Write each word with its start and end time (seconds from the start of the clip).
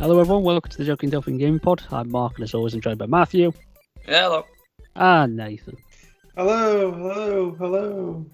Hello, 0.00 0.18
everyone. 0.18 0.42
Welcome 0.44 0.70
to 0.70 0.78
the 0.78 0.84
Joking 0.84 1.10
Dolphin 1.10 1.36
Gaming 1.38 1.60
Pod. 1.60 1.82
I'm 1.90 2.10
Mark, 2.10 2.34
and 2.36 2.44
as 2.44 2.54
always, 2.54 2.74
I'm 2.74 2.80
joined 2.80 2.98
by 2.98 3.06
Matthew 3.06 3.52
Hello. 4.06 4.44
and 4.96 5.36
Nathan. 5.36 5.76
Hello, 6.36 6.90
hello, 6.90 7.54
hello. 7.58 8.26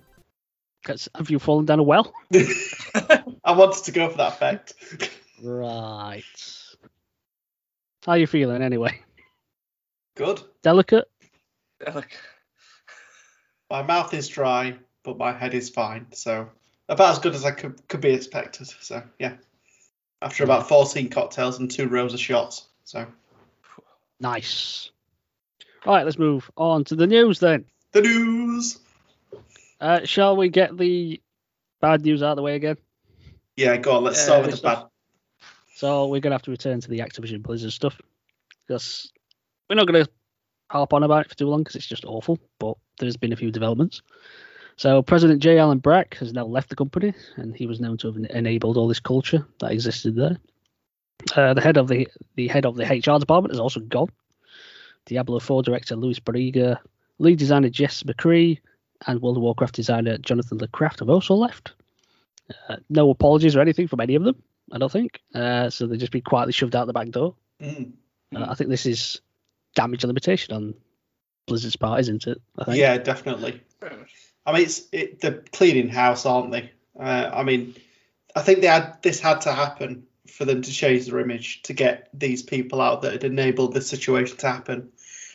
Has- 0.87 1.09
Have 1.17 1.31
you 1.31 1.39
fallen 1.39 1.65
down 1.67 1.81
a 1.81 1.83
well? 1.83 2.13
I 2.35 3.53
wanted 3.53 3.85
to 3.85 3.93
go 3.93 4.09
for 4.09 4.17
that 4.19 4.35
effect. 4.35 4.75
Right. 5.43 6.23
How 8.05 8.13
are 8.13 8.19
you 8.19 8.27
feeling 8.29 8.63
anyway? 8.63 9.01
Good. 10.17 10.41
Delicate? 10.63 11.09
Like, 11.95 12.17
My 13.71 13.83
mouth 13.83 14.15
is 14.15 14.29
dry, 14.29 14.77
but 15.03 15.19
my 15.19 15.33
head 15.33 15.53
is 15.55 15.69
fine. 15.69 16.07
So 16.13 16.49
about 16.89 17.11
as 17.11 17.19
good 17.19 17.35
as 17.35 17.45
I 17.45 17.51
could 17.51 17.87
could 17.89 18.01
be 18.01 18.15
expected. 18.15 18.69
So 18.81 19.03
yeah. 19.19 19.35
After 20.23 20.45
about 20.45 20.69
14 20.69 21.09
cocktails 21.11 21.59
and 21.59 21.71
two 21.71 21.89
rows 21.89 22.15
of 22.15 22.21
shots. 22.21 22.67
So 22.85 23.07
Nice. 24.21 24.91
Right, 25.85 26.05
let's 26.05 26.19
move 26.19 26.51
on 26.57 26.85
to 26.85 26.97
the 26.97 27.07
news 27.07 27.39
then. 27.39 27.65
the 27.93 28.03
news. 28.03 28.79
Uh, 29.81 30.01
shall 30.05 30.37
we 30.37 30.49
get 30.49 30.77
the 30.77 31.21
bad 31.81 32.03
news 32.03 32.23
out 32.23 32.31
of 32.31 32.37
the 32.37 32.43
way 32.43 32.57
again? 32.57 32.77
Yeah, 33.57 33.77
go 33.77 33.97
on. 33.97 34.05
Let's 34.05 34.19
Yeah, 34.19 34.25
start 34.25 34.47
with 34.47 34.57
the 34.57 34.63
bad. 34.63 34.85
So 35.75 36.07
we're 36.09 36.21
gonna 36.21 36.35
have 36.35 36.43
to 36.43 36.51
return 36.51 36.81
to 36.81 36.89
the 36.89 37.01
Activision 37.01 37.43
Blizzard 37.43 37.73
stuff 37.73 38.01
because 38.67 39.13
we're 39.69 39.77
not 39.77 39.87
gonna 39.87 40.07
harp 40.71 40.95
on 40.95 41.03
about 41.03 41.27
it 41.27 41.29
for 41.29 41.37
too 41.37 41.47
long 41.47 41.61
because 41.61 41.77
it's 41.77 41.87
just 41.87 42.07
awful. 42.07 42.39
But 42.59 42.79
there's 42.99 43.19
been 43.19 43.35
a 43.35 43.37
few 43.37 43.51
developments. 43.51 44.01
So 44.77 45.03
President 45.03 45.43
J. 45.43 45.59
Allen 45.59 45.79
Brack 45.79 46.17
has 46.19 46.33
now 46.33 46.45
left 46.45 46.69
the 46.69 46.77
company, 46.77 47.15
and 47.37 47.57
he 47.57 47.67
was 47.67 47.81
known 47.81 47.97
to 47.99 48.09
have 48.09 48.17
enabled 48.31 48.77
all 48.77 48.89
this 48.89 49.01
culture 49.01 49.47
that 49.61 49.73
existed 49.73 50.17
there. 50.17 50.37
Uh, 51.35 51.55
the 51.55 51.63
head 51.63 51.79
of 51.79 51.89
the 51.89 52.07
the 52.35 52.47
head 52.49 52.67
of 52.67 52.77
the 52.77 52.85
HR 52.85 53.19
department 53.19 53.55
is 53.55 53.61
also 53.61 53.81
gone. 53.81 54.11
Diablo 55.07 55.39
4 55.39 55.63
director 55.63 55.97
Luis 55.97 56.21
Barriga, 56.21 56.79
lead 57.19 57.39
designer 57.39 57.71
Jess 57.71 58.03
McCree, 58.03 58.59
and 59.07 59.23
World 59.23 59.37
of 59.37 59.43
Warcraft 59.43 59.75
designer 59.75 60.19
Jonathan 60.19 60.59
LeCraft 60.59 60.99
have 60.99 61.11
also 61.11 61.35
left. 61.35 61.73
Uh, 62.69 62.77
no 62.91 63.11
apologies 63.11 63.57
or 63.57 63.61
anything 63.61 63.89
from 63.89 64.01
any 64.01 64.15
of 64.15 64.25
them, 64.25 64.41
I 64.73 64.79
don't 64.79 64.93
think. 64.93 65.21
Uh, 65.35 65.71
so 65.71 65.87
they've 65.87 65.99
just 65.99 66.13
been 66.13 66.23
quietly 66.23 66.53
shoved 66.53 66.77
out 66.77 66.87
the 66.87 66.93
back 66.93 67.09
door. 67.09 67.35
Mm. 67.61 67.93
Uh, 68.35 68.47
I 68.49 68.55
think 68.55 68.71
this 68.71 68.87
is 68.87 69.21
damage 69.75 70.05
limitation 70.05 70.55
on 70.55 70.75
Blizzard's 71.47 71.77
part, 71.77 72.01
isn't 72.01 72.27
it? 72.27 72.41
I 72.59 72.65
think. 72.65 72.79
Yeah, 72.79 72.99
definitely. 72.99 73.63
I 74.47 74.53
mean, 74.53 74.63
it's 74.63 74.83
it, 74.93 75.21
they're 75.21 75.43
cleaning 75.53 75.89
house, 75.89 76.25
aren't 76.25 76.53
they? 76.53 76.71
Uh, 76.99 77.31
I 77.35 77.43
mean, 77.43 77.75
I 78.35 78.43
think 78.43 78.61
they 78.61 78.69
had 78.69 79.03
this 79.03 79.21
had 79.21 79.43
to 79.43 79.53
happen 79.53 80.05
for 80.31 80.45
them 80.45 80.63
to 80.63 80.71
change 80.73 81.07
their 81.07 81.19
image 81.21 81.63
to 81.63 81.73
get 81.73 82.09
these 82.15 82.43
people 82.43 82.81
out 82.81 83.03
that 83.03 83.13
had 83.13 83.25
enabled 83.25 83.75
this 83.75 83.89
situation 83.89 84.37
to 84.39 84.47
happen. 84.49 84.91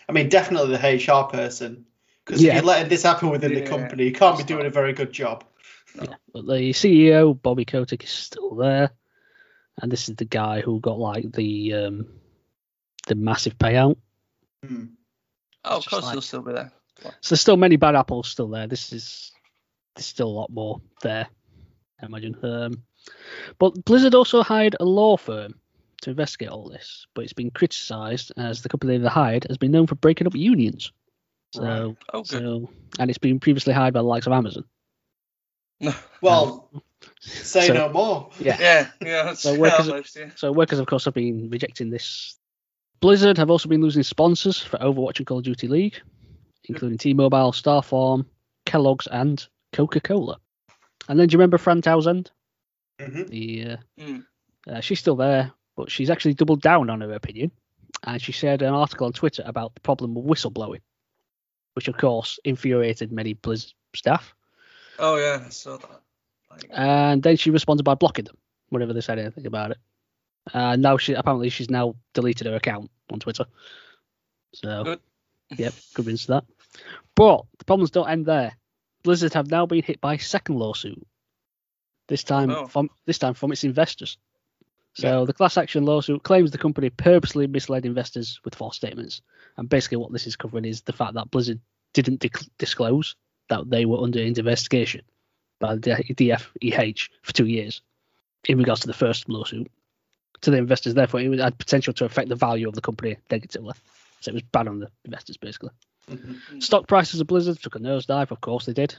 I 0.07 0.13
mean, 0.13 0.29
definitely 0.29 0.75
the 0.77 1.11
HR 1.13 1.29
person, 1.29 1.85
because 2.25 2.41
Yeah. 2.41 2.51
if 2.51 2.55
you're 2.57 2.65
letting 2.65 2.89
this 2.89 3.03
happen 3.03 3.29
within 3.29 3.53
the 3.53 3.61
company, 3.61 4.05
you 4.05 4.11
can't 4.13 4.37
be 4.37 4.43
doing 4.43 4.65
a 4.65 4.69
very 4.69 4.93
good 4.93 5.11
job. 5.11 5.43
Yeah, 5.95 6.15
but 6.33 6.45
the 6.45 6.71
CEO 6.71 7.33
Bobby 7.39 7.65
Kotick 7.65 8.03
is 8.03 8.09
still 8.09 8.55
there, 8.55 8.91
and 9.81 9.91
this 9.91 10.07
is 10.09 10.15
the 10.15 10.25
guy 10.25 10.61
who 10.61 10.79
got 10.79 10.99
like 10.99 11.31
the 11.33 11.73
um, 11.73 12.07
the 13.07 13.15
massive 13.15 13.57
payout. 13.57 13.97
Hmm. 14.65 14.85
oh, 15.65 15.77
of 15.77 15.85
course 15.85 16.03
like- 16.03 16.13
he'll 16.13 16.21
still 16.21 16.41
be 16.41 16.53
there. 16.53 16.71
So 16.99 17.09
there's 17.29 17.41
still 17.41 17.57
many 17.57 17.75
bad 17.77 17.95
apples 17.95 18.27
still 18.27 18.47
there. 18.47 18.67
This 18.67 18.93
is 18.93 19.31
there's 19.95 20.05
still 20.05 20.27
a 20.27 20.39
lot 20.39 20.49
more 20.51 20.81
there, 21.01 21.27
I 22.01 22.05
imagine. 22.05 22.35
Um, 22.43 22.83
but 23.57 23.83
Blizzard 23.85 24.13
also 24.15 24.43
hired 24.43 24.75
a 24.79 24.85
law 24.85 25.17
firm 25.17 25.55
to 26.03 26.09
investigate 26.11 26.49
all 26.49 26.69
this, 26.69 27.07
but 27.13 27.23
it's 27.23 27.33
been 27.33 27.51
criticised 27.51 28.31
as 28.37 28.61
the 28.61 28.69
company 28.69 28.97
they 28.97 29.07
hired 29.07 29.45
has 29.49 29.57
been 29.57 29.71
known 29.71 29.87
for 29.87 29.95
breaking 29.95 30.27
up 30.27 30.35
unions. 30.35 30.91
So, 31.53 31.61
Right. 31.63 31.97
Oh, 32.13 32.23
so 32.23 32.69
and 32.99 33.09
it's 33.09 33.17
been 33.17 33.39
previously 33.39 33.73
hired 33.73 33.93
by 33.93 33.99
the 33.99 34.03
likes 34.07 34.27
of 34.27 34.33
Amazon. 34.33 34.63
Well, 36.21 36.69
say 37.19 37.67
So- 37.67 37.73
no 37.73 37.89
more. 37.89 38.29
Yeah. 38.39 38.57
yeah, 38.59 38.87
yeah. 39.01 39.33
So 39.33 39.57
workers- 39.57 39.89
almost, 39.89 40.15
yeah. 40.15 40.29
So 40.35 40.51
workers, 40.51 40.79
of 40.79 40.85
course, 40.87 41.05
have 41.05 41.13
been 41.15 41.49
rejecting 41.49 41.89
this. 41.89 42.37
Blizzard 42.99 43.37
have 43.39 43.49
also 43.49 43.67
been 43.67 43.81
losing 43.81 44.03
sponsors 44.03 44.59
for 44.59 44.77
Overwatch 44.77 45.17
and 45.17 45.25
Call 45.25 45.39
of 45.39 45.43
Duty 45.43 45.67
League, 45.67 45.99
including 46.65 46.97
T-Mobile, 46.97 47.51
State 47.51 47.85
Farm, 47.85 48.25
Kellogg's, 48.65 49.07
and 49.07 49.45
Coca-Cola. 49.73 50.37
And 51.09 51.19
then 51.19 51.27
do 51.27 51.33
you 51.33 51.37
remember 51.37 51.57
Fran 51.57 51.81
Townsend? 51.81 52.31
hmm 52.99 53.23
The 53.23 53.65
uh, 53.71 53.77
Mm. 53.99 54.25
uh, 54.67 54.79
she's 54.81 54.99
still 54.99 55.15
there, 55.15 55.51
but 55.75 55.89
she's 55.89 56.09
actually 56.09 56.33
doubled 56.35 56.61
down 56.61 56.89
on 56.89 57.01
her 57.01 57.13
opinion, 57.13 57.51
and 58.03 58.21
she 58.21 58.31
shared 58.31 58.61
an 58.61 58.73
article 58.73 59.07
on 59.07 59.13
Twitter 59.13 59.43
about 59.45 59.73
the 59.73 59.81
problem 59.81 60.15
of 60.17 60.23
whistleblowing, 60.23 60.81
which 61.73 61.87
of 61.87 61.97
course 61.97 62.39
infuriated 62.43 63.11
many 63.11 63.33
Blizzard 63.33 63.73
staff. 63.95 64.33
Oh 64.99 65.17
yeah, 65.17 65.43
I 65.45 65.49
saw 65.49 65.77
that. 65.77 66.01
Like, 66.51 66.65
And 66.69 67.23
then 67.23 67.37
she 67.37 67.49
responded 67.49 67.83
by 67.83 67.95
blocking 67.95 68.25
them 68.25 68.37
whenever 68.69 68.93
they 68.93 69.01
said 69.01 69.17
anything 69.19 69.47
about 69.47 69.71
it. 69.71 69.77
Uh, 70.53 70.75
now 70.75 70.97
she 70.97 71.13
apparently 71.13 71.49
she's 71.49 71.69
now 71.69 71.95
deleted 72.13 72.47
her 72.47 72.55
account 72.55 72.91
on 73.11 73.19
Twitter. 73.19 73.45
So 74.53 74.83
Good. 74.83 74.99
Yep, 75.57 75.73
riddance 75.97 76.25
to 76.25 76.33
that. 76.33 76.43
But 77.15 77.43
the 77.59 77.65
problems 77.65 77.91
don't 77.91 78.09
end 78.09 78.25
there. 78.25 78.53
Blizzard 79.03 79.33
have 79.33 79.49
now 79.49 79.65
been 79.65 79.83
hit 79.83 79.99
by 80.01 80.15
a 80.15 80.19
second 80.19 80.55
lawsuit. 80.57 81.05
This 82.07 82.23
time 82.23 82.49
Oh. 82.51 82.67
from 82.67 82.89
this 83.05 83.17
time 83.17 83.33
from 83.33 83.51
its 83.51 83.63
investors. 83.63 84.17
So 84.93 85.25
the 85.25 85.33
class 85.33 85.57
action 85.57 85.85
lawsuit 85.85 86.21
claims 86.23 86.51
the 86.51 86.57
company 86.57 86.89
purposely 86.89 87.47
misled 87.47 87.85
investors 87.85 88.41
with 88.43 88.55
false 88.55 88.75
statements. 88.75 89.21
And 89.55 89.69
basically 89.69 89.97
what 89.97 90.11
this 90.11 90.27
is 90.27 90.35
covering 90.35 90.65
is 90.65 90.81
the 90.81 90.91
fact 90.91 91.13
that 91.13 91.31
Blizzard 91.31 91.61
didn't 91.93 92.19
dic- 92.19 92.57
disclose 92.57 93.15
that 93.47 93.69
they 93.69 93.85
were 93.85 94.01
under 94.03 94.19
investigation 94.19 95.01
by 95.59 95.75
the 95.75 95.81
DFEH 95.81 97.09
for 97.21 97.33
two 97.33 97.45
years 97.45 97.81
in 98.49 98.57
regards 98.57 98.81
to 98.81 98.87
the 98.87 98.93
first 98.93 99.29
lawsuit 99.29 99.71
to 100.41 100.51
the 100.51 100.57
investors. 100.57 100.93
Therefore, 100.93 101.21
it 101.21 101.39
had 101.39 101.57
potential 101.57 101.93
to 101.93 102.05
affect 102.05 102.27
the 102.27 102.35
value 102.35 102.67
of 102.67 102.73
the 102.75 102.81
company 102.81 103.15
negatively. 103.29 103.73
So 104.21 104.29
it 104.29 104.35
was 104.35 104.43
bad 104.43 104.67
on 104.67 104.79
the 104.79 104.87
investors, 105.03 105.37
basically. 105.37 105.71
hmm 106.07 106.35
Stock 106.59 106.87
prices 106.87 107.19
of 107.19 107.27
Blizzard 107.27 107.59
took 107.59 107.75
a 107.75 107.79
nosedive, 107.79 108.31
of 108.31 108.41
course 108.41 108.65
they 108.65 108.73
did. 108.73 108.95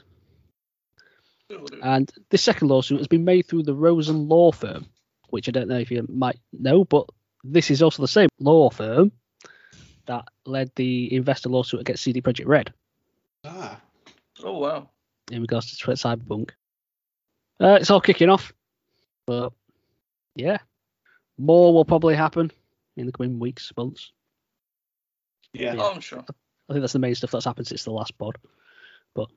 And 1.81 2.11
this 2.29 2.41
second 2.41 2.69
lawsuit 2.69 2.99
has 2.99 3.07
been 3.07 3.25
made 3.25 3.47
through 3.47 3.63
the 3.63 3.75
Rosen 3.75 4.27
Law 4.27 4.51
Firm, 4.51 4.87
which 5.29 5.47
I 5.47 5.51
don't 5.51 5.67
know 5.67 5.77
if 5.77 5.91
you 5.91 6.05
might 6.09 6.39
know, 6.51 6.83
but 6.83 7.05
this 7.43 7.69
is 7.69 7.81
also 7.81 8.01
the 8.01 8.07
same 8.07 8.29
law 8.39 8.69
firm 8.69 9.11
that 10.05 10.27
led 10.45 10.71
the 10.75 11.13
investor 11.13 11.49
lawsuit 11.49 11.81
against 11.81 12.03
CD 12.03 12.21
Projekt 12.21 12.47
Red. 12.47 12.73
Ah, 13.45 13.79
oh 14.43 14.59
wow. 14.59 14.89
in 15.31 15.41
regards 15.41 15.75
to 15.75 15.91
Cyberpunk. 15.91 16.51
Uh, 17.59 17.77
it's 17.79 17.91
all 17.91 18.01
kicking 18.01 18.29
off, 18.29 18.53
but 19.25 19.53
yeah, 20.35 20.57
more 21.37 21.73
will 21.73 21.85
probably 21.85 22.15
happen 22.15 22.51
in 22.95 23.05
the 23.05 23.11
coming 23.11 23.39
weeks, 23.39 23.71
months. 23.77 24.11
Yeah. 25.53 25.75
Oh, 25.77 25.93
I'm 25.93 26.01
sure. 26.01 26.19
I 26.19 26.73
think 26.73 26.81
that's 26.81 26.93
the 26.93 26.99
main 26.99 27.15
stuff 27.15 27.31
that's 27.31 27.45
happened 27.45 27.67
since 27.67 27.83
the 27.83 27.91
last 27.91 28.17
pod. 28.17 28.37
But 29.13 29.29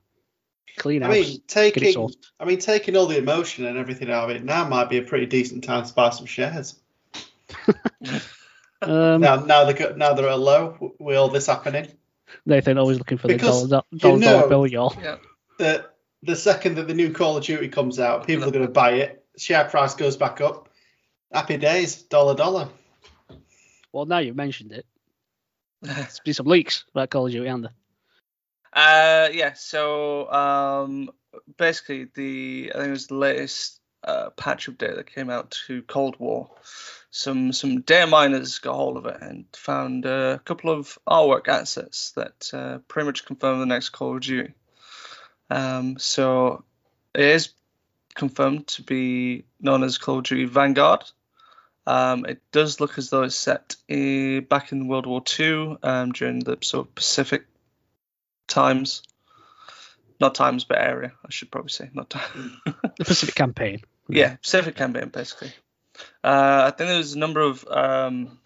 clean 0.77 1.03
I 1.03 1.09
mean, 1.09 1.41
taking. 1.47 2.09
I 2.39 2.45
mean, 2.45 2.59
taking 2.59 2.95
all 2.95 3.05
the 3.05 3.17
emotion 3.17 3.65
and 3.65 3.77
everything 3.77 4.09
out 4.09 4.29
of 4.29 4.35
it 4.35 4.43
now 4.43 4.67
might 4.67 4.89
be 4.89 4.97
a 4.97 5.03
pretty 5.03 5.25
decent 5.25 5.63
time 5.63 5.85
to 5.85 5.93
buy 5.93 6.09
some 6.09 6.25
shares. 6.25 6.79
Um, 8.81 9.21
now, 9.21 9.37
now 9.37 9.65
they're 9.65 9.95
now 9.95 10.13
they're 10.13 10.27
at 10.27 10.33
a 10.33 10.35
low 10.35 10.73
w- 10.73 10.93
with 10.99 11.17
all 11.17 11.29
this 11.29 11.47
happening. 11.47 11.87
Nathan 12.45 12.77
always 12.77 12.99
looking 12.99 13.17
for 13.17 13.27
the 13.27 13.37
dollar, 13.37 13.67
dollar, 13.67 14.17
you 14.17 14.23
dollar 14.23 14.47
bill, 14.47 14.67
y'all. 14.67 14.95
Yeah. 15.01 15.17
The 15.57 15.89
the 16.23 16.35
second 16.35 16.75
that 16.75 16.87
the 16.87 16.93
new 16.93 17.11
Call 17.11 17.37
of 17.37 17.43
Duty 17.43 17.69
comes 17.69 17.99
out, 17.99 18.27
people 18.27 18.47
are 18.47 18.51
going 18.51 18.65
to 18.65 18.71
buy 18.71 18.91
it. 18.93 19.25
Share 19.37 19.65
price 19.65 19.95
goes 19.95 20.15
back 20.15 20.41
up. 20.41 20.69
Happy 21.31 21.57
days, 21.57 22.03
dollar 22.03 22.35
dollar. 22.35 22.69
Well, 23.91 24.05
now 24.05 24.19
you've 24.19 24.35
mentioned 24.35 24.71
it, 24.71 24.85
there's 25.81 26.19
been 26.21 26.33
some 26.33 26.47
leaks 26.47 26.85
about 26.91 27.09
Call 27.09 27.27
of 27.27 27.31
Duty, 27.31 27.47
and 27.47 27.69
Uh, 28.73 29.29
yeah. 29.31 29.53
So 29.53 30.31
um, 30.31 31.11
basically, 31.57 32.07
the 32.13 32.71
I 32.73 32.77
think 32.77 32.87
it 32.87 32.91
was 32.91 33.07
the 33.07 33.15
latest 33.15 33.79
uh, 34.03 34.29
patch 34.31 34.69
update 34.69 34.95
that 34.95 35.13
came 35.13 35.29
out 35.29 35.51
to 35.67 35.83
Cold 35.83 36.15
War. 36.19 36.49
Some 37.11 37.53
some 37.53 37.81
data 37.81 38.07
miners 38.07 38.59
got 38.59 38.75
hold 38.75 38.97
of 38.97 39.05
it 39.05 39.21
and 39.21 39.45
found 39.55 40.05
a 40.05 40.41
couple 40.45 40.71
of 40.71 40.97
artwork 41.07 41.47
assets 41.47 42.11
that 42.11 42.49
uh, 42.53 42.79
pretty 42.87 43.05
much 43.05 43.25
confirm 43.25 43.59
the 43.59 43.65
next 43.65 43.89
Call 43.89 44.15
of 44.15 44.21
Duty. 44.21 44.53
Um, 45.49 45.97
so 45.99 46.63
it 47.13 47.25
is 47.25 47.49
confirmed 48.15 48.67
to 48.67 48.83
be 48.83 49.45
known 49.61 49.83
as 49.83 49.97
Call 49.97 50.19
of 50.19 50.23
Duty 50.23 50.45
Vanguard. 50.45 51.03
Um, 51.87 52.25
it 52.25 52.41
does 52.51 52.81
look 52.81 52.97
as 52.97 53.09
though 53.09 53.23
it's 53.23 53.35
set 53.35 53.77
uh, 53.89 54.41
back 54.41 54.73
in 54.73 54.89
World 54.89 55.05
War 55.05 55.23
II 55.39 55.77
um, 55.81 56.11
during 56.11 56.39
the 56.39 56.57
sort 56.61 56.85
of 56.85 56.93
Pacific 56.95 57.45
times. 58.45 59.03
Not 60.19 60.35
times, 60.35 60.65
but 60.65 60.79
area. 60.79 61.13
I 61.25 61.29
should 61.29 61.49
probably 61.49 61.69
say 61.69 61.89
not 61.93 62.09
time. 62.09 62.59
the 62.65 63.05
Pacific 63.05 63.35
Campaign. 63.35 63.81
yeah, 64.09 64.35
Pacific 64.35 64.75
campaign 64.75 65.09
basically. 65.09 65.53
Uh, 66.21 66.63
I 66.65 66.71
think 66.71 66.89
there's 66.89 67.13
a 67.13 67.19
number 67.19 67.39
of 67.39 67.65
um, 67.69 68.37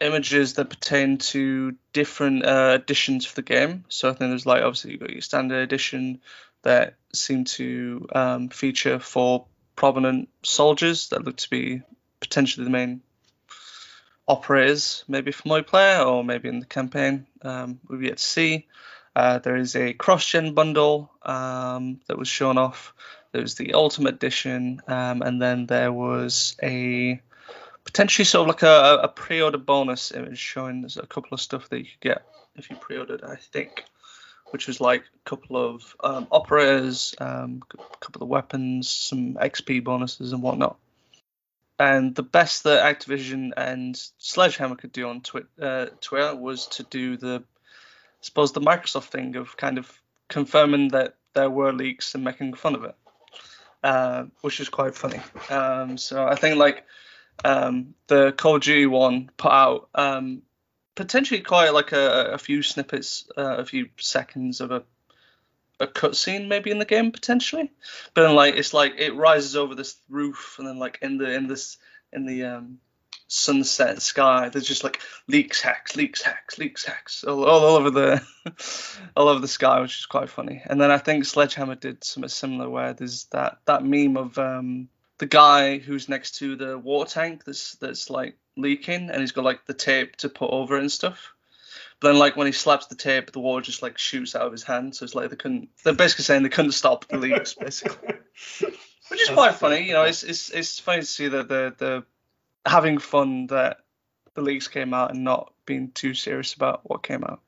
images 0.00 0.54
that 0.54 0.70
pertain 0.70 1.18
to 1.18 1.74
different 1.92 2.44
uh, 2.46 2.78
editions 2.80 3.26
for 3.26 3.34
the 3.34 3.42
game. 3.42 3.84
So 3.88 4.08
I 4.08 4.12
think 4.12 4.30
there's 4.30 4.46
like 4.46 4.62
obviously 4.62 4.92
you've 4.92 5.00
got 5.00 5.10
your 5.10 5.22
standard 5.22 5.62
edition 5.64 6.20
that 6.62 6.94
seem 7.12 7.46
to 7.46 8.06
um, 8.14 8.48
feature 8.48 9.00
four 9.00 9.46
prominent 9.74 10.28
soldiers 10.44 11.08
that 11.08 11.24
look 11.24 11.38
to 11.38 11.50
be 11.50 11.82
potentially 12.20 12.64
the 12.64 12.70
main 12.70 13.02
operators, 14.28 15.04
maybe 15.08 15.32
for 15.32 15.42
multiplayer 15.44 16.06
or 16.06 16.22
maybe 16.22 16.48
in 16.48 16.60
the 16.60 16.66
campaign. 16.66 17.26
Um, 17.42 17.80
we've 17.88 18.02
yet 18.02 18.18
to 18.18 18.24
see. 18.24 18.66
Uh, 19.16 19.38
there 19.40 19.56
is 19.56 19.74
a 19.74 19.92
cross-gen 19.92 20.54
bundle 20.54 21.10
um, 21.22 22.00
that 22.06 22.16
was 22.16 22.28
shown 22.28 22.58
off. 22.58 22.94
There 23.32 23.42
was 23.42 23.56
the 23.56 23.74
Ultimate 23.74 24.14
Edition, 24.14 24.80
um, 24.86 25.22
and 25.22 25.42
then 25.42 25.66
there 25.66 25.92
was 25.92 26.56
a 26.62 27.20
potentially 27.84 28.24
sort 28.24 28.48
of 28.48 28.54
like 28.54 28.62
a, 28.62 29.00
a 29.04 29.08
pre-order 29.08 29.58
bonus 29.58 30.12
image 30.12 30.38
showing 30.38 30.82
there's 30.82 30.96
a 30.96 31.06
couple 31.06 31.34
of 31.34 31.40
stuff 31.40 31.68
that 31.68 31.78
you 31.78 31.84
could 31.84 32.00
get 32.00 32.22
if 32.56 32.70
you 32.70 32.76
pre-ordered, 32.76 33.24
I 33.24 33.36
think, 33.36 33.84
which 34.50 34.66
was 34.66 34.80
like 34.80 35.02
a 35.02 35.28
couple 35.28 35.56
of 35.56 35.96
um, 36.02 36.26
operators, 36.30 37.14
um, 37.18 37.62
a 37.72 37.96
couple 37.96 38.22
of 38.22 38.28
weapons, 38.28 38.88
some 38.88 39.34
XP 39.34 39.82
bonuses 39.82 40.32
and 40.32 40.42
whatnot. 40.42 40.76
And 41.80 42.14
the 42.14 42.22
best 42.22 42.64
that 42.64 42.84
Activision 42.84 43.52
and 43.56 43.96
Sledgehammer 44.18 44.76
could 44.76 44.92
do 44.92 45.08
on 45.08 45.22
twi- 45.22 45.44
uh, 45.58 45.86
Twitter 46.02 46.36
was 46.36 46.66
to 46.66 46.82
do 46.82 47.16
the, 47.16 47.42
I 47.42 48.20
suppose, 48.20 48.52
the 48.52 48.60
Microsoft 48.60 49.04
thing 49.04 49.36
of 49.36 49.56
kind 49.56 49.78
of 49.78 49.90
confirming 50.28 50.88
that 50.88 51.14
there 51.32 51.48
were 51.48 51.72
leaks 51.72 52.14
and 52.14 52.22
making 52.22 52.52
fun 52.52 52.74
of 52.74 52.84
it, 52.84 52.94
uh, 53.82 54.24
which 54.42 54.60
is 54.60 54.68
quite 54.68 54.94
funny. 54.94 55.20
Um, 55.48 55.96
so 55.96 56.22
I 56.22 56.34
think 56.34 56.58
like 56.58 56.84
um, 57.46 57.94
the 58.08 58.32
Call 58.32 58.56
of 58.56 58.62
Duty 58.62 58.84
one 58.84 59.30
put 59.38 59.50
out 59.50 59.88
um, 59.94 60.42
potentially 60.94 61.40
quite 61.40 61.72
like 61.72 61.92
a, 61.92 62.32
a 62.32 62.38
few 62.38 62.62
snippets, 62.62 63.26
uh, 63.38 63.56
a 63.56 63.64
few 63.64 63.88
seconds 63.96 64.60
of 64.60 64.70
a 64.70 64.82
a 65.80 65.86
cutscene 65.86 66.48
maybe 66.48 66.70
in 66.70 66.78
the 66.78 66.84
game 66.84 67.10
potentially, 67.10 67.70
but 68.14 68.22
then 68.26 68.34
like 68.34 68.54
it's 68.54 68.74
like 68.74 68.94
it 68.98 69.14
rises 69.14 69.56
over 69.56 69.74
this 69.74 69.96
roof 70.08 70.56
and 70.58 70.68
then 70.68 70.78
like 70.78 70.98
in 71.02 71.18
the 71.18 71.32
in 71.32 71.46
this 71.46 71.78
in 72.12 72.26
the 72.26 72.44
um, 72.44 72.78
sunset 73.32 74.02
sky 74.02 74.48
there's 74.48 74.66
just 74.66 74.82
like 74.82 75.00
leaks 75.28 75.60
hacks 75.60 75.94
leaks 75.94 76.20
hacks 76.20 76.58
leaks 76.58 76.84
hacks 76.84 77.22
all, 77.22 77.44
all 77.44 77.76
over 77.76 77.90
the 77.90 78.20
all 79.16 79.28
over 79.28 79.40
the 79.40 79.46
sky 79.46 79.80
which 79.80 79.98
is 79.98 80.06
quite 80.06 80.28
funny. 80.28 80.62
And 80.66 80.80
then 80.80 80.90
i 80.90 80.98
think 80.98 81.24
sledgehammer 81.24 81.76
did 81.76 82.02
something 82.02 82.28
similar 82.28 82.68
where 82.68 82.92
there's 82.92 83.24
that 83.26 83.58
that 83.66 83.84
meme 83.84 84.16
of 84.16 84.36
um 84.38 84.88
the 85.18 85.26
guy 85.26 85.78
who's 85.78 86.08
next 86.08 86.36
to 86.38 86.56
the 86.56 86.76
water 86.78 87.10
tank 87.10 87.44
that's 87.44 87.76
that's 87.76 88.10
like 88.10 88.36
leaking 88.56 89.10
and 89.10 89.20
he's 89.20 89.32
got 89.32 89.44
like 89.44 89.64
the 89.66 89.74
tape 89.74 90.16
to 90.16 90.28
put 90.28 90.50
over 90.50 90.76
it 90.76 90.80
and 90.80 90.90
stuff 90.90 91.32
but 92.00 92.08
then, 92.08 92.18
like 92.18 92.36
when 92.36 92.46
he 92.46 92.52
slaps 92.52 92.86
the 92.86 92.94
tape, 92.94 93.30
the 93.30 93.40
water 93.40 93.62
just 93.62 93.82
like 93.82 93.98
shoots 93.98 94.34
out 94.34 94.46
of 94.46 94.52
his 94.52 94.62
hand. 94.62 94.96
So 94.96 95.04
it's 95.04 95.14
like 95.14 95.28
they 95.28 95.36
couldn't. 95.36 95.68
They're 95.84 95.92
basically 95.92 96.24
saying 96.24 96.42
they 96.42 96.48
couldn't 96.48 96.72
stop 96.72 97.06
the 97.06 97.18
leaks, 97.18 97.54
basically. 97.54 98.14
Which 99.08 99.20
is 99.20 99.28
quite 99.28 99.56
funny. 99.56 99.86
You 99.86 99.92
know, 99.92 100.04
it's 100.04 100.22
it's 100.22 100.50
it's 100.50 100.78
funny 100.78 101.00
to 101.00 101.06
see 101.06 101.28
that 101.28 101.48
they're 101.48 101.70
they're 101.70 102.04
having 102.64 102.98
fun 102.98 103.48
that 103.48 103.80
the 104.34 104.40
leaks 104.40 104.68
came 104.68 104.94
out 104.94 105.10
and 105.10 105.24
not 105.24 105.52
being 105.66 105.90
too 105.90 106.14
serious 106.14 106.54
about 106.54 106.80
what 106.84 107.02
came 107.02 107.24
out. 107.24 107.40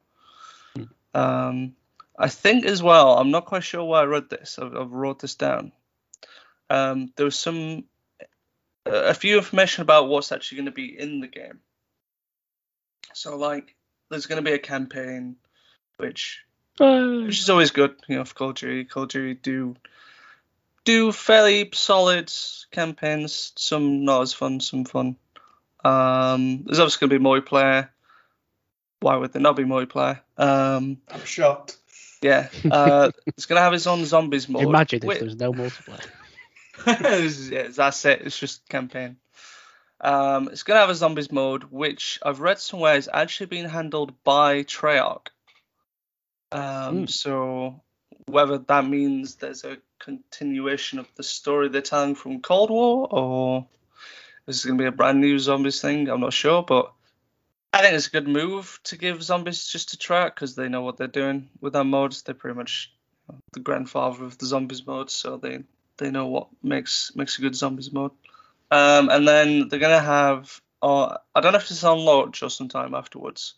Um, 1.15 1.75
I 2.19 2.29
think 2.29 2.67
as 2.67 2.83
well. 2.83 3.17
I'm 3.17 3.31
not 3.31 3.47
quite 3.47 3.65
sure 3.65 3.85
why 3.85 4.03
I 4.03 4.05
read 4.05 4.29
this. 4.29 4.59
I've, 4.61 4.77
I've 4.77 4.93
wrote 4.93 5.19
this 5.19 5.35
down. 5.35 5.73
Um, 6.69 7.13
there 7.17 7.25
was 7.25 7.39
some 7.39 7.85
a 8.85 9.15
few 9.15 9.39
information 9.39 9.83
about 9.83 10.09
what's 10.09 10.33
actually 10.33 10.57
going 10.57 10.67
to 10.67 10.73
be 10.73 10.99
in 10.99 11.21
the 11.21 11.29
game. 11.29 11.61
So 13.15 13.37
like 13.37 13.77
there's 14.13 14.27
going 14.27 14.43
to 14.43 14.49
be 14.49 14.55
a 14.55 14.59
campaign, 14.59 15.37
which 15.97 16.45
Uh, 16.79 17.23
which 17.27 17.41
is 17.41 17.51
always 17.51 17.71
good. 17.71 17.97
You 18.09 18.19
know, 18.19 18.25
for 18.25 18.35
Call 18.35 18.51
of 18.51 18.57
Duty, 18.57 18.85
Call 18.85 19.05
of 19.05 19.09
Duty 19.09 19.35
do 19.35 19.75
do 20.85 21.13
fairly 21.13 21.71
solid 21.73 22.33
campaigns. 22.71 23.53
Some 23.57 24.05
not 24.05 24.23
as 24.23 24.33
fun, 24.33 24.61
some 24.61 24.85
fun. 24.85 25.17
Um, 25.85 26.63
there's 26.65 26.79
obviously 26.79 27.09
going 27.09 27.11
to 27.11 27.19
be 27.19 27.25
multiplayer. 27.25 27.89
Why 29.01 29.17
would 29.17 29.33
there 29.33 29.43
not 29.43 29.57
be 29.57 29.65
multiplayer? 29.65 30.21
Um, 30.39 30.99
I'm 31.11 31.25
shocked. 31.25 31.77
yeah, 32.23 32.49
uh, 32.71 33.11
it's 33.27 33.47
going 33.47 33.57
to 33.57 33.63
have 33.63 33.75
its 33.75 33.87
own 33.87 34.05
zombies 34.05 34.49
mode. 34.49 34.63
imagine 34.63 35.01
if 35.03 35.09
Wait- 35.09 35.19
there 35.19 35.27
was 35.27 35.37
no 35.37 35.53
multiplayer. 35.53 36.07
yeah, 37.51 37.69
that's 37.75 38.05
it. 38.05 38.23
It's 38.23 38.39
just 38.39 38.69
campaign. 38.69 39.17
Um, 40.03 40.49
it's 40.49 40.65
gonna 40.65 40.81
have 40.81 40.91
a 40.91 40.95
zombies 40.95 41.31
mode, 41.31 41.65
which 41.65 42.19
I've 42.23 42.41
read 42.41 42.59
somewhere 42.59 42.97
is 42.97 43.09
actually 43.13 43.47
being 43.47 43.69
handled 43.69 44.13
by 44.25 44.65
Treyarch. 44.65 45.29
Um, 46.51 47.01
Hmm. 47.01 47.07
So 47.07 47.81
whether 48.27 48.59
that 48.59 48.87
means 48.87 49.37
there's 49.37 49.65
a 49.65 49.79
continuation 49.99 50.99
of 50.99 51.09
the 51.15 51.23
story 51.23 51.69
they're 51.69 51.83
telling 51.83 52.15
from 52.15 52.41
Cold 52.41 52.71
War, 52.71 53.09
or 53.11 53.67
this 54.47 54.59
is 54.59 54.65
gonna 54.65 54.79
be 54.79 54.87
a 54.87 54.93
brand 54.93 55.21
new 55.21 55.39
zombies 55.39 55.81
thing, 55.81 56.09
I'm 56.09 56.21
not 56.21 56.33
sure, 56.33 56.63
but 56.63 56.93
I 57.73 57.81
think 57.81 57.95
it's 57.95 58.09
a 58.09 58.11
good 58.11 58.29
move 58.29 58.81
to 58.85 58.97
give 58.97 59.23
zombies 59.23 59.67
just 59.67 59.91
to 59.91 59.97
Treyarch 59.97 60.35
because 60.35 60.55
they 60.55 60.69
know 60.69 60.83
what 60.83 60.97
they're 60.97 61.07
doing 61.07 61.49
with 61.61 61.73
their 61.73 61.85
modes. 61.85 62.23
They're 62.23 62.35
pretty 62.35 62.57
much 62.57 62.93
the 63.53 63.61
grandfather 63.61 64.25
of 64.25 64.37
the 64.39 64.47
zombies 64.47 64.87
mode, 64.87 65.11
so 65.11 65.37
they 65.37 65.63
they 65.97 66.11
know 66.11 66.27
what 66.27 66.49
makes 66.63 67.13
makes 67.15 67.39
a 67.39 67.43
good 67.43 67.55
zombies 67.55 67.93
mode. 67.93 68.13
Um, 68.73 69.11
and 69.11 69.29
then 69.29 69.69
they're 69.69 69.79
gonna 69.79 70.01
have, 70.01 70.59
uh, 70.81 71.19
I 71.35 71.41
don't 71.43 71.53
know 71.53 71.59
if 71.59 71.71
it's 71.71 71.85
on 71.85 71.99
launch 71.99 72.43
or 72.43 72.49
sometime 72.49 72.95
afterwards, 72.95 73.55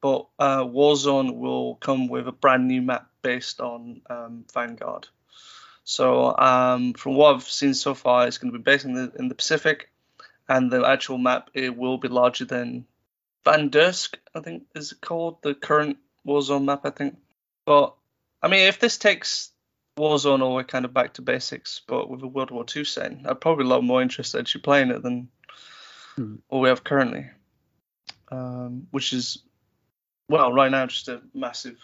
but 0.00 0.28
uh, 0.38 0.62
Warzone 0.62 1.36
will 1.36 1.74
come 1.74 2.06
with 2.06 2.28
a 2.28 2.32
brand 2.32 2.68
new 2.68 2.80
map 2.80 3.10
based 3.20 3.60
on 3.60 4.02
um, 4.08 4.44
Vanguard. 4.54 5.08
So 5.82 6.36
um, 6.38 6.92
from 6.92 7.16
what 7.16 7.34
I've 7.34 7.42
seen 7.42 7.74
so 7.74 7.94
far, 7.94 8.28
it's 8.28 8.38
going 8.38 8.52
to 8.52 8.58
be 8.58 8.62
based 8.62 8.84
in 8.84 8.94
the 8.94 9.12
in 9.18 9.28
the 9.28 9.34
Pacific, 9.34 9.90
and 10.48 10.70
the 10.70 10.86
actual 10.86 11.18
map 11.18 11.50
it 11.52 11.76
will 11.76 11.98
be 11.98 12.06
larger 12.06 12.44
than 12.44 12.86
Verdansk, 13.44 14.14
I 14.36 14.40
think 14.40 14.66
is 14.76 14.92
it 14.92 15.00
called 15.00 15.42
the 15.42 15.54
current 15.54 15.98
Warzone 16.24 16.64
map, 16.64 16.82
I 16.84 16.90
think. 16.90 17.18
But 17.64 17.94
I 18.40 18.46
mean, 18.46 18.68
if 18.68 18.78
this 18.78 18.98
takes 18.98 19.50
Warzone 19.96 20.42
or 20.42 20.48
the 20.48 20.54
way 20.54 20.64
kind 20.64 20.84
of 20.84 20.92
back 20.92 21.14
to 21.14 21.22
basics, 21.22 21.80
but 21.86 22.10
with 22.10 22.22
a 22.22 22.26
World 22.26 22.50
War 22.50 22.64
II 22.74 22.84
setting, 22.84 23.24
I'd 23.26 23.40
probably 23.40 23.64
a 23.64 23.68
lot 23.68 23.84
more 23.84 24.02
interested 24.02 24.40
actually 24.40 24.62
playing 24.62 24.90
it 24.90 25.02
than 25.02 25.28
Hmm. 26.16 26.36
what 26.48 26.60
we 26.60 26.68
have 26.68 26.84
currently. 26.84 27.28
Um, 28.30 28.86
which 28.90 29.12
is, 29.12 29.38
well, 30.28 30.52
right 30.52 30.70
now 30.70 30.86
just 30.86 31.08
a 31.08 31.20
massive 31.34 31.78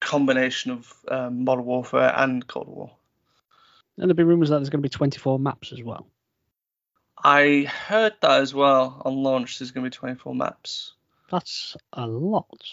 combination 0.00 0.72
of 0.72 0.92
um, 1.08 1.44
Modern 1.44 1.64
Warfare 1.64 2.12
and 2.16 2.46
Cold 2.46 2.68
War. 2.68 2.90
And 3.98 4.08
there've 4.08 4.16
been 4.16 4.26
rumours 4.26 4.48
that 4.48 4.56
there's 4.56 4.70
going 4.70 4.82
to 4.82 4.88
be 4.88 4.92
24 4.92 5.38
maps 5.38 5.72
as 5.72 5.82
well. 5.82 6.06
I 7.22 7.64
heard 7.68 8.14
that 8.22 8.40
as 8.40 8.54
well 8.54 9.02
on 9.04 9.16
launch. 9.22 9.58
There's 9.58 9.72
going 9.72 9.84
to 9.84 9.90
be 9.90 9.96
24 9.96 10.34
maps. 10.34 10.94
That's 11.30 11.76
a 11.92 12.06
lot. 12.06 12.64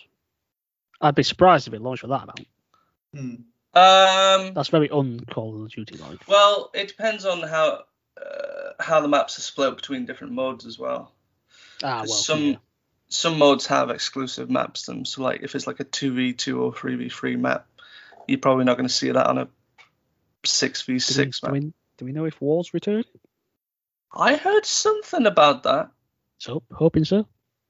I'd 1.01 1.15
be 1.15 1.23
surprised 1.23 1.67
if 1.67 1.73
it 1.73 1.81
launched 1.81 2.03
with 2.03 2.11
that 2.11 2.23
amount. 2.23 2.47
Hmm. 3.13 3.35
Um, 3.77 4.53
That's 4.53 4.69
very 4.69 4.89
un-Call 4.89 5.63
of 5.63 5.71
Duty 5.71 5.97
like. 5.97 6.27
well, 6.27 6.71
it 6.73 6.87
depends 6.87 7.25
on 7.25 7.41
how 7.41 7.83
uh, 8.19 8.71
how 8.79 9.01
the 9.01 9.07
maps 9.07 9.37
are 9.37 9.41
split 9.41 9.75
between 9.75 10.05
different 10.05 10.33
modes 10.33 10.65
as 10.65 10.79
well. 10.79 11.11
Ah, 11.83 11.99
well, 11.99 12.07
some 12.07 12.43
yeah. 12.43 12.55
some 13.09 13.37
modes 13.37 13.67
have 13.67 13.89
exclusive 13.91 14.49
maps 14.49 14.83
to 14.83 14.91
them. 14.91 15.05
So 15.05 15.21
like 15.21 15.43
if 15.43 15.53
it's 15.53 15.67
like 15.67 15.79
a 15.79 15.83
two 15.83 16.13
v 16.13 16.33
two 16.33 16.61
or 16.61 16.73
three 16.73 16.95
v 16.95 17.09
three 17.09 17.35
map, 17.35 17.67
you're 18.27 18.39
probably 18.39 18.65
not 18.65 18.77
going 18.77 18.87
to 18.87 18.93
see 18.93 19.11
that 19.11 19.27
on 19.27 19.37
a 19.37 19.47
six 20.43 20.81
v 20.81 20.93
Do 20.93 20.99
six 20.99 21.39
do, 21.41 21.47
map. 21.47 21.53
we, 21.53 21.73
do 21.97 22.05
we 22.05 22.11
know 22.13 22.25
if 22.25 22.41
War's 22.41 22.73
return? 22.73 23.03
I 24.11 24.35
heard 24.37 24.65
something 24.65 25.25
about 25.25 25.63
that. 25.63 25.91
So, 26.39 26.63
hoping 26.71 27.05
so. 27.05 27.27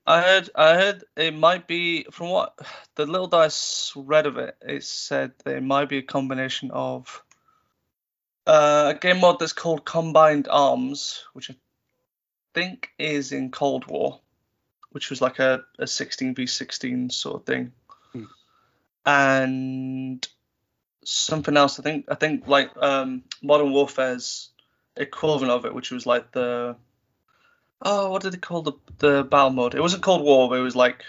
I 0.07 0.21
heard 0.21 0.49
I 0.55 0.73
heard 0.75 1.03
it 1.17 1.33
might 1.35 1.67
be 1.67 2.05
from 2.11 2.29
what 2.29 2.57
the 2.95 3.05
little 3.05 3.27
dice 3.27 3.91
read 3.93 4.25
of 4.25 4.37
it. 4.37 4.55
It 4.61 4.85
said 4.85 5.33
there 5.43 5.59
might 5.59 5.89
be 5.89 5.97
a 5.97 6.01
combination 6.01 6.71
of 6.71 7.21
uh, 8.47 8.93
a 8.95 8.99
game 8.99 9.19
mode 9.19 9.39
that's 9.39 9.51
called 9.51 9.83
Combined 9.83 10.47
Arms, 10.49 11.25
which 11.33 11.51
I 11.51 11.55
think 12.53 12.89
is 12.97 13.33
in 13.33 13.51
Cold 13.51 13.85
War, 13.87 14.21
which 14.91 15.09
was 15.09 15.19
like 15.21 15.39
a, 15.39 15.65
a 15.77 15.83
16v16 15.83 17.11
sort 17.11 17.41
of 17.41 17.45
thing, 17.45 17.73
Hmm. 18.13 18.23
and 19.05 20.27
something 21.03 21.57
else. 21.57 21.79
I 21.79 21.83
think 21.83 22.05
I 22.07 22.15
think 22.15 22.47
like 22.47 22.71
um, 22.77 23.23
Modern 23.43 23.73
Warfare's 23.73 24.51
equivalent 24.95 25.51
of 25.51 25.65
it, 25.65 25.75
which 25.75 25.91
was 25.91 26.05
like 26.05 26.31
the 26.31 26.77
oh, 27.81 28.12
what 28.12 28.22
did 28.22 28.34
they 28.34 28.38
call 28.38 28.62
the 28.62 28.74
the 29.00 29.24
battle 29.24 29.51
mode? 29.51 29.75
It 29.75 29.81
wasn't 29.81 30.03
called 30.03 30.24
War, 30.24 30.50
but 30.50 30.60
it 30.60 30.63
was 30.63 30.75
like 30.75 31.03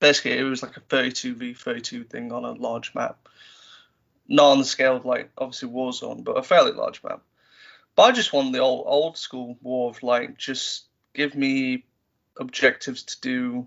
basically 0.00 0.38
it 0.38 0.42
was 0.44 0.62
like 0.62 0.76
a 0.76 0.80
32v 0.80 1.56
32 1.56 2.04
thing 2.04 2.32
on 2.32 2.44
a 2.44 2.52
large 2.52 2.94
map, 2.94 3.28
not 4.28 4.52
on 4.52 4.58
the 4.58 4.64
scale 4.64 4.96
of 4.96 5.04
like 5.04 5.30
obviously 5.38 5.68
Warzone, 5.68 6.24
but 6.24 6.36
a 6.36 6.42
fairly 6.42 6.72
large 6.72 7.02
map. 7.02 7.22
But 7.94 8.02
I 8.02 8.12
just 8.12 8.32
want 8.32 8.52
the 8.52 8.58
old 8.58 8.84
old 8.86 9.16
school 9.16 9.58
war 9.62 9.90
of 9.90 10.02
like 10.02 10.36
just 10.36 10.84
give 11.14 11.34
me 11.34 11.84
objectives 12.38 13.04
to 13.04 13.20
do 13.20 13.66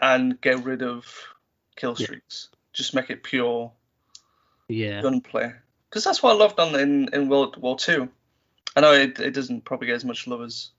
and 0.00 0.40
get 0.40 0.64
rid 0.64 0.82
of 0.82 1.06
kill 1.76 1.94
Yeah. 1.98 2.06
streaks. 2.06 2.48
Just 2.72 2.94
make 2.94 3.10
it 3.10 3.22
pure 3.22 3.72
Yeah. 4.68 5.02
gunplay. 5.02 5.52
Because 5.88 6.04
that's 6.04 6.22
what 6.22 6.32
I 6.32 6.38
loved 6.38 6.58
on 6.58 6.74
in 6.74 7.08
in 7.12 7.28
World 7.28 7.58
War 7.58 7.76
Two. 7.76 8.08
I 8.74 8.80
know 8.80 8.94
it, 8.94 9.20
it 9.20 9.32
doesn't 9.32 9.66
probably 9.66 9.88
get 9.88 9.96
as 9.96 10.04
much 10.04 10.26
love 10.26 10.40
as 10.40 10.70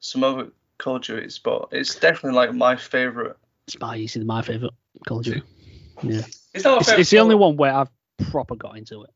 some 0.00 0.24
other 0.24 0.48
Call 0.78 0.96
of 0.96 1.02
Duties, 1.02 1.38
but 1.38 1.68
it's 1.72 1.94
definitely 1.96 2.36
like 2.36 2.54
my 2.54 2.76
favorite. 2.76 3.36
It's 3.66 3.78
my 3.80 3.96
easily 3.96 4.24
my 4.24 4.42
favourite 4.42 4.74
Call 5.06 5.18
of 5.18 5.24
Duty. 5.24 5.42
Yeah. 6.02 6.22
It's 6.54 6.64
not 6.64 6.82
It's, 6.82 6.90
it's 6.90 7.10
the 7.10 7.18
only 7.18 7.34
one 7.34 7.56
where 7.56 7.72
I've 7.72 7.90
proper 8.30 8.54
got 8.54 8.76
into 8.76 9.04
it. 9.04 9.10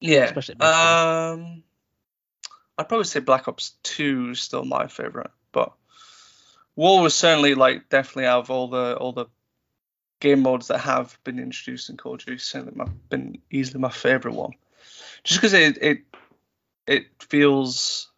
Yeah. 0.00 0.24
especially. 0.24 0.56
Um, 0.56 1.62
I'd 2.78 2.88
probably 2.88 3.04
say 3.04 3.20
Black 3.20 3.48
Ops 3.48 3.72
Two 3.82 4.30
is 4.30 4.40
still 4.40 4.64
my 4.64 4.86
favorite, 4.86 5.30
but 5.52 5.72
War 6.74 7.02
was 7.02 7.14
certainly 7.14 7.54
like 7.54 7.88
definitely 7.88 8.26
out 8.26 8.40
of 8.40 8.50
all 8.50 8.68
the 8.68 8.96
all 8.96 9.12
the 9.12 9.26
game 10.20 10.40
modes 10.40 10.68
that 10.68 10.78
have 10.78 11.18
been 11.24 11.38
introduced 11.38 11.88
in 11.88 11.96
Call 11.96 12.14
of 12.14 12.24
Duty, 12.24 12.38
certainly 12.38 12.74
my, 12.74 12.86
been 13.08 13.38
easily 13.50 13.80
my 13.80 13.90
favorite 13.90 14.34
one, 14.34 14.52
just 15.24 15.40
because 15.40 15.54
it 15.54 15.78
it 15.80 15.98
it 16.86 17.06
feels 17.20 18.10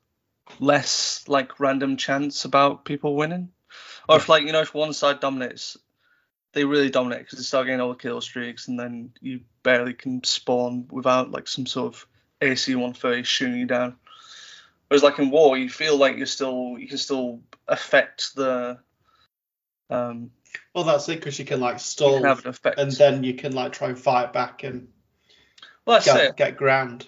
less 0.61 1.25
like 1.29 1.61
random 1.61 1.97
chance 1.97 2.45
about 2.45 2.85
people 2.85 3.17
winning, 3.17 3.51
or 4.09 4.17
if 4.17 4.29
like 4.29 4.45
you 4.45 4.53
know 4.53 4.61
if 4.61 4.75
one 4.75 4.93
side 4.93 5.21
dominates. 5.21 5.77
They 6.55 6.65
really 6.65 6.89
dominate 6.89 7.21
because 7.21 7.39
they 7.39 7.43
start 7.45 7.67
getting 7.67 7.83
all 7.83 7.91
the 7.91 7.95
kill 7.95 8.23
streaks, 8.23 8.69
and 8.69 8.81
then 8.81 9.13
you 9.21 9.41
barely 9.63 9.93
can 9.93 10.25
spawn 10.25 10.89
without 10.91 11.31
like 11.31 11.47
some 11.47 11.67
sort 11.67 11.95
of 11.95 12.07
AC 12.41 12.75
130 12.75 13.23
shooting 13.23 13.59
you 13.59 13.67
down. 13.67 13.97
Whereas 14.89 15.03
like 15.03 15.19
in 15.19 15.31
war, 15.31 15.59
you 15.59 15.69
feel 15.69 15.97
like 15.97 16.17
you're 16.17 16.27
still 16.27 16.77
you 16.79 16.89
can 16.89 16.99
still 16.99 17.41
affect 17.69 18.35
the 18.35 18.79
um 19.91 20.31
Well, 20.75 20.85
that's 20.85 21.09
it 21.11 21.17
because 21.17 21.39
you 21.39 21.45
can 21.45 21.61
like 21.61 21.81
stall 21.81 22.21
can 22.23 22.55
and 22.79 22.93
then 22.93 23.25
you 23.25 23.35
can 23.35 23.53
like 23.53 23.73
try 23.73 23.89
and 23.89 23.99
fight 23.99 24.33
back 24.33 24.65
and 24.65 24.89
well, 25.85 25.97
that's 25.97 26.07
get, 26.07 26.25
it. 26.25 26.37
get 26.37 26.57
ground. 26.57 27.07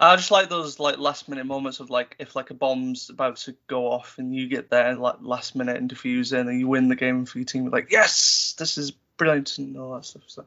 I 0.00 0.16
just 0.16 0.30
like 0.30 0.48
those 0.48 0.80
like 0.80 0.98
last 0.98 1.28
minute 1.28 1.44
moments 1.44 1.78
of 1.78 1.90
like 1.90 2.16
if 2.18 2.34
like 2.34 2.48
a 2.48 2.54
bomb's 2.54 3.10
about 3.10 3.36
to 3.38 3.54
go 3.66 3.92
off 3.92 4.16
and 4.18 4.34
you 4.34 4.48
get 4.48 4.70
there 4.70 4.94
like 4.94 5.16
last 5.20 5.54
minute 5.54 5.76
and 5.76 5.92
defuse 5.92 6.32
it 6.32 6.46
and 6.46 6.58
you 6.58 6.66
win 6.68 6.88
the 6.88 6.96
game 6.96 7.26
for 7.26 7.38
your 7.38 7.44
team. 7.44 7.68
Like 7.68 7.90
yes, 7.90 8.54
this 8.58 8.78
is 8.78 8.92
brilliant 9.18 9.58
and 9.58 9.76
all 9.76 9.94
that 9.94 10.06
stuff. 10.06 10.22
So 10.26 10.46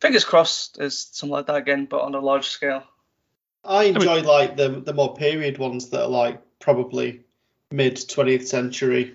fingers 0.00 0.24
crossed, 0.24 0.80
is 0.80 1.08
something 1.12 1.32
like 1.32 1.46
that 1.46 1.56
again, 1.56 1.84
but 1.84 2.00
on 2.00 2.14
a 2.14 2.20
large 2.20 2.48
scale. 2.48 2.84
I 3.64 3.84
enjoy 3.84 4.22
like 4.22 4.56
the 4.56 4.70
the 4.70 4.94
more 4.94 5.14
period 5.14 5.58
ones 5.58 5.90
that 5.90 6.04
are 6.04 6.08
like 6.08 6.40
probably 6.58 7.20
mid 7.70 7.96
20th 7.96 8.46
century 8.46 9.14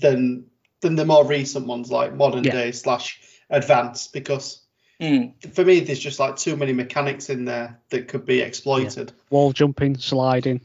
than 0.00 0.46
than 0.80 0.96
the 0.96 1.04
more 1.04 1.24
recent 1.24 1.68
ones 1.68 1.92
like 1.92 2.14
modern 2.14 2.42
Yeah. 2.42 2.52
day 2.52 2.72
slash 2.72 3.20
advanced 3.48 4.12
because 4.12 4.61
Mm. 5.02 5.52
for 5.52 5.64
me 5.64 5.80
there's 5.80 5.98
just 5.98 6.20
like 6.20 6.36
too 6.36 6.54
many 6.56 6.72
mechanics 6.72 7.28
in 7.28 7.44
there 7.44 7.80
that 7.90 8.06
could 8.06 8.24
be 8.24 8.40
exploited. 8.40 9.12
Wall 9.30 9.52
jumping, 9.52 9.98
sliding. 9.98 10.60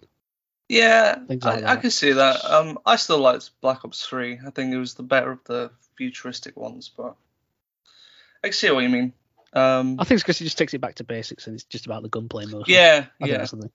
Yeah, 0.70 1.20
like 1.28 1.44
I, 1.46 1.56
I 1.56 1.62
that. 1.62 1.82
can 1.82 1.92
see 1.92 2.12
that. 2.12 2.46
Um, 2.46 2.78
I 2.86 2.98
still 2.98 3.20
liked 3.20 3.50
Black 3.62 3.84
Ops 3.84 4.06
Three. 4.06 4.38
I 4.46 4.52
think 4.52 4.74
it 4.74 4.78
was 4.78 4.94
the 4.94 5.04
better 5.04 5.32
of 5.32 5.44
the 5.46 5.72
futuristic 5.96 6.56
ones, 6.56 6.92
but 6.96 7.16
I 8.44 8.48
can 8.48 8.54
see 8.54 8.70
what 8.70 8.84
you 8.84 8.90
mean. 8.90 9.14
Um, 9.54 9.98
I 10.00 10.04
think 10.04 10.18
it's 10.18 10.24
because 10.24 10.42
it 10.42 10.44
just 10.44 10.58
takes 10.58 10.74
it 10.74 10.82
back 10.82 10.96
to 10.96 11.04
basics 11.04 11.48
and 11.48 11.56
it's 11.56 11.64
just 11.64 11.86
about 11.86 12.04
the 12.04 12.10
gunplay 12.10 12.46
mostly. 12.46 12.76
yeah, 12.76 13.06
I 13.06 13.24
think 13.24 13.32
yeah, 13.32 13.38
that's 13.38 13.52
something. 13.52 13.72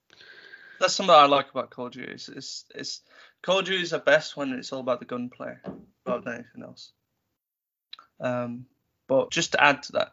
that's 0.79 0.93
something 0.93 1.13
I 1.13 1.25
like 1.25 1.49
about 1.49 1.71
Call 1.71 1.87
of 1.87 1.93
Duty. 1.93 2.11
It's, 2.11 2.29
it's, 2.29 2.65
it's 2.73 3.01
Call 3.41 3.59
of 3.59 3.65
Duty 3.65 3.81
is 3.81 3.89
the 3.89 3.99
best 3.99 4.37
when 4.37 4.53
it's 4.53 4.71
all 4.71 4.79
about 4.79 4.99
the 4.99 5.05
gunplay 5.05 5.55
rather 6.05 6.21
than 6.21 6.33
anything 6.35 6.63
else. 6.63 6.91
Um, 8.19 8.65
but 9.07 9.31
just 9.31 9.53
to 9.53 9.63
add 9.63 9.83
to 9.83 9.91
that, 9.93 10.11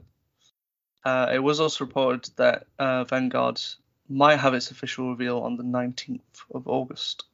uh, 1.04 1.30
it 1.32 1.38
was 1.38 1.60
also 1.60 1.84
reported 1.84 2.30
that 2.36 2.66
uh, 2.78 3.04
Vanguard 3.04 3.60
might 4.08 4.36
have 4.36 4.54
its 4.54 4.70
official 4.70 5.10
reveal 5.10 5.38
on 5.38 5.56
the 5.56 5.62
19th 5.62 6.20
of 6.52 6.68
August. 6.68 7.24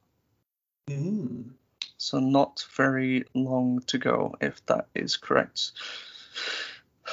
Mm. 0.89 1.49
so 1.97 2.19
not 2.19 2.65
very 2.73 3.25
long 3.33 3.81
to 3.87 3.97
go 3.97 4.35
if 4.39 4.65
that 4.67 4.87
is 4.95 5.17
correct. 5.17 5.73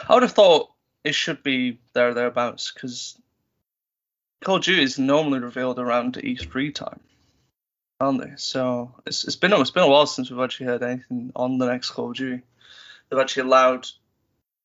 I 0.09 0.15
would 0.15 0.23
have 0.23 0.33
thought 0.33 0.71
it 1.03 1.15
should 1.15 1.43
be 1.43 1.81
there 1.93 2.11
or 2.11 2.15
thereabouts 2.15 2.71
because 2.73 3.19
Call 4.45 4.57
of 4.57 4.63
Duty 4.63 4.83
is 4.83 4.99
normally 4.99 5.41
revealed 5.41 5.79
around 5.79 6.15
E3 6.15 6.75
time, 6.75 7.01
aren't 7.99 8.21
they? 8.23 8.33
So 8.37 8.95
it's, 9.07 9.25
it's 9.25 9.37
been 9.37 9.53
it's 9.55 9.71
been 9.71 9.85
a 9.85 9.89
while 9.89 10.07
since 10.07 10.31
we've 10.31 10.41
actually 10.41 10.67
heard 10.67 10.83
anything 10.83 11.33
on 11.35 11.59
the 11.59 11.67
next 11.67 11.91
Call 11.91 12.11
of 12.11 12.17
Duty. 12.17 12.43
They've 13.09 13.21
actually 13.21 13.49
allowed 13.49 13.89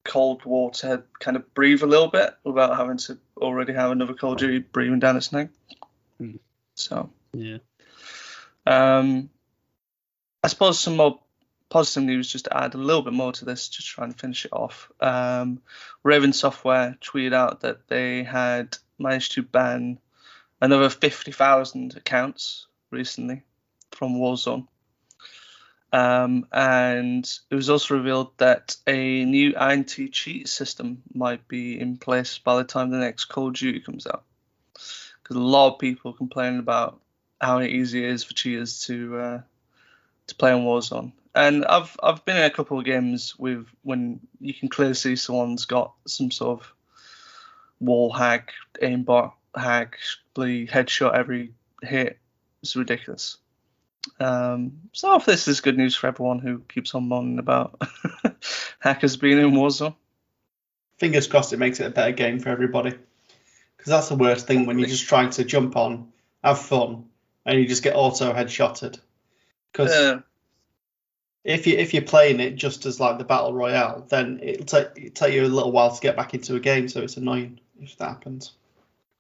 Cold 0.10 0.44
water 0.44 1.06
kind 1.20 1.38
of 1.38 1.54
breathe 1.54 1.84
a 1.84 1.88
little 1.88 2.08
bit 2.08 2.36
without 2.44 2.76
having 2.76 2.98
to 2.98 3.18
already 3.38 3.74
have 3.74 3.92
another 3.92 4.16
Call 4.16 4.34
of 4.34 4.40
Duty 4.40 4.60
breathing 4.60 5.00
down 5.00 5.18
its 5.18 5.32
neck. 5.32 5.50
Hmm. 6.18 6.38
So. 6.74 7.12
Yeah. 7.32 7.60
Um, 8.66 9.30
I 10.44 10.48
suppose 10.48 10.80
some 10.80 10.98
more 10.98 11.20
positive 11.70 12.04
news 12.04 12.32
just 12.32 12.46
to 12.46 12.58
add 12.58 12.74
a 12.74 12.78
little 12.78 13.04
bit 13.04 13.14
more 13.14 13.32
to 13.34 13.46
this, 13.46 13.70
just 13.70 13.88
try 13.88 14.06
and 14.06 14.20
finish 14.20 14.46
it 14.46 14.54
off. 14.54 14.92
Um, 15.00 15.62
Raven 16.04 16.34
Software 16.34 16.98
tweeted 17.02 17.34
out 17.34 17.62
that 17.62 17.88
they 17.88 18.24
had 18.24 18.78
managed 18.98 19.34
to 19.34 19.44
ban 19.44 20.00
another 20.60 20.90
50,000 20.90 21.96
accounts 21.96 22.66
recently 22.90 23.44
from 23.92 24.16
Warzone. 24.16 24.68
Um, 25.92 26.46
and 26.52 27.26
it 27.50 27.56
was 27.56 27.70
also 27.70 27.96
revealed 27.96 28.38
that 28.38 28.76
a 28.86 29.26
new 29.26 29.56
anti 29.56 30.10
cheat 30.10 30.48
system 30.48 31.02
might 31.14 31.48
be 31.48 31.80
in 31.80 31.98
place 31.98 32.38
by 32.38 32.58
the 32.58 32.64
time 32.64 32.92
the 32.92 32.98
next 32.98 33.26
Call 33.26 33.48
of 33.48 33.56
Duty 33.56 33.80
comes 33.80 34.06
out. 34.06 34.24
Because 34.74 35.36
a 35.36 35.40
lot 35.40 35.74
of 35.74 35.80
people 35.80 36.14
complaining 36.14 36.60
about 36.60 37.00
how 37.42 37.62
easy 37.62 38.04
it 38.04 38.12
is 38.12 38.24
for 38.24 38.34
cheaters 38.34 38.82
to 38.82 39.18
uh, 39.18 39.42
to 40.28 40.36
play 40.36 40.52
on 40.52 40.62
Warzone. 40.62 41.12
And 41.34 41.66
I've 41.66 41.96
I've 42.04 42.24
been 42.26 42.38
in 42.38 42.44
a 42.44 42.52
couple 42.52 42.78
of 42.78 42.86
games 42.86 43.38
with 43.38 43.68
when 43.84 44.20
you 44.40 44.54
can 44.54 44.70
clearly 44.70 44.94
see 44.94 45.16
someone's 45.16 45.66
got 45.66 45.94
some 46.06 46.32
sort 46.32 46.60
of 46.60 46.74
wall 47.80 48.12
hack, 48.12 48.54
aimbot 48.82 49.34
hack, 49.56 49.98
bloody 50.34 50.68
headshot 50.68 51.14
every 51.14 51.54
hit. 51.82 52.20
It's 52.62 52.76
ridiculous. 52.76 53.38
Um, 54.20 54.82
so 54.94 55.16
if 55.16 55.26
this 55.26 55.48
is 55.48 55.62
good 55.62 55.78
news 55.78 55.96
for 55.96 56.08
everyone 56.08 56.40
who 56.40 56.60
keeps 56.60 56.96
on 56.96 57.08
moaning 57.08 57.40
about 57.40 57.82
hackers 58.80 59.18
being 59.18 59.40
in 59.40 59.52
Warzone. 59.52 59.96
Fingers 60.98 61.28
crossed 61.28 61.54
it 61.54 61.60
makes 61.60 61.80
it 61.80 61.88
a 61.88 61.92
better 61.92 62.12
game 62.12 62.40
for 62.40 62.50
everybody. 62.50 62.92
Because 63.78 63.92
that's 63.92 64.10
the 64.10 64.16
worst 64.16 64.48
thing 64.48 64.66
when 64.66 64.78
you're 64.78 64.90
just 64.90 65.08
trying 65.08 65.30
to 65.32 65.46
jump 65.46 65.78
on, 65.78 66.12
have 66.44 66.60
fun, 66.60 67.06
and 67.46 67.60
you 67.60 67.68
just 67.68 67.84
get 67.84 67.96
auto 67.96 68.34
headshotted. 68.34 69.00
Because 69.72 69.92
Uh, 69.92 70.22
if 71.46 71.66
you 71.66 71.78
if 71.78 71.94
you're 71.94 72.04
playing 72.04 72.42
it 72.42 72.56
just 72.56 72.86
as 72.86 73.00
like 73.00 73.18
the 73.18 73.24
battle 73.24 73.54
royale, 73.54 74.06
then 74.10 74.40
it'll 74.44 74.66
take 74.66 74.88
it'll 74.98 75.12
take 75.12 75.34
you 75.34 75.46
a 75.46 75.48
little 75.48 75.72
while 75.72 75.96
to 75.96 76.02
get 76.02 76.18
back 76.18 76.34
into 76.34 76.56
a 76.56 76.60
game. 76.60 76.90
So 76.90 77.02
it's 77.02 77.16
annoying 77.16 77.60
if 77.82 77.98
that 77.98 78.10
happens. 78.10 78.52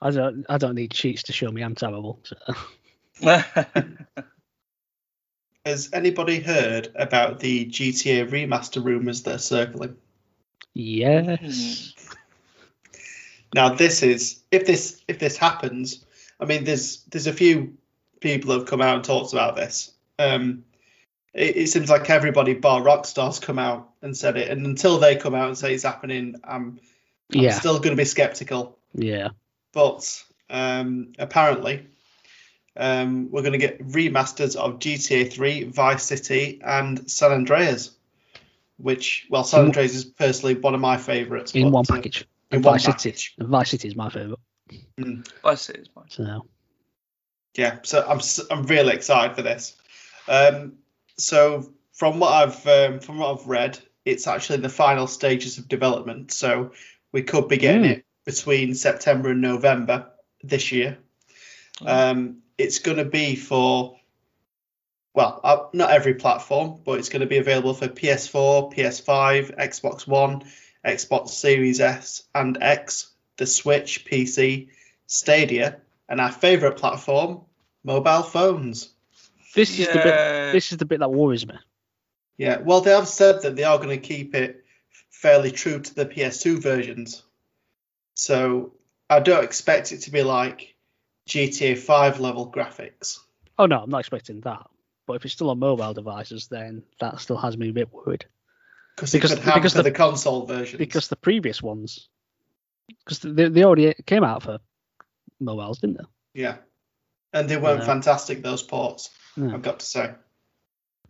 I 0.01 0.11
don't 0.11 0.45
I 0.49 0.57
don't 0.57 0.75
need 0.75 0.91
cheats 0.91 1.23
to 1.23 1.33
show 1.33 1.49
me 1.49 1.63
I'm 1.63 1.75
terrible. 1.75 2.19
So. 2.23 2.35
Has 5.69 5.89
anybody 5.93 6.39
heard 6.39 6.87
about 6.95 7.39
the 7.39 7.65
GTA 7.67 8.27
remaster 8.27 8.83
rumors 8.83 9.21
that 9.23 9.35
are 9.35 9.37
circling? 9.37 9.97
Yes. 10.73 11.93
Now 13.53 13.75
this 13.75 14.01
is 14.01 14.41
if 14.49 14.65
this 14.65 14.99
if 15.07 15.19
this 15.19 15.37
happens, 15.37 16.03
I 16.39 16.45
mean 16.45 16.63
there's 16.63 17.03
there's 17.03 17.27
a 17.27 17.33
few 17.33 17.77
people 18.19 18.51
who 18.51 18.59
have 18.59 18.67
come 18.67 18.81
out 18.81 18.95
and 18.95 19.03
talked 19.03 19.33
about 19.33 19.55
this. 19.55 19.91
Um, 20.17 20.65
it, 21.35 21.55
it 21.55 21.67
seems 21.67 21.87
like 21.89 22.09
everybody 22.09 22.55
bar 22.55 22.81
Rockstar's 22.81 23.39
come 23.39 23.59
out 23.59 23.91
and 24.01 24.17
said 24.17 24.37
it, 24.37 24.49
and 24.49 24.65
until 24.65 24.97
they 24.97 25.17
come 25.17 25.35
out 25.35 25.49
and 25.49 25.57
say 25.57 25.75
it's 25.75 25.83
happening, 25.83 26.35
I'm, 26.43 26.79
I'm 27.31 27.41
Yeah. 27.41 27.51
still 27.51 27.77
going 27.77 27.91
to 27.91 27.95
be 27.95 28.05
skeptical. 28.05 28.79
Yeah. 28.95 29.29
But 29.71 30.23
um, 30.49 31.13
apparently, 31.19 31.85
um, 32.79 33.29
we're 33.29 33.41
going 33.41 33.51
to 33.53 33.57
get 33.59 33.85
remasters 33.85 34.55
of 34.55 34.79
GTA 34.79 35.31
3, 35.31 35.63
Vice 35.65 36.03
City, 36.03 36.61
and 36.63 37.09
San 37.11 37.31
Andreas. 37.31 37.91
Which, 38.77 39.27
well, 39.29 39.43
San 39.43 39.65
Andreas 39.65 39.93
is 39.93 40.05
personally 40.05 40.55
one 40.55 40.73
of 40.73 40.79
my 40.81 40.97
favourites. 40.97 41.53
In 41.53 41.63
but, 41.63 41.71
one 41.71 41.85
uh, 41.89 41.93
package. 41.95 42.21
in 42.49 42.55
And 42.57 42.65
one 42.65 42.75
Vice 42.75 42.83
City. 42.85 43.09
package. 43.11 43.35
And 43.37 43.47
Vice 43.49 43.69
City 43.71 43.87
is 43.89 43.95
my 43.95 44.09
favourite. 44.09 44.39
I 45.43 45.55
see 45.55 45.73
it's 45.73 45.89
fine. 45.89 46.05
So 46.09 46.47
yeah, 47.57 47.79
so 47.83 48.05
I'm 48.07 48.17
s- 48.19 48.39
I'm 48.51 48.63
really 48.63 48.93
excited 48.93 49.35
for 49.35 49.41
this. 49.41 49.75
Um, 50.27 50.73
so 51.17 51.73
from 51.93 52.19
what 52.19 52.31
I've 52.31 52.67
um, 52.67 52.99
from 52.99 53.17
what 53.17 53.39
I've 53.41 53.47
read, 53.47 53.79
it's 54.05 54.27
actually 54.27 54.59
the 54.59 54.69
final 54.69 55.07
stages 55.07 55.57
of 55.57 55.67
development. 55.67 56.31
So 56.31 56.71
we 57.11 57.23
could 57.23 57.47
be 57.47 57.57
getting 57.57 57.83
Mm. 57.83 57.91
it 57.97 58.05
between 58.25 58.75
September 58.75 59.31
and 59.31 59.41
November. 59.41 60.11
this 60.43 60.71
year. 60.71 60.97
Um, 61.85 62.37
it's 62.59 62.79
going 62.79 62.97
to 62.97 63.05
be 63.05 63.35
for, 63.35 63.97
well, 65.13 65.39
uh, 65.43 65.57
not 65.73 65.91
every 65.91 66.15
platform, 66.15 66.81
but 66.83 66.99
it's 66.99 67.09
going 67.09 67.21
to 67.21 67.25
be 67.27 67.37
available 67.37 67.73
for 67.73 67.87
PS4, 67.87 68.75
PS5, 68.75 69.57
Xbox 69.57 70.05
One, 70.05 70.43
Xbox 70.85 71.29
Series 71.29 71.79
S 71.79 72.23
and 72.35 72.57
X, 72.61 73.11
the 73.37 73.47
Switch, 73.47 74.05
PC, 74.05 74.69
Stadia, 75.07 75.77
and 76.09 76.19
our 76.19 76.31
favourite 76.31 76.77
platform, 76.77 77.41
mobile 77.83 78.23
phones. 78.23 78.89
This 79.55 79.79
is 79.79 79.87
the 79.87 79.93
bit. 79.93 80.51
This 80.53 80.71
is 80.71 80.77
the 80.77 80.85
bit 80.85 80.99
that 80.99 81.09
worries 81.09 81.47
me. 81.47 81.55
Yeah, 82.37 82.59
well, 82.59 82.81
they 82.81 82.91
have 82.91 83.07
said 83.07 83.41
that 83.41 83.55
they 83.55 83.63
are 83.63 83.77
going 83.77 83.89
to 83.89 83.97
keep 83.97 84.35
it 84.35 84.63
fairly 85.09 85.51
true 85.51 85.79
to 85.79 85.95
the 85.95 86.05
PS2 86.05 86.61
versions. 86.61 87.23
So 88.13 88.73
I 89.09 89.19
don't 89.19 89.43
expect 89.43 89.91
it 89.91 90.01
to 90.01 90.11
be 90.11 90.23
like 90.23 90.75
GTA 91.29 91.77
5 91.77 92.19
level 92.19 92.51
graphics. 92.51 93.19
Oh 93.57 93.65
no, 93.67 93.81
I'm 93.83 93.89
not 93.89 93.99
expecting 93.99 94.41
that. 94.41 94.65
But 95.05 95.13
if 95.13 95.25
it's 95.25 95.33
still 95.33 95.49
on 95.49 95.59
mobile 95.59 95.93
devices, 95.93 96.47
then 96.47 96.83
that 96.99 97.19
still 97.19 97.37
has 97.37 97.57
me 97.57 97.69
a 97.69 97.73
bit 97.73 97.91
worried. 97.93 98.25
Because 98.95 99.13
it 99.13 99.17
Because- 99.21 99.35
could 99.39 99.53
because 99.53 99.73
the, 99.73 99.83
the- 99.83 99.91
console 99.91 100.45
version. 100.45 100.77
Because 100.77 101.07
the 101.07 101.15
previous 101.15 101.61
ones, 101.61 102.09
because 103.05 103.19
they, 103.19 103.47
they 103.49 103.63
already 103.63 103.93
came 104.05 104.23
out 104.23 104.43
for 104.43 104.59
mobiles, 105.39 105.79
didn't 105.79 105.97
they? 105.97 106.41
yeah, 106.41 106.57
and 107.33 107.47
they 107.49 107.57
weren't 107.57 107.79
Yeah. 107.81 107.85
fantastic 107.85 108.41
those 108.43 108.63
ports. 108.63 109.09
Yeah. 109.37 109.53
I've 109.53 109.61
got 109.61 109.79
to 109.79 109.85
say. 109.85 110.13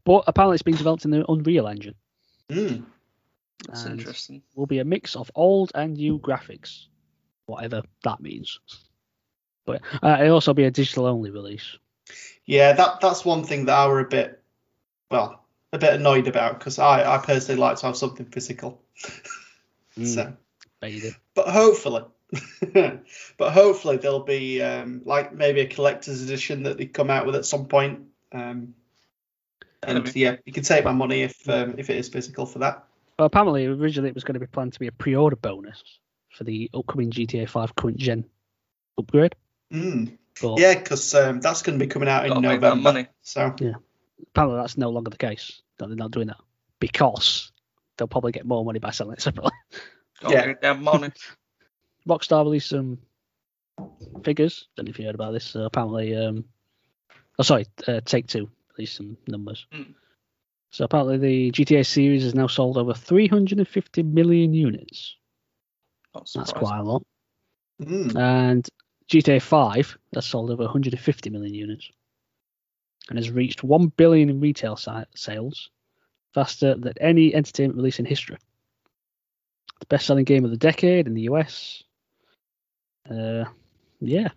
But 0.06 0.24
apparently, 0.28 0.56
it's 0.56 0.64
being 0.64 0.78
developed 0.78 1.06
in 1.06 1.12
the 1.12 1.30
Unreal 1.32 1.68
Engine. 1.68 1.96
Mm. 2.50 2.86
That's 3.68 3.84
and 3.84 4.00
interesting. 4.00 4.42
Will 4.56 4.66
be 4.66 4.80
a 4.80 4.86
mix 4.86 5.16
of 5.16 5.30
old 5.36 5.72
and 5.76 5.94
new 5.96 6.20
graphics, 6.20 6.86
whatever 7.46 7.82
that 8.04 8.20
means. 8.22 8.60
But 9.70 9.82
uh, 10.04 10.18
it'll 10.22 10.36
also 10.36 10.54
be 10.54 10.64
a 10.66 10.72
digital 10.72 11.06
only 11.06 11.30
release. 11.30 11.78
Yeah, 12.46 12.74
that 12.74 13.00
that's 13.02 13.24
one 13.24 13.44
thing 13.44 13.66
that 13.66 13.78
I 13.78 13.88
were 13.88 14.00
a 14.00 14.08
bit, 14.08 14.42
well, 15.12 15.46
a 15.72 15.78
bit 15.78 15.94
annoyed 15.94 16.28
about 16.28 16.58
because 16.58 16.80
I 16.80 17.16
I 17.16 17.18
personally 17.20 17.62
like 17.62 17.78
to 17.78 17.86
have 17.88 17.98
something 17.98 18.26
physical. 18.26 18.82
Mm, 19.98 20.06
So, 20.06 20.34
bet 20.80 20.92
you 20.92 21.02
did. 21.02 21.16
but 21.34 21.50
hopefully, 21.50 22.04
but 23.38 23.52
hopefully 23.52 23.98
there'll 23.98 24.20
be 24.24 24.62
um, 24.62 25.02
like 25.04 25.34
maybe 25.34 25.62
a 25.62 25.66
collector's 25.66 26.22
edition 26.22 26.64
that 26.64 26.78
they 26.78 26.86
come 26.86 27.10
out 27.10 27.26
with 27.26 27.36
at 27.36 27.46
some 27.46 27.66
point. 27.66 28.02
Um, 28.32 28.76
and 29.82 30.04
Maybe. 30.04 30.20
yeah, 30.20 30.36
you 30.46 30.54
can 30.54 30.64
take 30.64 30.86
my 30.86 30.92
money 30.92 31.24
if 31.24 31.50
um, 31.50 31.76
if 31.78 31.90
it 31.90 31.98
is 31.98 32.08
physical 32.08 32.46
for 32.46 32.60
that. 32.60 32.86
Well, 33.18 33.26
apparently, 33.26 33.66
originally 33.66 34.10
it 34.10 34.16
was 34.16 34.24
going 34.24 34.36
to 34.36 34.40
be 34.40 34.48
planned 34.48 34.74
to 34.74 34.80
be 34.80 34.88
a 34.88 34.92
pre-order 34.92 35.36
bonus 35.36 35.84
for 36.30 36.44
the 36.44 36.70
upcoming 36.74 37.12
GTA 37.12 37.50
5 37.50 37.76
current 37.76 37.98
gen 37.98 38.26
upgrade. 38.98 39.36
Mm. 39.74 40.18
But 40.42 40.60
Yeah, 40.60 40.76
because 40.76 41.14
um, 41.16 41.42
that's 41.42 41.62
going 41.62 41.78
to 41.78 41.86
be 41.86 41.90
coming 41.90 42.10
out 42.10 42.26
in 42.26 42.30
Gotta 42.30 42.42
make 42.42 42.62
that 42.62 42.68
November. 42.70 42.82
money. 42.94 43.08
So 43.22 43.42
apparently 43.42 44.60
that's 44.62 44.78
no 44.78 44.90
longer 44.90 45.10
the 45.10 45.18
case. 45.18 45.62
That 45.78 45.88
they're 45.88 45.96
not 45.96 46.12
doing 46.12 46.28
that 46.28 46.38
because 46.80 47.52
they'll 47.98 48.08
probably 48.08 48.32
get 48.32 48.46
more 48.46 48.64
money 48.66 48.80
by 48.80 48.92
selling 48.92 49.14
it 49.14 49.22
separately. 49.22 49.52
Gotta 50.22 50.34
Yeah. 50.36 50.46
get 50.48 50.62
that 50.62 50.80
money. 50.80 51.10
Rockstar 52.08 52.44
released 52.44 52.70
some 52.70 53.00
figures. 54.24 54.68
Don't 54.76 54.86
know 54.86 54.90
if 54.90 55.00
you 55.00 55.06
heard 55.06 55.16
about 55.16 55.34
this. 55.34 55.56
Uh, 55.56 55.62
apparently, 55.64 56.16
um, 56.16 56.46
oh 57.38 57.44
sorry, 57.44 57.66
uh, 57.88 58.02
Take 58.04 58.28
Two 58.28 58.50
released 58.78 58.96
some 58.96 59.18
numbers. 59.28 59.66
Hmm. 59.72 59.84
So 60.72 60.86
apparently, 60.86 61.18
the 61.18 61.52
GTA 61.52 61.86
series 61.86 62.24
has 62.24 62.36
now 62.36 62.48
sold 62.48 62.78
over 62.78 62.94
350 62.94 64.04
million 64.04 64.54
units. 64.54 65.16
That's 66.14 66.54
quite 66.54 66.80
a 66.80 66.84
lot. 66.84 67.04
mm. 67.82 68.16
And 68.16 68.68
GTA 69.10 69.42
5 69.42 69.98
has 70.14 70.26
sold 70.26 70.52
over 70.52 70.64
150 70.64 71.30
million 71.32 71.54
units 71.54 71.90
and 73.10 73.18
has 73.18 73.32
reached 73.32 73.64
1 73.64 73.88
billion 73.88 74.30
in 74.30 74.40
retail 74.40 74.76
si- 74.76 74.92
sales, 75.16 75.70
faster 76.34 76.76
than 76.76 76.94
any 77.02 77.34
entertainment 77.34 77.78
release 77.78 78.00
in 78.00 78.06
history. 78.06 78.38
The 79.80 79.86
best 79.88 80.06
selling 80.06 80.26
game 80.26 80.46
of 80.46 80.52
the 80.52 80.58
decade 80.58 81.08
in 81.08 81.16
the 81.16 81.22
US. 81.24 81.84
Uh, 83.10 83.46
yeah, 84.00 84.30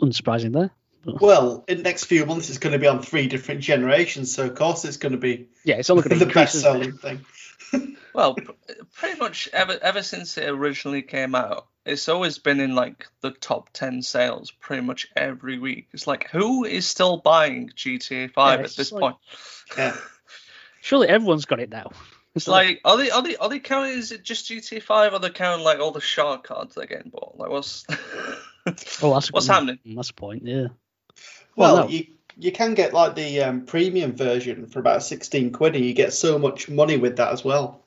unsurprising 0.00 0.52
there. 0.52 0.70
well, 1.04 1.64
in 1.68 1.78
the 1.78 1.84
next 1.84 2.06
few 2.06 2.26
months 2.26 2.48
it's 2.48 2.58
going 2.58 2.72
to 2.72 2.78
be 2.78 2.88
on 2.88 3.02
three 3.02 3.28
different 3.28 3.60
generations, 3.60 4.34
so 4.34 4.46
of 4.46 4.56
course 4.56 4.84
it's 4.84 4.96
going 4.96 5.12
to 5.12 5.18
be 5.18 5.48
Yeah, 5.64 5.76
it's 5.76 5.90
only 5.90 6.02
going 6.02 6.18
to 6.18 6.24
the 6.24 6.32
best 6.32 6.60
selling 6.60 6.92
thing. 6.94 7.24
Well, 8.12 8.34
pr- 8.34 8.50
pretty 8.94 9.20
much 9.20 9.48
ever 9.52 9.78
ever 9.80 10.02
since 10.02 10.36
it 10.36 10.48
originally 10.48 11.02
came 11.02 11.36
out, 11.36 11.68
it's 11.86 12.08
always 12.08 12.38
been 12.38 12.58
in 12.58 12.74
like 12.74 13.06
the 13.20 13.30
top 13.30 13.70
ten 13.72 14.02
sales 14.02 14.50
pretty 14.50 14.82
much 14.82 15.06
every 15.14 15.60
week. 15.60 15.86
It's 15.92 16.08
like 16.08 16.28
who 16.28 16.64
is 16.64 16.86
still 16.88 17.18
buying 17.18 17.68
GTA 17.70 18.32
Five 18.32 18.58
Yeah, 18.60 18.64
at 18.66 18.74
this 18.76 18.90
like- 18.90 19.00
point? 19.00 19.16
Yeah. 19.78 19.96
Surely 20.80 21.06
everyone's 21.08 21.44
got 21.44 21.60
it 21.60 21.70
now. 21.70 21.92
It's 22.34 22.48
like 22.48 22.80
are 22.84 22.96
they 22.96 23.10
are 23.10 23.22
they 23.22 23.36
are 23.36 23.48
they 23.48 23.60
counting? 23.60 23.96
Is 23.98 24.10
it 24.10 24.24
just 24.24 24.50
GTA 24.50 24.82
Five? 24.82 25.12
Or 25.12 25.16
are 25.16 25.18
they 25.20 25.30
counting 25.30 25.64
like 25.64 25.78
all 25.78 25.92
the 25.92 26.00
shark 26.00 26.42
cards 26.44 26.74
they're 26.74 26.86
getting 26.86 27.10
bought? 27.10 27.38
Like 27.38 27.50
what's 27.50 27.84
oh, 28.66 29.14
that's 29.14 29.28
what's 29.32 29.46
happening? 29.46 29.78
That's 29.86 30.08
the 30.08 30.14
point. 30.14 30.42
Yeah. 30.44 30.66
Well, 31.54 31.74
Well, 31.74 31.76
no. 31.84 31.88
you 31.90 32.06
you 32.36 32.52
can 32.52 32.74
get 32.74 32.92
like 32.94 33.14
the 33.14 33.42
um, 33.42 33.66
premium 33.66 34.12
version 34.12 34.66
for 34.66 34.78
about 34.80 35.02
sixteen 35.02 35.52
quid, 35.52 35.76
and 35.76 35.84
you 35.84 35.94
get 35.94 36.12
so 36.12 36.38
much 36.38 36.68
money 36.68 36.96
with 36.96 37.16
that 37.16 37.32
as 37.32 37.44
well. 37.44 37.84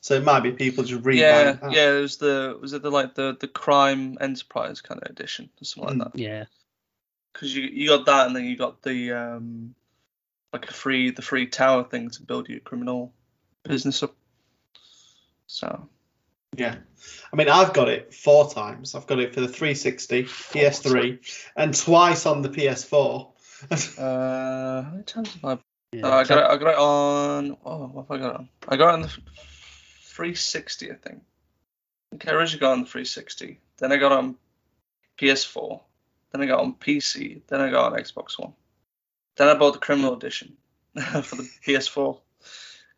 So 0.00 0.14
it 0.14 0.22
might 0.24 0.40
be 0.40 0.52
people 0.52 0.84
just 0.84 1.02
rebuying 1.02 1.18
Yeah, 1.18 1.52
that. 1.52 1.72
yeah. 1.72 1.96
It 1.96 2.00
was 2.00 2.16
the 2.18 2.58
was 2.60 2.72
it 2.74 2.82
the 2.82 2.90
like 2.90 3.14
the 3.14 3.36
the 3.40 3.48
crime 3.48 4.18
enterprise 4.20 4.80
kind 4.82 5.02
of 5.02 5.10
edition 5.10 5.48
or 5.60 5.64
something 5.64 5.98
like 5.98 6.08
Mm. 6.08 6.12
that? 6.12 6.18
Yeah. 6.20 6.44
Because 7.32 7.54
you 7.54 7.62
you 7.62 7.88
got 7.88 8.06
that 8.06 8.26
and 8.26 8.36
then 8.36 8.44
you 8.44 8.56
got 8.56 8.82
the 8.82 9.12
um 9.12 9.74
like 10.52 10.68
a 10.70 10.72
free 10.74 11.10
the 11.10 11.22
free 11.22 11.46
tower 11.46 11.84
thing 11.84 12.10
to 12.10 12.22
build 12.22 12.48
your 12.48 12.60
criminal 12.60 13.12
business 13.62 14.02
up. 14.02 14.14
So 15.46 15.88
Yeah. 16.56 16.76
I 17.32 17.36
mean, 17.36 17.48
I've 17.48 17.72
got 17.72 17.88
it 17.88 18.14
four 18.14 18.50
times. 18.50 18.94
I've 18.94 19.06
got 19.06 19.18
it 19.18 19.34
for 19.34 19.40
the 19.40 19.48
360, 19.48 20.22
PS3, 20.24 21.18
and 21.56 21.74
twice 21.74 22.26
on 22.26 22.42
the 22.42 22.48
PS4. 22.48 23.32
uh, 23.98 24.82
how 24.82 24.90
many 24.92 25.02
times 25.04 25.34
have 25.34 25.44
I? 25.44 25.58
yeah. 25.92 26.02
Oh, 26.04 26.12
I 26.12 26.24
got 26.24 26.38
it. 26.38 26.44
I 26.44 26.56
got 26.56 26.70
it 26.70 26.78
on. 26.78 27.56
Oh, 27.64 27.86
what 27.86 28.06
have 28.08 28.10
I 28.10 28.22
got 28.22 28.36
on? 28.36 28.48
I 28.68 28.76
got 28.76 28.88
it 28.90 28.94
on 28.94 29.02
the 29.02 29.08
360, 29.08 30.90
I 30.90 30.94
think. 30.94 31.22
Okay, 32.14 32.30
I 32.30 32.34
originally 32.34 32.60
got 32.60 32.70
it 32.70 32.74
on 32.74 32.80
the 32.80 32.86
360. 32.86 33.60
Then 33.78 33.92
I 33.92 33.96
got 33.96 34.12
it 34.12 34.18
on 34.18 34.36
PS4. 35.18 35.80
Then 36.32 36.42
I 36.42 36.46
got 36.46 36.60
it 36.60 36.64
on 36.64 36.74
PC. 36.74 37.42
Then 37.48 37.60
I 37.60 37.70
got 37.70 37.92
it 37.92 37.98
on 37.98 38.04
Xbox 38.04 38.38
One. 38.38 38.52
Then 39.36 39.48
I 39.48 39.54
bought 39.54 39.72
the 39.72 39.80
Criminal 39.80 40.14
Edition 40.14 40.56
for 40.94 41.36
the 41.36 41.48
PS4. 41.66 42.18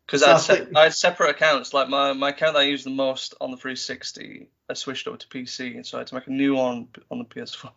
Because 0.05 0.23
I, 0.23 0.31
had 0.31 0.39
So 0.39 0.53
I 0.53 0.57
se- 0.57 0.67
I 0.75 0.83
had 0.83 0.93
separate 0.93 1.31
accounts. 1.31 1.73
Like 1.73 1.89
my, 1.89 2.13
my 2.13 2.29
account 2.29 2.53
that 2.53 2.61
I 2.61 2.65
used 2.65 2.85
the 2.85 2.91
most 2.91 3.35
on 3.41 3.51
the 3.51 3.57
360, 3.57 4.47
I 4.69 4.73
switched 4.73 5.07
over 5.07 5.17
to 5.17 5.27
PC, 5.27 5.75
and 5.75 5.85
so 5.85 5.97
I 5.97 6.01
had 6.01 6.07
to 6.07 6.15
make 6.15 6.27
a 6.27 6.31
new 6.31 6.55
one 6.55 6.87
on 7.11 7.19
the 7.19 7.25
PS4. 7.25 7.71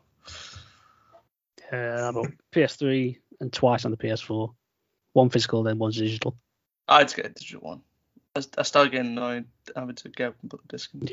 Uh, 1.72 2.08
I 2.08 2.10
bought 2.10 2.32
PS3 2.52 3.16
and 3.40 3.52
twice 3.52 3.84
on 3.84 3.90
the 3.90 3.96
PS4. 3.96 4.52
One 5.12 5.30
physical, 5.30 5.62
then 5.62 5.78
one's 5.78 5.96
digital. 5.96 6.36
I 6.88 6.98
had 6.98 7.08
to 7.08 7.16
get 7.16 7.26
a 7.26 7.28
digital 7.30 7.62
one. 7.62 7.82
I, 8.36 8.42
I 8.58 8.62
started 8.62 8.92
getting 8.92 9.12
annoyed 9.12 9.44
having 9.74 9.96
to 9.96 10.08
get 10.08 10.28
up 10.28 10.36
and 10.42 10.50
put 10.50 10.62
the 10.62 10.68
disc 10.68 10.90
in. 10.94 11.08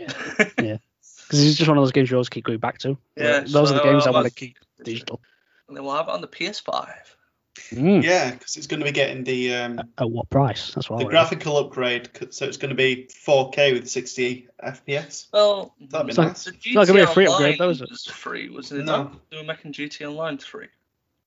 Yeah. 0.57 0.77
Because 1.27 1.45
it's 1.45 1.57
just 1.57 1.67
one 1.67 1.77
of 1.77 1.81
those 1.81 1.91
games 1.91 2.09
you 2.09 2.15
always 2.15 2.29
keep 2.29 2.45
going 2.45 2.59
back 2.59 2.77
to. 2.79 2.97
Yeah, 3.17 3.41
Those 3.41 3.71
are 3.71 3.75
the 3.75 3.83
games 3.83 4.07
I 4.07 4.11
want 4.11 4.27
to 4.27 4.33
keep 4.33 4.57
digital. 4.81 5.19
And 5.67 5.75
then 5.75 5.83
we'll 5.83 5.95
have 5.95 6.07
it 6.07 6.11
on 6.11 6.21
the 6.21 6.27
PS5. 6.27 6.87
Mm. 7.71 8.03
yeah, 8.03 8.31
because 8.31 8.55
it's 8.55 8.67
going 8.67 8.79
to 8.79 8.85
be 8.85 8.91
getting 8.91 9.23
the 9.23 9.53
um, 9.55 9.79
At 9.97 10.09
what 10.09 10.29
price? 10.29 10.73
That's 10.73 10.89
what 10.89 10.97
the 10.99 11.05
want. 11.05 11.11
graphical 11.11 11.57
upgrade, 11.57 12.09
so 12.29 12.45
it's 12.45 12.57
going 12.57 12.69
to 12.69 12.75
be 12.75 13.07
4K 13.25 13.73
with 13.73 13.89
60 13.89 14.47
FPS. 14.63 15.27
Well, 15.33 15.75
That'd 15.89 16.07
be 16.07 16.13
So- 16.13 16.23
nice. 16.23 16.43
the 16.45 16.53
not 16.73 16.87
gonna 16.87 16.99
be 16.99 17.03
a 17.03 17.07
free 17.07 17.27
upgrade, 17.27 17.59
though, 17.59 17.69
is 17.69 17.81
it? 17.81 17.89
was 17.89 18.05
free, 18.05 18.49
wasn't 18.49 18.81
it? 18.81 18.83
No. 18.85 19.03
No. 19.03 19.11
They 19.31 19.37
were 19.37 19.43
making 19.43 19.73
GTA 19.73 20.09
Online 20.09 20.37
free. 20.37 20.67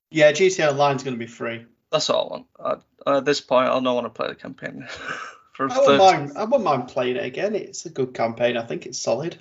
Yeah, 0.09 0.31
GTA 0.31 0.69
Online's 0.69 1.03
going 1.03 1.15
to 1.15 1.19
be 1.19 1.27
free. 1.27 1.65
That's 1.91 2.09
all 2.09 2.45
I 2.59 2.67
want. 2.67 2.83
I, 3.05 3.17
at 3.17 3.25
this 3.25 3.39
point, 3.41 3.67
I'll 3.67 3.81
not 3.81 3.95
want 3.95 4.05
to 4.05 4.09
play 4.09 4.27
the 4.27 4.35
campaign. 4.35 4.87
For 5.53 5.65
a 5.67 5.73
I 5.73 5.77
wouldn't, 5.79 5.85
third, 5.87 5.97
mind, 5.99 6.31
I 6.37 6.43
wouldn't 6.45 6.63
mind 6.63 6.87
playing 6.87 7.17
it 7.17 7.25
again. 7.25 7.55
It's 7.55 7.85
a 7.85 7.89
good 7.89 8.13
campaign. 8.13 8.55
I 8.57 8.65
think 8.65 8.85
it's 8.85 8.97
solid. 8.99 9.37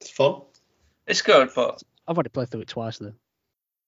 It's 0.00 0.10
fun. 0.10 0.42
it's 1.06 1.22
good, 1.22 1.50
but 1.54 1.82
I've 2.06 2.16
already 2.16 2.30
played 2.30 2.50
through 2.50 2.62
it 2.62 2.68
twice 2.68 2.98
though. 2.98 3.14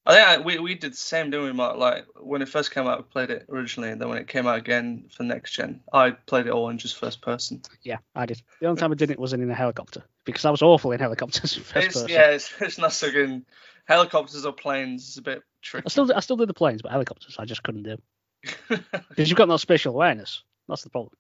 I 0.07 0.15
think 0.15 0.29
I, 0.29 0.39
we 0.39 0.59
we 0.61 0.75
did 0.77 0.93
the 0.93 0.97
same, 0.97 1.31
didn't 1.31 1.47
we, 1.47 1.53
Mark? 1.53 1.77
Like 1.79 2.07
when 2.21 2.41
it 2.41 2.49
first 2.49 2.71
came 2.71 2.87
out, 2.87 2.99
we 2.99 3.05
played 3.05 3.31
it 3.31 3.47
originally, 3.51 3.91
and 3.91 4.01
then 4.01 4.09
when 4.09 4.19
it 4.19 4.29
came 4.29 4.47
out 4.47 4.57
again 4.59 5.07
for 5.11 5.25
next 5.25 5.53
gen, 5.53 5.81
I 5.93 6.11
played 6.13 6.47
it 6.47 6.53
all 6.53 6.69
in 6.69 6.79
just 6.79 6.97
first 6.97 7.21
person. 7.23 7.61
Yeah, 7.83 7.99
I 8.15 8.27
did. 8.27 8.41
The 8.61 8.69
only 8.69 8.79
time 8.81 8.93
I 8.93 8.95
did 8.95 9.11
it 9.11 9.19
wasn't 9.19 9.43
in 9.43 9.51
a 9.51 9.55
helicopter 9.55 10.05
because 10.25 10.45
I 10.45 10.51
was 10.51 10.63
awful 10.63 10.93
in 10.93 11.01
helicopters. 11.01 11.57
in 11.57 11.63
First 11.65 11.87
It's, 11.87 11.95
person. 11.95 12.09
yeah, 12.09 12.31
it's, 12.31 12.53
it's 12.61 12.79
not 12.79 12.93
so 12.93 13.11
good. 13.11 13.45
Helicopters 13.87 14.45
or 14.47 14.53
planes 14.53 15.09
is 15.09 15.17
a 15.19 15.23
bit 15.23 15.43
tricky. 15.61 15.87
I 15.87 15.89
still, 15.89 16.13
I 16.15 16.21
still 16.21 16.37
did 16.37 16.49
the 16.49 16.55
planes, 16.55 16.83
but 16.83 16.93
helicopters 16.93 17.37
I 17.39 17.45
just 17.45 17.63
couldn't 17.63 17.83
do 17.85 17.97
because 18.69 19.29
you've 19.29 19.37
got 19.37 19.49
no 19.49 19.57
spatial 19.57 19.93
awareness. 19.95 20.43
That's 20.69 20.83
the 20.83 20.91
problem. 20.91 21.13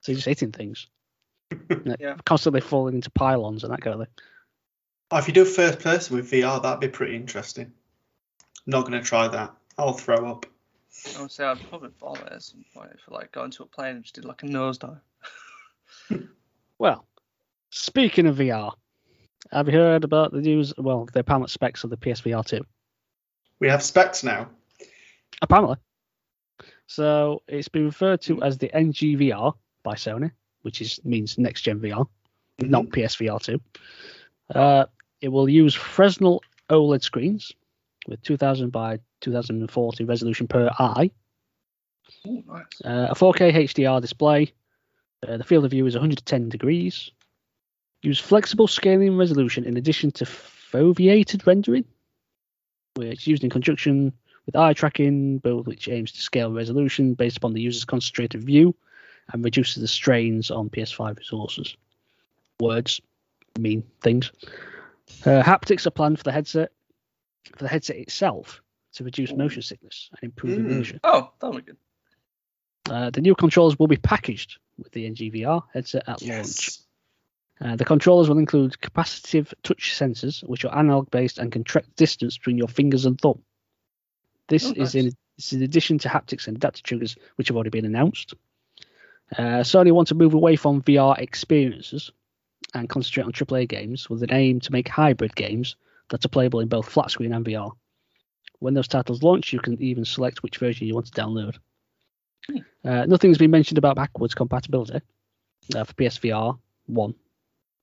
So 0.00 0.12
you're 0.12 0.16
just 0.16 0.28
hitting 0.28 0.52
things, 0.52 0.86
Yeah. 2.00 2.16
constantly 2.24 2.60
falling 2.60 2.94
into 2.96 3.10
pylons 3.10 3.64
and 3.64 3.72
that 3.72 3.80
kind 3.82 3.94
of 3.94 4.06
thing. 4.06 4.14
Oh, 5.10 5.18
if 5.18 5.28
you 5.28 5.34
do 5.34 5.44
first 5.44 5.80
person 5.80 6.16
with 6.16 6.30
VR, 6.30 6.62
that'd 6.62 6.80
be 6.80 6.88
pretty 6.88 7.14
interesting. 7.16 7.72
Not 8.66 8.82
going 8.82 9.00
to 9.00 9.06
try 9.06 9.28
that. 9.28 9.54
I'll 9.78 9.92
throw 9.92 10.30
up. 10.30 10.46
I 11.16 11.22
would 11.22 11.30
say 11.30 11.44
I'd 11.44 11.58
probably 11.68 11.90
vomit 11.98 12.28
at 12.30 12.42
some 12.42 12.64
point 12.74 12.90
if 12.94 13.00
I 13.10 13.14
like 13.14 13.32
got 13.32 13.44
into 13.44 13.62
a 13.62 13.66
plane 13.66 13.96
and 13.96 14.04
just 14.04 14.14
did 14.14 14.24
like 14.24 14.42
a 14.42 14.46
nosedive. 14.46 15.00
Well, 16.82 17.06
speaking 17.70 18.26
of 18.26 18.38
VR, 18.38 18.72
have 19.52 19.68
you 19.68 19.74
heard 19.74 20.02
about 20.02 20.32
the 20.32 20.40
news? 20.40 20.74
Well, 20.76 21.08
the 21.12 21.20
apparent 21.20 21.48
specs 21.48 21.84
of 21.84 21.90
the 21.90 21.96
PSVR 21.96 22.44
2. 22.44 22.60
We 23.60 23.68
have 23.68 23.84
specs 23.84 24.24
now. 24.24 24.48
Apparently. 25.42 25.76
So 26.88 27.42
it's 27.46 27.68
been 27.68 27.84
referred 27.84 28.20
to 28.22 28.42
as 28.42 28.58
the 28.58 28.68
NGVR 28.74 29.52
by 29.84 29.94
Sony, 29.94 30.32
which 30.62 30.80
is 30.80 30.98
means 31.04 31.38
next 31.38 31.60
gen 31.62 31.78
VR, 31.78 32.04
not 32.58 32.86
PSVR 32.86 33.40
2. 33.40 33.60
Uh, 34.52 34.86
it 35.20 35.28
will 35.28 35.48
use 35.48 35.76
Fresnel 35.76 36.42
OLED 36.68 37.04
screens 37.04 37.52
with 38.06 38.22
2000 38.22 38.70
by 38.70 38.98
2040 39.20 40.04
resolution 40.04 40.46
per 40.48 40.70
eye, 40.78 41.10
Oh, 42.26 42.42
nice. 42.46 42.64
uh, 42.84 43.08
a 43.10 43.14
4K 43.14 43.52
HDR 43.52 44.00
display. 44.00 44.52
Uh, 45.26 45.36
the 45.36 45.44
field 45.44 45.64
of 45.64 45.70
view 45.70 45.86
is 45.86 45.94
110 45.94 46.48
degrees. 46.48 47.10
Use 48.02 48.18
flexible 48.18 48.66
scaling 48.66 49.16
resolution 49.16 49.64
in 49.64 49.76
addition 49.76 50.10
to 50.12 50.24
foveated 50.24 51.46
rendering, 51.46 51.84
which 52.96 53.20
is 53.20 53.26
used 53.26 53.44
in 53.44 53.50
conjunction 53.50 54.12
with 54.46 54.56
eye 54.56 54.72
tracking, 54.72 55.38
both 55.38 55.66
which 55.66 55.88
aims 55.88 56.10
to 56.12 56.20
scale 56.20 56.52
resolution 56.52 57.14
based 57.14 57.36
upon 57.36 57.52
the 57.52 57.60
user's 57.60 57.84
concentrated 57.84 58.42
view 58.42 58.74
and 59.32 59.44
reduces 59.44 59.80
the 59.80 59.86
strains 59.88 60.50
on 60.50 60.68
PS5 60.68 61.16
resources. 61.18 61.76
Words 62.60 63.00
mean 63.58 63.84
things. 64.00 64.32
Uh, 65.24 65.42
haptics 65.42 65.86
are 65.86 65.90
planned 65.90 66.18
for 66.18 66.24
the 66.24 66.32
headset, 66.32 66.72
for 67.56 67.64
the 67.64 67.68
headset 67.68 67.96
itself, 67.96 68.62
to 68.94 69.04
reduce 69.04 69.32
motion 69.32 69.62
sickness 69.62 70.10
and 70.12 70.22
improve 70.22 70.58
Mm. 70.58 70.70
immersion. 70.70 71.00
Oh, 71.04 71.30
that'll 71.40 71.56
be 71.56 71.62
good. 71.62 71.76
Uh, 72.90 73.10
the 73.10 73.20
new 73.20 73.34
controllers 73.34 73.78
will 73.78 73.86
be 73.86 73.96
packaged 73.96 74.58
with 74.78 74.92
the 74.92 75.06
NGVR 75.06 75.62
headset 75.72 76.02
at 76.08 76.20
launch. 76.20 76.22
Yes. 76.22 76.86
Uh, 77.60 77.76
the 77.76 77.84
controllers 77.84 78.28
will 78.28 78.38
include 78.38 78.72
capacitive 78.82 79.52
touch 79.62 79.94
sensors, 79.96 80.42
which 80.48 80.64
are 80.64 80.76
analog 80.76 81.10
based 81.10 81.38
and 81.38 81.52
can 81.52 81.62
track 81.62 81.84
distance 81.96 82.36
between 82.36 82.58
your 82.58 82.66
fingers 82.68 83.06
and 83.06 83.20
thumb. 83.20 83.40
This 84.48 84.66
Oh, 84.66 84.70
is 84.72 84.78
nice. 84.78 84.94
in 84.96 85.04
this 85.36 85.46
is 85.46 85.52
in 85.54 85.62
addition 85.62 85.98
to 85.98 86.08
haptics 86.08 86.46
and 86.46 86.56
adaptive 86.56 86.82
triggers, 86.82 87.16
which 87.36 87.48
have 87.48 87.56
already 87.56 87.70
been 87.70 87.86
announced. 87.86 88.34
Uh, 89.38 89.62
Sony 89.62 89.90
want 89.92 90.08
to 90.08 90.14
move 90.14 90.34
away 90.34 90.56
from 90.56 90.82
VR 90.82 91.16
experiences 91.18 92.10
and 92.74 92.88
concentrate 92.88 93.24
on 93.24 93.32
AAA 93.32 93.66
games 93.66 94.10
with 94.10 94.22
an 94.22 94.32
aim 94.32 94.60
to 94.60 94.72
make 94.72 94.88
hybrid 94.88 95.34
games 95.34 95.76
that 96.12 96.24
are 96.24 96.28
playable 96.28 96.60
in 96.60 96.68
both 96.68 96.88
flat 96.88 97.10
screen 97.10 97.32
and 97.32 97.44
VR. 97.44 97.72
When 98.58 98.74
those 98.74 98.86
titles 98.86 99.22
launch, 99.22 99.52
you 99.52 99.58
can 99.58 99.82
even 99.82 100.04
select 100.04 100.42
which 100.42 100.58
version 100.58 100.86
you 100.86 100.94
want 100.94 101.06
to 101.06 101.20
download. 101.20 101.56
Uh, 102.84 103.06
nothing's 103.06 103.38
been 103.38 103.50
mentioned 103.50 103.78
about 103.78 103.96
backwards 103.96 104.34
compatibility 104.34 105.00
uh, 105.74 105.84
for 105.84 105.94
PSVR 105.94 106.58
1 106.86 107.14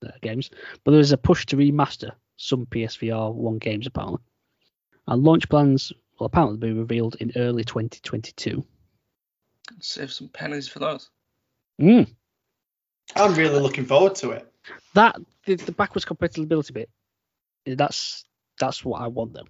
uh, 0.06 0.12
games, 0.22 0.52
but 0.84 0.92
there 0.92 1.00
is 1.00 1.12
a 1.12 1.18
push 1.18 1.46
to 1.48 1.58
remaster 1.58 2.12
some 2.38 2.66
PSVR 2.68 3.34
1 3.34 3.58
games 3.58 3.88
apparently. 3.88 4.22
And 5.08 5.24
launch 5.24 5.50
plans 5.50 5.92
will 6.20 6.28
apparently 6.28 6.58
be 6.58 6.74
revealed 6.74 7.16
in 7.20 7.32
early 7.36 7.64
2022. 7.64 8.64
Save 9.80 10.12
some 10.12 10.28
pennies 10.28 10.68
for 10.68 10.80
those. 10.80 11.10
Mm. 11.82 12.14
I'm 13.16 13.34
really 13.34 13.60
looking 13.60 13.86
forward 13.86 14.16
to 14.16 14.32
it. 14.32 14.52
That 14.94 15.18
the, 15.46 15.56
the 15.56 15.72
backwards 15.72 16.06
compatibility 16.06 16.74
bit, 16.74 16.90
that's 17.76 18.24
that's 18.60 18.84
what 18.84 19.02
I 19.02 19.08
want 19.08 19.34
them. 19.34 19.48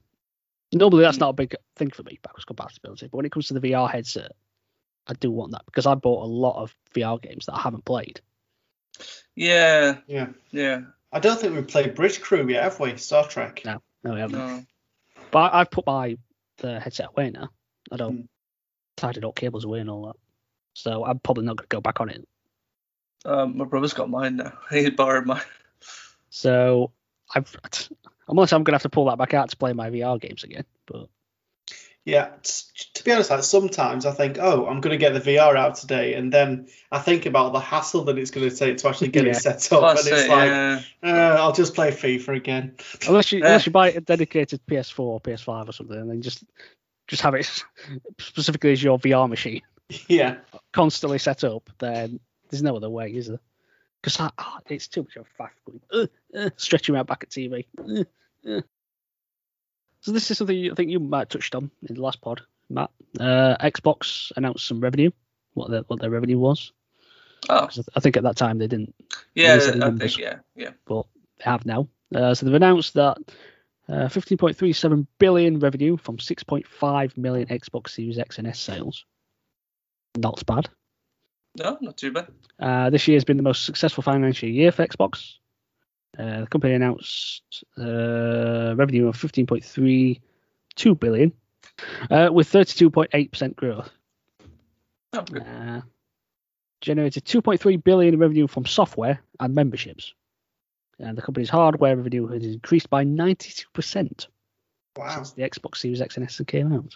Normally 0.71 1.03
that's 1.03 1.17
not 1.17 1.29
a 1.29 1.33
big 1.33 1.55
thing 1.75 1.89
for 1.89 2.03
me, 2.03 2.19
backwards 2.21 2.45
compatibility, 2.45 3.07
but 3.07 3.17
when 3.17 3.25
it 3.25 3.31
comes 3.31 3.47
to 3.47 3.53
the 3.55 3.59
VR 3.71 3.89
headset, 3.89 4.31
I 5.07 5.13
do 5.13 5.31
want 5.31 5.51
that 5.53 5.65
because 5.65 5.85
I 5.87 5.95
bought 5.95 6.23
a 6.23 6.27
lot 6.27 6.61
of 6.61 6.75
VR 6.93 7.19
games 7.21 7.45
that 7.47 7.55
I 7.55 7.61
haven't 7.61 7.85
played. 7.85 8.21
Yeah, 9.35 9.97
Yeah. 10.07 10.27
yeah. 10.51 10.81
I 11.11 11.19
don't 11.19 11.39
think 11.39 11.55
we've 11.55 11.67
played 11.67 11.95
Bridge 11.95 12.21
Crew 12.21 12.47
yet, 12.47 12.63
have 12.63 12.79
we? 12.79 12.95
Star 12.97 13.27
Trek. 13.27 13.61
No, 13.65 13.81
no, 14.03 14.13
I 14.13 14.19
haven't. 14.19 14.37
No. 14.37 14.63
But 15.31 15.39
I, 15.53 15.61
I've 15.61 15.71
put 15.71 15.87
my 15.87 16.17
the 16.57 16.79
headset 16.79 17.07
away 17.09 17.31
now. 17.31 17.49
I 17.91 17.97
don't 17.97 18.15
Hmm. 18.15 18.25
tied 18.97 19.23
up 19.23 19.35
cables 19.35 19.65
away 19.65 19.79
and 19.79 19.89
all 19.89 20.07
that. 20.07 20.15
So 20.73 21.03
I'm 21.03 21.19
probably 21.19 21.45
not 21.45 21.57
going 21.57 21.67
to 21.67 21.75
go 21.75 21.81
back 21.81 21.99
on 21.99 22.09
it. 22.09 22.27
Um, 23.25 23.57
my 23.57 23.65
brother's 23.65 23.93
got 23.93 24.09
mine 24.09 24.35
now. 24.35 24.53
He 24.69 24.89
borrowed 24.91 25.25
mine. 25.25 25.41
So 26.29 26.91
I've 27.35 27.55
unless 28.27 28.53
I'm 28.53 28.63
going 28.63 28.73
to 28.73 28.75
have 28.75 28.81
to 28.83 28.89
pull 28.89 29.05
that 29.05 29.17
back 29.17 29.33
out 29.33 29.49
to 29.49 29.57
play 29.57 29.73
my 29.73 29.89
VR 29.89 30.19
games 30.19 30.43
again. 30.43 30.65
But 30.85 31.07
Yeah, 32.05 32.29
t- 32.43 32.63
to 32.95 33.03
be 33.03 33.11
honest, 33.11 33.29
like 33.29 33.43
sometimes 33.43 34.05
I 34.05 34.11
think, 34.11 34.37
oh, 34.39 34.65
I'm 34.67 34.81
going 34.81 34.91
to 34.91 34.97
get 34.97 35.13
the 35.13 35.19
VR 35.21 35.55
out 35.55 35.75
today, 35.75 36.13
and 36.15 36.31
then 36.31 36.67
I 36.91 36.99
think 36.99 37.25
about 37.25 37.53
the 37.53 37.59
hassle 37.59 38.05
that 38.05 38.17
it's 38.17 38.31
going 38.31 38.49
to 38.49 38.55
take 38.55 38.77
to 38.77 38.89
actually 38.89 39.09
get 39.09 39.25
Yeah. 39.25 39.31
it 39.31 39.35
set 39.35 39.71
up, 39.73 39.81
That's 39.81 40.05
and 40.07 40.15
it's 40.15 40.25
it, 40.25 40.29
like, 40.29 40.47
yeah. 40.49 40.81
uh, 41.03 41.37
I'll 41.39 41.53
just 41.53 41.75
play 41.75 41.91
FIFA 41.91 42.37
again. 42.37 42.75
unless 43.07 43.31
you 43.31 43.39
Yeah. 43.39 43.45
unless 43.47 43.65
you 43.65 43.71
buy 43.71 43.91
a 43.91 44.01
dedicated 44.01 44.61
PS4 44.67 44.99
or 44.99 45.21
PS5 45.21 45.69
or 45.69 45.71
something, 45.71 45.97
and 45.97 46.09
then 46.09 46.21
just 46.21 46.43
just 47.07 47.21
have 47.23 47.33
it 47.35 47.63
specifically 48.19 48.71
as 48.71 48.83
your 48.83 48.99
VR 48.99 49.27
machine 49.27 49.61
yeah, 50.07 50.37
constantly 50.71 51.17
set 51.17 51.43
up, 51.43 51.69
then 51.79 52.19
there's 52.49 52.61
no 52.63 52.75
other 52.75 52.89
way, 52.89 53.09
is 53.09 53.27
there? 53.27 53.39
Because 54.01 54.31
it's 54.69 54.87
too 54.87 55.03
much 55.03 55.15
of 55.17 55.25
a 55.27 55.43
faff 55.43 55.49
going, 55.65 55.81
uh, 55.91 56.37
uh, 56.37 56.49
stretching 56.57 56.95
out 56.95 57.07
back 57.07 57.23
at 57.23 57.29
TV. 57.29 57.65
Uh. 58.47 58.61
So 60.01 60.13
this 60.13 60.31
is 60.31 60.37
something 60.37 60.71
I 60.71 60.75
think 60.75 60.89
you 60.91 60.99
might 60.99 61.19
have 61.19 61.29
touched 61.29 61.55
on 61.55 61.69
in 61.87 61.95
the 61.95 62.01
last 62.01 62.21
pod, 62.21 62.41
Matt. 62.69 62.89
Uh, 63.19 63.57
Xbox 63.59 64.31
announced 64.37 64.65
some 64.65 64.79
revenue, 64.79 65.11
what 65.55 65.69
their 65.69 65.81
what 65.81 65.99
their 65.99 66.09
revenue 66.09 66.39
was. 66.39 66.71
Oh, 67.49 67.67
'Cause 67.67 67.89
I 67.95 67.99
think 67.99 68.15
at 68.15 68.23
that 68.23 68.37
time 68.37 68.57
they 68.57 68.67
didn't, 68.67 68.95
yeah. 69.35 69.55
These 69.55 69.67
are 69.67 69.71
the 69.71 69.77
I 69.77 69.79
numbers. 69.79 70.15
think, 70.15 70.25
yeah, 70.25 70.39
yeah. 70.55 70.71
but 70.85 71.05
they 71.37 71.43
have 71.45 71.65
now. 71.65 71.89
Uh, 72.15 72.33
so 72.33 72.45
they've 72.45 72.55
announced 72.55 72.93
that 72.93 73.17
uh, 73.89 74.07
15.37 74.07 75.05
billion 75.19 75.59
revenue 75.59 75.97
from 75.97 76.17
6.5 76.17 77.17
million 77.17 77.47
Xbox 77.49 77.89
Series 77.89 78.17
X 78.19 78.37
and 78.37 78.47
S 78.47 78.59
sales. 78.59 79.05
Not 80.17 80.45
bad. 80.45 80.69
No, 81.59 81.77
not 81.81 81.97
too 81.97 82.11
bad. 82.11 82.27
Uh, 82.59 82.89
this 82.89 83.07
year 83.07 83.17
has 83.17 83.25
been 83.25 83.37
the 83.37 83.43
most 83.43 83.65
successful 83.65 84.01
financial 84.01 84.47
year 84.47 84.71
for 84.71 84.87
Xbox. 84.87 85.35
Uh, 86.17 86.41
the 86.41 86.47
company 86.47 86.73
announced 86.73 87.63
uh, 87.77 88.73
revenue 88.75 89.07
of 89.07 89.17
15.32 89.17 90.19
billion, 90.99 91.33
uh, 92.09 92.29
with 92.31 92.49
32.8% 92.51 93.55
growth. 93.55 93.89
Oh, 95.13 95.21
good. 95.21 95.43
Uh, 95.43 95.81
generated 96.81 97.25
2.3 97.25 97.83
billion 97.83 98.13
in 98.13 98.19
revenue 98.19 98.47
from 98.47 98.65
software 98.65 99.21
and 99.39 99.53
memberships. 99.53 100.13
And 100.97 101.17
the 101.17 101.21
company's 101.21 101.49
hardware 101.49 101.95
revenue 101.95 102.27
has 102.27 102.45
increased 102.45 102.89
by 102.89 103.03
92% 103.03 104.27
wow. 104.97 105.09
since 105.09 105.31
the 105.31 105.43
Xbox 105.43 105.77
Series 105.77 106.01
X 106.01 106.15
and 106.15 106.25
S 106.25 106.41
came 106.47 106.73
out. 106.73 106.95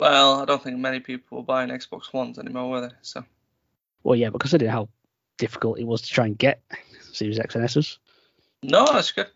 Well, 0.00 0.40
I 0.40 0.44
don't 0.44 0.62
think 0.62 0.78
many 0.78 1.00
people 1.00 1.38
were 1.38 1.44
buying 1.44 1.70
Xbox 1.70 2.12
Ones 2.12 2.38
anymore, 2.38 2.70
were 2.70 2.80
they? 2.82 2.94
So 3.02 3.24
Well, 4.02 4.16
yeah, 4.16 4.30
but 4.30 4.40
considering 4.40 4.70
how 4.70 4.88
difficult 5.38 5.78
it 5.78 5.84
was 5.86 6.02
to 6.02 6.08
try 6.10 6.26
and 6.26 6.36
get 6.38 6.62
Series 7.12 7.38
X 7.38 7.54
and 7.54 7.64
S's. 7.64 7.98
no, 8.62 8.84
that's 8.92 9.12
good. 9.12 9.28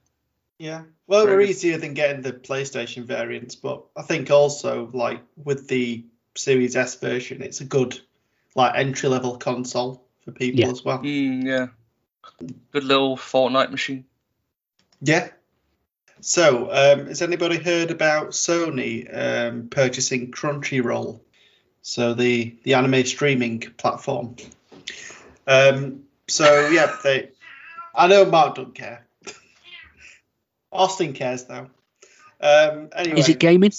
Yeah, 0.58 0.82
well, 1.08 1.24
Very 1.24 1.36
we're 1.38 1.42
good. 1.46 1.50
easier 1.50 1.78
than 1.78 1.94
getting 1.94 2.22
the 2.22 2.32
PlayStation 2.32 3.04
variants, 3.04 3.56
but 3.56 3.84
I 3.96 4.02
think 4.02 4.30
also 4.30 4.88
like 4.92 5.20
with 5.36 5.66
the 5.68 6.04
Series 6.36 6.76
S 6.76 6.94
version, 7.00 7.42
it's 7.42 7.60
a 7.60 7.64
good 7.64 7.98
like 8.54 8.74
entry 8.76 9.08
level 9.08 9.36
console 9.38 10.04
for 10.24 10.30
people 10.30 10.60
Yeah. 10.60 10.70
as 10.70 10.84
well. 10.84 10.98
Mm, 11.00 11.44
yeah. 11.44 11.66
Good 12.70 12.84
little 12.84 13.16
Fortnite 13.16 13.70
machine. 13.70 14.04
Yeah. 15.00 15.28
So, 16.20 16.68
um, 16.70 17.06
has 17.06 17.20
anybody 17.22 17.56
heard 17.58 17.90
about 17.90 18.28
Sony 18.30 19.08
um, 19.12 19.68
purchasing 19.68 20.30
Crunchyroll? 20.30 21.20
So 21.82 22.14
the 22.14 22.56
the 22.62 22.74
anime 22.74 23.04
streaming 23.04 23.60
platform. 23.60 24.36
Um, 25.46 26.04
so 26.28 26.68
yeah, 26.68 26.94
they. 27.02 27.30
I 27.94 28.06
know 28.06 28.24
Mark 28.24 28.54
don't 28.54 28.74
care. 28.74 29.04
Austin 30.72 31.12
cares 31.12 31.44
though. 31.44 31.68
Um, 32.40 32.88
anyway, 32.94 33.18
Is 33.20 33.28
it 33.28 33.38
gaming? 33.38 33.72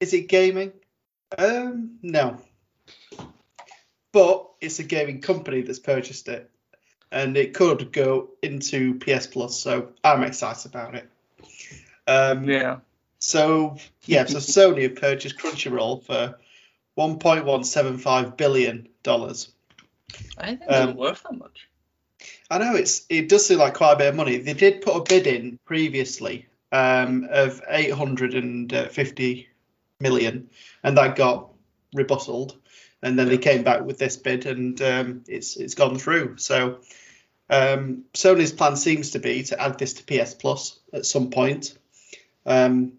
is 0.00 0.12
it 0.14 0.28
gaming? 0.28 0.72
Um, 1.36 1.98
no. 2.02 2.38
But 4.12 4.48
it's 4.60 4.78
a 4.78 4.84
gaming 4.84 5.20
company 5.20 5.60
that's 5.62 5.78
purchased 5.78 6.28
it, 6.28 6.50
and 7.12 7.36
it 7.36 7.54
could 7.54 7.92
go 7.92 8.30
into 8.42 8.98
PS 8.98 9.26
Plus. 9.26 9.58
So 9.60 9.90
I'm 10.02 10.22
excited 10.24 10.66
about 10.74 10.94
it. 10.94 11.08
Um, 12.06 12.48
Yeah. 12.48 12.78
So 13.18 13.76
yeah, 14.04 14.24
so 14.26 14.38
Sony 14.38 14.82
have 14.82 14.96
purchased 14.96 15.38
Crunchyroll 15.38 16.04
for 16.04 16.38
1.175 16.98 18.36
billion 18.36 18.88
dollars. 19.04 19.52
I 20.36 20.56
think 20.56 20.62
Um, 20.68 20.88
it's 20.90 20.98
worth 20.98 21.22
that 21.22 21.38
much. 21.38 21.68
I 22.50 22.58
know 22.58 22.74
it's 22.74 23.06
it 23.08 23.28
does 23.28 23.46
seem 23.46 23.58
like 23.58 23.74
quite 23.74 23.92
a 23.92 23.96
bit 23.96 24.08
of 24.08 24.16
money. 24.16 24.38
They 24.38 24.54
did 24.54 24.82
put 24.82 24.96
a 24.96 25.02
bid 25.02 25.26
in 25.28 25.58
previously 25.64 26.46
um, 26.72 27.28
of 27.30 27.62
850 27.68 29.48
million, 30.00 30.50
and 30.82 30.98
that 30.98 31.14
got 31.16 31.50
rebutted. 31.94 32.54
And 33.00 33.16
then 33.16 33.28
they 33.28 33.38
came 33.38 33.62
back 33.62 33.82
with 33.84 33.98
this 33.98 34.16
bid, 34.16 34.46
and 34.46 34.80
um, 34.82 35.24
it's 35.28 35.56
it's 35.56 35.74
gone 35.74 35.98
through. 35.98 36.38
So 36.38 36.80
um, 37.48 38.04
Sony's 38.14 38.52
plan 38.52 38.74
seems 38.74 39.10
to 39.10 39.20
be 39.20 39.44
to 39.44 39.60
add 39.60 39.78
this 39.78 39.94
to 39.94 40.04
PS 40.04 40.34
Plus 40.34 40.80
at 40.92 41.06
some 41.06 41.30
point. 41.30 41.78
Um, 42.44 42.94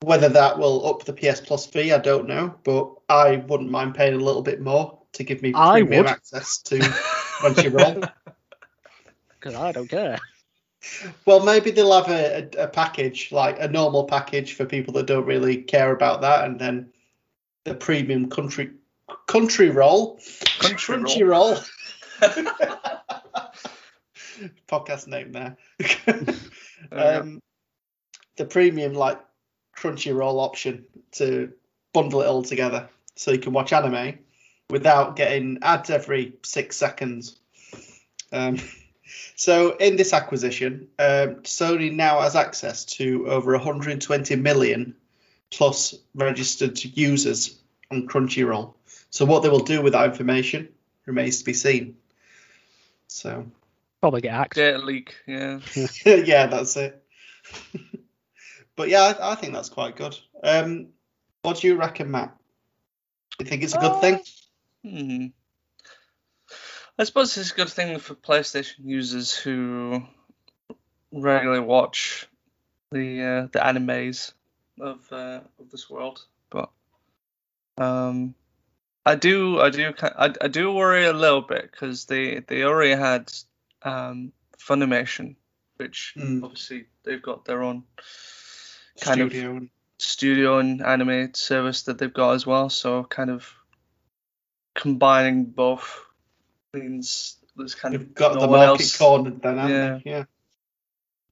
whether 0.00 0.28
that 0.28 0.58
will 0.58 0.86
up 0.86 1.04
the 1.04 1.14
PS 1.14 1.40
Plus 1.40 1.64
fee, 1.66 1.92
I 1.92 1.98
don't 1.98 2.28
know, 2.28 2.54
but 2.62 2.95
I 3.08 3.36
wouldn't 3.36 3.70
mind 3.70 3.94
paying 3.94 4.14
a 4.14 4.24
little 4.24 4.42
bit 4.42 4.60
more 4.60 4.98
to 5.12 5.24
give 5.24 5.42
me 5.42 5.52
I 5.54 5.80
premium 5.80 6.04
would. 6.04 6.10
access 6.10 6.58
to 6.62 6.78
Crunchyroll. 6.78 8.10
Because 9.38 9.54
I 9.54 9.72
don't 9.72 9.88
care. 9.88 10.18
Well, 11.24 11.44
maybe 11.44 11.70
they'll 11.70 11.92
have 11.92 12.10
a, 12.10 12.48
a, 12.58 12.64
a 12.64 12.68
package, 12.68 13.32
like 13.32 13.58
a 13.60 13.68
normal 13.68 14.04
package 14.04 14.54
for 14.54 14.66
people 14.66 14.92
that 14.94 15.06
don't 15.06 15.26
really 15.26 15.58
care 15.58 15.92
about 15.92 16.20
that, 16.20 16.44
and 16.44 16.58
then 16.58 16.90
the 17.64 17.74
premium 17.74 18.30
country 18.30 18.70
country 19.26 19.70
roll, 19.70 20.20
Country 20.58 20.96
crunchy 20.96 21.26
roll. 21.26 21.58
Podcast 24.68 25.08
name 25.08 25.32
there. 25.32 25.56
Um, 26.92 27.40
the 28.36 28.44
premium 28.44 28.94
like 28.94 29.20
Crunchyroll 29.76 30.40
option 30.40 30.84
to 31.12 31.52
bundle 31.92 32.22
it 32.22 32.26
all 32.26 32.42
together, 32.42 32.88
so 33.16 33.32
you 33.32 33.38
can 33.38 33.52
watch 33.52 33.72
anime 33.72 34.18
without 34.70 35.16
getting 35.16 35.58
ads 35.62 35.90
every 35.90 36.34
six 36.42 36.76
seconds. 36.76 37.36
Um, 38.32 38.58
so 39.36 39.76
in 39.76 39.96
this 39.96 40.12
acquisition, 40.12 40.88
um, 40.98 41.36
Sony 41.42 41.92
now 41.92 42.20
has 42.20 42.36
access 42.36 42.84
to 42.84 43.28
over 43.28 43.52
120 43.52 44.36
million 44.36 44.94
plus 45.50 45.94
registered 46.14 46.82
users 46.84 47.58
on 47.90 48.06
Crunchyroll. 48.08 48.74
So 49.10 49.24
what 49.24 49.42
they 49.42 49.48
will 49.48 49.60
do 49.60 49.82
with 49.82 49.92
that 49.92 50.10
information 50.10 50.68
remains 51.06 51.38
to 51.38 51.44
be 51.44 51.52
seen. 51.52 51.96
So 53.08 53.46
Probably 54.00 54.20
get 54.20 54.34
hacked. 54.34 54.56
Data 54.56 54.78
leak, 54.78 55.16
yeah. 55.26 55.60
yeah, 56.04 56.46
that's 56.46 56.76
it. 56.76 57.02
but 58.76 58.88
yeah, 58.88 59.14
I, 59.18 59.32
I 59.32 59.34
think 59.36 59.52
that's 59.52 59.68
quite 59.68 59.96
good. 59.96 60.18
Um, 60.42 60.88
what 61.42 61.60
do 61.60 61.68
you 61.68 61.76
reckon, 61.76 62.10
Matt? 62.10 62.36
Do 63.38 63.44
you 63.44 63.50
think 63.50 63.62
it's 63.62 63.74
a 63.74 63.78
good 63.78 64.00
thing? 64.00 64.20
Hmm. 64.84 65.26
I 66.98 67.04
suppose 67.04 67.36
it's 67.36 67.52
a 67.52 67.54
good 67.54 67.68
thing 67.68 67.98
for 67.98 68.14
PlayStation 68.14 68.76
users 68.84 69.34
who 69.34 70.02
regularly 71.12 71.60
watch 71.60 72.26
the 72.90 73.22
uh, 73.22 73.48
the 73.52 73.58
animes 73.58 74.32
of 74.80 75.00
uh, 75.12 75.40
of 75.58 75.70
this 75.70 75.90
world, 75.90 76.24
but 76.48 76.70
um, 77.76 78.34
I 79.04 79.14
do 79.16 79.60
I 79.60 79.68
do 79.68 79.92
I, 80.00 80.32
I 80.40 80.48
do 80.48 80.72
worry 80.72 81.04
a 81.04 81.12
little 81.12 81.42
bit 81.42 81.70
because 81.70 82.06
they 82.06 82.40
they 82.40 82.62
already 82.62 82.94
had 82.98 83.30
um, 83.82 84.32
Funimation, 84.58 85.36
which 85.76 86.14
Mm. 86.16 86.42
obviously 86.42 86.86
they've 87.04 87.22
got 87.22 87.44
their 87.44 87.62
own 87.62 87.82
kind 89.00 89.20
of 89.20 89.30
Studio 89.30 89.50
and- 89.56 89.70
studio 89.98 90.58
and 90.58 90.82
anime 90.82 91.34
service 91.34 91.82
that 91.82 91.98
they've 91.98 92.12
got 92.12 92.32
as 92.32 92.46
well. 92.46 92.68
So 92.68 93.04
kind 93.04 93.30
of 93.30 93.52
combining 94.74 95.44
both 95.46 96.04
means 96.72 97.36
there's 97.56 97.74
kind 97.74 97.94
You've 97.94 98.02
of 98.02 98.14
got 98.14 98.34
no 98.34 98.40
the 98.40 98.48
market 98.48 98.82
else. 98.82 98.98
cornered 98.98 99.42
then, 99.42 99.56
haven't 99.58 99.70
Yeah. 99.76 99.96
you? 99.96 100.02
Yeah. 100.04 100.24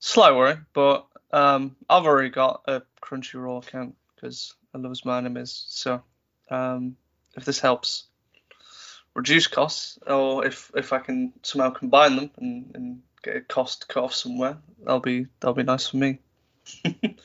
Slight 0.00 0.34
worry, 0.34 0.56
but 0.72 1.06
um, 1.32 1.76
I've 1.88 2.04
already 2.04 2.30
got 2.30 2.62
a 2.66 2.82
Crunchyroll 3.02 3.66
account 3.66 3.96
because 4.14 4.54
I 4.74 4.78
love 4.78 4.96
my 5.04 5.20
animes. 5.20 5.64
So 5.68 6.02
um, 6.50 6.96
if 7.36 7.44
this 7.44 7.58
helps 7.60 8.04
reduce 9.14 9.46
costs, 9.46 9.98
or 10.06 10.46
if 10.46 10.70
if 10.74 10.92
I 10.92 10.98
can 10.98 11.32
somehow 11.42 11.70
combine 11.70 12.16
them 12.16 12.30
and, 12.38 12.70
and 12.74 13.02
get 13.22 13.36
a 13.36 13.40
cost 13.40 13.88
cut 13.88 14.04
off 14.04 14.14
somewhere, 14.14 14.58
that'll 14.82 15.00
be 15.00 15.26
that'll 15.40 15.54
be 15.54 15.62
nice 15.62 15.88
for 15.88 15.96
me. 15.96 16.18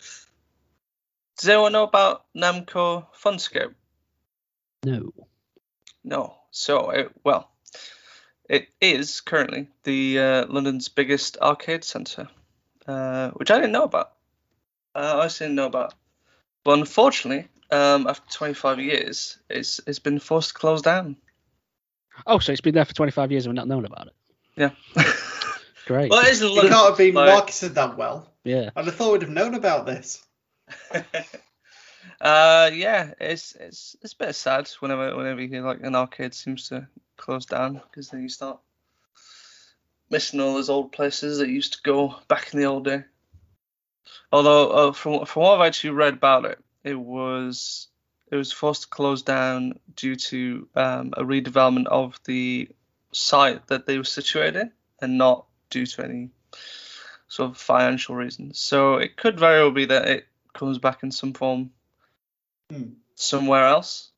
Does 1.40 1.48
anyone 1.48 1.72
know 1.72 1.84
about 1.84 2.26
Namco 2.36 3.06
Funscape? 3.24 3.74
No. 4.84 5.14
No. 6.04 6.36
So, 6.52 6.90
it, 6.90 7.12
well, 7.24 7.50
it 8.50 8.68
is 8.82 9.22
currently 9.22 9.68
the 9.84 10.20
uh, 10.20 10.46
London's 10.50 10.90
biggest 10.90 11.38
arcade 11.42 11.86
centre, 11.86 12.28
uh, 12.88 13.30
which 13.32 13.52
I 13.52 13.56
didn't 13.56 13.72
know 13.72 13.84
about. 13.84 14.12
Uh, 14.94 15.00
I 15.00 15.22
also 15.24 15.46
didn't 15.46 15.56
know 15.56 15.68
about. 15.68 15.94
But 16.66 16.80
unfortunately, 16.80 17.48
um, 17.72 18.08
after 18.08 18.30
25 18.32 18.80
years, 18.82 19.38
it's 19.50 19.80
it's 19.88 20.00
been 20.00 20.20
forced 20.20 20.50
to 20.50 20.56
close 20.56 20.82
down. 20.82 21.16
Oh, 22.28 22.40
so 22.40 22.52
it's 22.52 22.60
been 22.60 22.76
there 22.76 22.84
for 22.84 22.94
25 22.94 23.32
years 23.32 23.46
and 23.46 23.52
we've 23.54 23.56
not 23.56 23.68
known 23.70 23.86
about 23.86 24.08
it. 24.08 24.14
Yeah. 24.58 24.72
Great. 25.86 26.12
well, 26.12 26.20
it 26.26 26.32
isn't 26.32 26.50
It 26.50 26.62
can't 26.64 26.74
have 26.90 26.98
been 26.98 27.14
like- 27.16 27.30
marketed 27.34 27.76
that 27.76 27.98
well. 27.98 28.30
Yeah. 28.44 28.72
I'd 28.76 28.86
have 28.86 28.96
thought 28.96 29.14
we'd 29.14 29.22
have 29.22 29.32
known 29.32 29.54
about 29.54 29.86
this. 29.86 30.22
uh, 32.22 32.70
yeah, 32.74 33.14
it's 33.20 33.56
it's 33.60 33.96
it's 34.02 34.14
a 34.14 34.18
bit 34.18 34.36
sad 34.36 34.68
whenever 34.80 35.16
whenever 35.16 35.42
you 35.42 35.48
hear 35.48 35.64
like 35.64 35.82
an 35.82 35.96
arcade 35.96 36.34
seems 36.34 36.70
to 36.70 36.88
close 37.18 37.46
down 37.46 37.82
because 37.90 38.10
then 38.10 38.22
you 38.22 38.30
start 38.30 38.60
missing 40.10 40.40
all 40.40 40.56
those 40.56 40.70
old 40.70 40.92
places 40.92 41.38
that 41.38 41.50
used 41.50 41.74
to 41.74 41.80
go 41.84 42.16
back 42.28 42.54
in 42.54 42.60
the 42.60 42.66
old 42.66 42.86
day. 42.86 43.04
Although 44.32 44.70
uh, 44.70 44.92
from 44.92 45.26
from 45.26 45.44
what 45.44 45.60
I've 45.60 45.68
actually 45.68 45.92
read 45.92 46.14
about 46.14 46.46
it, 46.46 46.60
it 46.84 46.96
was 46.96 47.88
it 48.32 48.36
was 48.36 48.52
forced 48.52 48.84
to 48.84 48.88
close 48.90 49.22
down 49.22 49.80
due 49.96 50.16
to 50.16 50.68
um, 50.76 51.14
a 51.18 51.24
redevelopment 51.24 51.88
of 51.88 52.20
the 52.26 52.70
site 53.12 53.66
that 53.68 53.86
they 53.86 53.98
were 53.98 54.04
situated 54.04 54.56
in, 54.56 54.72
and 55.02 55.18
not 55.18 55.46
due 55.70 55.86
to 55.86 56.04
any 56.04 56.30
sort 57.28 57.52
of 57.52 57.58
financial 57.58 58.16
reasons. 58.16 58.60
So 58.60 58.96
it 58.96 59.18
could 59.18 59.40
very 59.40 59.62
well 59.62 59.72
be 59.72 59.86
that 59.86 60.08
it 60.08 60.28
comes 60.60 60.78
back 60.78 61.04
in 61.04 61.12
some 61.12 61.34
form 61.34 61.72
Hmm. 62.72 62.92
somewhere 63.16 63.66
else. 63.66 64.12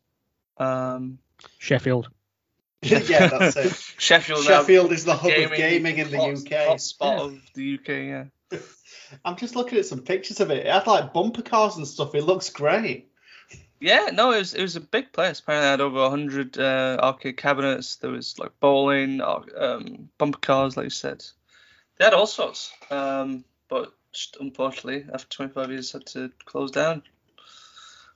Um, 0.57 1.19
Sheffield. 1.57 2.09
yeah, 2.81 3.27
that's 3.27 3.55
it. 3.55 3.73
Sheffield. 3.97 4.43
Sheffield 4.43 4.91
is 4.91 5.05
the 5.05 5.15
hub 5.15 5.31
of 5.31 5.51
gaming 5.53 5.97
in 5.97 6.11
the 6.11 6.17
hot- 6.17 6.31
UK. 6.51 6.67
Hot 6.67 6.81
spot 6.81 7.17
Yeah. 7.17 7.23
of 7.25 7.39
the 7.53 7.73
UK. 7.75 7.87
Yeah. 7.87 8.25
I'm 9.25 9.35
just 9.37 9.55
looking 9.55 9.77
at 9.77 9.85
some 9.85 10.01
pictures 10.01 10.39
of 10.39 10.51
it. 10.51 10.65
It 10.65 10.71
had 10.71 10.87
like 10.87 11.13
bumper 11.13 11.41
cars 11.41 11.77
and 11.77 11.87
stuff. 11.87 12.15
It 12.15 12.23
looks 12.23 12.49
great. 12.49 13.07
Yeah, 13.79 14.09
no, 14.13 14.31
it 14.31 14.37
was 14.37 14.53
it 14.53 14.61
was 14.61 14.75
a 14.75 14.81
big 14.81 15.11
place. 15.11 15.39
Apparently, 15.39 15.67
it 15.67 15.71
had 15.71 15.81
over 15.81 16.09
hundred 16.09 16.57
uh, 16.57 16.97
arcade 17.01 17.37
cabinets. 17.37 17.95
There 17.95 18.11
was 18.11 18.37
like 18.37 18.51
bowling, 18.59 19.21
um, 19.21 20.09
bumper 20.17 20.37
cars, 20.39 20.77
like 20.77 20.83
you 20.85 20.89
said. 20.91 21.23
They 21.97 22.05
had 22.05 22.13
all 22.13 22.27
sorts. 22.27 22.71
Um, 22.91 23.43
but 23.69 23.91
just 24.13 24.37
unfortunately, 24.39 25.05
after 25.13 25.27
25 25.29 25.71
years, 25.71 25.91
had 25.91 26.05
to 26.07 26.31
close 26.45 26.71
down. 26.71 27.03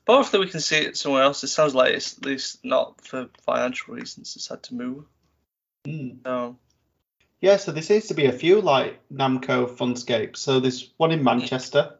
But 0.05 0.17
hopefully, 0.17 0.45
we 0.45 0.51
can 0.51 0.59
see 0.61 0.77
it 0.77 0.97
somewhere 0.97 1.23
else. 1.23 1.43
It 1.43 1.47
sounds 1.47 1.73
like 1.73 1.93
it's 1.93 2.17
at 2.17 2.25
least 2.25 2.63
not 2.63 3.01
for 3.01 3.27
financial 3.45 3.95
reasons. 3.95 4.35
It's 4.35 4.47
had 4.49 4.61
to 4.63 4.75
move. 4.75 5.05
Mm. 5.87 6.17
So 6.23 6.57
Yeah, 7.41 7.57
so 7.57 7.71
there 7.71 7.81
seems 7.83 8.07
to 8.07 8.13
be 8.13 8.25
a 8.25 8.31
few 8.31 8.61
like 8.61 8.99
Namco 9.11 9.67
Funscape. 9.77 10.37
So 10.37 10.59
there's 10.59 10.91
one 10.97 11.11
in 11.11 11.23
Manchester, 11.23 11.95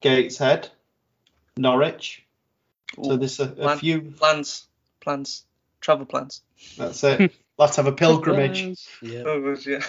Gateshead, 0.00 0.68
Norwich. 1.58 2.24
So 3.02 3.16
there's 3.16 3.40
a, 3.40 3.44
a 3.44 3.46
Plan- 3.48 3.78
few. 3.78 4.00
plans, 4.00 4.66
plans, 5.00 5.44
travel 5.80 6.06
plans. 6.06 6.42
That's 6.78 7.02
it. 7.04 7.34
Let's 7.58 7.76
have 7.76 7.86
a 7.86 7.92
pilgrimage. 8.04 8.78
Yeah. 9.02 9.24
Oh, 9.26 9.56
yeah. 9.66 9.80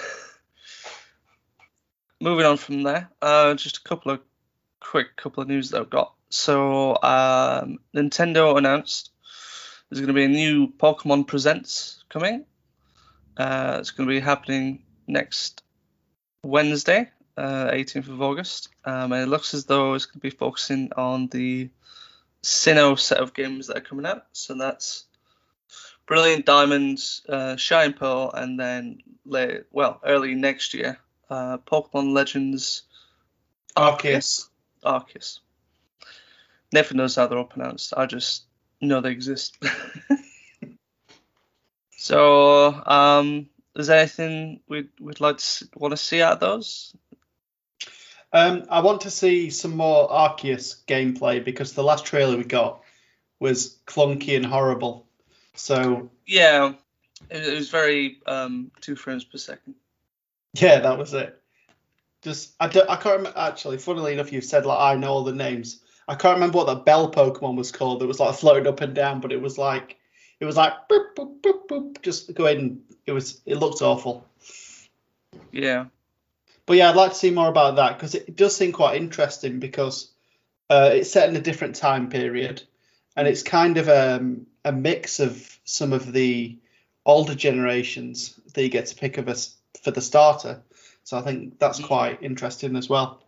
Moving 2.20 2.46
on 2.46 2.58
from 2.58 2.82
there, 2.82 3.10
uh, 3.22 3.54
just 3.54 3.78
a 3.78 3.84
couple 3.84 4.12
of 4.12 4.22
quick 4.80 5.16
couple 5.16 5.44
of 5.44 5.50
news 5.50 5.70
that 5.70 5.82
I've 5.82 5.90
got. 5.90 6.14
So, 6.30 6.96
um, 7.04 7.78
Nintendo 7.96 8.58
announced 8.58 9.12
there's 9.90 10.00
going 10.00 10.08
to 10.08 10.14
be 10.14 10.26
a 10.26 10.28
new 10.28 10.68
Pokemon 10.68 11.28
Presents 11.28 12.04
coming. 12.10 12.46
Uh, 13.38 13.78
it's 13.80 13.92
going 13.92 14.10
to 14.10 14.14
be 14.14 14.20
happening 14.20 14.84
next 15.08 15.62
Wednesday, 16.44 17.10
uh, 17.38 17.70
18th 17.72 18.10
of 18.10 18.22
August, 18.22 18.70
um, 18.84 19.12
and 19.12 19.22
it 19.22 19.28
looks 19.28 19.54
as 19.54 19.66
though 19.66 19.94
it's 19.94 20.08
going 20.08 20.20
to 20.20 20.20
be 20.20 20.32
focusing 20.32 20.92
on 20.98 21.28
the 21.28 21.70
Sinnoh 22.42 23.00
set 23.00 23.20
of 23.20 23.34
games 23.34 23.68
that 23.68 23.78
are 23.78 23.82
coming 23.82 24.06
out. 24.06 24.26
So 24.34 24.56
that's 24.56 25.06
Brilliant 26.08 26.46
Diamonds, 26.46 27.22
uh, 27.30 27.58
Shine 27.58 27.94
Pearl, 27.94 28.32
and 28.34 28.60
then 28.60 29.04
late, 29.26 29.66
well, 29.72 30.00
early 30.04 30.36
next 30.36 30.74
year, 30.74 30.98
uh, 31.30 31.58
Pokemon 31.60 32.14
Legends 32.14 32.84
Arceus. 33.76 34.50
Arceus. 34.84 35.40
Never 36.74 36.94
knows 36.96 37.16
how 37.16 37.28
they're 37.28 37.38
all 37.38 37.46
pronounced. 37.46 37.94
I 37.96 38.06
just 38.06 38.46
know 38.82 39.02
they 39.02 39.12
exist. 39.12 39.58
so, 41.98 42.74
um, 42.86 43.48
is 43.76 43.88
there 43.88 44.00
anything 44.00 44.60
we'd 44.68 44.90
we'd 45.00 45.22
like 45.22 45.38
to 45.38 45.70
want 45.76 45.92
to 45.92 45.98
see 45.98 46.22
out 46.22 46.34
of 46.34 46.40
those? 46.40 46.94
Um, 48.34 48.66
I 48.70 48.82
want 48.82 49.02
to 49.02 49.12
see 49.12 49.50
some 49.50 49.78
more 49.78 50.10
Arceus 50.10 50.84
gameplay 50.86 51.44
because 51.44 51.74
the 51.74 51.84
last 51.84 52.06
trailer 52.06 52.36
we 52.36 52.44
got 52.44 52.84
was 53.40 53.78
clunky 53.86 54.36
and 54.36 54.46
horrible. 54.46 55.08
So 55.56 56.10
Yeah, 56.26 56.74
it, 57.30 57.48
it 57.48 57.56
was 57.56 57.70
very 57.70 58.20
um, 58.26 58.72
two 58.82 58.96
frames 58.96 59.24
per 59.24 59.38
second. 59.38 59.76
Yeah, 60.54 60.80
that 60.80 60.98
was 60.98 61.14
it. 61.14 61.42
Just 62.22 62.54
I 62.60 62.68
don't, 62.68 62.90
I 62.90 62.96
can't 62.96 63.18
remember 63.18 63.40
actually. 63.40 63.78
Funnily 63.78 64.14
enough, 64.14 64.32
you 64.32 64.42
said 64.42 64.66
like 64.66 64.80
I 64.80 64.96
know 64.96 65.12
all 65.12 65.24
the 65.24 65.34
names. 65.34 65.82
I 66.08 66.16
can't 66.16 66.36
remember 66.36 66.58
what 66.58 66.68
that 66.68 66.86
bell 66.86 67.12
Pokemon 67.12 67.58
was 67.58 67.72
called. 67.72 68.02
It 68.02 68.08
was 68.08 68.20
like 68.20 68.36
floating 68.36 68.68
up 68.68 68.82
and 68.82 68.96
down, 68.96 69.20
but 69.20 69.32
it 69.32 69.42
was 69.42 69.58
like 69.58 69.98
it 70.40 70.46
was 70.46 70.58
like 70.58 70.74
boop, 70.90 71.16
boop, 71.16 71.42
boop, 71.42 71.68
boop, 71.68 72.02
just 72.02 72.34
going. 72.34 72.82
It 73.06 73.12
was 73.12 73.42
it 73.46 73.56
looked 73.56 73.82
awful. 73.82 74.28
Yeah, 75.52 75.86
But 76.66 76.78
yeah, 76.78 76.90
I'd 76.90 76.96
like 76.96 77.12
to 77.12 77.18
see 77.18 77.32
more 77.32 77.48
about 77.48 77.78
that 77.78 77.98
because 77.98 78.16
it 78.16 78.36
does 78.36 78.56
seem 78.56 78.72
quite 78.72 78.98
interesting 78.98 79.60
because 79.60 80.12
uh, 80.70 80.92
it's 80.94 81.12
set 81.12 81.30
in 81.30 81.36
a 81.36 81.42
different 81.42 81.76
time 81.76 82.10
period, 82.10 82.64
and 83.16 83.28
it's 83.28 83.44
kind 83.44 83.78
of 83.78 83.88
um, 83.90 84.46
a 84.66 84.72
mix 84.72 85.20
of 85.20 85.60
some 85.64 85.94
of 85.94 86.12
the 86.12 86.58
older 87.06 87.36
generations 87.36 88.40
that 88.54 88.64
you 88.64 88.70
get 88.70 88.88
to 88.88 88.96
pick 88.96 89.18
of 89.18 89.30
us 89.30 89.57
for 89.84 89.92
the 89.92 90.02
starter. 90.02 90.62
So 91.04 91.18
I 91.18 91.22
think 91.22 91.60
that's 91.60 91.80
quite 91.80 92.22
interesting 92.22 92.76
as 92.76 92.90
well. 92.90 93.22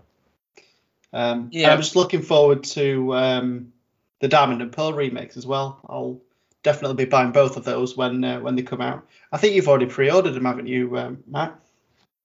Um, 1.13 1.49
Yeah. 1.51 1.71
I'm 1.71 1.81
just 1.81 1.95
looking 1.95 2.21
forward 2.21 2.63
to 2.75 3.15
um, 3.15 3.73
the 4.19 4.27
Diamond 4.27 4.61
and 4.61 4.71
Pearl 4.71 4.93
remakes 4.93 5.37
as 5.37 5.45
well. 5.45 5.79
I'll 5.87 6.21
definitely 6.61 7.05
be 7.05 7.09
buying 7.09 7.31
both 7.31 7.57
of 7.57 7.63
those 7.63 7.95
when 7.95 8.23
uh, 8.23 8.39
when 8.41 8.55
they 8.55 8.63
come 8.63 8.81
out. 8.81 9.07
I 9.31 9.37
think 9.37 9.55
you've 9.55 9.67
already 9.67 9.85
pre-ordered 9.85 10.31
them, 10.31 10.45
haven't 10.45 10.67
you, 10.67 10.97
um, 10.97 11.23
Matt? 11.27 11.59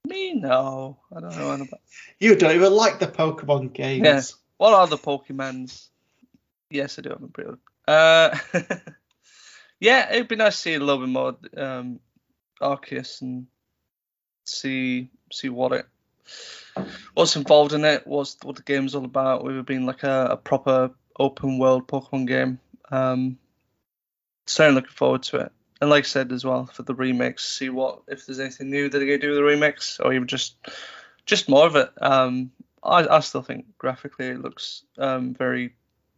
me 0.07 0.35
no, 0.35 0.99
I 1.15 1.21
don't 1.21 1.37
know 1.37 1.53
about. 1.53 1.81
You 2.19 2.37
don't 2.37 2.55
even 2.55 2.73
like 2.73 2.99
the 2.99 3.07
Pokemon 3.07 3.73
games. 3.73 4.05
Yeah. 4.05 4.23
What 4.59 4.75
are 4.75 4.87
the 4.87 4.99
Pokemons? 4.99 5.89
Yes, 6.71 6.99
I 6.99 7.03
do 7.03 7.11
have 7.11 7.21
them 7.21 7.31
pre-ordered. 7.31 7.61
Uh, 7.87 8.37
yeah, 9.81 10.13
it'd 10.13 10.29
be 10.29 10.37
nice 10.37 10.57
to 10.57 10.61
see 10.61 10.75
a 10.75 10.81
little 10.81 10.99
bit 10.99 11.09
more 11.09 11.37
um, 11.57 12.01
Arceus 12.61 13.23
and 13.23 13.47
see 14.45 15.11
see 15.33 15.49
what 15.49 15.73
it 15.73 15.87
what's 17.15 17.37
involved 17.37 17.73
in 17.73 17.85
it, 17.85 18.07
what's 18.07 18.37
what 18.43 18.57
the 18.57 18.63
game's 18.63 18.95
all 18.95 19.05
about. 19.05 19.45
With 19.45 19.57
it 19.57 19.67
being 19.67 19.87
like 19.87 20.03
a, 20.03 20.29
a 20.33 20.37
proper 20.37 20.91
open 21.19 21.59
world 21.59 21.87
Pokemon 21.87 22.27
game. 22.27 22.61
Um, 22.91 23.39
certainly 24.47 24.81
looking 24.81 24.95
forward 24.95 25.23
to 25.25 25.39
it. 25.39 25.53
And 25.81 25.91
like 25.91 26.05
I 26.05 26.07
said 26.07 26.33
as 26.33 26.45
well, 26.45 26.67
for 26.67 26.83
the 26.83 26.95
remix, 26.95 27.41
see 27.41 27.69
what 27.69 28.03
if 28.09 28.27
there's 28.27 28.41
anything 28.41 28.71
new 28.71 28.89
that 28.89 28.99
they're 28.99 29.07
gonna 29.07 29.19
do 29.19 29.31
with 29.31 29.39
the 29.39 29.43
remix, 29.43 30.01
or 30.05 30.13
even 30.13 30.29
just 30.29 30.57
just 31.27 31.49
more 31.49 31.67
of 31.67 31.77
it. 31.77 31.91
Um, 32.01 32.53
I, 32.83 33.07
I 33.07 33.21
still 33.21 33.43
think 33.43 33.67
graphically 33.79 34.29
it 34.29 34.41
looks 34.41 34.83
um, 34.99 35.35
very 35.35 35.75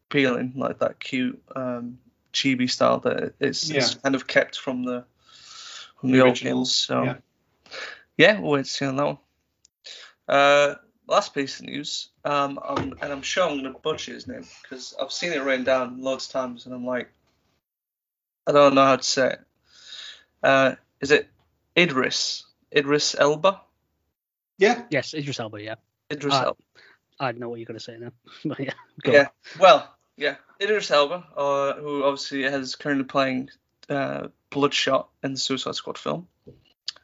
appealing, 0.08 0.54
like 0.56 0.80
that 0.80 1.00
cute 1.00 1.42
um, 1.54 1.98
chibi 2.32 2.70
style 2.70 3.00
that 3.00 3.34
it's, 3.40 3.70
it's 3.70 3.94
kind 3.94 4.14
of 4.14 4.26
kept 4.26 4.58
from 4.58 4.84
the 4.84 5.04
from 6.00 6.10
the, 6.10 6.18
The 6.18 6.24
originals. 6.24 6.74
So 6.74 7.04
yeah. 7.04 7.16
Yeah, 8.16 8.40
we'll 8.40 8.52
wait 8.52 8.64
to 8.64 8.70
see 8.70 8.86
on 8.86 8.96
that 8.96 9.06
one. 9.06 9.18
Uh, 10.28 10.74
last 11.06 11.34
piece 11.34 11.60
of 11.60 11.66
news, 11.66 12.08
um, 12.24 12.58
I'm, 12.66 12.94
and 13.00 13.12
I'm 13.12 13.22
sure 13.22 13.44
I'm 13.44 13.60
going 13.60 13.72
to 13.72 13.78
butcher 13.78 14.12
his 14.14 14.26
name 14.26 14.44
because 14.62 14.94
I've 15.00 15.12
seen 15.12 15.32
it 15.32 15.42
written 15.42 15.64
down 15.64 16.00
loads 16.02 16.26
of 16.26 16.32
times, 16.32 16.66
and 16.66 16.74
I'm 16.74 16.86
like, 16.86 17.10
I 18.46 18.52
don't 18.52 18.74
know 18.74 18.84
how 18.84 18.96
to 18.96 19.02
say 19.02 19.32
it. 19.32 19.40
Uh, 20.42 20.74
is 21.00 21.10
it 21.10 21.28
Idris? 21.76 22.44
Idris 22.74 23.14
Elba? 23.18 23.60
Yeah. 24.58 24.82
Yes, 24.90 25.14
Idris 25.14 25.38
Elba. 25.40 25.62
Yeah, 25.62 25.74
Idris 26.10 26.34
Ah, 26.34 26.44
Elba. 26.44 26.62
I 27.20 27.32
don't 27.32 27.40
know 27.40 27.48
what 27.48 27.58
you're 27.58 27.66
going 27.66 27.78
to 27.78 27.84
say 27.84 27.96
now. 27.98 28.12
but 28.44 28.60
yeah, 28.60 28.72
go 29.02 29.12
Yeah. 29.12 29.20
on. 29.20 29.60
Well, 29.60 29.94
yeah, 30.16 30.36
Idris 30.60 30.90
Elba, 30.90 31.26
uh, 31.36 31.74
who 31.74 32.04
obviously 32.04 32.44
is 32.44 32.74
currently 32.76 33.04
playing 33.04 33.50
uh, 33.88 34.28
Bloodsport 34.50 35.06
in 35.22 35.32
the 35.32 35.38
Suicide 35.38 35.74
Squad 35.74 35.98
film, 35.98 36.26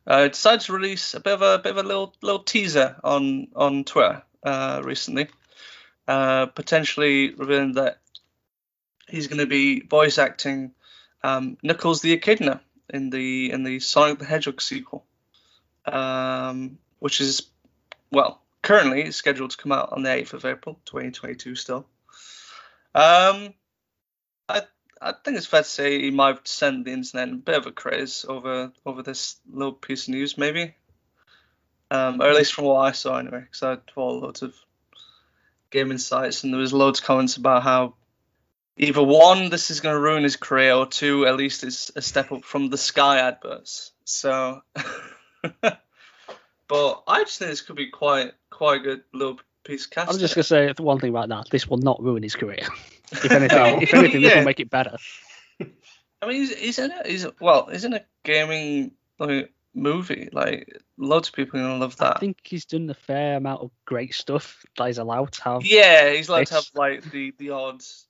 uh, 0.06 0.28
decided 0.28 0.60
to 0.62 0.72
release 0.72 1.14
a 1.14 1.20
bit 1.20 1.34
of 1.34 1.42
a 1.42 1.58
bit 1.58 1.72
of 1.72 1.78
a 1.78 1.88
little 1.88 2.14
little 2.22 2.42
teaser 2.42 2.96
on 3.04 3.48
on 3.54 3.84
Twitter 3.84 4.22
uh, 4.42 4.82
recently, 4.84 5.28
uh, 6.08 6.46
potentially 6.46 7.34
revealing 7.34 7.74
that 7.74 7.98
he's 9.08 9.26
going 9.28 9.38
to 9.38 9.46
be 9.46 9.80
voice 9.80 10.18
acting 10.18 10.72
um, 11.22 11.56
the 11.62 12.12
Echidna 12.12 12.60
in 12.90 13.10
the 13.10 13.52
in 13.52 13.62
the 13.62 13.80
Sonic 13.80 14.18
the 14.18 14.24
Hedgehog 14.24 14.60
sequel, 14.60 15.04
um, 15.86 16.78
which 16.98 17.20
is 17.20 17.42
well 18.10 18.40
currently 18.62 19.10
scheduled 19.10 19.50
to 19.50 19.56
come 19.56 19.72
out 19.72 19.92
on 19.92 20.02
the 20.02 20.08
8th 20.08 20.34
of 20.34 20.44
April 20.44 20.78
2022 20.84 21.56
still. 21.56 21.86
Um, 22.94 23.54
I 25.02 25.12
think 25.12 25.36
it's 25.36 25.46
fair 25.46 25.62
to 25.62 25.68
say 25.68 26.00
he 26.00 26.10
might 26.10 26.36
have 26.36 26.46
sent 26.46 26.84
the 26.84 26.92
internet 26.92 27.28
a 27.28 27.36
bit 27.36 27.56
of 27.56 27.66
a 27.66 27.72
craze 27.72 28.24
over 28.28 28.72
over 28.86 29.02
this 29.02 29.36
little 29.50 29.72
piece 29.72 30.06
of 30.06 30.14
news, 30.14 30.38
maybe. 30.38 30.74
Um, 31.90 32.22
or 32.22 32.28
at 32.28 32.36
least 32.36 32.54
from 32.54 32.64
what 32.64 32.80
I 32.80 32.92
saw 32.92 33.18
anyway, 33.18 33.40
because 33.40 33.62
I 33.62 33.76
follow 33.92 34.20
loads 34.20 34.42
of 34.42 34.54
gaming 35.70 35.98
sites, 35.98 36.44
and 36.44 36.52
there 36.52 36.60
was 36.60 36.72
loads 36.72 37.00
of 37.00 37.04
comments 37.04 37.36
about 37.36 37.62
how 37.62 37.94
either 38.76 39.02
one, 39.02 39.50
this 39.50 39.70
is 39.70 39.80
going 39.80 39.94
to 39.94 40.00
ruin 40.00 40.22
his 40.22 40.36
career, 40.36 40.72
or 40.72 40.86
two, 40.86 41.26
at 41.26 41.36
least 41.36 41.64
it's 41.64 41.90
a 41.94 42.00
step 42.00 42.32
up 42.32 42.44
from 42.44 42.70
the 42.70 42.78
Sky 42.78 43.18
adverts. 43.18 43.92
So, 44.04 44.62
but 45.60 47.02
I 47.06 47.24
just 47.24 47.38
think 47.38 47.50
this 47.50 47.60
could 47.60 47.76
be 47.76 47.90
quite 47.90 48.32
quite 48.50 48.80
a 48.80 48.84
good 48.84 49.02
little 49.12 49.40
piece 49.64 49.86
of 49.86 50.08
I'm 50.08 50.18
just 50.18 50.34
going 50.34 50.42
to 50.42 50.44
say 50.44 50.72
one 50.78 50.98
thing 50.98 51.10
about 51.10 51.28
that. 51.28 51.48
This 51.50 51.68
will 51.68 51.78
not 51.78 52.02
ruin 52.02 52.22
his 52.22 52.36
career. 52.36 52.66
If 53.12 53.32
anything, 53.32 53.82
if 53.82 53.94
anything, 53.94 54.22
this 54.22 54.30
Yeah. 54.30 54.38
will 54.38 54.44
make 54.44 54.60
it 54.60 54.70
better. 54.70 54.96
I 55.60 56.26
mean, 56.26 56.36
he's, 56.36 56.56
he's 56.56 56.78
in 56.78 56.92
a 56.92 57.08
he's 57.08 57.26
well, 57.40 57.66
he's 57.66 57.84
in 57.84 57.94
a 57.94 58.04
gaming 58.24 58.92
like 59.18 59.52
movie. 59.74 60.28
Like 60.32 60.80
loads 60.96 61.28
of 61.28 61.34
people 61.34 61.58
are 61.58 61.62
gonna 61.64 61.78
love 61.78 61.96
that. 61.96 62.16
I 62.16 62.20
think 62.20 62.38
he's 62.44 62.64
done 62.64 62.88
a 62.90 62.94
fair 62.94 63.36
amount 63.36 63.62
of 63.62 63.70
great 63.84 64.14
stuff 64.14 64.64
that 64.76 64.86
he's 64.86 64.98
allowed 64.98 65.32
to 65.32 65.42
have. 65.44 65.64
Yeah, 65.64 66.10
he's 66.12 66.28
allowed 66.28 66.46
to 66.46 66.54
have 66.54 66.70
like 66.74 67.10
the 67.10 67.34
the 67.38 67.50
odds, 67.50 68.06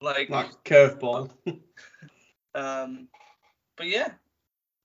like 0.00 0.30
Like 0.30 0.64
curveball. 0.64 1.30
um, 2.54 3.08
but 3.76 3.86
yeah, 3.86 4.08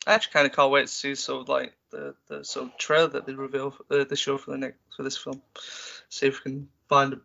I 0.05 0.13
actually 0.13 0.33
kind 0.33 0.47
of 0.47 0.53
can't 0.53 0.71
wait 0.71 0.87
to 0.87 0.93
see 0.93 1.15
sort 1.15 1.41
of 1.41 1.49
like 1.49 1.73
the 1.89 2.15
the 2.27 2.43
sort 2.43 2.67
of 2.67 2.77
trailer 2.77 3.07
that 3.07 3.25
they 3.25 3.33
reveal 3.33 3.71
for 3.71 3.83
the, 3.89 4.05
the 4.05 4.15
show 4.15 4.37
for 4.37 4.51
the 4.51 4.57
next 4.57 4.77
for 4.95 5.03
this 5.03 5.17
film. 5.17 5.41
See 6.09 6.27
if 6.27 6.43
we 6.45 6.51
can 6.51 6.69
find 6.87 7.19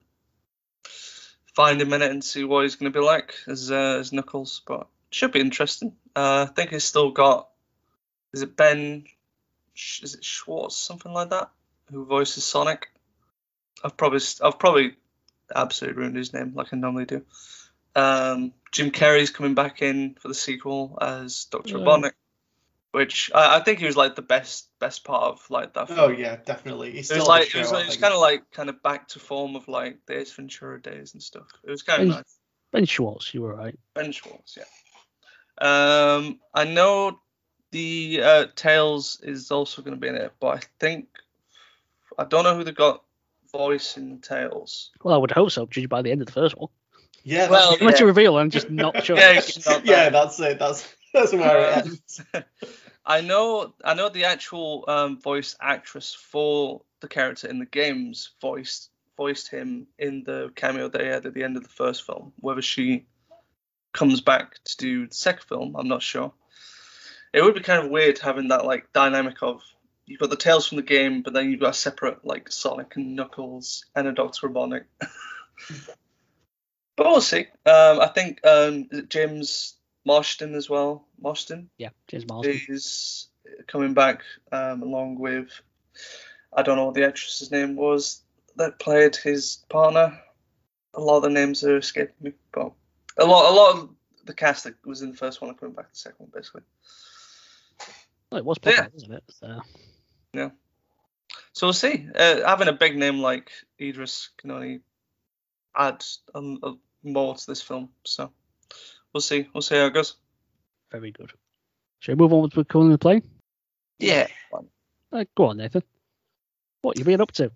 find 1.55 1.81
a 1.81 1.87
minute 1.87 2.11
and 2.11 2.25
see 2.25 2.45
what 2.45 2.63
he's 2.63 2.77
going 2.77 2.93
to 2.93 2.99
be 2.99 3.05
like 3.05 3.35
as 3.47 3.71
uh, 3.71 3.99
as 4.01 4.13
Knuckles. 4.13 4.63
But 4.67 4.87
should 5.11 5.33
be 5.33 5.41
interesting. 5.41 5.93
Uh, 6.15 6.47
I 6.49 6.53
think 6.53 6.71
he's 6.71 6.85
still 6.85 7.11
got. 7.11 7.49
Is 8.33 8.43
it 8.43 8.57
Ben? 8.57 9.05
Is 9.75 10.15
it 10.15 10.25
Schwartz 10.25 10.77
something 10.77 11.13
like 11.13 11.31
that? 11.31 11.51
Who 11.91 12.05
voices 12.05 12.45
Sonic? 12.45 12.89
I've 13.85 13.97
probably 13.97 14.21
I've 14.43 14.59
probably 14.59 14.97
absolutely 15.55 16.01
ruined 16.01 16.17
his 16.17 16.33
name 16.33 16.53
like 16.55 16.73
I 16.73 16.77
normally 16.77 17.07
do. 17.07 17.23
Um, 17.95 18.55
Jim 18.71 18.91
Carrey's 18.91 19.31
coming 19.31 19.55
back 19.55 19.83
in 19.83 20.15
for 20.15 20.29
the 20.29 20.35
sequel 20.35 20.97
as 21.01 21.45
Doctor 21.51 21.77
Yeah. 21.77 21.85
Robotnik, 21.85 22.13
which 22.93 23.31
I, 23.35 23.57
I 23.57 23.61
think 23.61 23.79
he 23.81 23.87
was 23.87 23.97
like 23.97 24.15
the 24.15 24.23
best 24.23 24.69
best 24.79 25.05
part 25.05 25.25
of 25.25 25.51
like 25.51 25.75
that. 25.75 25.91
oh 25.91 26.09
yeah, 26.09 26.37
definitely. 26.37 26.93
He's 26.93 27.11
It 27.11 27.19
was 27.19 27.27
like 27.29 27.51
the 27.51 27.59
it 27.59 27.61
was, 27.63 27.71
show, 27.71 27.77
I 27.77 27.81
it 27.83 27.87
was 27.87 27.97
kind 27.97 28.15
of 28.15 28.21
like 28.21 28.51
kind 28.53 28.69
of 28.69 28.83
back 28.83 29.09
to 29.09 29.19
form 29.19 29.57
of 29.57 29.67
like 29.69 29.99
the 30.07 30.19
Ace 30.21 30.33
Ventura 30.33 30.81
days 30.81 31.15
and 31.15 31.23
stuff. 31.23 31.47
It 31.65 31.71
was 31.71 31.83
kind 31.83 32.03
of 32.03 32.09
nice. 32.09 32.37
Ben 32.71 32.85
Schwartz, 32.87 33.35
you 33.35 33.43
were 33.43 33.55
right. 33.55 33.79
Ben 33.95 34.13
Schwartz, 34.13 34.57
yeah. 34.57 34.65
Um, 35.59 36.41
I 36.55 36.65
know 36.65 37.21
the 37.71 38.21
uh, 38.23 38.47
Tails 38.57 39.21
is 39.23 39.51
also 39.51 39.83
going 39.83 39.95
to 39.95 40.01
be 40.01 40.09
in 40.09 40.15
it, 40.15 40.33
but 40.41 40.57
I 40.59 40.61
think 40.81 41.09
I 42.19 42.25
don't 42.25 42.45
know 42.45 42.55
who 42.57 42.65
they 42.65 42.73
got 42.73 43.03
voice 43.53 43.97
in 43.97 44.19
Tails. 44.21 44.91
Well, 45.03 45.15
I 45.15 45.19
would 45.19 45.31
hope 45.31 45.51
so, 45.51 45.67
judging 45.67 45.89
by 45.89 46.03
the 46.03 46.11
end 46.11 46.21
of 46.23 46.27
the 46.27 46.33
first 46.33 46.57
one. 46.57 46.69
Yeah. 47.25 47.49
Well, 47.51 47.61
that's- 47.71 47.81
Unless 47.81 47.95
Yeah. 47.97 48.01
you 48.01 48.07
reveal, 48.07 48.39
I'm 48.39 48.51
just 48.51 48.71
not 48.71 49.05
sure. 49.05 49.17
Yeah, 49.17 49.33
it's 49.39 49.67
not 49.67 49.85
yeah, 49.87 50.09
that's 50.09 50.41
it. 50.41 50.59
That's 50.59 50.95
that's 51.13 51.33
where 51.35 51.71
it 51.71 51.77
ends. 51.87 52.23
I 53.05 53.21
know 53.21 53.75
I 53.85 53.95
know 53.95 54.09
the 54.09 54.25
actual 54.25 54.85
um, 54.89 55.21
voice 55.21 55.57
actress 55.61 56.15
for 56.15 56.83
the 57.01 57.09
character 57.09 57.49
in 57.49 57.59
the 57.59 57.67
games 57.67 58.31
voiced 58.41 58.91
voiced 59.17 59.49
him 59.49 59.87
in 59.99 60.25
the 60.25 60.53
cameo 60.55 60.89
they 60.89 61.07
had 61.07 61.27
at 61.27 61.35
the 61.35 61.43
end 61.43 61.57
of 61.57 61.63
the 61.63 61.69
first 61.69 62.05
film. 62.05 62.33
Whether 62.39 62.63
she 62.63 63.07
comes 63.93 64.21
back 64.21 64.63
to 64.65 64.77
do 64.77 65.07
the 65.09 65.15
second 65.15 65.45
film, 65.45 65.77
I'm 65.77 65.89
not 65.89 66.03
sure. 66.03 66.33
It 67.33 67.43
would 67.43 67.55
be 67.55 67.61
kind 67.61 67.85
of 67.85 67.91
weird 67.91 68.19
having 68.19 68.49
that 68.49 68.65
like 68.65 68.93
dynamic 68.93 69.43
of 69.43 69.63
you've 70.07 70.21
got 70.21 70.31
the 70.31 70.37
Tails 70.37 70.69
from 70.69 70.77
the 70.77 70.83
game, 70.83 71.23
but 71.23 71.33
then 71.33 71.51
you've 71.51 71.61
got 71.61 71.71
a 71.71 71.75
separate 71.75 72.25
like 72.25 72.51
Sonic 72.53 72.97
and 72.97 73.17
Knuckles 73.17 73.85
and 73.95 74.07
a 74.07 74.13
Doctor 74.13 74.49
Robotnik. 74.49 74.85
but 76.97 77.07
we'll 77.07 77.21
see. 77.21 77.47
Um, 77.67 78.01
I 78.01 78.11
think 78.15 78.45
um, 78.47 78.89
James 79.09 79.75
Marston 80.05 80.55
as 80.55 80.69
well. 80.69 81.07
Marston 81.21 81.71
Yeah, 81.79 81.91
James 82.09 82.27
Marsden. 82.27 82.61
is 82.69 83.29
coming 83.67 83.95
back 83.95 84.23
um, 84.51 84.83
along 84.83 85.19
with 85.19 85.49
I 86.55 86.63
don't 86.63 86.77
know 86.77 86.87
what 86.87 86.95
the 86.95 87.07
actress's 87.07 87.51
name 87.51 87.77
was 87.77 88.23
that 88.57 88.79
played 88.79 89.17
his 89.17 89.65
partner. 89.69 90.21
A 90.95 91.01
lot 91.01 91.19
of 91.19 91.23
the 91.23 91.31
names 91.31 91.65
are 91.65 91.79
escaping 91.79 92.15
me, 92.21 92.33
but 92.53 92.73
a 93.19 93.25
lot 93.25 93.51
a 93.51 93.55
lot 93.55 93.75
of 93.77 93.91
the 94.25 94.35
cast 94.35 94.65
that 94.65 94.75
was 94.85 95.03
in 95.03 95.11
the 95.11 95.17
first 95.17 95.41
one 95.41 95.51
are 95.51 95.55
coming 95.55 95.75
back 95.75 95.87
to 95.87 95.93
the 95.93 95.99
second 95.99 96.17
one, 96.19 96.31
basically. 96.35 96.63
Well, 98.31 98.39
it 98.39 98.45
was 98.45 98.59
Yeah. 98.65 98.71
popular, 98.73 98.91
wasn't 98.93 99.15
it? 99.15 99.25
So, 99.31 99.63
So 101.55 101.67
we'll 101.67 101.73
see. 101.75 102.09
Uh, 102.15 102.47
having 102.47 102.69
a 102.69 102.73
big 102.73 102.97
name 102.97 103.21
like 103.21 103.51
Idris 103.81 104.31
can 104.39 104.51
only 104.51 104.81
add 105.77 106.05
um, 106.35 106.59
uh, 106.63 106.73
more 107.03 107.35
to 107.35 107.47
this 107.47 107.63
film. 107.63 107.91
So 108.05 108.33
we'll 109.13 109.21
see. 109.21 109.49
We'll 109.53 109.63
see 109.63 109.77
how 109.77 109.87
it 109.87 109.95
goes. 109.95 110.17
very 110.91 111.11
good. 111.11 111.33
Shall 112.01 112.15
we 112.17 112.19
move 112.19 112.33
on 112.33 112.43
with 112.43 112.53
the 112.55 112.99
play? 112.99 113.23
Yeah. 113.99 114.27
Uh, 115.13 115.25
go 115.37 115.47
on, 115.47 115.59
Nathan. 115.59 115.83
What 116.81 116.99
you 116.99 117.05
been 117.05 117.21
up 117.21 117.33
to? 117.33 117.53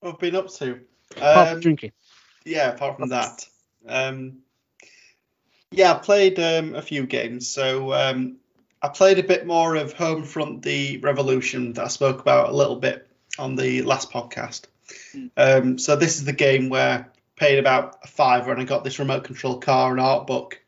What 0.00 0.14
I've 0.14 0.18
been 0.20 0.36
up 0.36 0.48
to. 0.54 0.80
Apart 1.16 1.48
from 1.48 1.56
Um, 1.56 1.60
drinking. 1.60 1.92
yeah, 2.44 2.70
apart 2.70 2.96
from 2.98 3.10
that. 3.10 3.46
Um, 3.86 4.38
yeah, 5.70 5.92
I 5.92 5.98
played 5.98 6.38
um, 6.38 6.74
a 6.74 6.82
few 6.82 7.06
games. 7.06 7.48
So 7.48 7.92
um, 7.92 8.36
I 8.80 8.88
played 8.88 9.18
a 9.18 9.22
bit 9.22 9.46
more 9.46 9.74
of 9.74 9.94
Homefront: 9.94 10.62
The 10.62 10.98
Revolution 10.98 11.72
that 11.74 11.84
I 11.84 11.88
spoke 11.88 12.20
about 12.20 12.48
a 12.50 12.56
little 12.56 12.76
bit 12.76 13.08
on 13.38 13.56
the 13.56 13.82
last 13.82 14.10
podcast. 14.10 14.62
Mm. 15.14 15.30
Um, 15.36 15.78
so 15.78 15.96
this 15.96 16.16
is 16.16 16.24
the 16.24 16.32
game 16.32 16.68
where 16.68 16.98
I 16.98 17.04
paid 17.36 17.58
about 17.58 17.98
a 18.04 18.06
fiver 18.06 18.52
and 18.52 18.60
I 18.60 18.64
got 18.64 18.84
this 18.84 18.98
remote 18.98 19.24
control 19.24 19.58
car 19.58 19.90
and 19.90 20.00
art 20.00 20.26
book 20.26 20.61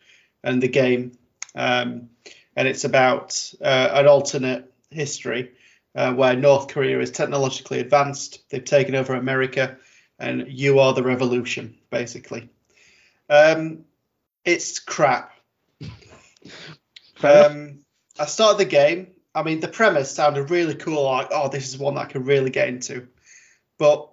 and 0.44 0.62
the 0.62 0.68
game. 0.68 1.18
Um, 1.54 2.10
and 2.56 2.68
it's 2.68 2.84
about 2.84 3.52
uh, 3.60 3.90
an 3.92 4.06
alternate 4.06 4.72
history 4.90 5.52
uh, 5.94 6.12
where 6.12 6.36
North 6.36 6.68
Korea 6.68 7.00
is 7.00 7.10
technologically 7.10 7.80
advanced. 7.80 8.48
They've 8.50 8.64
taken 8.64 8.94
over 8.94 9.14
America 9.14 9.76
and 10.18 10.46
you 10.48 10.78
are 10.78 10.92
the 10.92 11.02
revolution, 11.02 11.76
basically. 11.90 12.48
Um, 13.28 13.84
it's 14.44 14.78
crap. 14.78 15.32
Um, 17.22 17.80
I 18.18 18.26
started 18.26 18.58
the 18.58 18.70
game. 18.70 19.08
I 19.34 19.42
mean, 19.42 19.60
the 19.60 19.68
premise 19.68 20.10
sounded 20.10 20.50
really 20.50 20.74
cool. 20.74 21.04
Like, 21.04 21.28
oh, 21.32 21.48
this 21.48 21.68
is 21.68 21.78
one 21.78 21.94
that 21.94 22.02
I 22.02 22.12
can 22.12 22.24
really 22.24 22.50
get 22.50 22.68
into. 22.68 23.08
But 23.78 24.08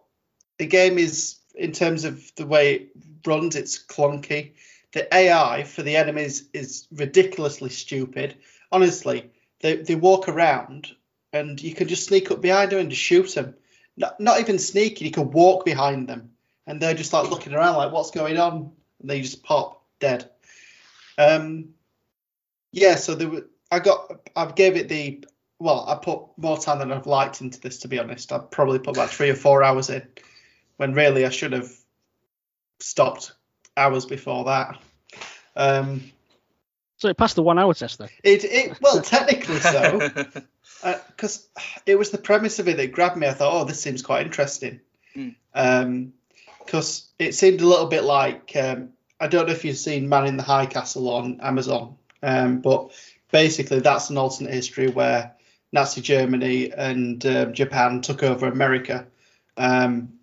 the 0.58 0.66
game 0.66 0.98
is, 0.98 1.38
in 1.54 1.72
terms 1.72 2.06
of 2.06 2.34
the 2.36 2.46
way 2.46 2.74
it 2.74 2.92
runs, 3.26 3.56
it's 3.56 3.84
clunky. 3.84 4.54
The 4.94 5.14
AI 5.14 5.64
for 5.64 5.84
the 5.84 5.96
enemies 5.96 6.50
is 6.54 6.88
ridiculously 6.92 7.70
stupid. 7.70 8.36
Honestly, 8.72 9.32
they, 9.62 9.78
they 9.78 9.96
walk 9.96 10.28
around 10.28 10.92
and 11.32 11.62
you 11.62 11.74
can 11.74 11.88
just 11.88 12.08
sneak 12.08 12.30
up 12.32 12.42
behind 12.42 12.72
them 12.72 12.80
and 12.80 12.90
just 12.90 13.02
shoot 13.02 13.34
them. 13.34 13.56
Not, 13.96 14.20
not 14.20 14.40
even 14.40 14.60
sneaking, 14.60 15.08
you 15.08 15.14
can 15.14 15.32
walk 15.32 15.66
behind 15.66 16.08
them 16.08 16.32
and 16.68 16.82
they're 16.82 16.94
just 16.94 17.14
like 17.14 17.30
looking 17.30 17.54
around, 17.54 17.78
like, 17.78 17.92
what's 17.92 18.12
going 18.12 18.38
on? 18.38 18.72
And 19.00 19.10
they 19.10 19.22
just 19.22 19.44
pop 19.44 19.84
dead. 20.00 20.30
Um, 21.18 21.70
yeah, 22.72 22.96
so 22.96 23.16
there 23.16 23.30
were, 23.30 23.48
I 23.72 23.80
got, 23.80 24.30
I 24.36 24.46
gave 24.52 24.76
it 24.76 24.90
the, 24.90 25.24
well, 25.60 25.86
I 25.88 25.96
put 25.96 26.22
more 26.38 26.58
time 26.58 26.80
than 26.80 26.92
I've 26.92 27.08
liked 27.08 27.42
into 27.42 27.60
this, 27.60 27.80
to 27.80 27.88
be 27.88 28.00
honest. 28.00 28.32
I 28.32 28.40
probably 28.40 28.80
put 28.80 28.96
about 28.96 29.10
three 29.10 29.30
or 29.30 29.36
four 29.36 29.64
hours 29.64 29.90
in, 29.90 30.06
when 30.78 30.94
really 30.94 31.26
I 31.26 31.30
should 31.30 31.54
have 31.54 31.72
stopped 32.80 33.34
hours 33.78 34.06
before 34.06 34.46
that. 34.46 34.82
Um, 35.56 36.12
So 36.98 37.10
it 37.10 37.18
passed 37.18 37.36
the 37.36 37.44
one 37.44 37.60
hour 37.60 37.74
test 37.74 37.98
then. 38.00 38.10
it, 38.24 38.44
it, 38.44 38.78
well, 38.82 39.02
technically 39.02 39.60
so, 39.60 40.10
because 41.08 41.48
it 41.86 41.98
was 41.98 42.12
the 42.12 42.18
premise 42.18 42.60
of 42.60 42.68
it 42.68 42.78
that 42.78 42.92
grabbed 42.92 43.18
me. 43.18 43.28
I 43.28 43.34
thought, 43.34 43.54
oh, 43.54 43.66
this 43.66 43.82
seems 43.82 44.02
quite 44.02 44.26
interesting. 44.26 44.82
Mm. 45.16 45.36
Um, 45.54 46.14
because 46.66 47.10
it 47.20 47.36
seemed 47.36 47.62
a 47.62 47.68
little 47.68 47.88
bit 47.88 48.04
like 48.04 48.56
um, 48.56 48.90
I 49.20 49.28
don't 49.28 49.46
know 49.46 49.54
if 49.54 49.66
you've 49.66 49.78
seen 49.78 50.10
Man 50.10 50.26
in 50.26 50.38
the 50.38 50.44
High 50.44 50.66
Castle 50.66 51.10
on 51.10 51.42
Amazon, 51.42 51.96
um, 52.24 52.62
but 52.62 52.92
basically 53.32 53.80
that's 53.80 54.10
an 54.10 54.18
alternate 54.18 54.54
history 54.54 54.88
where 54.88 55.36
Nazi 55.72 56.02
Germany 56.02 56.72
and 56.72 57.26
um, 57.26 57.54
Japan 57.54 58.02
took 58.02 58.24
over 58.24 58.48
America, 58.48 59.08
um, 59.58 60.14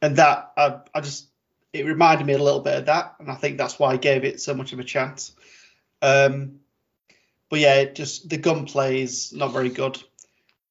and 0.00 0.16
that 0.16 0.52
I, 0.56 0.78
I 0.94 1.00
just 1.00 1.26
it 1.72 1.86
reminded 1.86 2.26
me 2.26 2.32
a 2.34 2.42
little 2.42 2.60
bit 2.60 2.78
of 2.78 2.86
that, 2.86 3.16
and 3.18 3.30
I 3.30 3.34
think 3.34 3.58
that's 3.58 3.78
why 3.78 3.92
I 3.92 3.96
gave 3.96 4.24
it 4.24 4.40
so 4.40 4.54
much 4.54 4.72
of 4.72 4.78
a 4.78 4.84
chance. 4.84 5.32
Um, 6.02 6.60
but 7.50 7.60
yeah, 7.60 7.84
just 7.84 8.28
the 8.28 8.38
gunplay 8.38 9.02
is 9.02 9.32
not 9.32 9.52
very 9.52 9.70
good. 9.70 10.02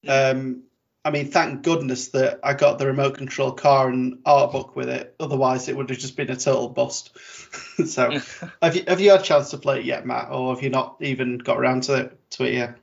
Um, 0.08 0.64
I 1.04 1.10
mean, 1.10 1.32
thank 1.32 1.64
goodness 1.64 2.10
that 2.10 2.40
I 2.44 2.54
got 2.54 2.80
the 2.80 2.88
remote 2.88 3.18
control 3.18 3.54
car 3.54 3.90
and 3.90 4.20
art 4.26 4.52
book 4.52 4.76
with 4.76 4.90
it. 4.90 5.16
Otherwise, 5.20 5.70
it 5.70 5.78
would 5.78 5.90
have 5.90 6.00
just 6.00 6.18
been 6.18 6.30
a 6.30 6.36
total 6.36 6.70
bust. 6.70 7.18
so, 7.86 8.20
have 8.62 8.76
you 8.76 8.84
have 8.88 9.00
you 9.00 9.12
had 9.12 9.22
a 9.22 9.24
chance 9.24 9.52
to 9.52 9.58
play 9.58 9.80
it 9.80 9.86
yet, 9.86 10.06
Matt, 10.06 10.32
or 10.32 10.54
have 10.54 10.64
you 10.64 10.70
not 10.70 10.98
even 11.00 11.38
got 11.38 11.58
around 11.58 11.84
to 11.84 11.94
it 11.96 12.20
to 12.32 12.44
it 12.44 12.54
yet? 12.54 12.78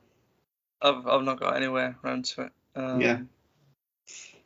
I've 0.81 1.05
I've 1.07 1.23
not 1.23 1.39
got 1.39 1.55
anywhere 1.55 1.97
around 2.03 2.25
to 2.25 2.43
it. 2.43 2.51
Um, 2.75 3.01
Yeah. 3.01 3.19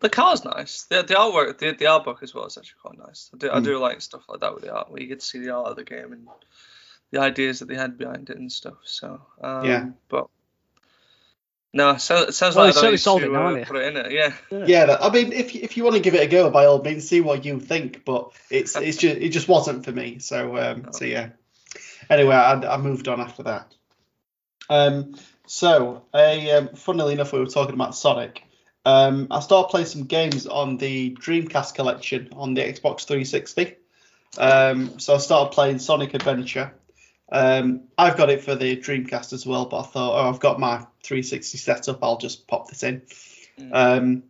The 0.01 0.09
car's 0.09 0.45
nice. 0.45 0.83
The 0.83 1.03
the 1.03 1.15
artwork, 1.15 1.57
the 1.57 1.71
the 1.73 1.87
art 1.87 2.05
book 2.05 2.19
as 2.23 2.33
well 2.33 2.45
is 2.45 2.57
actually 2.57 2.79
quite 2.81 2.97
nice. 3.05 3.29
I 3.33 3.37
do 3.37 3.51
I 3.51 3.59
Mm. 3.59 3.63
do 3.65 3.79
like 3.79 4.01
stuff 4.01 4.23
like 4.29 4.39
that 4.41 4.53
with 4.53 4.63
the 4.63 4.73
art, 4.73 4.89
where 4.89 5.01
you 5.01 5.07
get 5.07 5.19
to 5.19 5.25
see 5.25 5.39
the 5.39 5.49
art 5.53 5.67
of 5.67 5.75
the 5.75 5.83
game 5.83 6.13
and 6.13 6.27
the 7.11 7.19
ideas 7.19 7.59
that 7.59 7.67
they 7.67 7.75
had 7.75 7.97
behind 7.97 8.29
it 8.29 8.37
and 8.37 8.51
stuff. 8.51 8.77
So 8.85 9.21
um, 9.41 9.65
Yeah. 9.65 9.85
but 10.07 10.27
no, 11.73 11.97
so 11.97 12.23
it 12.23 12.33
sounds 12.33 12.55
Well, 12.55 12.65
like 12.65 12.73
you 12.75 12.79
I 12.79 12.81
don't 12.81 12.97
certainly 12.97 12.97
sold 12.97 13.21
to 13.21 13.27
it 13.27 13.31
now, 13.33 13.39
uh, 13.45 13.49
haven't 13.49 13.67
put 13.67 13.75
it 13.75 13.95
in 13.95 14.05
it. 14.05 14.11
Yeah. 14.11 14.33
Yeah, 14.65 14.85
that, 14.85 15.03
I 15.03 15.09
mean, 15.11 15.31
if 15.33 15.53
you- 15.53 15.61
if 15.61 15.77
you 15.77 15.83
want 15.83 15.97
to 15.97 16.01
give 16.01 16.15
it 16.15 16.23
a 16.23 16.27
go, 16.27 16.49
by 16.49 16.65
all 16.65 16.81
means, 16.81 17.07
see 17.07 17.21
what 17.21 17.45
you 17.45 17.59
think. 17.59 18.05
But 18.05 18.31
it's 18.49 18.75
it's 18.75 18.97
just 18.97 19.17
it 19.17 19.29
just 19.29 19.47
wasn't 19.47 19.85
for 19.85 19.91
me. 19.91 20.19
So 20.19 20.57
um, 20.57 20.87
so 20.93 21.05
yeah. 21.05 21.29
Anyway, 22.09 22.35
I, 22.35 22.53
I 22.53 22.77
moved 22.77 23.07
on 23.07 23.19
after 23.19 23.43
that. 23.43 23.75
Um, 24.69 25.15
so 25.45 26.05
a 26.15 26.51
um, 26.51 26.69
funnily 26.69 27.13
enough, 27.13 27.33
we 27.33 27.39
were 27.39 27.45
talking 27.47 27.75
about 27.75 27.95
Sonic. 27.95 28.43
Um, 28.85 29.27
I 29.29 29.39
started 29.41 29.69
playing 29.69 29.87
some 29.87 30.03
games 30.03 30.47
on 30.47 30.77
the 30.77 31.15
Dreamcast 31.15 31.75
collection 31.75 32.29
on 32.33 32.53
the 32.53 32.61
Xbox 32.61 33.05
360. 33.05 33.75
Um, 34.37 34.99
so 34.99 35.15
I 35.15 35.17
started 35.17 35.53
playing 35.53 35.79
Sonic 35.79 36.13
Adventure. 36.13 36.73
Um, 37.31 37.83
I've 37.97 38.17
got 38.17 38.29
it 38.29 38.43
for 38.43 38.55
the 38.55 38.77
Dreamcast 38.77 39.33
as 39.33 39.45
well, 39.45 39.65
but 39.65 39.81
I 39.81 39.83
thought, 39.83 40.25
oh, 40.25 40.29
I've 40.29 40.39
got 40.39 40.59
my 40.59 40.77
360 41.03 41.57
set 41.57 41.89
up. 41.89 42.03
I'll 42.03 42.17
just 42.17 42.47
pop 42.47 42.69
this 42.69 42.83
in. 42.83 43.01
Mm. 43.59 43.69
Um, 43.73 44.23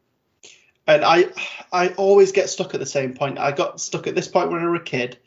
and 0.90 1.06
I 1.06 1.28
I 1.72 1.90
always 1.90 2.32
get 2.32 2.50
stuck 2.50 2.74
at 2.74 2.80
the 2.80 2.86
same 2.86 3.14
point. 3.14 3.38
I 3.38 3.52
got 3.52 3.80
stuck 3.80 4.08
at 4.08 4.16
this 4.16 4.28
point 4.28 4.52
when 4.52 4.62
I 4.62 4.68
was 4.68 4.82
a 4.82 4.84
kid, 4.84 5.20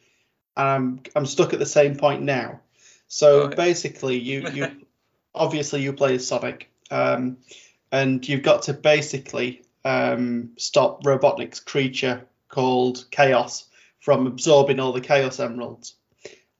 and 0.56 0.66
I'm 0.68 1.02
I'm 1.14 1.26
stuck 1.26 1.52
at 1.52 1.60
the 1.60 1.66
same 1.66 1.96
point 1.96 2.22
now. 2.22 2.60
So 3.06 3.48
basically, 3.48 4.18
you 4.18 4.48
you 4.52 4.68
obviously 5.34 5.82
you 5.82 5.92
play 5.92 6.16
as 6.16 6.26
Sonic, 6.26 6.68
um, 6.90 7.38
and 7.92 8.26
you've 8.26 8.42
got 8.42 8.62
to 8.62 8.72
basically 8.72 9.62
um, 9.84 10.50
stop 10.56 11.04
Robotnik's 11.04 11.60
creature 11.60 12.26
called 12.48 13.04
Chaos 13.10 13.68
from 14.00 14.26
absorbing 14.26 14.80
all 14.80 14.92
the 14.92 15.00
Chaos 15.00 15.38
Emeralds. 15.38 15.94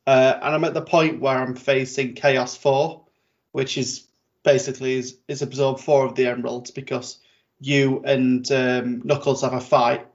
Uh, 0.06 0.38
and 0.42 0.54
I'm 0.54 0.64
at 0.64 0.74
the 0.74 0.82
point 0.82 1.20
where 1.20 1.36
I'm 1.36 1.56
facing 1.56 2.14
Chaos 2.14 2.56
Four, 2.56 3.06
which 3.52 3.78
is 3.78 4.06
basically 4.42 4.94
is, 4.94 5.16
is 5.28 5.42
absorb 5.42 5.78
four 5.80 6.04
of 6.04 6.14
the 6.14 6.26
emeralds 6.26 6.70
because 6.70 7.18
you 7.60 8.02
and 8.04 8.50
um, 8.50 9.02
Knuckles 9.04 9.42
have 9.42 9.52
a 9.54 9.60
fight, 9.60 10.06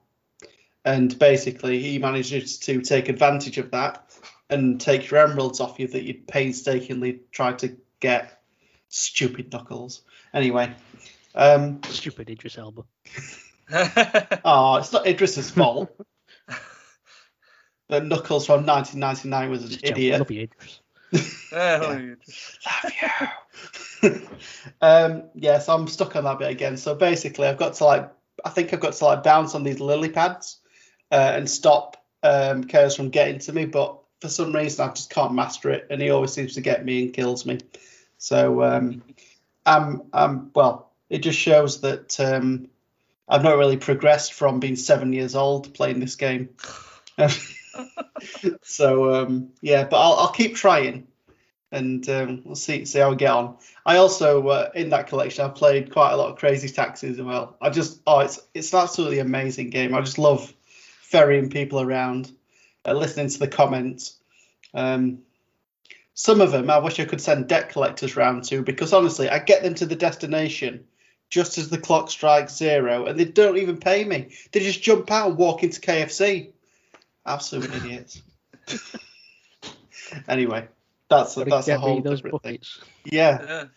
and 0.84 1.18
basically 1.18 1.82
he 1.82 1.98
manages 1.98 2.60
to 2.60 2.82
take 2.82 3.10
advantage 3.10 3.58
of 3.58 3.72
that 3.72 4.04
and 4.50 4.80
take 4.80 5.10
your 5.10 5.22
emeralds 5.22 5.60
off 5.60 5.80
you 5.80 5.88
that 5.88 6.04
you 6.04 6.16
painstakingly 6.28 7.22
tried 7.32 7.60
to 7.60 7.78
get. 8.00 8.42
Stupid 8.90 9.52
Knuckles. 9.52 10.02
Anyway, 10.34 10.74
um, 11.36 11.82
Stupid 11.86 12.30
Idris 12.30 12.58
Elba. 12.58 12.84
oh, 14.46 14.76
it's 14.78 14.92
not 14.94 15.06
Idris's 15.08 15.50
fault. 15.52 15.90
the 17.90 18.02
Knuckles 18.02 18.46
from 18.46 18.66
1999 18.66 19.50
was 19.50 19.64
an 19.64 19.70
Just 19.70 19.82
joking. 19.84 19.92
idiot. 19.98 20.20
Love 20.20 20.32
you, 20.32 20.42
Idris. 20.44 20.80
Yeah, 21.52 21.82
Yeah. 21.82 21.98
you 22.00 22.18
Love 22.84 22.94
you. 24.04 24.28
um, 24.82 25.24
yeah, 25.36 25.60
so 25.60 25.74
I'm 25.74 25.88
stuck 25.88 26.16
on 26.16 26.26
that 26.26 26.40
bit 26.40 26.52
again. 26.52 26.78
So 26.78 26.94
basically, 26.96 27.48
I've 27.48 27.58
got 27.58 27.74
to 27.76 27.86
like, 27.86 28.12
I 28.46 28.50
think 28.50 28.74
I've 28.74 28.80
got 28.80 28.94
to 28.94 29.06
like 29.06 29.24
bounce 29.24 29.56
on 29.56 29.64
these 29.64 29.80
lily 29.80 30.10
pads 30.10 30.60
uh, 31.12 31.32
and 31.36 31.50
stop 31.50 32.04
um, 32.24 32.66
Chaos 32.66 32.96
from 32.96 33.10
getting 33.10 33.40
to 33.40 33.54
me. 33.54 33.66
But 33.66 33.98
for 34.22 34.28
some 34.30 34.54
reason, 34.54 34.88
I 34.88 34.94
just 34.94 35.10
can't 35.10 35.34
master 35.34 35.70
it, 35.72 35.88
and 35.90 36.02
he 36.02 36.10
always 36.10 36.34
seems 36.34 36.54
to 36.56 36.62
get 36.62 36.84
me 36.86 37.04
and 37.06 37.14
kills 37.14 37.46
me. 37.46 37.60
So 38.18 38.64
um, 38.64 39.02
I'm, 39.68 40.04
I'm, 40.14 40.52
well, 40.56 40.92
it 41.10 41.20
just 41.20 41.38
shows 41.38 41.82
that 41.82 42.20
um, 42.20 42.70
I've 43.28 43.44
not 43.44 43.58
really 43.58 43.78
progressed 43.78 44.34
from 44.34 44.60
being 44.60 44.76
seven 44.76 45.14
years 45.14 45.36
old 45.36 45.74
playing 45.74 46.00
this 46.00 46.16
game. 46.16 46.50
so 48.64 49.14
um, 49.14 49.50
yeah, 49.62 49.84
but 49.84 49.98
I'll, 49.98 50.14
I'll 50.14 50.32
keep 50.32 50.56
trying 50.56 51.08
and 51.72 52.08
um, 52.10 52.42
we'll 52.46 52.56
see 52.56 52.86
see 52.86 53.00
how 53.00 53.10
we 53.10 53.16
get 53.16 53.32
on. 53.32 53.58
I 53.86 53.98
also 53.98 54.48
uh, 54.48 54.70
in 54.76 54.90
that 54.90 55.08
collection 55.08 55.46
I've 55.46 55.56
played 55.56 55.92
quite 55.92 56.12
a 56.12 56.18
lot 56.18 56.32
of 56.32 56.38
Crazy 56.38 56.70
Taxi 56.70 57.10
as 57.10 57.22
well. 57.22 57.58
I 57.62 57.70
just 57.70 58.02
oh 58.08 58.20
it's 58.20 58.40
it's 58.54 58.74
an 58.74 58.80
absolutely 58.80 59.20
amazing 59.20 59.70
game. 59.70 59.94
I 59.94 60.02
just 60.02 60.18
love 60.18 60.54
ferrying 61.02 61.50
people 61.50 61.82
around, 61.82 62.32
uh, 62.86 62.94
listening 62.94 63.30
to 63.30 63.40
the 63.40 63.48
comments. 63.48 64.18
Um, 64.74 65.20
some 66.18 66.42
of 66.42 66.52
them 66.52 66.70
I 66.70 66.80
wish 66.80 67.00
I 67.00 67.06
could 67.06 67.22
send 67.22 67.48
debt 67.48 67.70
collectors 67.70 68.18
round 68.18 68.44
to 68.46 68.64
because 68.64 68.92
honestly 68.92 69.30
I 69.30 69.38
get 69.38 69.62
them 69.62 69.76
to 69.76 69.86
the 69.86 69.96
destination 69.96 70.86
just 71.30 71.60
as 71.60 71.70
the 71.70 71.78
clock 71.78 72.10
strikes 72.10 72.58
zero 72.58 73.06
and 73.06 73.20
they 73.20 73.26
don't 73.26 73.58
even 73.58 73.78
pay 73.78 74.04
me. 74.04 74.34
They 74.52 74.62
just 74.62 74.82
jump 74.82 75.12
out 75.12 75.30
and 75.30 75.38
walk 75.38 75.64
into 75.64 75.80
KFC. 75.80 76.54
Absolute 77.24 77.74
idiots. 77.86 78.24
anyway, 80.28 80.68
that's 81.08 81.36
Gotta 81.36 81.50
that's 81.52 81.68
a 81.68 81.78
whole 81.78 82.00
different 82.00 82.42
thing. 82.42 82.60
Yeah. 83.06 83.68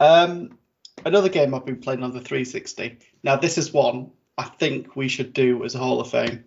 Yeah. 0.00 0.04
Um, 0.04 0.58
another 1.06 1.28
game 1.28 1.54
I've 1.54 1.64
been 1.64 1.80
playing 1.80 2.02
on 2.02 2.12
the 2.12 2.20
360. 2.20 2.98
Now 3.22 3.36
this 3.36 3.56
is 3.56 3.72
one 3.72 4.10
I 4.36 4.44
think 4.44 4.96
we 4.96 5.06
should 5.06 5.32
do 5.32 5.64
as 5.64 5.76
a 5.76 5.78
Hall 5.78 6.00
of 6.00 6.10
Fame 6.10 6.42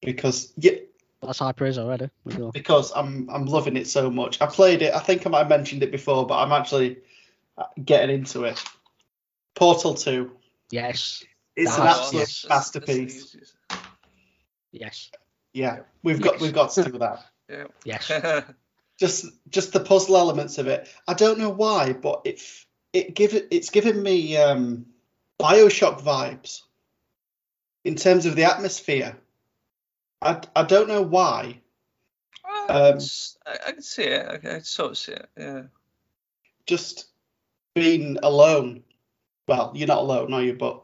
because 0.00 0.52
yeah, 0.56 0.72
That's 1.22 1.38
high 1.38 1.52
praise 1.52 1.78
already. 1.78 2.10
We 2.24 2.34
because 2.52 2.92
I'm 2.92 3.30
I'm 3.30 3.46
loving 3.46 3.76
it 3.76 3.86
so 3.86 4.10
much. 4.10 4.40
I 4.40 4.46
played 4.46 4.82
it. 4.82 4.92
I 4.94 4.98
think 4.98 5.24
I 5.26 5.30
might 5.30 5.38
have 5.38 5.48
mentioned 5.48 5.82
it 5.82 5.92
before, 5.92 6.26
but 6.26 6.38
I'm 6.38 6.52
actually 6.52 6.98
uh, 7.56 7.64
getting 7.84 8.14
into 8.14 8.44
it. 8.44 8.62
Portal 9.54 9.94
2 9.94 10.30
Yes, 10.70 11.22
is 11.54 11.76
an 11.76 11.86
absolute 11.86 12.20
Yes. 12.20 12.46
masterpiece. 12.48 13.36
yes, 14.72 15.10
Yeah, 15.52 15.80
we've 16.02 16.20
got 16.20 16.40
we've 16.40 16.54
got 16.54 16.70
to 16.72 16.84
do 16.84 16.98
that. 16.98 17.24
yes. 17.84 18.08
Yeah. 18.10 18.44
Just 18.98 19.26
just 19.48 19.72
the 19.72 19.80
puzzle 19.80 20.16
elements 20.16 20.58
of 20.58 20.68
it. 20.68 20.88
I 21.08 21.14
don't 21.14 21.38
know 21.38 21.48
why, 21.50 21.92
but 21.92 22.20
it 22.24 22.40
it 22.92 23.14
give 23.14 23.34
it 23.34 23.48
it's 23.50 23.70
given 23.70 24.00
me 24.00 24.36
um, 24.36 24.86
Bioshock 25.40 26.00
vibes 26.02 26.60
in 27.84 27.96
terms 27.96 28.26
of 28.26 28.36
the 28.36 28.44
atmosphere. 28.44 29.16
I 30.22 30.40
I 30.54 30.62
don't 30.62 30.88
know 30.88 31.02
why. 31.02 31.60
Um, 32.68 32.98
I, 33.46 33.58
I 33.68 33.72
can 33.72 33.82
see 33.82 34.04
it. 34.04 34.26
I 34.28 34.36
can 34.38 34.62
sort 34.64 34.92
of 34.92 34.98
see 34.98 35.12
it. 35.12 35.28
Yeah. 35.36 35.62
Just 36.66 37.06
being 37.74 38.18
alone. 38.22 38.82
Well, 39.48 39.72
you're 39.74 39.88
not 39.88 39.98
alone, 39.98 40.32
are 40.32 40.42
you? 40.42 40.54
But 40.54 40.82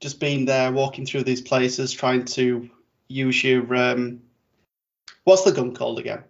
just 0.00 0.20
being 0.20 0.44
there, 0.46 0.72
walking 0.72 1.04
through 1.04 1.24
these 1.24 1.42
places, 1.42 1.92
trying 1.92 2.24
to 2.24 2.68
use 3.08 3.42
your 3.44 3.74
um, 3.74 4.22
what's 5.24 5.42
the 5.42 5.52
gun 5.52 5.74
called 5.74 5.98
again? 5.98 6.24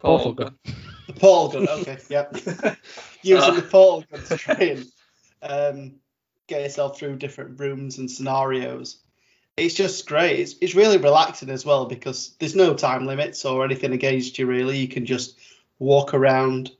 Portal 0.00 0.30
Oh, 0.30 0.32
gun. 0.32 0.58
The 1.06 1.12
portal 1.12 1.66
gun. 1.66 1.80
Okay, 1.80 1.98
yep. 2.08 2.32
Using 3.22 3.54
the 3.54 3.66
portal 3.68 4.04
gun 4.10 4.24
to 4.24 4.36
try 4.36 4.54
and 4.54 4.86
um, 5.42 5.94
get 6.46 6.62
yourself 6.62 6.98
through 6.98 7.16
different 7.16 7.60
rooms 7.60 7.98
and 7.98 8.10
scenarios. 8.10 9.02
It's 9.58 9.74
just 9.74 10.06
great. 10.06 10.40
It's, 10.40 10.54
it's 10.60 10.74
really 10.74 10.98
relaxing 10.98 11.50
as 11.50 11.64
well 11.64 11.86
because 11.86 12.34
there's 12.38 12.54
no 12.54 12.74
time 12.74 13.06
limits 13.06 13.44
or 13.44 13.64
anything 13.64 13.92
against 13.92 14.38
you 14.38 14.46
really. 14.46 14.78
You 14.78 14.88
can 14.88 15.06
just 15.06 15.38
walk 15.78 16.14
around, 16.14 16.70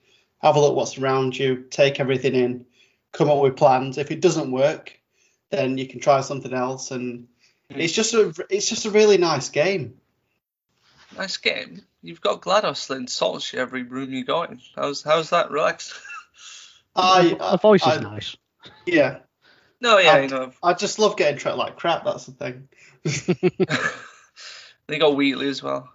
have 0.41 0.57
a 0.57 0.61
look 0.61 0.75
what's 0.75 0.99
around 0.99 1.37
you, 1.37 1.65
take 1.71 2.01
everything 2.01 2.35
in, 2.35 2.67
come 3.13 3.31
up 3.31 3.39
with 3.39 3.57
plans. 3.57 3.99
If 3.99 4.11
it 4.11 4.21
doesn't 4.21 4.51
work, 4.51 4.99
then 5.51 5.79
you 5.79 5.87
can 5.87 6.01
try 6.01 6.21
something 6.21 6.53
else. 6.53 6.91
And 6.91 7.29
hmm. 7.71 7.81
it's 7.81 7.93
just 7.93 8.15
a 8.15 8.33
it's 8.51 8.69
just 8.69 8.87
a 8.87 8.91
really 8.91 9.19
nice 9.19 9.49
game. 9.49 9.95
Nice 11.17 11.37
game. 11.37 11.83
You've 12.03 12.21
got 12.21 12.43
GLaDOS 12.43 12.87
that 12.89 12.97
insults 12.97 13.53
you 13.53 13.59
every 13.59 13.83
room 13.83 14.13
you 14.13 14.25
go 14.25 14.45
in. 14.45 14.61
How's 14.77 15.03
how's 15.03 15.31
that 15.31 15.51
relaxed? 15.51 15.95
I, 16.95 17.37
the 17.53 17.59
voice 17.59 17.83
is 17.83 17.99
I- 17.99 18.01
nice. 18.01 18.37
yeah. 18.87 19.19
No, 19.81 19.99
yeah, 19.99 20.13
I- 20.15 20.21
you 20.23 20.29
know. 20.29 20.53
I 20.63 20.75
just 20.75 20.99
love 20.99 21.17
getting 21.17 21.39
treated 21.39 21.57
like 21.57 21.77
crap. 21.77 22.05
That's 22.05 22.27
the 22.27 22.33
thing. 22.33 22.69
they 24.87 24.99
got 24.99 25.17
Wheatley 25.17 25.49
as 25.49 25.63
well. 25.63 25.89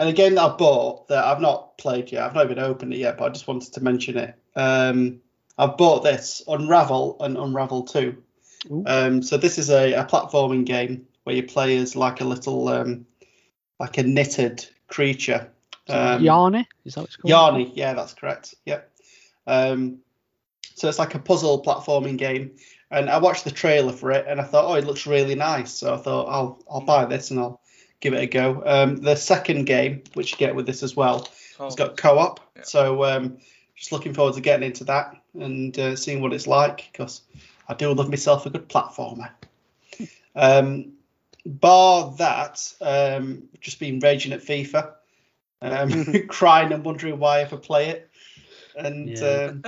And 0.00 0.08
again, 0.08 0.36
that 0.36 0.42
I 0.44 0.56
bought 0.56 1.08
that 1.08 1.24
I've 1.24 1.40
not 1.40 1.76
played 1.76 2.12
yet, 2.12 2.22
I've 2.22 2.34
not 2.34 2.44
even 2.44 2.60
opened 2.60 2.94
it 2.94 2.98
yet, 2.98 3.18
but 3.18 3.24
I 3.24 3.28
just 3.30 3.48
wanted 3.48 3.72
to 3.74 3.80
mention 3.82 4.16
it. 4.16 4.34
Um, 4.54 5.20
I've 5.58 5.76
bought 5.76 6.04
this 6.04 6.40
Unravel 6.46 7.16
and 7.20 7.36
Unravel 7.36 7.82
2. 7.82 8.16
Um, 8.86 9.22
so 9.22 9.36
this 9.36 9.58
is 9.58 9.70
a, 9.70 9.94
a 9.94 10.04
platforming 10.04 10.64
game 10.64 11.08
where 11.24 11.34
you 11.34 11.42
play 11.42 11.76
as 11.78 11.96
like 11.96 12.20
a 12.20 12.24
little, 12.24 12.68
um, 12.68 13.06
like 13.80 13.98
a 13.98 14.04
knitted 14.04 14.66
creature. 14.86 15.50
Um, 15.88 16.22
Yarny, 16.22 16.66
is 16.84 16.94
that 16.94 17.00
what 17.00 17.06
it's 17.08 17.16
called? 17.16 17.32
Yarny, 17.32 17.72
yeah, 17.74 17.94
that's 17.94 18.14
correct. 18.14 18.54
Yep. 18.66 18.92
Um, 19.48 19.98
so 20.78 20.88
it's 20.88 20.98
like 20.98 21.14
a 21.14 21.18
puzzle 21.18 21.62
platforming 21.62 22.16
game, 22.16 22.52
and 22.90 23.10
I 23.10 23.18
watched 23.18 23.44
the 23.44 23.50
trailer 23.50 23.92
for 23.92 24.10
it, 24.12 24.26
and 24.28 24.40
I 24.40 24.44
thought, 24.44 24.66
oh, 24.70 24.74
it 24.74 24.84
looks 24.84 25.06
really 25.06 25.34
nice. 25.34 25.72
So 25.72 25.94
I 25.94 25.96
thought, 25.96 26.28
I'll 26.28 26.62
I'll 26.70 26.80
buy 26.80 27.04
this 27.04 27.30
and 27.30 27.40
I'll 27.40 27.60
give 28.00 28.14
it 28.14 28.22
a 28.22 28.26
go. 28.26 28.62
Um, 28.64 28.96
the 28.96 29.16
second 29.16 29.64
game, 29.64 30.02
which 30.14 30.32
you 30.32 30.38
get 30.38 30.54
with 30.54 30.66
this 30.66 30.82
as 30.82 30.94
well, 30.96 31.28
it's 31.60 31.74
got 31.74 31.96
co-op. 31.96 32.40
Yeah. 32.56 32.62
So 32.62 33.04
um, 33.04 33.38
just 33.74 33.92
looking 33.92 34.14
forward 34.14 34.34
to 34.34 34.40
getting 34.40 34.66
into 34.66 34.84
that 34.84 35.16
and 35.34 35.76
uh, 35.78 35.96
seeing 35.96 36.20
what 36.20 36.32
it's 36.32 36.46
like 36.46 36.88
because 36.92 37.22
I 37.68 37.74
do 37.74 37.92
love 37.92 38.08
myself 38.08 38.46
a 38.46 38.50
good 38.50 38.68
platformer. 38.68 39.30
Um, 40.36 40.92
bar 41.44 42.14
that, 42.18 42.72
um, 42.80 43.48
just 43.60 43.80
been 43.80 43.98
raging 43.98 44.32
at 44.32 44.40
FIFA, 44.40 44.92
um, 45.62 46.04
crying 46.28 46.72
and 46.72 46.84
wondering 46.84 47.18
why 47.18 47.38
I 47.38 47.40
ever 47.42 47.56
play 47.56 47.88
it, 47.88 48.10
and 48.76 49.08
Yeah. 49.08 49.50
um, 49.50 49.62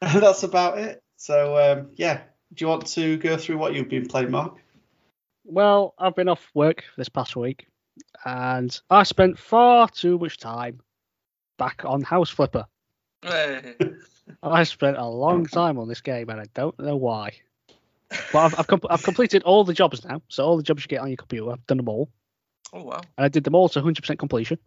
that's 0.20 0.42
about 0.42 0.78
it. 0.78 1.02
So 1.16 1.56
um, 1.56 1.90
yeah, 1.94 2.20
do 2.54 2.64
you 2.64 2.68
want 2.68 2.86
to 2.88 3.16
go 3.18 3.36
through 3.36 3.58
what 3.58 3.74
you've 3.74 3.88
been 3.88 4.06
playing, 4.06 4.30
Mark? 4.30 4.56
Well, 5.44 5.94
I've 5.98 6.14
been 6.14 6.28
off 6.28 6.48
work 6.54 6.84
this 6.96 7.08
past 7.08 7.36
week, 7.36 7.66
and 8.24 8.78
I 8.88 9.02
spent 9.02 9.38
far 9.38 9.88
too 9.88 10.18
much 10.18 10.38
time 10.38 10.80
back 11.58 11.82
on 11.84 12.02
House 12.02 12.30
Flipper. 12.30 12.66
Hey. 13.22 13.74
I 14.42 14.62
spent 14.62 14.96
a 14.96 15.06
long 15.06 15.46
time 15.46 15.78
on 15.78 15.88
this 15.88 16.00
game, 16.00 16.30
and 16.30 16.40
I 16.40 16.46
don't 16.54 16.78
know 16.78 16.96
why. 16.96 17.32
But 18.32 18.38
I've 18.38 18.58
I've, 18.60 18.66
com- 18.66 18.80
I've 18.88 19.02
completed 19.02 19.42
all 19.42 19.64
the 19.64 19.74
jobs 19.74 20.04
now, 20.04 20.22
so 20.28 20.44
all 20.44 20.56
the 20.56 20.62
jobs 20.62 20.82
you 20.84 20.88
get 20.88 21.00
on 21.00 21.08
your 21.08 21.16
computer, 21.16 21.50
I've 21.52 21.66
done 21.66 21.76
them 21.76 21.88
all, 21.88 22.08
Oh 22.72 22.82
wow. 22.82 23.00
and 23.18 23.24
I 23.24 23.28
did 23.28 23.44
them 23.44 23.54
all 23.54 23.68
to 23.68 23.80
100% 23.80 24.18
completion. 24.18 24.58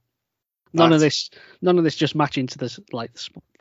None 0.74 0.92
of 0.94 1.00
this, 1.00 1.30
none 1.62 1.78
of 1.78 1.84
this 1.84 1.96
just 1.96 2.16
matching 2.16 2.48
to 2.48 2.58
this 2.58 2.80
like 2.92 3.12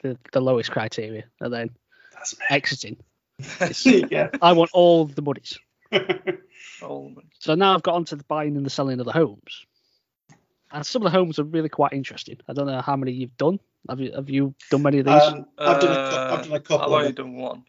the, 0.02 0.16
the 0.32 0.40
lowest 0.40 0.70
criteria, 0.70 1.24
and 1.40 1.52
then 1.52 1.70
That's 2.14 2.34
exiting. 2.50 2.96
yeah. 3.84 4.30
I 4.40 4.52
want 4.52 4.70
all 4.72 5.04
the 5.06 5.22
monies. 5.22 5.58
Oh, 6.84 7.12
So 7.38 7.54
now 7.54 7.74
I've 7.74 7.82
got 7.84 7.94
onto 7.94 8.16
the 8.16 8.24
buying 8.24 8.56
and 8.56 8.66
the 8.66 8.70
selling 8.70 8.98
of 8.98 9.06
the 9.06 9.12
homes. 9.12 9.66
And 10.72 10.84
some 10.84 11.02
of 11.02 11.12
the 11.12 11.16
homes 11.16 11.38
are 11.38 11.44
really 11.44 11.68
quite 11.68 11.92
interesting. 11.92 12.38
I 12.48 12.54
don't 12.54 12.66
know 12.66 12.80
how 12.80 12.96
many 12.96 13.12
you've 13.12 13.36
done. 13.36 13.60
Have 13.88 14.00
you 14.00 14.12
have 14.12 14.28
you 14.28 14.54
done 14.70 14.82
many 14.82 14.98
of 14.98 15.04
these? 15.04 15.14
um, 15.22 15.46
I've 15.58 15.80
done 15.80 15.90
a, 15.92 15.94
cou- 16.10 16.16
Uh, 16.16 16.36
I've 16.36 16.42
done 16.42 16.52
a 16.52 16.54
I've 16.56 16.64
couple. 16.64 16.94
only 16.94 17.08
Of 17.08 17.14
them. 17.16 17.26
done 17.26 17.36
one. 17.36 17.64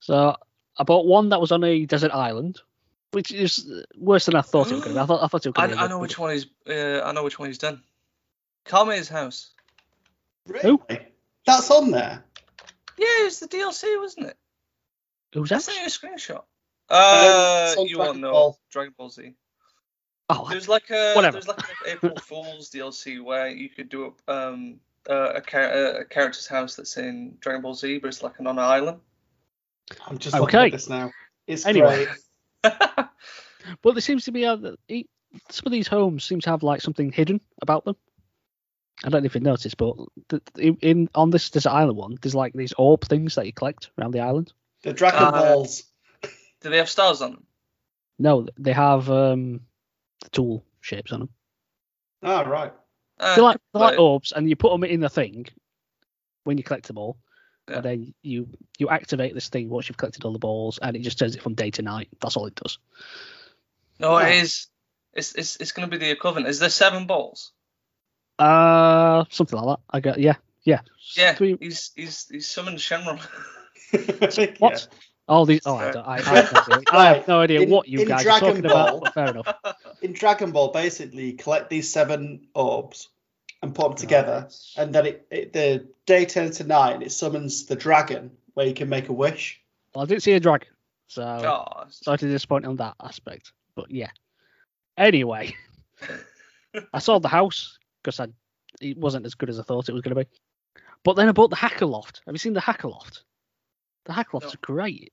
so 0.00 0.36
I 0.76 0.82
bought 0.84 1.06
one 1.06 1.30
that 1.30 1.40
was 1.40 1.50
on 1.50 1.64
a 1.64 1.84
desert 1.86 2.12
island, 2.12 2.60
which 3.12 3.32
is 3.32 3.68
worse 3.96 4.26
than 4.26 4.36
I 4.36 4.42
thought 4.42 4.70
it 4.70 4.74
was 4.74 4.84
going 4.84 4.94
to 4.94 5.00
be. 5.00 5.02
I 5.02 5.06
thought 5.06 5.24
I 5.24 5.26
thought 5.26 5.44
it 5.46 5.48
was 5.48 5.54
going 5.54 5.70
to 5.70 5.76
be. 5.76 5.82
I 5.82 5.88
know 5.88 5.98
which 5.98 6.18
one 6.18 6.32
he's. 6.32 6.46
Uh, 6.68 7.02
I 7.04 7.10
know 7.12 7.24
which 7.24 7.38
one 7.40 7.48
he's 7.48 7.58
done. 7.58 7.82
Calmate's 8.68 9.08
house. 9.08 9.50
Really? 10.46 10.78
That's 11.46 11.70
on 11.70 11.90
there. 11.90 12.24
Yeah, 12.98 13.06
it 13.20 13.24
was 13.24 13.40
the 13.40 13.48
DLC, 13.48 13.98
wasn't 14.00 14.26
it? 14.28 14.36
Who's 15.34 15.50
I 15.52 15.56
that? 15.56 15.62
sent 15.62 15.78
you 15.78 15.84
a 15.84 15.88
screenshot. 15.88 16.42
Uh, 16.90 17.66
it's 17.70 17.76
on 17.78 17.86
you 17.86 17.96
Dragon 17.96 18.06
won't 18.12 18.20
know. 18.20 18.30
Ball. 18.32 18.58
Dragon 18.70 18.94
Ball 18.96 19.10
Z. 19.10 19.34
Oh, 20.30 20.44
I- 20.46 20.50
There's 20.52 20.68
like 20.68 20.90
a 20.90 21.14
Whatever. 21.14 21.34
there's 21.34 21.48
like 21.48 21.58
an 21.58 21.64
April 21.86 22.14
Fool's 22.22 22.70
DLC 22.70 23.22
where 23.22 23.48
you 23.48 23.68
could 23.68 23.88
do 23.88 24.14
a 24.26 24.32
um 24.32 24.80
uh, 25.08 25.32
a, 25.36 25.40
char- 25.40 25.70
a 26.00 26.04
character's 26.04 26.46
house 26.46 26.76
that's 26.76 26.96
in 26.98 27.36
Dragon 27.40 27.62
Ball 27.62 27.74
Z, 27.74 27.98
but 27.98 28.08
it's 28.08 28.22
like 28.22 28.38
an 28.38 28.46
on 28.46 28.58
an 28.58 28.64
island. 28.64 28.98
I'm 30.06 30.18
just 30.18 30.34
looking 30.38 30.56
Okay. 30.58 30.66
at 30.66 30.72
this 30.72 30.88
now. 30.88 31.10
It's 31.46 31.64
Anyway. 31.64 32.06
great. 32.62 32.74
but 33.82 33.92
there 33.94 34.00
seems 34.02 34.24
to 34.24 34.32
be 34.32 34.44
a, 34.44 34.58
e- 34.88 35.06
some 35.48 35.64
of 35.66 35.72
these 35.72 35.88
homes 35.88 36.24
seem 36.24 36.40
to 36.40 36.50
have 36.50 36.62
like 36.62 36.82
something 36.82 37.10
hidden 37.10 37.40
about 37.62 37.84
them. 37.86 37.96
I 39.04 39.10
don't 39.10 39.22
know 39.22 39.26
if 39.26 39.34
you 39.34 39.40
noticed, 39.40 39.76
but 39.76 39.94
the, 40.28 40.42
in, 40.58 40.76
in 40.82 41.10
on 41.14 41.30
this 41.30 41.50
desert 41.50 41.70
island 41.70 41.96
one, 41.96 42.18
there's 42.20 42.34
like 42.34 42.52
these 42.52 42.72
orb 42.76 43.02
things 43.04 43.36
that 43.36 43.46
you 43.46 43.52
collect 43.52 43.90
around 43.98 44.12
the 44.12 44.20
island. 44.20 44.52
The 44.82 44.92
Dragon 44.92 45.22
Uh, 45.22 45.30
Balls. 45.32 45.84
Do 46.60 46.70
they 46.70 46.78
have 46.78 46.90
stars 46.90 47.22
on 47.22 47.30
them? 47.32 47.44
No, 48.18 48.48
they 48.58 48.72
have 48.72 49.08
um, 49.08 49.60
the 50.24 50.30
tool 50.30 50.64
shapes 50.80 51.12
on 51.12 51.20
them. 51.20 51.28
Ah, 52.22 52.40
right. 52.40 52.72
Uh, 53.20 53.34
they're 53.36 53.44
like 53.44 53.58
they're 53.72 53.82
like 53.82 53.98
orbs, 53.98 54.32
and 54.32 54.48
you 54.48 54.56
put 54.56 54.72
them 54.72 54.82
in 54.84 54.98
the 55.00 55.08
thing 55.08 55.46
when 56.44 56.58
you 56.58 56.64
collect 56.64 56.88
them 56.88 56.98
all, 56.98 57.16
Yeah. 57.68 57.76
and 57.76 57.84
then 57.84 58.14
you 58.22 58.48
you 58.78 58.88
activate 58.88 59.34
this 59.34 59.48
thing 59.48 59.68
once 59.68 59.88
you've 59.88 59.96
collected 59.96 60.24
all 60.24 60.32
the 60.32 60.38
balls, 60.40 60.78
and 60.82 60.96
it 60.96 61.02
just 61.02 61.18
turns 61.18 61.36
it 61.36 61.42
from 61.42 61.54
day 61.54 61.70
to 61.72 61.82
night. 61.82 62.08
That's 62.20 62.36
all 62.36 62.46
it 62.46 62.56
does. 62.56 62.78
no, 64.00 64.18
Yeah. 64.18 64.26
it 64.28 64.42
is. 64.42 64.66
It's 65.12 65.34
it's 65.36 65.56
it's 65.56 65.72
going 65.72 65.88
to 65.88 65.96
be 65.96 66.04
the 66.04 66.10
equivalent. 66.10 66.48
Is 66.48 66.58
there 66.58 66.68
seven 66.70 67.06
balls? 67.06 67.52
Uh, 68.38 69.24
something 69.30 69.58
like 69.58 69.76
that. 69.76 69.82
I 69.90 70.00
got 70.00 70.18
yeah, 70.18 70.36
yeah. 70.64 70.80
Yeah, 71.14 71.34
Three, 71.34 71.56
he's 71.60 71.90
he's 71.96 72.28
he's 72.28 72.48
summoned 72.48 72.78
Shenron. 72.78 73.20
what? 74.58 74.88
All 75.28 75.44
these? 75.44 75.60
Oh, 75.66 75.76
I, 75.76 75.90
don't, 75.90 76.06
I, 76.06 76.14
I, 76.14 76.20
have 76.20 76.52
no 76.52 76.60
idea. 76.60 76.84
I 76.90 77.06
have 77.14 77.28
no 77.28 77.40
idea 77.40 77.60
In- 77.60 77.70
what 77.70 77.86
you 77.88 78.04
guys 78.06 78.22
Dragon 78.22 78.48
are 78.48 78.50
talking 78.50 78.64
about. 78.64 78.90
Ball- 78.90 79.00
But 79.00 79.14
fair 79.14 79.30
enough. 79.30 79.54
In 80.02 80.12
Dragon 80.12 80.52
Ball, 80.52 80.68
basically, 80.72 81.26
you 81.30 81.36
collect 81.36 81.68
these 81.68 81.90
seven 81.90 82.46
orbs 82.54 83.08
and 83.62 83.74
put 83.74 83.88
them 83.88 83.96
together, 83.96 84.48
and 84.76 84.94
then 84.94 85.06
it, 85.06 85.26
it 85.30 85.52
the 85.52 85.88
day 86.06 86.24
turns 86.24 86.58
to 86.58 86.64
night, 86.64 86.94
and 86.94 87.02
it 87.02 87.12
summons 87.12 87.66
the 87.66 87.76
dragon, 87.76 88.30
where 88.54 88.66
you 88.66 88.74
can 88.74 88.88
make 88.88 89.08
a 89.08 89.12
wish. 89.12 89.60
Well, 89.94 90.04
I 90.04 90.06
didn't 90.06 90.22
see 90.22 90.32
a 90.32 90.40
dragon, 90.40 90.68
so 91.08 91.22
Oh, 91.22 91.84
sorry 91.90 92.18
to 92.18 92.28
disappoint 92.28 92.66
on 92.66 92.76
that 92.76 92.94
aspect. 93.02 93.52
But 93.74 93.90
yeah. 93.90 94.10
Anyway, 94.96 95.54
I 96.92 96.98
sold 97.00 97.22
the 97.22 97.28
house 97.28 97.77
because 98.02 98.20
I 98.20 98.28
it 98.80 98.96
wasn't 98.98 99.26
as 99.26 99.34
good 99.34 99.48
as 99.50 99.58
I 99.58 99.62
thought 99.62 99.88
it 99.88 99.92
was 99.92 100.02
going 100.02 100.14
to 100.16 100.24
be. 100.24 100.30
But 101.04 101.14
then 101.14 101.28
I 101.28 101.32
bought 101.32 101.50
the 101.50 101.56
Hacker 101.56 101.86
Loft. 101.86 102.22
Have 102.26 102.34
you 102.34 102.38
seen 102.38 102.52
the 102.52 102.60
Hacker 102.60 102.88
Loft? 102.88 103.24
The 104.04 104.12
Hacker 104.12 104.30
Loft's 104.34 104.54
No. 104.54 104.58
great. 104.62 105.12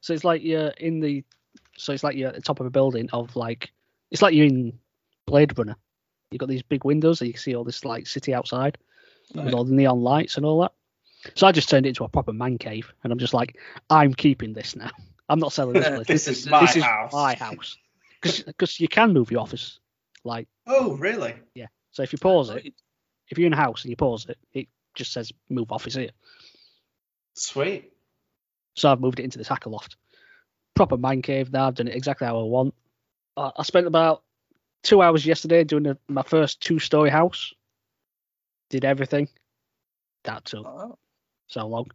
So 0.00 0.12
it's 0.14 0.24
like 0.24 0.42
you're 0.42 0.68
in 0.68 1.00
the, 1.00 1.24
so 1.76 1.92
it's 1.92 2.04
like 2.04 2.16
you're 2.16 2.28
at 2.28 2.34
the 2.34 2.40
top 2.42 2.60
of 2.60 2.66
a 2.66 2.70
building 2.70 3.08
of 3.12 3.34
like, 3.36 3.72
it's 4.10 4.22
like 4.22 4.34
you're 4.34 4.46
in 4.46 4.78
Blade 5.26 5.56
Runner. 5.58 5.76
You've 6.30 6.38
got 6.40 6.48
these 6.48 6.62
big 6.62 6.84
windows 6.84 7.20
and 7.20 7.28
you 7.28 7.34
can 7.34 7.40
see 7.42 7.54
all 7.56 7.64
this 7.64 7.84
like 7.84 8.06
city 8.06 8.34
outside 8.34 8.78
with 9.34 9.54
all 9.54 9.64
the 9.64 9.74
neon 9.74 10.00
lights 10.02 10.36
and 10.36 10.46
all 10.46 10.60
that. 10.62 10.72
So 11.34 11.46
I 11.46 11.52
just 11.52 11.68
turned 11.68 11.86
it 11.86 11.90
into 11.90 12.04
a 12.04 12.08
proper 12.08 12.32
man 12.32 12.58
cave, 12.58 12.92
and 13.04 13.12
I'm 13.12 13.18
just 13.18 13.32
like, 13.34 13.56
I'm 13.90 14.12
keeping 14.12 14.52
this 14.52 14.74
now. 14.74 14.90
I'm 15.28 15.38
not 15.38 15.52
selling 15.52 15.74
this 15.74 15.88
place. 15.94 16.06
This 16.06 16.28
is 16.28 16.38
is- 16.38 16.46
my 16.46 16.60
this 16.62 16.76
is 16.76 16.82
house. 16.84 17.12
my 17.12 17.34
house 17.34 17.76
because 18.20 18.80
you 18.80 18.88
can 18.88 19.12
move 19.12 19.30
your 19.30 19.40
office 19.40 19.78
like 20.24 20.48
Oh, 20.66 20.94
really? 20.96 21.34
So 21.92 22.02
if 22.02 22.12
you 22.12 22.18
pause 22.18 22.50
it 22.50 22.74
if 23.28 23.38
you're 23.38 23.46
in 23.46 23.52
a 23.52 23.56
house 23.56 23.82
and 23.84 23.90
you 23.90 23.96
pause 23.96 24.26
it 24.28 24.38
it 24.52 24.68
just 24.94 25.12
says 25.12 25.32
move 25.48 25.72
office 25.72 25.94
here. 25.94 26.10
Sweet. 27.34 27.92
so 28.74 28.90
i've 28.92 29.00
moved 29.00 29.18
it 29.20 29.24
into 29.24 29.38
this 29.38 29.48
hacker 29.48 29.70
loft. 29.70 29.96
Proper 30.74 30.96
man 30.96 31.22
cave 31.22 31.52
now 31.52 31.68
i've 31.68 31.74
done 31.74 31.88
it 31.88 31.96
exactly 31.96 32.26
how 32.26 32.38
i 32.40 32.42
want. 32.42 32.74
I 33.36 33.62
spent 33.62 33.86
about 33.86 34.22
two 34.82 35.00
hours 35.00 35.24
yesterday 35.24 35.64
doing 35.64 35.86
a, 35.86 35.96
my 36.08 36.22
first 36.22 36.60
two 36.60 36.78
story 36.78 37.08
house. 37.08 37.54
Did 38.68 38.84
everything. 38.84 39.28
That 40.24 40.44
took 40.44 40.66
Oh, 40.66 40.98
so 41.46 41.66
long. 41.66 41.90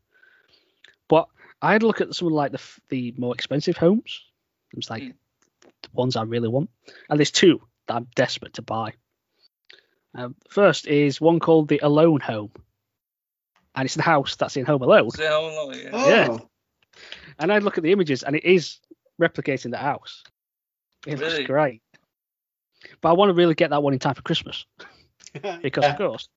But 1.07 1.27
i 1.61 1.71
had 1.73 1.83
a 1.83 1.87
look 1.87 2.01
at 2.01 2.13
some 2.15 2.27
of 2.29 2.33
like 2.33 2.51
the 2.51 2.61
the 2.89 3.13
more 3.17 3.33
expensive 3.35 3.77
homes. 3.77 4.23
It 4.73 4.75
was 4.77 4.89
like 4.89 5.03
Mm. 5.03 5.13
the 5.83 5.89
ones 5.93 6.15
i 6.15 6.23
really 6.23 6.49
want. 6.49 6.69
And 7.09 7.19
there's 7.19 7.31
two 7.31 7.61
that 7.87 7.95
i'm 7.95 8.07
desperate 8.15 8.53
to 8.55 8.61
buy 8.63 8.93
um, 10.17 10.35
first 10.49 10.87
is 10.87 11.21
one 11.21 11.39
called 11.39 11.67
the 11.69 11.79
alone 11.81 12.19
home 12.19 12.51
and 13.75 13.85
it's 13.85 13.95
the 13.95 14.01
house 14.01 14.35
that's 14.35 14.57
in 14.57 14.65
home 14.65 14.81
alone 14.81 15.07
is 15.07 15.19
it 15.19 15.27
how 15.27 15.41
long? 15.41 15.73
Yeah. 15.73 15.89
Oh, 15.93 16.09
Yeah. 16.09 16.37
and 17.39 17.51
i 17.53 17.59
look 17.59 17.77
at 17.77 17.83
the 17.83 17.91
images 17.91 18.23
and 18.23 18.35
it 18.35 18.43
is 18.43 18.79
replicating 19.21 19.71
the 19.71 19.77
house 19.77 20.23
it 21.05 21.19
Really? 21.19 21.37
looks 21.37 21.47
great 21.47 21.81
but 23.01 23.09
i 23.09 23.13
want 23.13 23.29
to 23.29 23.33
really 23.33 23.55
get 23.55 23.69
that 23.69 23.83
one 23.83 23.93
in 23.93 23.99
time 23.99 24.15
for 24.15 24.21
christmas 24.23 24.65
because 25.61 25.83
Yeah, 25.83 25.91
of 25.91 25.97
course 25.97 26.27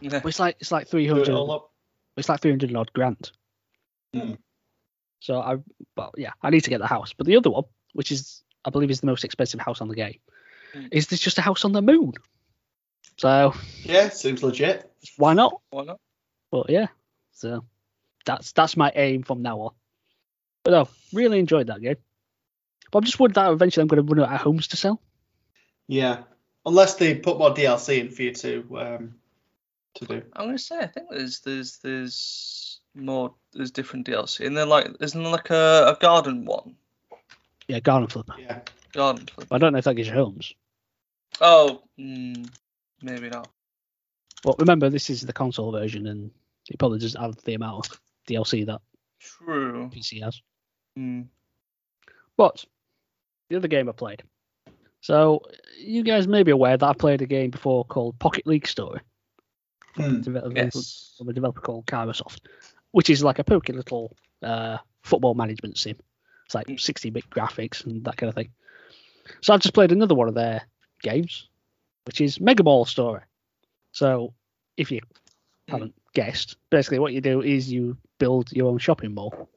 Yeah. 0.00 0.20
but 0.20 0.26
it's 0.28 0.40
like 0.40 0.56
it's 0.60 0.72
like 0.72 0.84
do 0.90 0.96
it 0.98 1.08
300 1.08 1.28
all 1.30 1.50
up. 1.52 1.70
it's 2.16 2.28
like 2.28 2.40
300 2.40 2.70
and 2.70 2.76
odd 2.76 2.92
grand. 2.92 3.30
Hmm. 4.14 4.34
So 5.20 5.40
I, 5.40 5.56
well, 5.96 6.12
yeah, 6.18 6.32
I 6.42 6.50
need 6.50 6.64
to 6.64 6.70
get 6.70 6.80
the 6.80 6.86
house. 6.86 7.14
But 7.14 7.26
the 7.26 7.36
other 7.38 7.48
one, 7.50 7.64
which 7.94 8.12
is, 8.12 8.44
I 8.64 8.68
believe, 8.70 8.90
is 8.90 9.00
the 9.00 9.06
most 9.06 9.24
expensive 9.24 9.58
house 9.58 9.80
on 9.80 9.88
the 9.88 9.94
game, 9.94 10.18
Hmm. 10.74 10.86
is 10.92 11.06
this 11.06 11.18
just 11.20 11.38
a 11.38 11.42
house 11.42 11.64
on 11.64 11.72
the 11.72 11.80
moon? 11.82 12.12
So 13.16 13.54
Yeah, 13.84 14.08
seems 14.08 14.42
legit. 14.42 14.90
why 15.16 15.34
not? 15.34 15.60
Why 15.70 15.84
not? 15.84 16.00
But 16.50 16.70
yeah, 16.70 16.86
so 17.32 17.64
that's 18.24 18.52
that's 18.52 18.76
my 18.76 18.92
aim 18.94 19.22
from 19.22 19.42
now 19.42 19.60
on. 19.60 19.70
But 20.62 20.70
no, 20.72 20.88
really 21.12 21.38
enjoyed 21.38 21.66
that 21.68 21.82
game. 21.82 21.96
But 22.90 22.98
I'm 22.98 23.04
just 23.04 23.18
worried 23.18 23.34
that 23.34 23.50
eventually 23.52 23.82
I'm 23.82 23.88
going 23.88 24.06
to 24.06 24.14
run 24.14 24.24
out 24.28 24.34
of 24.34 24.40
homes 24.40 24.68
to 24.68 24.76
sell. 24.76 25.00
Yeah, 25.88 26.22
unless 26.64 26.94
they 26.94 27.14
put 27.16 27.38
more 27.38 27.52
DLC 27.54 28.00
in 28.00 28.10
for 28.10 28.22
you 28.22 28.32
to 28.34 28.78
um 28.78 29.14
to 29.94 30.04
do. 30.06 30.22
I'm 30.32 30.46
gonna 30.46 30.58
say 30.58 30.78
I 30.78 30.86
think 30.86 31.08
there's 31.10 31.40
there's 31.40 31.78
there's 31.78 32.80
more 32.94 33.34
there's 33.52 33.70
different 33.72 34.06
DLC 34.06 34.46
and 34.46 34.56
then 34.56 34.68
like 34.68 34.88
isn't 35.00 35.22
there 35.22 35.32
like 35.32 35.50
a, 35.50 35.94
a 35.96 35.98
garden 36.00 36.44
one 36.44 36.76
Yeah, 37.68 37.80
Garden 37.80 38.08
Flipper. 38.08 38.34
Yeah, 38.38 38.60
garden 38.92 39.26
flipper. 39.26 39.54
I 39.54 39.58
don't 39.58 39.72
know 39.72 39.78
if 39.78 39.84
that 39.84 39.94
gives 39.94 40.08
you 40.08 40.14
homes. 40.14 40.54
Oh, 41.40 41.82
mm, 41.98 42.48
maybe 43.04 43.28
not. 43.28 43.48
But 44.42 44.58
remember, 44.58 44.90
this 44.90 45.08
is 45.10 45.22
the 45.22 45.32
console 45.32 45.72
version, 45.72 46.06
and 46.06 46.30
it 46.68 46.78
probably 46.78 46.98
doesn't 46.98 47.20
have 47.20 47.36
the 47.44 47.54
amount 47.54 47.90
of 47.90 48.00
DLC 48.28 48.66
that 48.66 48.80
True. 49.20 49.90
PC 49.94 50.22
has. 50.22 50.40
Mm. 50.98 51.26
But 52.36 52.64
the 53.48 53.56
other 53.56 53.68
game 53.68 53.88
I 53.88 53.92
played. 53.92 54.22
So 55.00 55.42
you 55.78 56.02
guys 56.02 56.26
may 56.26 56.42
be 56.42 56.50
aware 56.50 56.76
that 56.76 56.86
I 56.86 56.92
played 56.94 57.22
a 57.22 57.26
game 57.26 57.50
before 57.50 57.84
called 57.84 58.18
Pocket 58.18 58.46
League 58.46 58.66
Story, 58.66 59.00
Hmm. 59.94 60.20
developed 60.22 60.56
Yes. 60.56 61.14
from 61.18 61.28
a 61.28 61.32
developer 61.32 61.60
called 61.60 61.86
Kairosoft, 61.86 62.40
which 62.92 63.10
is 63.10 63.22
like 63.22 63.38
a 63.38 63.44
pokey 63.44 63.72
little 63.72 64.16
uh, 64.42 64.78
football 65.02 65.34
management 65.34 65.78
sim. 65.78 65.96
It's 66.46 66.54
like 66.54 66.66
Mm. 66.66 66.78
60-bit 66.78 67.30
graphics 67.30 67.84
and 67.86 68.04
that 68.04 68.16
kind 68.16 68.28
of 68.28 68.34
thing. 68.34 68.50
So 69.42 69.54
I've 69.54 69.60
just 69.60 69.74
played 69.74 69.92
another 69.92 70.14
one 70.14 70.28
of 70.28 70.34
their 70.34 70.62
games, 71.02 71.48
which 72.04 72.20
is 72.20 72.40
Mega 72.40 72.62
Mall 72.62 72.84
Story. 72.84 73.22
So 73.92 74.32
if 74.76 74.90
you 74.90 75.00
haven't 75.68 75.94
guessed, 76.12 76.56
basically 76.70 76.98
what 76.98 77.12
you 77.12 77.20
do 77.20 77.42
is 77.42 77.70
you 77.72 77.96
build 78.18 78.52
your 78.52 78.70
own 78.70 78.78
shopping 78.78 79.14
mall. 79.14 79.48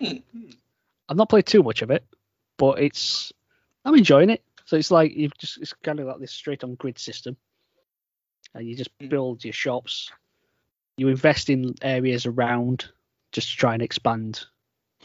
Mm. 0.00 0.22
I've 1.08 1.16
not 1.16 1.28
played 1.28 1.46
too 1.46 1.62
much 1.62 1.82
of 1.82 1.90
it, 1.90 2.04
but 2.56 2.80
it's 2.80 3.32
I'm 3.84 3.94
enjoying 3.94 4.30
it. 4.30 4.42
So 4.64 4.76
it's 4.76 4.90
like 4.90 5.14
you've 5.14 5.36
just 5.38 5.58
it's 5.58 5.72
kind 5.82 5.98
of 6.00 6.06
like 6.06 6.18
this 6.18 6.32
straight 6.32 6.62
on 6.62 6.74
grid 6.76 6.98
system, 6.98 7.36
and 8.54 8.66
you 8.68 8.76
just 8.76 8.96
Mm. 8.98 9.08
build 9.08 9.44
your 9.44 9.52
shops. 9.52 10.10
You 10.96 11.08
invest 11.08 11.48
in 11.50 11.74
areas 11.82 12.26
around 12.26 12.90
just 13.32 13.50
to 13.50 13.56
try 13.56 13.72
and 13.74 13.82
expand 13.82 14.44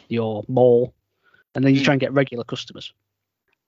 your 0.10 0.44
mall, 0.48 0.94
and 1.56 1.64
then 1.64 1.74
you 1.74 1.84
try 1.84 1.94
and 1.94 2.02
get 2.02 2.14
regular 2.14 2.44
customers. 2.44 2.92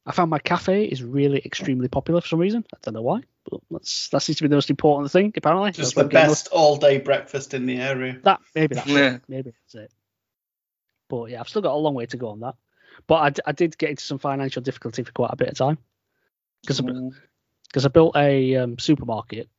I 0.07 0.11
found 0.13 0.29
my 0.31 0.39
cafe 0.39 0.85
is 0.85 1.03
really 1.03 1.41
extremely 1.45 1.87
popular 1.89 2.21
for 2.21 2.27
some 2.29 2.39
reason. 2.39 2.63
I 2.73 2.77
don't 2.81 2.93
know 2.93 3.01
why, 3.01 3.21
but 3.49 3.59
that's 3.69 4.07
that 4.09 4.21
seems 4.21 4.37
to 4.37 4.43
be 4.43 4.47
the 4.47 4.55
most 4.55 4.69
important 4.69 5.11
thing 5.11 5.33
apparently. 5.35 5.71
just 5.71 5.79
That's 5.79 5.93
the 5.95 6.03
what 6.03 6.11
game- 6.11 6.27
best 6.29 6.47
all-day 6.51 6.99
breakfast 6.99 7.53
in 7.53 7.65
the 7.65 7.77
area. 7.77 8.17
that 8.23 8.39
maybe 8.55 8.75
that's 8.75 8.87
Yeah. 8.87 9.15
it. 9.15 9.21
Maybe 9.27 9.51
that's 9.51 9.75
it. 9.75 9.91
But 11.09 11.25
yeah, 11.31 11.39
I've 11.41 11.49
still 11.49 11.61
got 11.61 11.73
a 11.73 11.77
long 11.77 11.93
way 11.93 12.05
to 12.05 12.17
go 12.17 12.29
on 12.29 12.39
that. 12.39 12.55
But 13.05 13.15
I, 13.15 13.29
d- 13.29 13.41
I 13.45 13.51
did 13.51 13.77
get 13.77 13.91
into 13.91 14.03
some 14.03 14.17
financial 14.17 14.61
difficulty 14.61 15.03
for 15.03 15.11
quite 15.11 15.31
a 15.33 15.35
bit 15.35 15.49
of 15.49 15.57
time 15.57 15.77
because 16.61 16.81
Mm. 16.81 17.11
because 17.67 17.85
I 17.85 17.89
built 17.89 18.15
a 18.15 18.55
um, 18.55 18.79
supermarket 18.79 19.49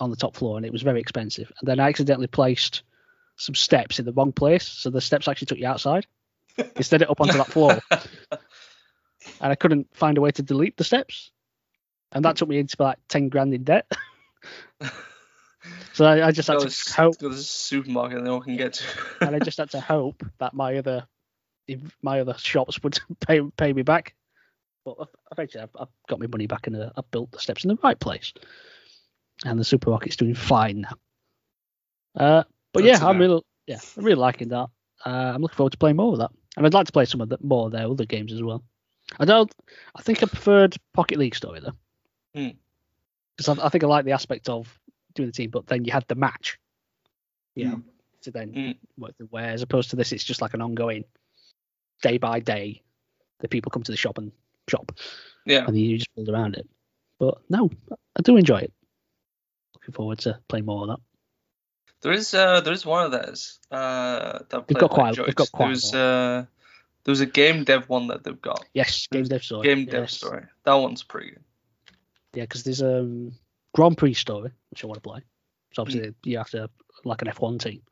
on 0.00 0.10
the 0.10 0.16
top 0.16 0.36
floor 0.36 0.56
and 0.58 0.66
it 0.66 0.72
was 0.72 0.82
very 0.82 1.00
expensive, 1.00 1.50
and 1.60 1.66
then 1.68 1.80
I 1.80 1.88
accidentally 1.88 2.26
placed 2.26 2.82
some 3.36 3.54
steps 3.54 3.98
in 3.98 4.04
the 4.04 4.12
wrong 4.12 4.32
place, 4.32 4.66
so 4.68 4.90
the 4.90 5.00
steps 5.00 5.28
actually 5.28 5.46
took 5.46 5.58
you 5.58 5.66
outside 5.66 6.06
instead 6.76 7.02
of 7.02 7.10
up 7.10 7.20
onto 7.20 7.36
that 7.38 7.48
floor, 7.48 7.80
and 9.40 9.52
I 9.52 9.54
couldn't 9.54 9.88
find 9.94 10.18
a 10.18 10.20
way 10.20 10.30
to 10.32 10.42
delete 10.42 10.76
the 10.76 10.84
steps, 10.84 11.30
and 12.12 12.24
that 12.24 12.36
took 12.36 12.48
me 12.48 12.58
into 12.58 12.76
like 12.78 12.98
ten 13.08 13.28
grand 13.28 13.54
in 13.54 13.64
debt. 13.64 13.90
so 15.92 16.04
I, 16.04 16.28
I 16.28 16.32
just 16.32 16.48
had 16.48 16.60
to 16.60 16.68
to, 16.68 16.92
hope 16.94 17.18
go 17.18 17.28
to 17.28 17.34
the 17.34 17.42
supermarket 17.42 18.18
and 18.18 18.26
no 18.26 18.34
one 18.34 18.42
can 18.42 18.56
get 18.56 18.74
to. 18.74 18.84
and 19.20 19.36
I 19.36 19.38
just 19.38 19.58
had 19.58 19.70
to 19.70 19.80
hope 19.80 20.22
that 20.38 20.54
my 20.54 20.76
other 20.76 21.06
my 22.02 22.20
other 22.20 22.34
shops 22.38 22.82
would 22.82 22.98
pay 23.26 23.40
pay 23.56 23.72
me 23.72 23.82
back. 23.82 24.14
But 24.84 25.08
eventually, 25.32 25.62
I've, 25.62 25.76
I've 25.80 25.88
got 26.08 26.20
my 26.20 26.26
money 26.26 26.46
back 26.46 26.66
and 26.66 26.76
uh, 26.76 26.90
I've 26.96 27.10
built 27.10 27.32
the 27.32 27.38
steps 27.38 27.64
in 27.64 27.68
the 27.68 27.78
right 27.82 27.98
place, 27.98 28.34
and 29.44 29.58
the 29.58 29.64
supermarket's 29.64 30.16
doing 30.16 30.34
fine 30.34 30.82
now. 30.82 30.96
Uh, 32.14 32.44
but 32.72 32.82
Good 32.82 32.88
yeah, 32.90 33.06
I'm 33.06 33.18
really 33.18 33.42
yeah, 33.66 33.78
I'm 33.96 34.04
really 34.04 34.20
liking 34.20 34.48
that. 34.48 34.68
Uh, 35.04 35.32
I'm 35.34 35.42
looking 35.42 35.56
forward 35.56 35.72
to 35.72 35.78
playing 35.78 35.96
more 35.96 36.12
of 36.12 36.18
that, 36.18 36.30
and 36.56 36.66
I'd 36.66 36.74
like 36.74 36.86
to 36.86 36.92
play 36.92 37.06
some 37.06 37.20
of 37.20 37.30
the 37.30 37.38
more 37.42 37.66
of 37.66 37.72
their 37.72 37.86
other 37.86 38.04
games 38.04 38.32
as 38.32 38.42
well. 38.42 38.62
I 39.18 39.24
don't. 39.24 39.52
I 39.94 40.02
think 40.02 40.22
I 40.22 40.26
preferred 40.26 40.76
Pocket 40.92 41.18
League 41.18 41.34
Story 41.34 41.60
though, 41.60 41.72
Hmm. 42.34 42.56
because 43.36 43.58
I, 43.58 43.66
I 43.66 43.68
think 43.68 43.84
I 43.84 43.86
like 43.86 44.04
the 44.04 44.12
aspect 44.12 44.48
of 44.48 44.78
doing 45.14 45.28
the 45.28 45.32
team, 45.32 45.50
but 45.50 45.66
then 45.66 45.84
you 45.84 45.92
had 45.92 46.04
the 46.08 46.14
match. 46.14 46.58
Yeah. 47.54 47.70
Hmm. 47.72 47.80
To 48.22 48.30
then 48.30 48.52
Mm. 48.54 48.78
work 48.96 49.12
the 49.18 49.26
way, 49.26 49.44
as 49.44 49.60
opposed 49.60 49.90
to 49.90 49.96
this, 49.96 50.10
it's 50.12 50.24
just 50.24 50.40
like 50.40 50.54
an 50.54 50.62
ongoing 50.62 51.04
day 52.00 52.16
by 52.16 52.40
day. 52.40 52.82
The 53.40 53.48
people 53.48 53.70
come 53.70 53.82
to 53.82 53.92
the 53.92 53.98
shop 53.98 54.16
and 54.16 54.32
shop, 54.66 54.92
Yeah. 55.44 55.58
and 55.66 55.68
then 55.68 55.76
you 55.76 55.98
just 55.98 56.14
build 56.14 56.30
around 56.30 56.54
it. 56.56 56.66
But 57.18 57.38
no, 57.50 57.70
I 57.92 58.22
do 58.22 58.38
enjoy 58.38 58.60
it. 58.60 58.72
Looking 59.74 59.92
forward 59.92 60.18
to 60.20 60.40
playing 60.48 60.64
more 60.64 60.82
of 60.82 60.88
that. 60.88 61.00
There 62.00 62.12
is 62.12 62.32
uh 62.32 62.62
there 62.62 62.72
is 62.72 62.86
one 62.86 63.04
of 63.04 63.12
those 63.12 63.60
uh 63.70 64.38
that 64.48 64.54
I've 64.54 64.66
They've 64.66 64.78
got 64.78 64.90
quite- 64.90 65.16
they've 65.16 65.34
got 65.34 65.52
quite 65.52 65.66
There's 65.68 65.94
uh 65.94 66.46
there's 67.04 67.20
a 67.20 67.26
game 67.26 67.64
dev 67.64 67.88
one 67.88 68.08
that 68.08 68.24
they've 68.24 68.40
got. 68.40 68.64
Yes, 68.74 69.06
game 69.06 69.24
dev 69.24 69.44
story. 69.44 69.66
Game 69.66 69.84
dev 69.86 70.04
yes. 70.04 70.16
story. 70.16 70.44
That 70.64 70.74
one's 70.74 71.02
pretty 71.02 71.30
good. 71.30 71.44
Yeah, 72.34 72.44
because 72.44 72.64
there's 72.64 72.82
um 72.82 73.32
Grand 73.74 73.98
Prix 73.98 74.14
story, 74.14 74.50
which 74.70 74.84
I 74.84 74.86
want 74.86 75.02
to 75.02 75.08
play. 75.08 75.20
So 75.72 75.82
obviously 75.82 76.14
you 76.24 76.38
have 76.38 76.50
to 76.50 76.70
like 77.04 77.22
an 77.22 77.28
F1 77.28 77.60
team. 77.60 77.82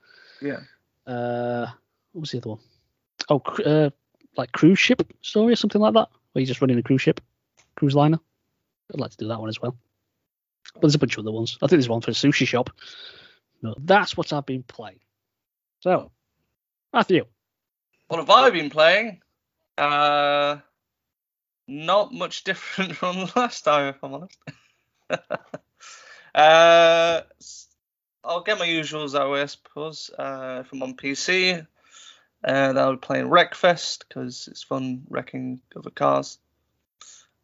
Yeah. 0.41 0.61
Uh, 1.07 1.67
what 2.13 2.21
was 2.21 2.31
the 2.31 2.39
other 2.39 2.51
one? 2.51 2.61
Oh, 3.29 3.41
cr- 3.41 3.63
uh, 3.67 3.91
like 4.37 4.53
cruise 4.53 4.79
ship 4.79 5.03
story 5.23 5.53
or 5.53 5.57
something 5.57 5.81
like 5.81 5.95
that, 5.95 6.09
where 6.33 6.41
you're 6.41 6.47
just 6.47 6.61
running 6.61 6.79
a 6.79 6.83
cruise 6.83 7.03
ship, 7.03 7.21
cruise 7.77 7.95
liner. 7.95 8.19
I'd 8.93 9.01
like 9.01 9.11
to 9.11 9.17
do 9.17 9.29
that 9.29 9.41
one 9.41 9.49
as 9.49 9.61
well. 9.61 9.77
But 10.75 10.83
there's 10.83 10.95
a 10.95 10.99
bunch 10.99 11.17
of 11.17 11.25
other 11.25 11.33
ones. 11.33 11.59
I 11.61 11.67
think 11.67 11.79
there's 11.79 11.89
one 11.89 12.01
for 12.01 12.11
a 12.11 12.15
sushi 12.15 12.47
shop. 12.47 12.71
No, 13.63 13.75
that's 13.79 14.17
what 14.17 14.33
I've 14.33 14.47
been 14.47 14.63
playing. 14.63 15.01
So, 15.81 16.11
Matthew, 16.93 17.25
What 18.13 18.19
have 18.19 18.29
I 18.29 18.51
been 18.51 18.69
playing? 18.69 19.23
Uh, 19.79 20.59
not 21.67 22.13
much 22.13 22.45
different 22.45 22.95
from 22.99 23.27
last 23.35 23.63
time, 23.63 23.87
if 23.87 24.05
I'm 24.05 24.13
honest. 24.13 24.39
uh, 26.35 27.23
I'll 28.23 28.43
get 28.43 28.59
my 28.59 28.67
usuals 28.67 29.13
that 29.13 29.31
way, 29.31 29.41
I 29.41 29.47
suppose. 29.47 30.11
Uh, 30.11 30.63
if 30.63 30.71
I'm 30.75 30.83
on 30.83 30.95
PC, 30.95 31.67
and 32.45 32.79
I'll 32.79 32.93
be 32.93 32.99
playing 32.99 33.29
Wreckfest 33.29 34.05
because 34.07 34.47
it's 34.47 34.63
fun 34.63 35.05
wrecking 35.09 35.63
other 35.75 35.89
cars. 35.89 36.39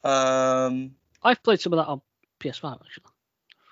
Um, 0.04 0.96
I've 1.22 1.42
played 1.42 1.62
some 1.62 1.72
of 1.72 1.78
that 1.78 1.86
on 1.86 2.02
PS5 2.40 2.74
actually. 2.74 3.04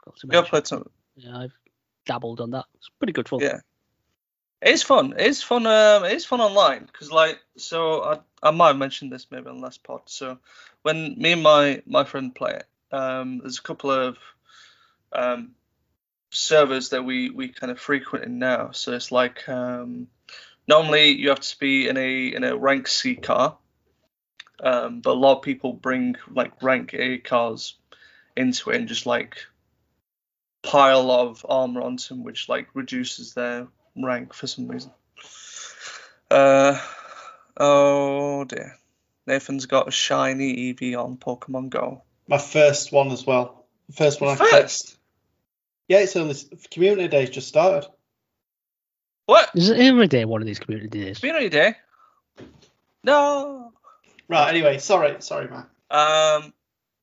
Forgot 0.02 0.16
to 0.20 0.28
you 0.32 0.38
have 0.38 0.46
played 0.46 0.66
some. 0.66 0.88
Yeah, 1.14 1.40
I've 1.40 1.58
dabbled 2.06 2.40
on 2.40 2.52
that. 2.52 2.64
It's 2.76 2.88
pretty 2.98 3.12
good 3.12 3.28
fun. 3.28 3.40
Yeah. 3.40 3.58
It's 4.62 4.82
fun. 4.82 5.14
It's 5.18 5.42
fun. 5.42 5.66
Um, 5.66 6.04
it's 6.04 6.24
fun 6.24 6.40
online 6.40 6.86
because, 6.86 7.12
like, 7.12 7.40
so 7.56 8.02
I, 8.02 8.18
I 8.42 8.50
might 8.50 8.68
have 8.68 8.78
mentioned 8.78 9.12
this 9.12 9.26
maybe 9.30 9.48
on 9.48 9.56
the 9.56 9.62
last 9.62 9.82
pod. 9.82 10.02
So 10.06 10.38
when 10.82 11.14
me 11.18 11.32
and 11.32 11.42
my 11.42 11.82
my 11.86 12.04
friend 12.04 12.34
play 12.34 12.52
it, 12.52 12.66
um, 12.90 13.38
there's 13.38 13.58
a 13.58 13.62
couple 13.62 13.90
of 13.90 14.16
um 15.12 15.52
servers 16.30 16.90
that 16.90 17.04
we 17.04 17.30
we 17.30 17.48
kind 17.48 17.70
of 17.70 17.78
frequent 17.78 18.24
in 18.24 18.38
now. 18.38 18.70
So 18.72 18.92
it's 18.92 19.12
like 19.12 19.48
um, 19.48 20.08
normally 20.66 21.10
you 21.10 21.30
have 21.30 21.40
to 21.40 21.58
be 21.58 21.88
in 21.88 21.96
a 21.96 22.26
in 22.28 22.44
a 22.44 22.56
rank 22.56 22.88
C 22.88 23.14
car, 23.14 23.56
um, 24.62 25.00
but 25.00 25.12
a 25.12 25.20
lot 25.20 25.36
of 25.36 25.42
people 25.42 25.72
bring 25.72 26.16
like 26.30 26.62
rank 26.62 26.94
A 26.94 27.18
cars 27.18 27.76
into 28.36 28.70
it 28.70 28.76
and 28.76 28.88
just 28.88 29.06
like 29.06 29.36
pile 30.62 31.10
of 31.10 31.44
armor 31.48 31.82
onto 31.82 32.14
them, 32.14 32.24
which 32.24 32.48
like 32.48 32.68
reduces 32.74 33.34
their 33.34 33.68
rank 34.04 34.34
for 34.34 34.46
some 34.46 34.68
reason. 34.68 34.90
Uh 36.30 36.80
oh 37.56 38.44
dear. 38.44 38.76
Nathan's 39.26 39.66
got 39.66 39.88
a 39.88 39.90
shiny 39.90 40.72
Eevee 40.74 40.96
on 40.96 41.16
Pokemon 41.16 41.70
Go. 41.70 42.02
My 42.28 42.38
first 42.38 42.92
one 42.92 43.10
as 43.10 43.26
well. 43.26 43.66
The 43.88 43.94
first 43.94 44.20
one 44.20 44.30
I 44.30 44.36
played. 44.36 44.50
First. 44.50 44.96
Yeah, 45.88 45.98
it's 45.98 46.16
only 46.16 46.34
community 46.70 47.08
days 47.08 47.30
just 47.30 47.48
started. 47.48 47.88
What? 49.26 49.50
Is 49.54 49.70
it 49.70 49.78
every 49.78 50.06
day 50.06 50.24
one 50.24 50.40
of 50.40 50.46
these 50.46 50.58
community 50.58 51.00
days? 51.00 51.18
Community 51.18 51.48
Day? 51.48 51.74
No. 53.02 53.72
Right. 54.28 54.48
Anyway, 54.48 54.78
sorry, 54.78 55.16
sorry, 55.20 55.48
Matt. 55.48 55.68
Um, 55.90 56.52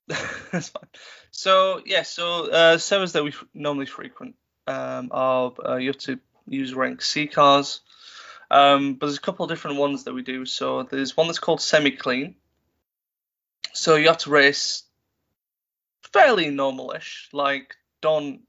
that's 0.52 0.70
fine. 0.70 0.88
So 1.32 1.82
yeah, 1.86 2.04
so 2.04 2.50
uh, 2.50 2.78
servers 2.78 3.14
that 3.14 3.24
we 3.24 3.30
f- 3.30 3.46
normally 3.54 3.86
frequent 3.86 4.36
um, 4.68 5.10
are 5.12 5.54
uh, 5.66 5.76
you 5.76 5.89
have 5.89 5.98
to 6.00 6.20
use 6.48 6.74
rank 6.74 7.02
C 7.02 7.28
cars, 7.28 7.82
um, 8.52 8.94
but 8.96 9.08
there's 9.08 9.18
a 9.18 9.22
couple 9.22 9.44
of 9.44 9.50
different 9.50 9.78
ones 9.78 10.04
that 10.04 10.14
we 10.14 10.22
do. 10.22 10.46
So 10.46 10.84
there's 10.84 11.18
one 11.18 11.28
that's 11.28 11.39
called 11.39 11.62
semi 11.62 11.91
clean. 11.91 12.36
So 13.74 13.96
you 13.96 14.08
have 14.08 14.20
to 14.20 14.30
race 14.30 14.84
fairly 16.14 16.46
normalish, 16.46 17.28
like 17.34 17.76
don't 18.02 18.41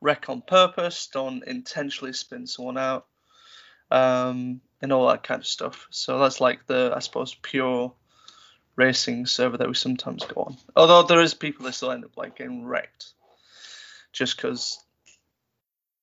wreck 0.00 0.28
on 0.28 0.42
purpose, 0.42 1.08
don't 1.12 1.42
intentionally 1.44 2.12
spin 2.12 2.46
someone 2.46 2.76
out, 2.76 3.06
um, 3.90 4.60
and 4.82 4.92
all 4.92 5.08
that 5.08 5.22
kind 5.22 5.40
of 5.40 5.46
stuff. 5.46 5.86
So 5.90 6.18
that's 6.18 6.40
like 6.40 6.66
the 6.66 6.92
I 6.94 6.98
suppose 6.98 7.34
pure 7.34 7.94
racing 8.76 9.24
server 9.24 9.56
that 9.56 9.68
we 9.68 9.74
sometimes 9.74 10.26
go 10.26 10.42
on. 10.42 10.56
Although 10.76 11.04
there 11.04 11.22
is 11.22 11.32
people 11.32 11.64
that 11.64 11.72
still 11.72 11.92
end 11.92 12.04
up 12.04 12.16
like 12.18 12.36
getting 12.36 12.66
wrecked, 12.66 13.12
just 14.12 14.36
because 14.36 14.83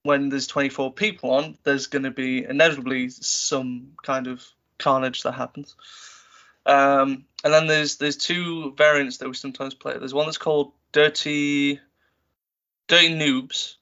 when 0.03 0.29
there's 0.29 0.47
24 0.47 0.93
people 0.93 1.31
on, 1.31 1.57
there's 1.63 1.87
going 1.87 2.03
to 2.03 2.11
be 2.11 2.43
inevitably 2.43 3.09
some 3.09 3.93
kind 4.03 4.27
of 4.27 4.45
carnage 4.77 5.23
that 5.23 5.33
happens. 5.33 5.75
Um, 6.65 7.25
and 7.43 7.53
then 7.53 7.67
there's 7.67 7.97
there's 7.97 8.17
two 8.17 8.73
variants 8.75 9.17
that 9.17 9.27
we 9.27 9.33
sometimes 9.33 9.73
play. 9.73 9.97
There's 9.97 10.13
one 10.13 10.25
that's 10.25 10.37
called 10.37 10.73
Dirty 10.91 11.79
Dirty 12.87 13.09
Noobs, 13.09 13.75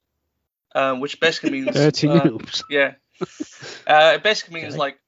um, 0.74 1.00
which 1.00 1.20
basically 1.20 1.50
means 1.50 1.74
Dirty 1.74 2.08
uh, 2.08 2.24
noobs. 2.24 2.62
yeah. 2.70 2.94
Uh, 3.86 4.12
it 4.14 4.22
basically 4.22 4.60
means 4.60 4.74
Okay. 4.74 4.78
like 4.78 4.98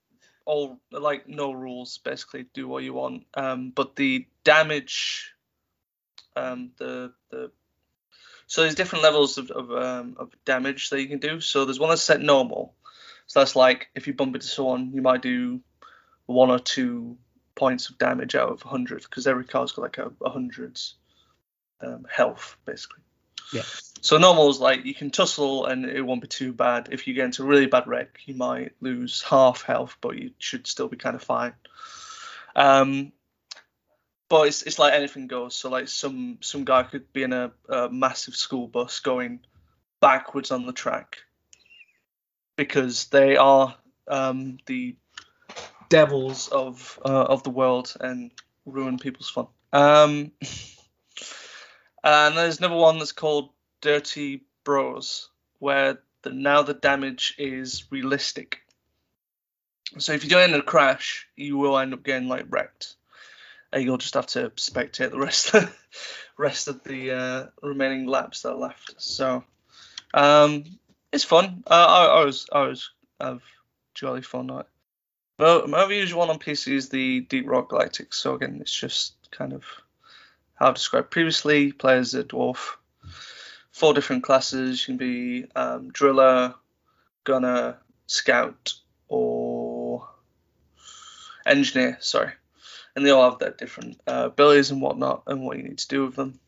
all 0.45 0.81
like 0.91 1.29
no 1.29 1.53
rules, 1.53 1.99
basically 1.99 2.47
do 2.53 2.69
what 2.69 2.83
you 2.83 2.93
want. 2.93 3.25
Um, 3.35 3.71
but 3.71 3.97
the 3.97 4.27
damage, 4.45 5.33
um, 6.37 6.73
the 6.79 7.13
the 7.31 7.51
so 8.53 8.61
there's 8.61 8.75
different 8.75 9.03
levels 9.03 9.39
of 9.39 9.51
of, 9.51 9.73
um, 9.73 10.15
of 10.19 10.31
damage 10.45 10.91
that 10.91 11.01
you 11.01 11.09
can 11.09 11.21
do. 11.21 11.41
So 11.41 11.65
there's 11.65 11.81
one 11.81 11.89
that's 11.89 12.03
set 12.03 12.21
normal. 12.21 12.75
So 13.27 13.41
that's 13.41 13.57
like 13.57 13.89
if 13.95 14.07
you 14.07 14.13
bump 14.13 14.35
into 14.35 14.47
someone, 14.47 14.93
you 14.93 15.01
might 15.01 15.23
do 15.23 15.63
one 16.27 16.51
or 16.51 16.59
two 16.59 17.17
points 17.55 17.89
of 17.89 17.97
damage 17.97 18.35
out 18.35 18.51
of 18.51 18.63
100 18.63 19.05
because 19.05 19.27
every 19.27 19.47
car's 19.47 19.73
got 19.73 19.81
like 19.81 19.97
a, 19.97 20.13
a 20.23 20.29
hundreds 20.29 20.97
um, 21.81 22.05
health 22.11 22.59
basically. 22.67 23.01
Yeah. 23.55 23.63
So 24.03 24.19
normal 24.19 24.51
is 24.51 24.61
like 24.61 24.85
you 24.85 24.95
can 24.95 25.11
tussle 25.11 25.65
and 25.65 25.87
it 25.87 26.03
won't 26.03 26.21
be 26.21 26.29
too 26.29 26.53
bad. 26.53 26.91
If 26.93 27.09
you 27.09 27.15
get 27.15 27.25
into 27.25 27.45
a 27.45 27.47
really 27.47 27.65
bad 27.69 27.87
wreck, 27.87 28.19
you 28.27 28.35
might 28.35 28.73
lose 28.83 29.23
half 29.23 29.63
health, 29.63 29.97
but 30.03 30.19
you 30.19 30.33
should 30.37 30.67
still 30.67 30.89
be 30.89 30.99
kind 30.99 31.17
of 31.17 31.23
fine. 31.23 31.55
Um, 32.55 33.13
but 34.33 34.49
it's 34.49 34.63
it's 34.63 34.79
like 34.79 34.95
anything 34.95 35.27
goes. 35.27 35.55
So 35.55 35.69
like 35.69 35.89
some 35.89 36.39
some 36.41 36.65
guy 36.65 36.85
could 36.85 37.13
be 37.13 37.23
in 37.23 37.35
a, 37.35 37.53
a 37.69 37.91
massive 37.91 38.35
school 38.35 38.67
bus 38.67 38.99
going 39.01 39.41
backwards 40.01 40.51
on 40.51 40.65
the 40.65 40.73
track 40.73 41.19
because 42.57 43.09
they 43.09 43.37
are 43.37 43.77
um, 44.09 44.57
the 44.65 44.97
devils 45.91 46.49
of 46.49 46.99
uh, 47.05 47.25
of 47.25 47.43
the 47.43 47.51
world 47.51 47.95
and 48.01 48.31
ruin 48.65 48.97
people's 48.99 49.29
fun. 49.29 49.49
Um, 49.71 50.33
and 52.03 52.35
there's 52.35 52.59
another 52.59 52.77
one 52.77 53.01
that's 53.01 53.13
called 53.13 53.51
Dirty 53.83 54.45
Bros, 54.65 55.29
where 55.59 55.99
the, 56.23 56.31
now 56.31 56.63
the 56.63 56.73
damage 56.73 57.35
is 57.37 57.85
realistic. 57.91 58.63
So 59.99 60.15
if 60.15 60.25
you 60.25 60.31
don't 60.31 60.45
end 60.45 60.55
in 60.55 60.61
a 60.61 60.65
crash, 60.65 61.29
you 61.37 61.59
will 61.59 61.77
end 61.77 61.93
up 61.93 62.03
getting 62.03 62.29
like 62.29 62.47
wrecked, 62.49 62.95
you'll 63.77 63.99
just 63.99 64.15
have 64.15 64.27
to 64.29 64.51
spectate 64.51 65.11
the 65.11 65.19
rest 65.19 65.55
of, 65.55 65.77
rest 66.39 66.69
of 66.69 66.83
the 66.85 67.13
uh, 67.13 67.47
remaining 67.63 68.07
laps 68.07 68.43
that 68.43 68.53
are 68.53 68.57
left. 68.57 68.95
So 68.99 69.45
um, 70.15 70.65
it's 71.13 71.25
fun. 71.25 71.63
Uh, 71.67 71.87
I, 71.89 72.21
I 72.21 72.25
was 72.25 72.47
I 72.53 72.63
was 72.63 72.91
have 73.21 73.43
jolly 73.95 74.23
fun 74.23 74.51
it. 74.51 74.67
But 75.39 75.69
my 75.69 75.87
usual 75.87 76.21
one 76.21 76.31
on 76.31 76.39
PC 76.39 76.73
is 76.73 76.89
the 76.89 77.21
Deep 77.21 77.49
Rock 77.49 77.71
Galactic. 77.71 78.15
So 78.15 78.35
again, 78.35 78.59
it's 78.61 78.73
just 78.73 79.15
kind 79.31 79.53
of 79.53 79.65
how 80.55 80.69
I 80.69 80.73
described 80.73 81.11
previously. 81.11 81.73
Players 81.73 82.15
a 82.15 82.25
dwarf. 82.25 82.77
Four 83.73 83.95
different 83.95 84.23
classes. 84.23 84.81
You 84.81 84.93
can 84.93 84.97
be 84.99 85.47
um, 85.57 85.91
driller, 85.91 86.55
gunner, 87.25 87.79
scout, 88.07 88.75
or 89.09 90.07
engineer. 91.47 91.97
Sorry, 92.01 92.33
and 92.95 93.05
they 93.05 93.11
all 93.11 93.31
have 93.31 93.39
their 93.39 93.51
different 93.51 94.01
uh, 94.07 94.25
abilities 94.27 94.71
and 94.71 94.83
whatnot, 94.83 95.25
and 95.27 95.43
what 95.43 95.57
you 95.57 95.65
need 95.65 95.79
to 95.79 95.89
do 95.89 96.05
with 96.07 96.17
them. 96.17 96.39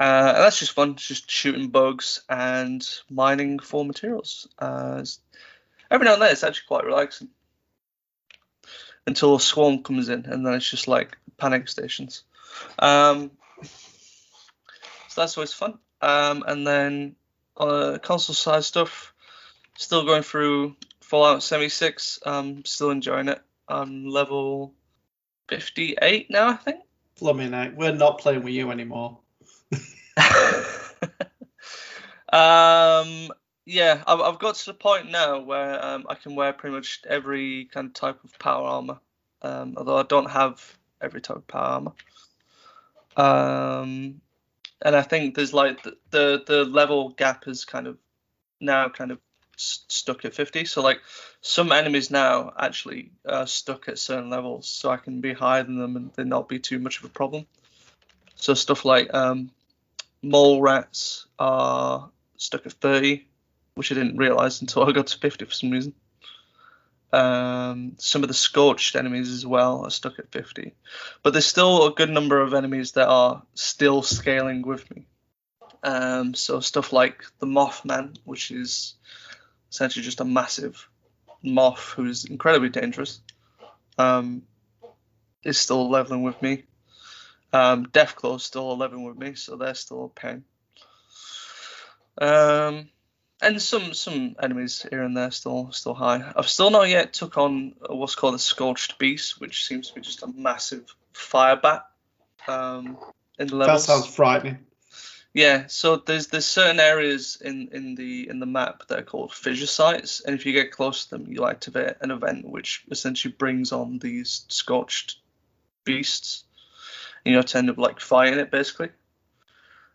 Uh, 0.00 0.32
and 0.34 0.44
that's 0.44 0.60
just 0.60 0.72
fun. 0.72 0.92
It's 0.92 1.06
just 1.06 1.30
shooting 1.30 1.68
bugs 1.68 2.22
and 2.28 2.86
mining 3.10 3.58
for 3.58 3.84
materials. 3.84 4.48
Uh, 4.58 5.04
every 5.90 6.04
now 6.04 6.14
and 6.14 6.22
then, 6.22 6.32
it's 6.32 6.44
actually 6.44 6.68
quite 6.68 6.84
relaxing 6.84 7.28
until 9.06 9.34
a 9.34 9.40
swarm 9.40 9.82
comes 9.82 10.08
in, 10.08 10.26
and 10.26 10.46
then 10.46 10.54
it's 10.54 10.70
just 10.70 10.86
like 10.86 11.16
panic 11.36 11.68
stations. 11.68 12.24
Um, 12.78 13.30
so 15.08 15.20
that's 15.22 15.36
always 15.36 15.52
fun. 15.52 15.78
Um, 16.00 16.44
and 16.46 16.66
then 16.66 17.16
uh, 17.56 17.98
console 18.02 18.34
side 18.34 18.64
stuff, 18.64 19.12
still 19.76 20.04
going 20.04 20.22
through 20.22 20.76
Fallout 21.00 21.42
76. 21.42 22.20
Um, 22.24 22.64
still 22.64 22.90
enjoying 22.90 23.28
it. 23.28 23.40
I'm 23.66 24.06
level 24.06 24.74
58 25.48 26.30
now, 26.30 26.48
I 26.48 26.56
think. 26.56 26.80
Blooming 27.18 27.54
out. 27.54 27.74
We're 27.74 27.92
not 27.92 28.18
playing 28.18 28.44
with 28.44 28.54
you 28.54 28.70
anymore. 28.70 29.18
um, 32.32 33.30
yeah, 33.66 34.02
I've, 34.06 34.20
I've 34.20 34.38
got 34.38 34.54
to 34.56 34.66
the 34.66 34.74
point 34.74 35.10
now 35.10 35.40
where 35.40 35.84
um, 35.84 36.06
I 36.08 36.14
can 36.14 36.34
wear 36.34 36.52
pretty 36.52 36.76
much 36.76 37.00
every 37.08 37.66
kind 37.66 37.88
of 37.88 37.94
type 37.94 38.22
of 38.24 38.38
power 38.38 38.66
armor. 38.66 38.98
Um, 39.42 39.74
although 39.76 39.98
I 39.98 40.04
don't 40.04 40.30
have 40.30 40.78
every 41.00 41.20
type 41.20 41.36
of 41.36 41.46
power 41.46 41.62
armor. 41.64 41.92
Um, 43.16 44.20
and 44.82 44.94
I 44.94 45.02
think 45.02 45.34
there's 45.34 45.52
like 45.52 45.82
the, 45.82 45.96
the 46.10 46.42
the 46.46 46.64
level 46.64 47.10
gap 47.10 47.48
is 47.48 47.64
kind 47.64 47.86
of 47.86 47.98
now 48.60 48.88
kind 48.88 49.10
of 49.10 49.18
stuck 49.60 50.24
at 50.24 50.34
50. 50.34 50.64
So 50.64 50.82
like 50.82 51.00
some 51.40 51.72
enemies 51.72 52.10
now 52.10 52.52
actually 52.58 53.10
are 53.26 53.46
stuck 53.46 53.88
at 53.88 53.98
certain 53.98 54.30
levels, 54.30 54.68
so 54.68 54.90
I 54.90 54.96
can 54.96 55.20
be 55.20 55.32
higher 55.32 55.62
than 55.62 55.78
them 55.78 55.96
and 55.96 56.12
they 56.14 56.24
not 56.24 56.48
be 56.48 56.58
too 56.58 56.78
much 56.78 56.98
of 56.98 57.04
a 57.04 57.08
problem. 57.08 57.46
So 58.36 58.54
stuff 58.54 58.84
like 58.84 59.12
um, 59.12 59.50
mole 60.22 60.60
rats 60.60 61.26
are 61.38 62.10
stuck 62.36 62.66
at 62.66 62.72
30, 62.72 63.26
which 63.74 63.92
I 63.92 63.94
didn't 63.94 64.16
realize 64.16 64.60
until 64.60 64.84
I 64.84 64.92
got 64.92 65.08
to 65.08 65.18
50 65.18 65.44
for 65.44 65.52
some 65.52 65.70
reason. 65.70 65.94
Um, 67.10 67.94
some 67.98 68.22
of 68.22 68.28
the 68.28 68.34
scorched 68.34 68.94
enemies 68.94 69.30
as 69.30 69.46
well 69.46 69.84
are 69.84 69.90
stuck 69.90 70.18
at 70.18 70.30
50, 70.30 70.74
but 71.22 71.32
there's 71.32 71.46
still 71.46 71.86
a 71.86 71.94
good 71.94 72.10
number 72.10 72.40
of 72.40 72.52
enemies 72.52 72.92
that 72.92 73.08
are 73.08 73.42
still 73.54 74.02
scaling 74.02 74.60
with 74.62 74.94
me. 74.94 75.06
Um, 75.82 76.34
so 76.34 76.60
stuff 76.60 76.92
like 76.92 77.24
the 77.38 77.46
Mothman, 77.46 78.18
which 78.24 78.50
is 78.50 78.94
essentially 79.70 80.04
just 80.04 80.20
a 80.20 80.24
massive 80.24 80.88
moth 81.42 81.92
who's 81.96 82.24
incredibly 82.24 82.68
dangerous, 82.68 83.20
um, 83.96 84.42
is 85.44 85.58
still 85.58 85.88
leveling 85.88 86.22
with 86.22 86.40
me. 86.42 86.64
Um, 87.52 87.86
Deathclaw 87.86 88.36
is 88.36 88.44
still 88.44 88.76
leveling 88.76 89.04
with 89.04 89.16
me, 89.16 89.34
so 89.34 89.56
they're 89.56 89.74
still 89.74 90.06
a 90.06 90.08
pain. 90.08 90.44
Um, 92.20 92.88
and 93.40 93.62
some 93.62 93.94
some 93.94 94.34
enemies 94.42 94.84
here 94.90 95.02
and 95.02 95.16
there 95.16 95.30
still 95.30 95.70
still 95.70 95.94
high. 95.94 96.32
I've 96.34 96.48
still 96.48 96.70
not 96.70 96.88
yet 96.88 97.12
took 97.12 97.38
on 97.38 97.74
what's 97.88 98.16
called 98.16 98.34
a 98.34 98.38
scorched 98.38 98.98
beast, 98.98 99.40
which 99.40 99.66
seems 99.66 99.88
to 99.88 99.94
be 99.94 100.00
just 100.00 100.22
a 100.22 100.26
massive 100.26 100.94
fire 101.12 101.56
bat. 101.56 101.84
Um, 102.48 102.98
in 103.38 103.46
the 103.46 103.56
levels. 103.56 103.86
That 103.86 103.92
sounds 103.92 104.14
frightening. 104.14 104.58
Yeah, 105.38 105.66
so 105.68 105.98
there's 105.98 106.26
there's 106.26 106.46
certain 106.46 106.80
areas 106.80 107.40
in, 107.40 107.68
in 107.70 107.94
the 107.94 108.28
in 108.28 108.40
the 108.40 108.44
map 108.46 108.88
that 108.88 108.98
are 108.98 109.04
called 109.04 109.32
fissure 109.32 109.68
sites, 109.68 110.20
and 110.20 110.34
if 110.34 110.44
you 110.44 110.52
get 110.52 110.72
close 110.72 111.04
to 111.04 111.10
them, 111.10 111.26
you'll 111.28 111.46
activate 111.46 111.94
an 112.00 112.10
event 112.10 112.44
which 112.44 112.82
essentially 112.90 113.32
brings 113.38 113.70
on 113.70 114.00
these 114.00 114.44
scorched 114.48 115.20
beasts. 115.84 116.42
And 117.24 117.30
you 117.30 117.36
have 117.36 117.46
to 117.46 117.58
end 117.58 117.70
up 117.70 117.78
like 117.78 118.00
fighting 118.00 118.40
it 118.40 118.50
basically. 118.50 118.88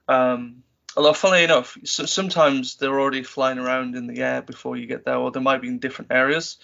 Um, 0.08 0.64
although 0.96 1.12
funnily 1.12 1.44
enough, 1.44 1.78
so 1.84 2.06
sometimes 2.06 2.78
they're 2.78 2.98
already 2.98 3.24
flying 3.24 3.60
around 3.60 3.98
in 3.98 4.08
the 4.08 4.22
air 4.22 4.41
before 4.41 4.78
you 4.78 4.88
get 4.88 5.04
there, 5.04 5.18
or 5.18 5.30
they 5.30 5.41
might 5.41 5.62
be 5.62 5.68
in 5.68 5.80
different 5.80 6.14
areas. 6.14 6.58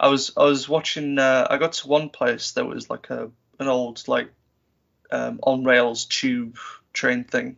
I 0.00 0.08
was 0.08 0.32
I 0.36 0.42
was 0.42 0.68
watching. 0.68 1.20
Uh, 1.20 1.46
I 1.48 1.58
got 1.58 1.74
to 1.74 1.86
one 1.86 2.08
place 2.08 2.50
that 2.54 2.66
was 2.66 2.90
like 2.90 3.08
a 3.08 3.30
an 3.60 3.68
old 3.68 4.02
like 4.08 4.32
um, 5.12 5.38
on 5.44 5.62
rails 5.62 6.06
tube 6.06 6.58
train 6.92 7.22
thing 7.22 7.56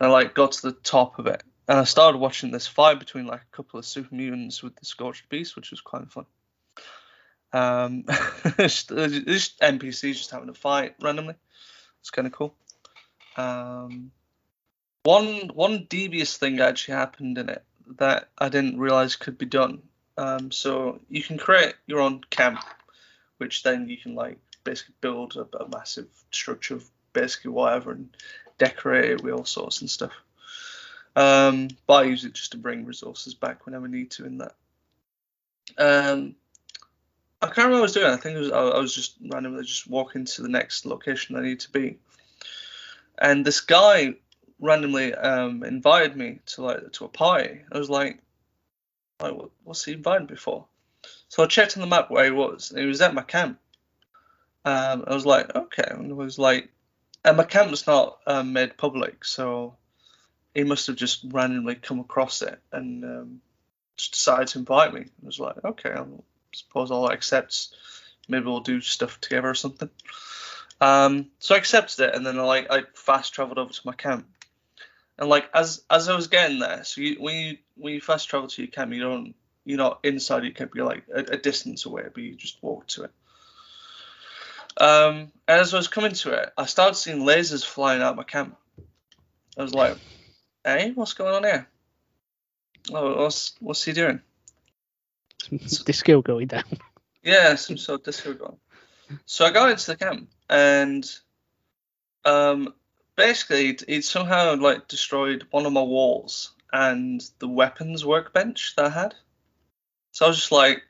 and 0.00 0.08
I 0.08 0.12
like 0.12 0.34
got 0.34 0.52
to 0.52 0.62
the 0.62 0.72
top 0.72 1.18
of 1.18 1.26
it, 1.26 1.42
and 1.68 1.78
I 1.78 1.84
started 1.84 2.18
watching 2.18 2.50
this 2.50 2.66
fight 2.66 2.98
between 2.98 3.26
like 3.26 3.42
a 3.42 3.56
couple 3.56 3.78
of 3.78 3.86
super 3.86 4.14
mutants 4.14 4.62
with 4.62 4.76
the 4.76 4.84
Scorched 4.84 5.28
Beast, 5.28 5.56
which 5.56 5.70
was 5.70 5.80
quite 5.80 6.10
fun. 6.10 6.26
Um, 7.52 8.04
just, 8.58 8.90
NPCs 8.90 10.14
just 10.14 10.30
having 10.30 10.48
a 10.48 10.54
fight 10.54 10.96
randomly. 11.00 11.34
It's 12.00 12.10
kind 12.10 12.26
of 12.26 12.32
cool. 12.32 12.54
Um, 13.36 14.10
one 15.04 15.50
one 15.54 15.86
devious 15.88 16.36
thing 16.36 16.60
actually 16.60 16.94
happened 16.94 17.38
in 17.38 17.48
it 17.48 17.64
that 17.98 18.28
I 18.38 18.48
didn't 18.48 18.78
realize 18.78 19.16
could 19.16 19.38
be 19.38 19.46
done. 19.46 19.82
Um, 20.16 20.50
so 20.50 21.00
you 21.08 21.22
can 21.22 21.38
create 21.38 21.74
your 21.86 22.00
own 22.00 22.22
camp, 22.30 22.60
which 23.38 23.62
then 23.62 23.88
you 23.88 23.96
can 23.96 24.14
like 24.14 24.38
basically 24.64 24.94
build 25.00 25.36
a, 25.36 25.62
a 25.62 25.68
massive 25.68 26.08
structure 26.30 26.74
of 26.74 26.88
basically 27.12 27.50
whatever 27.50 27.92
and 27.92 28.16
decorate 28.58 29.10
it 29.10 29.22
with 29.22 29.34
all 29.34 29.44
sorts 29.44 29.80
and 29.80 29.90
stuff. 29.90 30.12
Um, 31.16 31.68
but 31.86 31.94
I 31.94 32.02
use 32.04 32.24
it 32.24 32.34
just 32.34 32.52
to 32.52 32.58
bring 32.58 32.84
resources 32.84 33.34
back 33.34 33.66
whenever 33.66 33.86
I 33.86 33.90
need 33.90 34.10
to 34.12 34.26
in 34.26 34.38
that. 34.38 34.54
Um, 35.78 36.34
I 37.40 37.46
can't 37.46 37.58
remember 37.58 37.74
what 37.74 37.78
I 37.78 37.82
was 37.82 37.92
doing. 37.92 38.06
I 38.06 38.16
think 38.16 38.38
was, 38.38 38.50
I, 38.50 38.58
I 38.58 38.80
was 38.80 38.94
just 38.94 39.16
randomly 39.20 39.64
just 39.64 39.88
walking 39.88 40.24
to 40.24 40.42
the 40.42 40.48
next 40.48 40.86
location 40.86 41.36
I 41.36 41.42
need 41.42 41.60
to 41.60 41.70
be, 41.70 41.98
and 43.18 43.44
this 43.44 43.60
guy 43.60 44.14
randomly 44.60 45.14
um, 45.14 45.62
invited 45.62 46.16
me 46.16 46.40
to 46.46 46.62
like 46.62 46.92
to 46.92 47.04
a 47.04 47.08
party. 47.08 47.60
I 47.70 47.78
was 47.78 47.90
like, 47.90 48.18
like 49.20 49.34
what, 49.34 49.50
what's 49.62 49.84
he 49.84 49.92
invited 49.92 50.30
me 50.30 50.36
for? 50.36 50.66
So 51.28 51.42
I 51.42 51.46
checked 51.46 51.76
on 51.76 51.82
the 51.82 51.86
map 51.86 52.10
where 52.10 52.24
he 52.24 52.30
was, 52.30 52.70
and 52.70 52.80
he 52.80 52.86
was 52.86 53.00
at 53.00 53.14
my 53.14 53.22
camp. 53.22 53.58
Um, 54.64 55.04
I 55.06 55.14
was 55.14 55.26
like, 55.26 55.54
okay, 55.54 55.84
and 55.90 56.10
it 56.10 56.14
was 56.14 56.38
like 56.38 56.70
and 57.24 57.36
my 57.36 57.44
camp 57.44 57.70
was 57.70 57.86
not 57.86 58.18
um, 58.26 58.52
made 58.52 58.76
public, 58.76 59.24
so 59.24 59.76
he 60.54 60.64
must 60.64 60.86
have 60.86 60.96
just 60.96 61.24
randomly 61.30 61.74
come 61.74 62.00
across 62.00 62.42
it 62.42 62.60
and 62.70 63.04
um, 63.04 63.40
decided 63.96 64.48
to 64.48 64.58
invite 64.58 64.92
me. 64.92 65.00
I 65.00 65.26
was 65.26 65.40
like, 65.40 65.64
okay, 65.64 65.90
I 65.90 66.04
suppose 66.52 66.90
I'll 66.90 67.08
accept. 67.08 67.68
Maybe 68.28 68.46
we'll 68.46 68.60
do 68.60 68.80
stuff 68.80 69.20
together 69.20 69.50
or 69.50 69.54
something. 69.54 69.90
Um, 70.80 71.30
so 71.38 71.54
I 71.54 71.58
accepted 71.58 72.08
it, 72.08 72.14
and 72.14 72.26
then 72.26 72.38
I 72.38 72.42
like 72.42 72.70
I 72.70 72.82
fast 72.94 73.34
traveled 73.34 73.58
over 73.58 73.72
to 73.72 73.80
my 73.84 73.94
camp. 73.94 74.26
And 75.18 75.28
like 75.28 75.48
as 75.54 75.82
as 75.88 76.08
I 76.08 76.16
was 76.16 76.26
getting 76.26 76.58
there, 76.58 76.84
so 76.84 77.00
you, 77.00 77.16
when 77.20 77.36
you 77.36 77.56
when 77.76 77.94
you 77.94 78.00
fast 78.00 78.28
travel 78.28 78.48
to 78.48 78.62
your 78.62 78.70
camp, 78.70 78.92
you 78.92 79.00
don't 79.00 79.34
you're 79.64 79.78
not 79.78 80.00
inside 80.02 80.42
your 80.44 80.52
camp. 80.52 80.72
You're 80.74 80.86
like 80.86 81.04
a, 81.14 81.20
a 81.20 81.36
distance 81.36 81.86
away, 81.86 82.04
but 82.12 82.22
you 82.22 82.34
just 82.34 82.62
walk 82.62 82.86
to 82.88 83.04
it. 83.04 83.10
Um, 84.76 85.32
and 85.46 85.60
as 85.60 85.72
I 85.72 85.76
was 85.76 85.88
coming 85.88 86.12
to 86.12 86.32
it, 86.32 86.52
I 86.56 86.66
started 86.66 86.94
seeing 86.94 87.20
lasers 87.20 87.64
flying 87.64 88.02
out 88.02 88.16
my 88.16 88.24
camp. 88.24 88.56
I 89.56 89.62
was 89.62 89.74
like, 89.74 89.96
"Hey, 90.64 90.92
what's 90.92 91.14
going 91.14 91.34
on 91.34 91.44
here? 91.44 91.68
Oh, 92.92 93.22
what's 93.22 93.54
what's 93.60 93.84
he 93.84 93.92
doing?" 93.92 94.20
the 95.50 95.92
skill 95.92 96.22
going 96.22 96.48
down. 96.48 96.64
Yeah, 97.22 97.54
some 97.54 97.76
sort 97.76 98.00
of 98.00 98.04
disco 98.04 98.34
going. 98.34 98.56
So 99.26 99.44
I 99.44 99.50
got 99.50 99.70
into 99.70 99.86
the 99.86 99.96
camp, 99.96 100.28
and 100.48 101.08
um, 102.24 102.74
basically, 103.16 103.70
it, 103.70 103.82
it 103.86 104.04
somehow 104.04 104.56
like 104.56 104.88
destroyed 104.88 105.46
one 105.50 105.66
of 105.66 105.72
my 105.72 105.82
walls 105.82 106.52
and 106.72 107.22
the 107.38 107.48
weapons 107.48 108.04
workbench 108.04 108.74
that 108.76 108.86
I 108.86 108.90
had. 108.90 109.14
So 110.12 110.26
I 110.26 110.28
was 110.28 110.38
just 110.38 110.52
like, 110.52 110.82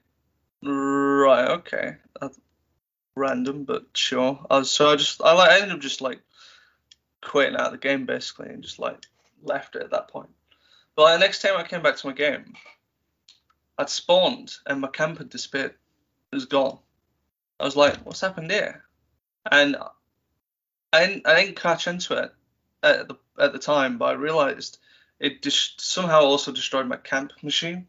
right, 0.62 1.51
okay, 1.51 1.97
that's 2.20 2.39
random, 3.15 3.65
but 3.65 3.87
sure. 3.95 4.45
I 4.51 4.59
was, 4.59 4.71
so 4.71 4.91
I 4.91 4.97
just, 4.97 5.23
I 5.23 5.33
like, 5.33 5.51
I 5.51 5.57
ended 5.57 5.73
up 5.73 5.81
just 5.81 6.01
like 6.01 6.21
quitting 7.23 7.55
out 7.55 7.67
of 7.67 7.73
the 7.73 7.79
game 7.79 8.07
basically, 8.07 8.49
and 8.49 8.62
just 8.62 8.79
like 8.79 9.05
left 9.43 9.77
it 9.77 9.83
at 9.83 9.91
that 9.91 10.09
point. 10.09 10.31
But 10.97 11.03
like, 11.03 11.15
the 11.15 11.25
next 11.25 11.43
time 11.43 11.57
I 11.57 11.65
came 11.65 11.83
back 11.83 11.97
to 11.97 12.07
my 12.07 12.12
game, 12.12 12.55
I'd 13.79 13.91
spawned 13.91 14.57
and 14.67 14.81
my 14.81 14.89
camp 14.89 15.19
had 15.19 15.31
disappeared. 15.31 15.75
It 16.33 16.37
was 16.37 16.47
gone. 16.47 16.79
I 17.59 17.65
was 17.65 17.77
like, 17.77 17.97
what's 18.05 18.21
happened 18.21 18.51
here? 18.51 18.85
And 19.51 19.77
I 20.93 21.07
didn't, 21.07 21.27
I 21.27 21.41
didn't 21.41 21.57
catch 21.57 21.87
into 21.87 22.15
it 22.15 22.33
at 22.83 23.09
the 23.09 23.17
at 23.39 23.53
the 23.53 23.59
time, 23.59 23.99
but 23.99 24.07
I 24.07 24.12
realized 24.12 24.79
it 25.19 25.43
just 25.43 25.81
somehow 25.81 26.21
also 26.21 26.53
destroyed 26.53 26.87
my 26.87 26.97
camp 26.97 27.33
machine. 27.43 27.87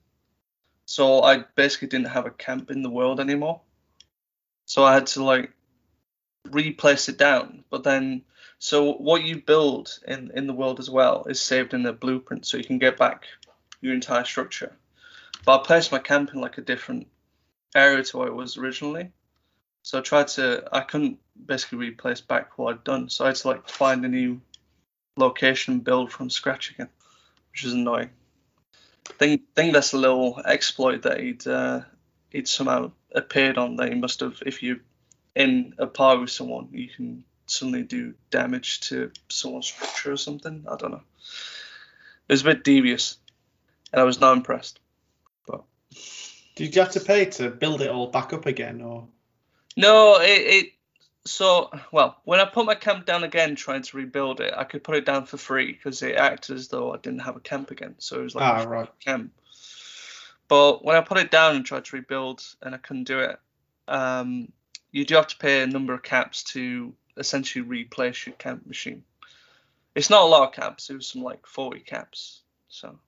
So 0.86 1.24
I 1.24 1.44
basically 1.56 1.88
didn't 1.88 2.08
have 2.08 2.26
a 2.26 2.32
camp 2.32 2.72
in 2.72 2.82
the 2.82 2.90
world 2.90 3.20
anymore. 3.20 3.62
So 4.66 4.84
I 4.84 4.94
had 4.94 5.08
to 5.08 5.24
like 5.24 5.52
replace 6.52 7.10
it 7.10 7.18
down. 7.18 7.64
But 7.70 7.84
then, 7.84 8.24
so 8.60 8.94
what 8.94 9.24
you 9.24 9.42
build 9.42 10.00
in 10.08 10.32
in 10.36 10.48
the 10.48 10.54
world 10.54 10.80
as 10.80 10.90
well 10.90 11.26
is 11.26 11.42
saved 11.42 11.74
in 11.74 11.84
the 11.84 11.94
blueprint, 11.94 12.46
so 12.46 12.58
you 12.58 12.64
can 12.64 12.80
get 12.80 12.98
back 12.98 13.26
your 13.82 13.94
entire 13.94 14.26
structure. 14.26 14.76
But 15.46 15.62
I 15.62 15.64
placed 15.64 15.92
my 15.92 16.00
camp 16.00 16.32
in 16.34 16.42
like 16.42 16.58
a 16.58 16.62
different 16.62 17.08
area 17.76 18.04
to 18.04 18.18
where 18.18 18.28
it 18.28 18.34
was 18.34 18.58
originally. 18.58 19.12
So 19.84 20.00
I 20.00 20.02
tried 20.02 20.30
to, 20.30 20.68
I 20.72 20.80
couldn't 20.80 21.20
basically 21.46 21.78
replace 21.78 22.22
back 22.22 22.58
what 22.58 22.74
I'd 22.74 22.84
done. 22.84 23.10
So 23.10 23.24
I 23.24 23.28
had 23.28 23.36
to 23.36 23.48
like 23.50 23.70
find 23.70 24.04
a 24.04 24.08
new 24.08 24.42
location 25.18 25.80
build 25.80 26.12
from 26.12 26.30
scratch 26.30 26.72
again, 26.72 26.90
which 27.52 27.64
is 27.64 27.74
annoying. 27.74 28.10
Think 29.20 29.44
think 29.56 29.74
that's 29.74 29.94
a 29.94 29.98
little 29.98 30.42
exploit 30.44 31.04
that 31.04 31.20
he'd 31.20 31.46
uh, 31.46 31.82
he'd 32.32 32.48
somehow 32.48 32.92
appeared 33.16 33.58
on 33.58 33.78
that 33.78 33.90
he 33.90 33.96
must 33.96 34.20
have. 34.20 34.42
If 34.46 34.62
you're 34.62 34.80
in 35.36 35.74
a 35.78 35.88
party 35.88 36.22
with 36.22 36.30
someone, 36.30 36.70
you 36.72 36.90
can 36.90 37.24
suddenly 37.48 37.84
do 37.84 38.14
damage 38.30 38.82
to 38.82 39.12
someone's 39.30 39.68
structure 39.68 40.12
or 40.12 40.18
something. 40.18 40.66
I 40.70 40.76
don't 40.76 40.92
know. 40.92 41.02
It 42.28 42.34
was 42.34 42.42
a 42.42 42.46
bit 42.46 42.64
devious, 42.64 43.18
and 43.94 44.02
I 44.02 44.04
was 44.04 44.20
not 44.20 44.36
impressed. 44.36 44.80
But 45.48 45.64
did 46.56 46.76
you 46.76 46.82
have 46.82 46.92
to 46.92 47.00
pay 47.00 47.26
to 47.26 47.50
build 47.50 47.82
it 47.82 47.90
all 47.90 48.08
back 48.08 48.34
up 48.34 48.46
again, 48.46 48.82
or 48.82 49.08
No, 49.78 50.18
it, 50.20 50.26
it 50.26 50.72
so 51.26 51.72
well 51.92 52.18
when 52.24 52.40
I 52.40 52.46
put 52.46 52.68
my 52.68 52.76
camp 52.76 53.06
down 53.06 53.24
again 53.24 53.56
trying 53.56 53.82
to 53.82 53.98
rebuild 53.98 54.42
it, 54.42 54.54
I 54.56 54.64
could 54.64 54.84
put 54.84 54.96
it 54.96 55.06
down 55.06 55.26
for 55.26 55.38
free 55.38 55.72
because 55.72 56.02
it 56.02 56.16
acted 56.16 56.56
as 56.56 56.68
though 56.68 56.94
I 56.94 56.98
didn't 56.98 57.22
have 57.22 57.36
a 57.36 57.40
camp 57.40 57.72
again. 57.72 57.96
So 57.98 58.20
it 58.20 58.24
was 58.24 58.36
like 58.36 58.46
ah 58.46 58.64
a 58.64 58.68
right? 58.68 59.00
camp. 59.00 59.32
But 60.48 60.84
when 60.86 60.96
I 60.96 61.02
put 61.02 61.18
it 61.18 61.32
down 61.32 61.56
and 61.56 61.66
tried 61.66 61.86
to 61.86 61.96
rebuild 61.96 62.44
and 62.62 62.76
I 62.76 62.78
couldn't 62.78 63.06
do 63.06 63.20
it, 63.20 63.40
um, 63.88 64.52
you 64.92 65.06
do 65.06 65.16
have 65.16 65.28
to 65.28 65.38
pay 65.38 65.64
a 65.64 65.68
number 65.68 65.94
of 65.94 66.04
caps 66.04 66.44
to 66.54 66.94
essentially 67.18 67.64
replace 67.64 68.26
your 68.26 68.36
camp 68.36 68.66
machine. 68.68 69.04
It's 69.96 70.10
not 70.10 70.24
a 70.24 70.26
lot 70.26 70.48
of 70.48 70.54
caps. 70.54 70.90
It 70.90 70.96
was 70.96 71.08
some 71.08 71.24
like 71.24 71.46
40 71.48 71.80
caps. 71.80 72.42
So 72.68 73.00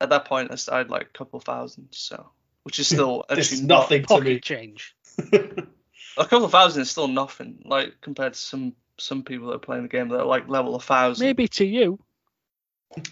at 0.00 0.10
that 0.10 0.24
point, 0.26 0.50
I 0.50 0.56
started 0.56 0.90
like 0.90 1.02
a 1.02 1.18
couple 1.18 1.40
thousand. 1.40 1.88
So 1.92 2.30
which 2.64 2.78
is 2.78 2.88
still 2.88 3.24
actually 3.30 3.40
is 3.42 3.62
not- 3.62 3.90
nothing 3.90 4.04
to 4.04 4.20
me. 4.20 4.40
change. 4.40 4.94
a 5.32 6.24
couple 6.24 6.44
of 6.44 6.50
thousand 6.50 6.82
is 6.82 6.90
still 6.90 7.08
nothing. 7.08 7.62
Like 7.64 7.94
compared 8.00 8.34
to 8.34 8.38
some 8.38 8.74
some 8.98 9.22
people 9.22 9.48
that 9.48 9.54
are 9.56 9.58
playing 9.60 9.82
the 9.84 9.88
game 9.88 10.08
that 10.08 10.20
are 10.20 10.26
like 10.26 10.48
level 10.48 10.74
a 10.74 10.80
thousand. 10.80 11.24
Maybe 11.24 11.48
to 11.48 11.64
you, 11.64 11.98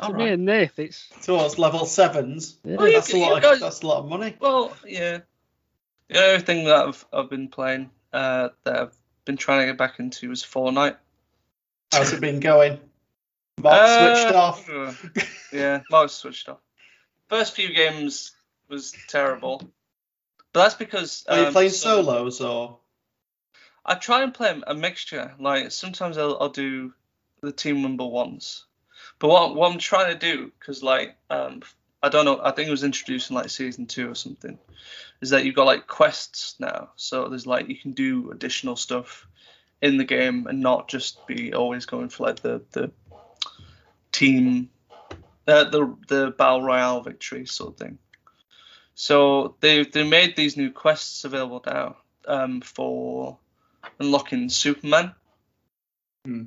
to 0.03 0.13
me 0.13 0.29
and 0.29 0.45
Nath, 0.45 0.79
it's 0.79 1.09
Towards 1.23 1.59
level 1.59 1.87
sevens. 1.87 2.57
yeah. 2.65 2.77
Well, 2.77 2.89
you- 2.89 2.95
That's 2.95 3.13
a 3.13 3.19
lot. 3.19 3.37
Of, 3.37 3.43
guys- 3.43 3.61
that's 3.61 3.83
a 3.83 3.87
lot 3.87 3.99
of 3.99 4.09
money. 4.09 4.37
Well, 4.41 4.77
yeah. 4.87 5.21
The 6.09 6.19
other 6.23 6.39
thing 6.41 6.65
that 6.67 6.77
I've 6.77 7.05
I've 7.13 7.31
been 7.31 7.49
playing 7.49 7.91
uh, 8.13 8.51
that 8.65 8.77
I've 8.81 8.97
been 9.25 9.37
trying 9.37 9.61
to 9.61 9.67
get 9.67 9.79
back 9.79 9.99
into 9.99 10.29
was 10.29 10.43
Fortnite. 10.43 10.97
How's 11.93 12.13
it 12.13 12.21
been 12.21 12.41
going? 12.41 12.79
Mark 13.61 13.75
Uh, 13.81 14.15
switched 14.17 14.35
off. 14.35 15.49
yeah, 15.53 15.81
Mark 15.91 16.11
switched 16.11 16.49
off. 16.49 16.59
First 17.29 17.55
few 17.55 17.73
games 17.75 18.33
was 18.69 18.95
terrible, 19.09 19.59
but 20.53 20.63
that's 20.65 20.75
because 20.75 21.25
Are 21.29 21.39
you 21.39 21.47
um, 21.47 21.53
playing 21.53 21.71
so- 21.71 22.03
solos 22.03 22.41
or? 22.41 22.79
I 23.87 23.95
try 23.97 24.23
and 24.23 24.33
play 24.33 24.59
a 24.67 24.75
mixture. 24.75 25.35
Like 25.39 25.71
sometimes 25.71 26.17
I'll, 26.19 26.37
I'll 26.41 26.49
do 26.49 26.93
the 27.43 27.53
team 27.53 27.83
number 27.83 28.07
ones, 28.07 28.65
but 29.19 29.29
what 29.29 29.55
what 29.55 29.73
I'm 29.73 29.79
trying 29.79 30.13
to 30.13 30.19
do 30.19 30.53
because 30.59 30.83
like 30.83 31.17
um 31.31 31.63
I 32.03 32.09
don't 32.09 32.25
know 32.25 32.41
I 32.43 32.51
think 32.51 32.69
it 32.69 32.73
was 32.73 32.85
introduced 32.85 33.31
in 33.31 33.37
like 33.37 33.51
season 33.51 33.87
two 33.87 34.11
or 34.11 34.15
something, 34.15 34.59
is 35.21 35.31
that 35.31 35.45
you've 35.45 35.55
got 35.55 35.67
like 35.67 35.87
quests 35.87 36.57
now. 36.59 36.91
So 36.97 37.29
there's 37.29 37.47
like 37.47 37.69
you 37.69 37.77
can 37.77 37.93
do 37.93 38.31
additional 38.31 38.77
stuff 38.77 39.27
in 39.81 39.97
the 39.97 40.05
game 40.05 40.47
and 40.47 40.61
not 40.61 40.89
just 40.89 41.27
be 41.27 41.53
always 41.53 41.87
going 41.87 42.09
for 42.09 42.25
like 42.25 42.41
the 42.41 42.63
the 42.73 42.91
team 44.13 44.71
uh, 45.47 45.65
the 45.65 45.97
the 46.09 46.31
battle 46.31 46.63
royale 46.63 47.03
victory 47.03 47.47
sort 47.47 47.73
of 47.73 47.79
thing. 47.79 47.99
So 48.95 49.57
they 49.61 49.85
they 49.85 50.05
made 50.05 50.37
these 50.37 50.57
new 50.57 50.71
quests 50.71 51.25
available 51.25 51.63
now 51.67 51.97
um, 52.27 52.61
for 52.61 53.39
unlocking 53.99 54.49
Superman. 54.49 55.15
Hmm. 56.25 56.43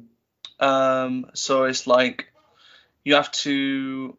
Um, 0.60 1.30
so 1.34 1.66
it's 1.66 1.86
like 1.86 2.32
you 3.08 3.16
have 3.16 3.32
to 3.32 4.18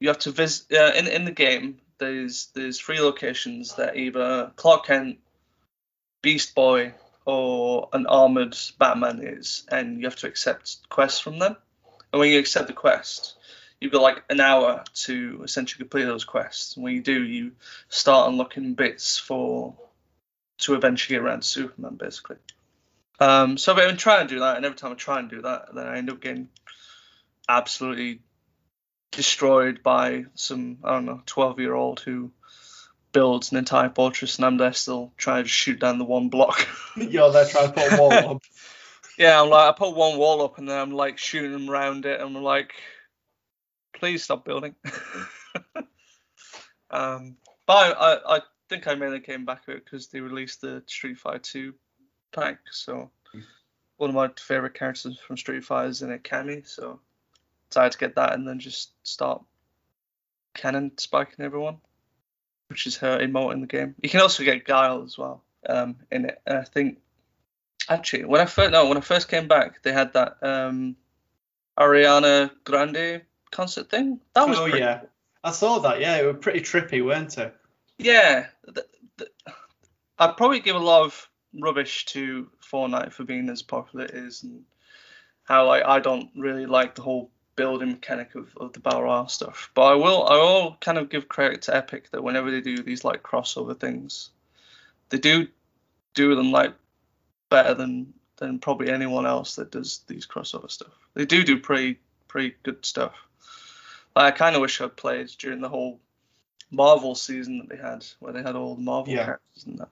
you 0.00 0.08
have 0.08 0.18
to 0.18 0.32
visit 0.32 0.76
uh, 0.76 0.92
in 0.96 1.06
in 1.06 1.24
the 1.24 1.30
game. 1.30 1.78
There's 1.98 2.48
there's 2.52 2.80
three 2.80 2.98
locations 2.98 3.76
that 3.76 3.96
either 3.96 4.50
Clark 4.56 4.86
Kent, 4.86 5.18
Beast 6.20 6.56
Boy, 6.56 6.92
or 7.24 7.88
an 7.92 8.06
armored 8.06 8.56
Batman 8.80 9.20
is, 9.22 9.64
and 9.70 9.98
you 9.98 10.06
have 10.06 10.16
to 10.16 10.26
accept 10.26 10.88
quests 10.88 11.20
from 11.20 11.38
them. 11.38 11.56
And 12.12 12.18
when 12.18 12.32
you 12.32 12.40
accept 12.40 12.66
the 12.66 12.72
quest, 12.72 13.36
you've 13.80 13.92
got 13.92 14.02
like 14.02 14.24
an 14.28 14.40
hour 14.40 14.82
to 15.04 15.42
essentially 15.44 15.78
complete 15.78 16.06
those 16.06 16.24
quests. 16.24 16.74
And 16.74 16.82
when 16.82 16.94
you 16.94 17.00
do, 17.00 17.22
you 17.22 17.52
start 17.90 18.28
unlocking 18.28 18.74
bits 18.74 19.18
for 19.18 19.76
to 20.62 20.74
eventually 20.74 21.14
get 21.14 21.24
around 21.24 21.44
Superman, 21.44 21.94
basically. 21.94 22.38
Um, 23.20 23.56
so 23.56 23.70
I've 23.70 23.78
been 23.78 23.96
trying 23.96 24.26
to 24.26 24.34
do 24.34 24.40
that, 24.40 24.56
and 24.56 24.66
every 24.66 24.76
time 24.76 24.90
I 24.90 24.96
try 24.96 25.20
and 25.20 25.30
do 25.30 25.42
that, 25.42 25.72
then 25.72 25.86
I 25.86 25.98
end 25.98 26.10
up 26.10 26.20
getting 26.20 26.48
absolutely 27.48 28.20
destroyed 29.12 29.82
by 29.82 30.26
some 30.34 30.78
I 30.84 30.92
don't 30.92 31.06
know 31.06 31.22
twelve 31.24 31.60
year 31.60 31.74
old 31.74 32.00
who 32.00 32.32
builds 33.12 33.52
an 33.52 33.58
entire 33.58 33.90
fortress, 33.90 34.36
and 34.36 34.44
I'm 34.44 34.58
there 34.58 34.72
still 34.72 35.12
trying 35.16 35.44
to 35.44 35.48
shoot 35.48 35.80
down 35.80 35.98
the 35.98 36.04
one 36.04 36.28
block. 36.28 36.66
You're 36.96 37.32
there 37.32 37.46
trying 37.46 37.68
to 37.68 37.72
put 37.72 37.92
a 37.92 37.96
wall 37.96 38.12
up. 38.12 38.42
yeah, 39.18 39.40
I'm 39.40 39.48
like 39.48 39.68
I 39.68 39.72
put 39.76 39.96
one 39.96 40.18
wall 40.18 40.42
up, 40.42 40.58
and 40.58 40.68
then 40.68 40.78
I'm 40.78 40.90
like 40.90 41.18
shooting 41.18 41.52
them 41.52 41.70
around 41.70 42.06
it, 42.06 42.20
and 42.20 42.36
I'm 42.36 42.42
like, 42.42 42.72
please 43.94 44.22
stop 44.22 44.44
building. 44.44 44.74
um, 46.90 47.36
but 47.66 47.96
I, 47.98 48.18
I, 48.36 48.40
think 48.68 48.86
I 48.86 48.94
mainly 48.94 49.20
came 49.20 49.46
back 49.46 49.64
to 49.64 49.72
it 49.72 49.84
because 49.84 50.08
they 50.08 50.20
released 50.20 50.60
the 50.60 50.82
Street 50.86 51.18
Fighter 51.18 51.38
2 51.38 51.74
pack, 52.34 52.58
so 52.70 53.10
one 53.96 54.10
of 54.10 54.16
my 54.16 54.28
favorite 54.38 54.74
characters 54.74 55.18
from 55.18 55.38
Street 55.38 55.64
Fighter 55.64 55.88
is 55.88 56.02
in 56.02 56.10
it, 56.10 56.22
Cammy, 56.22 56.68
so 56.68 57.00
decided 57.70 57.92
to 57.92 57.98
get 57.98 58.14
that 58.16 58.34
and 58.34 58.46
then 58.46 58.58
just 58.58 58.92
start 59.02 59.42
cannon 60.54 60.92
spiking 60.98 61.44
everyone, 61.44 61.78
which 62.68 62.86
is 62.86 62.96
her 62.98 63.18
emote 63.18 63.52
in 63.52 63.60
the 63.60 63.66
game. 63.66 63.94
You 64.02 64.08
can 64.08 64.20
also 64.20 64.44
get 64.44 64.64
Guile 64.64 65.02
as 65.04 65.16
well 65.16 65.42
um, 65.68 65.96
in 66.10 66.26
it, 66.26 66.40
and 66.46 66.58
I 66.58 66.64
think 66.64 66.98
actually 67.88 68.24
when 68.24 68.40
I 68.40 68.46
first 68.46 68.72
no 68.72 68.86
when 68.86 68.98
I 68.98 69.00
first 69.00 69.28
came 69.28 69.48
back 69.48 69.82
they 69.82 69.92
had 69.92 70.12
that 70.12 70.36
um, 70.42 70.96
Ariana 71.78 72.50
Grande 72.64 73.22
concert 73.50 73.90
thing. 73.90 74.20
That 74.34 74.48
was 74.48 74.58
oh 74.58 74.66
yeah, 74.66 75.02
I 75.44 75.52
saw 75.52 75.78
that. 75.80 76.00
Yeah, 76.00 76.16
it 76.16 76.26
was 76.26 76.36
pretty 76.40 76.60
trippy, 76.60 77.04
weren't 77.04 77.38
it? 77.38 77.54
Yeah, 77.98 78.46
th- 78.72 78.86
th- 79.18 79.30
I'd 80.18 80.36
probably 80.36 80.60
give 80.60 80.76
a 80.76 80.80
lot 80.80 81.04
of 81.04 81.28
rubbish 81.58 82.04
to 82.06 82.48
Fortnite 82.62 83.12
for 83.12 83.24
being 83.24 83.48
as 83.48 83.62
popular 83.62 84.04
it 84.04 84.12
is, 84.12 84.42
and 84.42 84.64
how 85.44 85.66
like 85.66 85.84
I 85.84 86.00
don't 86.00 86.30
really 86.36 86.66
like 86.66 86.94
the 86.94 87.02
whole 87.02 87.30
building 87.58 87.90
mechanic 87.90 88.36
of, 88.36 88.56
of 88.56 88.72
the 88.72 88.78
battle 88.78 89.02
royale 89.02 89.28
stuff. 89.28 89.70
But 89.74 89.82
I 89.92 89.94
will 89.96 90.26
I 90.28 90.36
will 90.36 90.76
kind 90.80 90.96
of 90.96 91.10
give 91.10 91.28
credit 91.28 91.60
to 91.62 91.76
Epic 91.76 92.10
that 92.12 92.22
whenever 92.22 92.50
they 92.52 92.60
do 92.60 92.82
these 92.82 93.04
like 93.04 93.22
crossover 93.24 93.78
things, 93.78 94.30
they 95.10 95.18
do 95.18 95.48
do 96.14 96.36
them 96.36 96.52
like 96.52 96.72
better 97.50 97.74
than 97.74 98.14
than 98.36 98.60
probably 98.60 98.90
anyone 98.90 99.26
else 99.26 99.56
that 99.56 99.72
does 99.72 100.02
these 100.06 100.24
crossover 100.24 100.70
stuff. 100.70 100.92
They 101.14 101.26
do 101.26 101.42
do 101.42 101.58
pretty 101.58 101.98
pretty 102.28 102.54
good 102.62 102.86
stuff. 102.86 103.14
Like, 104.14 104.34
I 104.34 104.36
kind 104.36 104.54
of 104.54 104.62
wish 104.62 104.80
I'd 104.80 104.96
played 104.96 105.26
during 105.38 105.60
the 105.60 105.68
whole 105.68 105.98
Marvel 106.70 107.16
season 107.16 107.58
that 107.58 107.68
they 107.68 107.82
had, 107.82 108.06
where 108.20 108.32
they 108.32 108.42
had 108.42 108.54
all 108.54 108.76
the 108.76 108.82
Marvel 108.82 109.12
Yeah. 109.12 109.24
characters 109.24 109.64
and 109.66 109.78
that. 109.78 109.88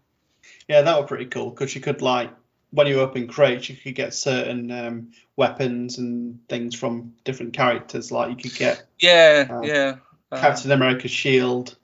Yeah, 0.69 0.83
that 0.83 1.01
was 1.01 1.09
pretty 1.09 1.27
cool 1.27 1.51
because 1.51 1.75
you 1.75 1.81
could 1.81 2.01
like 2.01 2.31
when 2.71 2.87
you 2.87 3.01
open 3.01 3.27
crates, 3.29 3.69
you 3.69 3.77
could 3.77 3.95
get 3.95 4.13
certain 4.15 4.71
um, 4.71 5.13
weapons 5.37 5.99
and 5.99 6.39
things 6.49 6.75
from 6.75 7.15
different 7.25 7.53
characters. 7.55 8.11
Like 8.13 8.31
you 8.31 8.37
could 8.37 8.59
get 8.59 8.87
Yeah, 8.99 9.47
Uh, 9.51 9.61
yeah, 9.63 9.97
um, 10.33 10.41
Captain 10.41 10.73
America's 10.73 11.11
shield. 11.11 11.77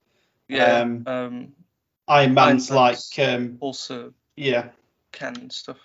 yeah. 0.48 0.80
um, 0.80 1.02
Um, 1.06 1.52
Iron 2.08 2.34
Man's 2.34 2.70
Iron 2.70 2.80
like 2.80 3.18
um, 3.18 3.56
also 3.60 4.12
yeah, 4.36 4.68
canon 5.12 5.50
stuff. 5.50 5.78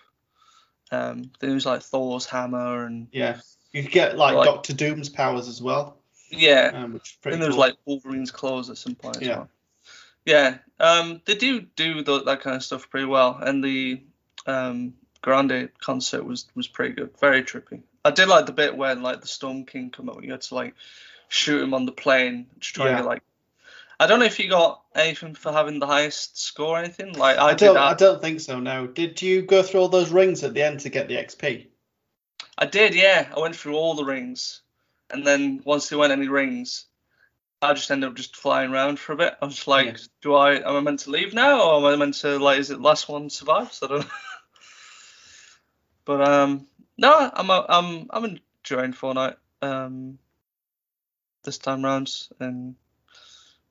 Um, 0.91 1.31
there 1.39 1.53
was 1.53 1.65
like 1.65 1.81
Thor's 1.83 2.25
hammer 2.25 2.85
and 2.85 3.07
yeah. 3.11 3.39
You 3.73 3.83
could 3.83 3.91
get 3.91 4.17
like 4.17 4.35
Like- 4.35 4.45
Doctor 4.45 4.73
Doom's 4.73 5.09
powers 5.09 5.47
as 5.47 5.61
well, 5.61 5.97
yeah, 6.31 6.71
um, 6.73 6.93
which 6.93 7.19
and 7.25 7.33
there 7.41 7.49
was 7.49 7.55
cool. 7.55 7.59
like 7.59 7.75
Wolverine's 7.85 8.31
claws 8.31 8.69
at 8.69 8.77
some 8.77 8.95
point 8.95 9.17
as 9.17 9.23
Yeah. 9.27 9.35
well. 9.37 9.49
Yeah, 10.25 10.57
um, 10.79 11.21
they 11.25 11.35
do 11.35 11.61
do 11.75 12.01
tho- 12.01 12.23
that 12.23 12.41
kind 12.41 12.55
of 12.55 12.63
stuff 12.63 12.89
pretty 12.89 13.05
well, 13.05 13.37
and 13.41 13.63
the 13.63 14.01
um, 14.47 14.93
Grande 15.21 15.69
concert 15.79 16.23
was 16.25 16.47
was 16.55 16.67
pretty 16.67 16.95
good, 16.95 17.11
very 17.19 17.43
trippy. 17.43 17.81
I 18.05 18.11
did 18.11 18.27
like 18.27 18.45
the 18.45 18.53
bit 18.53 18.75
where 18.77 18.95
like 18.95 19.21
the 19.21 19.27
Storm 19.27 19.65
King 19.65 19.89
come 19.89 20.09
up, 20.09 20.23
you 20.23 20.31
had 20.31 20.41
to 20.41 20.55
like 20.55 20.73
shoot 21.27 21.61
him 21.61 21.73
on 21.73 21.85
the 21.85 21.91
plane, 21.91 22.47
just 22.59 22.75
try 22.75 22.89
Yeah. 22.89 22.99
to 23.01 23.03
like. 23.03 23.21
I 23.99 24.05
don't 24.05 24.19
know 24.19 24.25
if 24.25 24.37
you 24.39 24.47
got 24.47 24.83
anything 24.95 25.33
for 25.33 25.51
having 25.51 25.79
the 25.79 25.87
highest 25.87 26.39
score 26.39 26.75
or 26.77 26.79
anything. 26.79 27.13
Like 27.13 27.37
I, 27.39 27.47
I 27.49 27.53
don't. 27.55 27.77
I 27.77 27.93
don't 27.95 28.21
think 28.21 28.39
so. 28.41 28.59
No. 28.59 28.85
Did 28.87 29.21
you 29.21 29.41
go 29.41 29.63
through 29.63 29.81
all 29.81 29.89
those 29.89 30.11
rings 30.11 30.43
at 30.43 30.53
the 30.53 30.61
end 30.63 30.81
to 30.81 30.89
get 30.89 31.07
the 31.07 31.15
XP? 31.15 31.67
I 32.59 32.65
did, 32.67 32.95
yeah. 32.95 33.27
I 33.35 33.39
went 33.39 33.55
through 33.55 33.75
all 33.75 33.95
the 33.95 34.05
rings, 34.05 34.61
and 35.09 35.25
then 35.25 35.61
once 35.65 35.89
there 35.89 35.97
weren't 35.99 36.11
any 36.11 36.27
rings, 36.27 36.85
I 37.61 37.73
just 37.73 37.89
ended 37.91 38.09
up 38.09 38.15
just 38.15 38.35
flying 38.35 38.71
around 38.71 38.99
for 38.99 39.13
a 39.13 39.17
bit. 39.17 39.35
I 39.41 39.45
was 39.45 39.67
like, 39.67 39.85
Yeah. 39.87 39.97
do 40.21 40.35
I 40.35 40.53
am 40.57 40.75
I 40.75 40.79
meant 40.79 40.99
to 41.01 41.09
leave 41.09 41.33
now, 41.33 41.59
or 41.61 41.77
am 41.79 41.85
I 41.85 41.95
meant 41.95 42.15
to 42.21 42.37
like, 42.37 42.59
is 42.59 42.69
it 42.71 42.79
last 42.79 43.09
one 43.09 43.29
survives? 43.31 43.81
I 43.83 43.87
don't 43.87 43.99
know. 44.01 44.07
but 46.08 46.22
um, 46.22 46.66
no, 46.97 47.30
I'm 47.32 47.51
I'm 47.51 48.08
I'm 48.10 48.39
enjoying 48.64 48.93
Fortnite 48.93 49.36
um 49.62 50.18
this 51.43 51.60
time 51.60 51.86
round, 51.86 52.12
and 52.39 52.76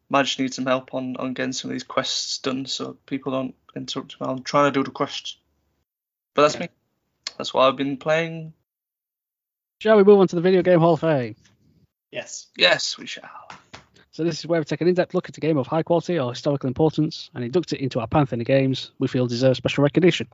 might 0.08 0.24
just 0.24 0.38
need 0.38 0.54
some 0.54 0.66
help 0.66 0.94
on 0.94 1.16
on 1.16 1.34
getting 1.34 1.52
some 1.52 1.70
of 1.70 1.74
these 1.74 1.82
quests 1.82 2.38
done, 2.38 2.66
so 2.66 2.96
people 3.06 3.32
don't 3.32 3.54
interrupt 3.74 4.20
me. 4.20 4.26
I'm 4.28 4.44
trying 4.44 4.72
to 4.72 4.78
do 4.78 4.84
the 4.84 4.92
quests, 4.92 5.38
but 6.34 6.42
that's 6.42 6.54
Yeah. 6.54 6.60
me. 6.60 6.68
That's 7.36 7.52
what 7.52 7.66
I've 7.66 7.76
been 7.76 7.96
playing 7.96 8.52
Shall 9.78 9.98
we 9.98 10.04
move 10.04 10.20
on 10.20 10.28
to 10.28 10.36
the 10.36 10.42
Video 10.42 10.62
Game 10.62 10.80
Hall 10.80 10.94
of 10.94 11.00
Fame? 11.00 11.36
Yes. 12.10 12.46
Yes, 12.56 12.96
we 12.96 13.06
shall. 13.06 13.28
So 14.10 14.24
this 14.24 14.38
is 14.38 14.46
where 14.46 14.58
we 14.58 14.64
take 14.64 14.80
an 14.80 14.88
in-depth 14.88 15.12
look 15.12 15.28
at 15.28 15.36
a 15.36 15.40
game 15.40 15.58
of 15.58 15.66
high 15.66 15.82
quality 15.82 16.18
or 16.18 16.30
historical 16.30 16.66
importance 16.68 17.30
and 17.34 17.44
induct 17.44 17.74
it 17.74 17.80
into 17.80 18.00
our 18.00 18.06
pantheon 18.06 18.40
of 18.40 18.46
games 18.46 18.92
we 18.98 19.08
feel 19.08 19.26
deserve 19.26 19.56
special 19.56 19.84
recognition. 19.84 20.28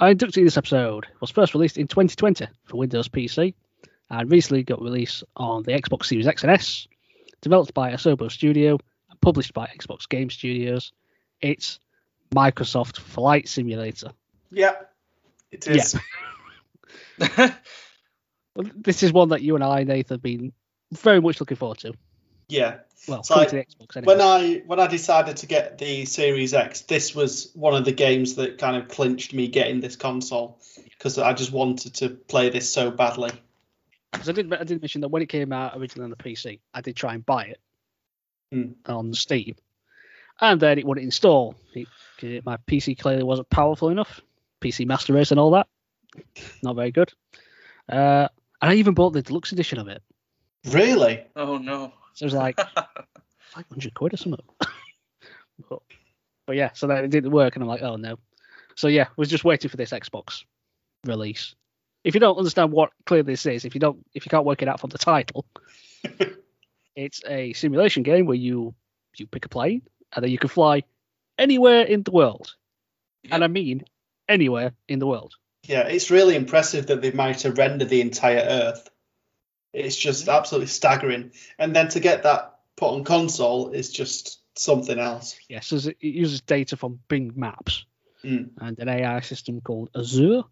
Our 0.00 0.14
inductee 0.14 0.44
this 0.44 0.56
episode 0.56 1.06
was 1.20 1.30
first 1.30 1.54
released 1.54 1.76
in 1.76 1.88
2020 1.88 2.46
for 2.64 2.76
Windows 2.76 3.08
PC 3.08 3.54
and 4.10 4.30
recently 4.30 4.62
got 4.62 4.80
released 4.80 5.24
on 5.36 5.64
the 5.64 5.72
Xbox 5.72 6.06
Series 6.06 6.28
X 6.28 6.42
and 6.44 6.52
S, 6.52 6.86
developed 7.40 7.74
by 7.74 7.90
Asobo 7.92 8.30
Studio 8.30 8.78
and 9.10 9.20
published 9.20 9.54
by 9.54 9.66
Xbox 9.66 10.08
Game 10.08 10.30
Studios. 10.30 10.92
It's 11.40 11.80
Microsoft 12.32 12.98
Flight 12.98 13.48
Simulator. 13.48 14.12
Yeah. 14.50 14.74
It 15.50 15.66
is. 15.66 15.98
Well, 18.58 18.66
this 18.74 19.04
is 19.04 19.12
one 19.12 19.28
that 19.28 19.42
you 19.42 19.54
and 19.54 19.62
I, 19.62 19.84
Nathan, 19.84 20.16
have 20.16 20.22
been 20.22 20.52
very 20.90 21.20
much 21.20 21.38
looking 21.38 21.56
forward 21.56 21.78
to. 21.78 21.92
Yeah. 22.48 22.78
Well, 23.06 23.22
So 23.22 23.34
coming 23.34 23.46
I- 23.46 23.50
to 23.50 23.56
the 23.56 23.64
Xbox 23.64 23.96
anyway. 23.96 24.14
When 24.14 24.20
I 24.20 24.62
when 24.66 24.80
I 24.80 24.86
decided 24.86 25.36
to 25.38 25.46
get 25.46 25.78
the 25.78 26.04
Series 26.04 26.54
X, 26.54 26.82
this 26.82 27.14
was 27.14 27.50
one 27.54 27.74
of 27.74 27.84
the 27.84 27.92
games 27.92 28.34
that 28.36 28.58
kind 28.58 28.76
of 28.76 28.88
clinched 28.88 29.32
me 29.34 29.48
getting 29.48 29.80
this 29.80 29.96
console 29.96 30.58
because 30.90 31.18
I 31.18 31.32
just 31.32 31.52
wanted 31.52 31.94
to 31.96 32.08
play 32.10 32.50
this 32.50 32.68
so 32.68 32.90
badly. 32.90 33.30
'Cause 34.12 34.28
I 34.28 34.32
did, 34.32 34.52
I 34.52 34.64
did 34.64 34.80
mention 34.80 35.02
that 35.02 35.08
when 35.08 35.22
it 35.22 35.28
came 35.28 35.52
out 35.52 35.76
originally 35.76 36.04
on 36.04 36.10
the 36.10 36.16
PC, 36.16 36.60
I 36.74 36.80
did 36.80 36.96
try 36.96 37.14
and 37.14 37.24
buy 37.24 37.44
it 37.44 37.60
Hmm. 38.50 38.72
on 38.86 39.12
Steam, 39.14 39.54
and 40.40 40.58
then 40.60 40.78
it 40.78 40.86
wouldn't 40.86 41.04
install. 41.04 41.54
It, 41.74 41.86
'cause 42.18 42.30
it- 42.30 42.46
my 42.46 42.56
PC 42.66 42.94
clearly 42.94 43.22
wasn't 43.22 43.50
powerful 43.50 43.90
enough. 43.90 44.20
PC 44.60 44.86
Master 44.86 45.12
Race 45.12 45.30
and 45.30 45.38
all 45.38 45.50
that, 45.52 45.68
not 46.62 46.74
very 46.74 46.90
good. 46.90 47.12
Uh, 47.88 48.28
and 48.62 48.70
I 48.70 48.74
even 48.74 48.94
bought 48.94 49.10
the 49.10 49.22
deluxe 49.22 49.52
edition 49.52 49.78
of 49.78 49.88
it. 49.88 50.02
Really? 50.64 51.24
Oh 51.36 51.58
no. 51.58 51.92
So 52.18 52.24
it 52.24 52.26
was 52.26 52.34
like 52.34 52.58
500 53.38 53.94
quid 53.94 54.14
or 54.14 54.16
something. 54.16 54.44
but, 55.70 55.78
but 56.48 56.56
yeah, 56.56 56.70
so 56.72 56.88
that 56.88 57.04
it 57.04 57.10
didn't 57.12 57.30
work, 57.30 57.54
and 57.54 57.62
I'm 57.62 57.68
like, 57.68 57.82
oh 57.82 57.94
no. 57.94 58.18
So 58.74 58.88
yeah, 58.88 59.06
was 59.16 59.30
just 59.30 59.44
waiting 59.44 59.70
for 59.70 59.76
this 59.76 59.92
Xbox 59.92 60.42
release. 61.06 61.54
If 62.02 62.14
you 62.14 62.20
don't 62.20 62.36
understand 62.36 62.72
what 62.72 62.90
clearly 63.06 63.22
this 63.22 63.46
is, 63.46 63.64
if 63.64 63.72
you 63.72 63.80
don't, 63.80 64.04
if 64.14 64.26
you 64.26 64.30
can't 64.30 64.44
work 64.44 64.62
it 64.62 64.68
out 64.68 64.80
from 64.80 64.90
the 64.90 64.98
title, 64.98 65.46
it's 66.96 67.22
a 67.24 67.52
simulation 67.52 68.02
game 68.02 68.26
where 68.26 68.34
you 68.34 68.74
you 69.16 69.28
pick 69.28 69.44
a 69.44 69.48
plane 69.48 69.82
and 70.12 70.24
then 70.24 70.32
you 70.32 70.38
can 70.38 70.48
fly 70.48 70.82
anywhere 71.38 71.82
in 71.82 72.02
the 72.02 72.10
world, 72.10 72.52
and 73.30 73.44
I 73.44 73.46
mean 73.46 73.84
anywhere 74.28 74.72
in 74.88 74.98
the 74.98 75.06
world. 75.06 75.34
Yeah, 75.68 75.86
it's 75.86 76.10
really 76.10 76.34
impressive 76.34 76.88
that 76.88 77.00
they've 77.00 77.14
managed 77.14 77.40
to 77.40 77.52
render 77.52 77.84
the 77.84 78.00
entire 78.00 78.40
Earth. 78.40 78.88
It's 79.72 79.96
just 79.96 80.28
absolutely 80.28 80.68
staggering. 80.68 81.32
And 81.58 81.74
then 81.74 81.88
to 81.88 82.00
get 82.00 82.22
that 82.22 82.58
put 82.76 82.94
on 82.94 83.04
console 83.04 83.70
is 83.70 83.90
just 83.90 84.40
something 84.56 84.98
else. 84.98 85.38
Yes, 85.48 85.68
so 85.68 85.76
it 85.76 85.96
uses 86.00 86.40
data 86.40 86.76
from 86.76 87.00
Bing 87.08 87.32
Maps 87.36 87.84
Mm. 88.24 88.50
and 88.60 88.76
an 88.80 88.88
AI 88.88 89.20
system 89.20 89.60
called 89.60 89.90
Azure 89.94 90.42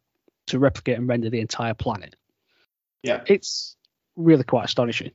to 0.47 0.59
replicate 0.61 0.99
and 0.99 1.09
render 1.09 1.31
the 1.31 1.41
entire 1.41 1.75
planet. 1.75 2.14
Yeah. 3.03 3.25
It's 3.27 3.77
really 4.14 4.45
quite 4.45 4.64
astonishing. 4.67 5.11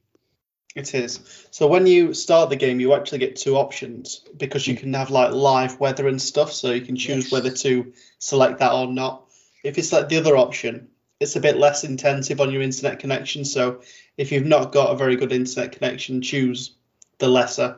It 0.76 0.94
is. 0.94 1.48
So 1.52 1.68
when 1.68 1.88
you 1.88 2.14
start 2.14 2.50
the 2.50 2.58
game, 2.58 2.82
you 2.82 2.94
actually 2.94 3.20
get 3.20 3.38
two 3.38 3.56
options 3.56 4.22
because 4.36 4.68
you 4.68 4.76
can 4.76 4.94
have 4.94 5.10
like 5.12 5.32
live 5.32 5.80
weather 5.80 6.08
and 6.08 6.22
stuff, 6.22 6.52
so 6.52 6.72
you 6.72 6.82
can 6.82 6.98
choose 6.98 7.26
Yes. 7.26 7.32
whether 7.32 7.52
to 7.52 7.94
select 8.20 8.60
that 8.60 8.74
or 8.74 8.88
not. 8.88 9.30
If 9.64 9.78
it's 9.78 9.94
like 9.94 10.10
the 10.10 10.18
other 10.18 10.36
option, 10.36 10.90
it's 11.22 11.36
a 11.36 11.40
bit 11.40 11.58
less 11.58 11.84
intensive 11.84 12.42
on 12.42 12.52
your 12.52 12.64
internet 12.64 12.98
connection. 13.00 13.46
So 13.46 13.82
if 14.18 14.32
you've 14.32 14.46
not 14.46 14.72
got 14.72 14.90
a 14.92 14.96
very 14.98 15.16
good 15.16 15.32
internet 15.32 15.72
connection, 15.72 16.22
choose 16.22 16.72
the 17.20 17.28
lesser 17.28 17.78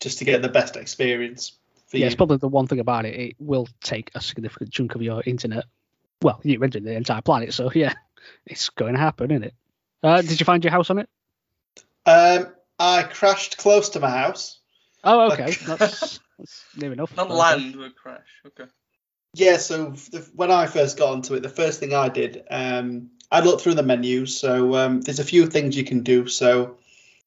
just 0.00 0.18
to 0.18 0.24
get 0.24 0.42
the 0.42 0.48
best 0.48 0.74
experience 0.76 1.52
for 1.86 1.96
Yeah, 1.98 2.00
you. 2.02 2.06
it's 2.08 2.16
probably 2.16 2.38
the 2.38 2.48
one 2.48 2.66
thing 2.66 2.80
about 2.80 3.04
it. 3.06 3.14
It 3.14 3.36
will 3.38 3.68
take 3.80 4.10
a 4.16 4.20
significant 4.20 4.72
chunk 4.72 4.96
of 4.96 5.02
your 5.02 5.22
internet. 5.24 5.66
Well, 6.20 6.40
you 6.42 6.58
rented 6.58 6.82
the 6.84 6.92
entire 6.96 7.22
planet, 7.22 7.54
so 7.54 7.70
yeah, 7.72 7.94
it's 8.44 8.68
going 8.70 8.94
to 8.94 9.00
happen, 9.00 9.30
isn't 9.30 9.44
it? 9.44 9.54
Uh, 10.02 10.20
did 10.22 10.40
you 10.40 10.44
find 10.44 10.64
your 10.64 10.72
house 10.72 10.90
on 10.90 10.98
it? 10.98 11.08
Um, 12.06 12.48
I 12.80 13.04
crashed 13.04 13.56
close 13.56 13.90
to 13.90 14.00
my 14.00 14.10
house. 14.10 14.58
Oh, 15.04 15.28
Like- 15.28 15.38
okay, 15.40 15.56
that's, 15.64 16.18
that's 16.38 16.64
near 16.76 16.92
enough. 16.92 17.14
Not 17.16 17.26
Okay. 17.26 17.36
land 17.36 17.76
would 17.76 17.94
crash. 17.94 18.26
Okay. 18.48 18.64
Yeah, 19.34 19.58
so 19.58 19.90
the, 20.10 20.28
when 20.34 20.50
I 20.50 20.66
first 20.66 20.98
got 20.98 21.12
onto 21.12 21.34
it, 21.34 21.42
the 21.42 21.48
first 21.48 21.78
thing 21.78 21.94
I 21.94 22.08
did, 22.08 22.42
um, 22.50 23.10
I 23.30 23.40
looked 23.40 23.62
through 23.62 23.74
the 23.74 23.82
menus. 23.82 24.38
So 24.38 24.74
um, 24.74 25.00
there's 25.00 25.20
a 25.20 25.24
few 25.24 25.46
things 25.46 25.76
you 25.76 25.84
can 25.84 26.02
do. 26.02 26.26
So 26.26 26.78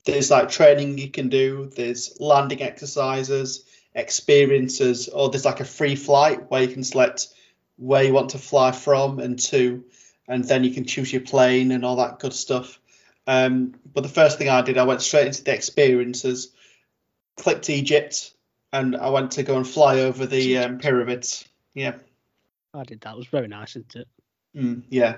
there's 0.05 0.29
like 0.29 0.49
training 0.49 0.97
you 0.97 1.09
can 1.09 1.29
do. 1.29 1.71
There's 1.75 2.17
landing 2.19 2.61
exercises, 2.61 3.63
experiences, 3.95 5.07
or 5.07 5.29
there's 5.29 5.45
like 5.45 5.61
a 5.61 5.65
free 5.65 5.95
flight 5.95 6.51
where 6.51 6.61
you 6.61 6.67
can 6.67 6.83
select 6.83 7.27
where 7.77 8.03
you 8.03 8.13
want 8.13 8.29
to 8.31 8.37
fly 8.37 8.71
from 8.71 9.19
and 9.19 9.39
to, 9.39 9.83
and 10.27 10.43
then 10.43 10.63
you 10.63 10.71
can 10.71 10.85
choose 10.85 11.11
your 11.11 11.21
plane 11.21 11.71
and 11.71 11.83
all 11.85 11.95
that 11.95 12.19
good 12.19 12.33
stuff. 12.33 12.79
Um, 13.25 13.75
but 13.93 14.03
the 14.03 14.09
first 14.09 14.37
thing 14.37 14.49
I 14.49 14.61
did, 14.61 14.77
I 14.77 14.83
went 14.83 15.01
straight 15.01 15.27
into 15.27 15.43
the 15.43 15.53
experiences, 15.53 16.51
clicked 17.37 17.69
Egypt, 17.69 18.33
and 18.73 18.95
I 18.95 19.09
went 19.09 19.31
to 19.31 19.43
go 19.43 19.55
and 19.55 19.67
fly 19.67 20.01
over 20.01 20.25
the 20.25 20.57
um, 20.59 20.77
pyramids. 20.79 21.47
Yeah. 21.73 21.95
I 22.73 22.83
did 22.83 23.01
that. 23.01 23.13
It 23.13 23.17
was 23.17 23.27
very 23.27 23.47
nice, 23.47 23.71
isn't 23.75 23.95
it? 23.95 24.07
Mm, 24.55 24.83
yeah, 24.89 25.17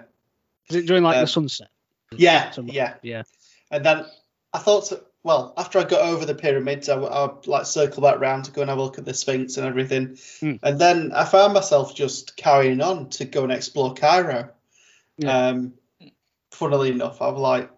Is 0.70 0.78
it 0.78 0.86
during 0.88 1.04
like 1.04 1.18
Uh, 1.18 1.22
the 1.22 1.28
sunset? 1.28 1.70
yeah, 2.16 2.52
Some- 2.52 2.68
yeah. 2.68 2.96
yeah. 3.02 3.24
And 3.72 3.86
then 3.86 4.06
I 4.54 4.60
thought, 4.60 4.92
well, 5.24 5.54
after 5.58 5.80
I 5.80 5.84
got 5.84 6.02
over 6.02 6.26
the 6.26 6.36
pyramids, 6.36 6.88
I, 6.88 6.98
I 6.98 7.30
like 7.46 7.66
circle 7.66 8.02
back 8.04 8.20
round 8.20 8.46
to 8.46 8.52
go 8.52 8.62
and 8.62 8.70
have 8.70 8.80
a 8.80 8.82
look 8.84 8.98
at 8.98 9.06
the 9.06 9.14
Sphinx 9.14 9.58
and 9.58 9.66
everything. 9.66 10.18
Hmm. 10.40 10.54
And 10.64 10.80
then 10.80 11.12
I 11.14 11.26
found 11.26 11.54
myself 11.54 11.96
just 11.96 12.38
carrying 12.38 12.82
on 12.82 13.10
to 13.12 13.26
go 13.26 13.44
and 13.44 13.52
explore 13.52 13.94
Cairo. 13.94 14.52
Yeah. 15.18 15.48
Um, 15.48 15.74
funnily 16.52 16.92
enough, 16.92 17.22
I 17.22 17.28
was 17.30 17.40
like, 17.42 17.72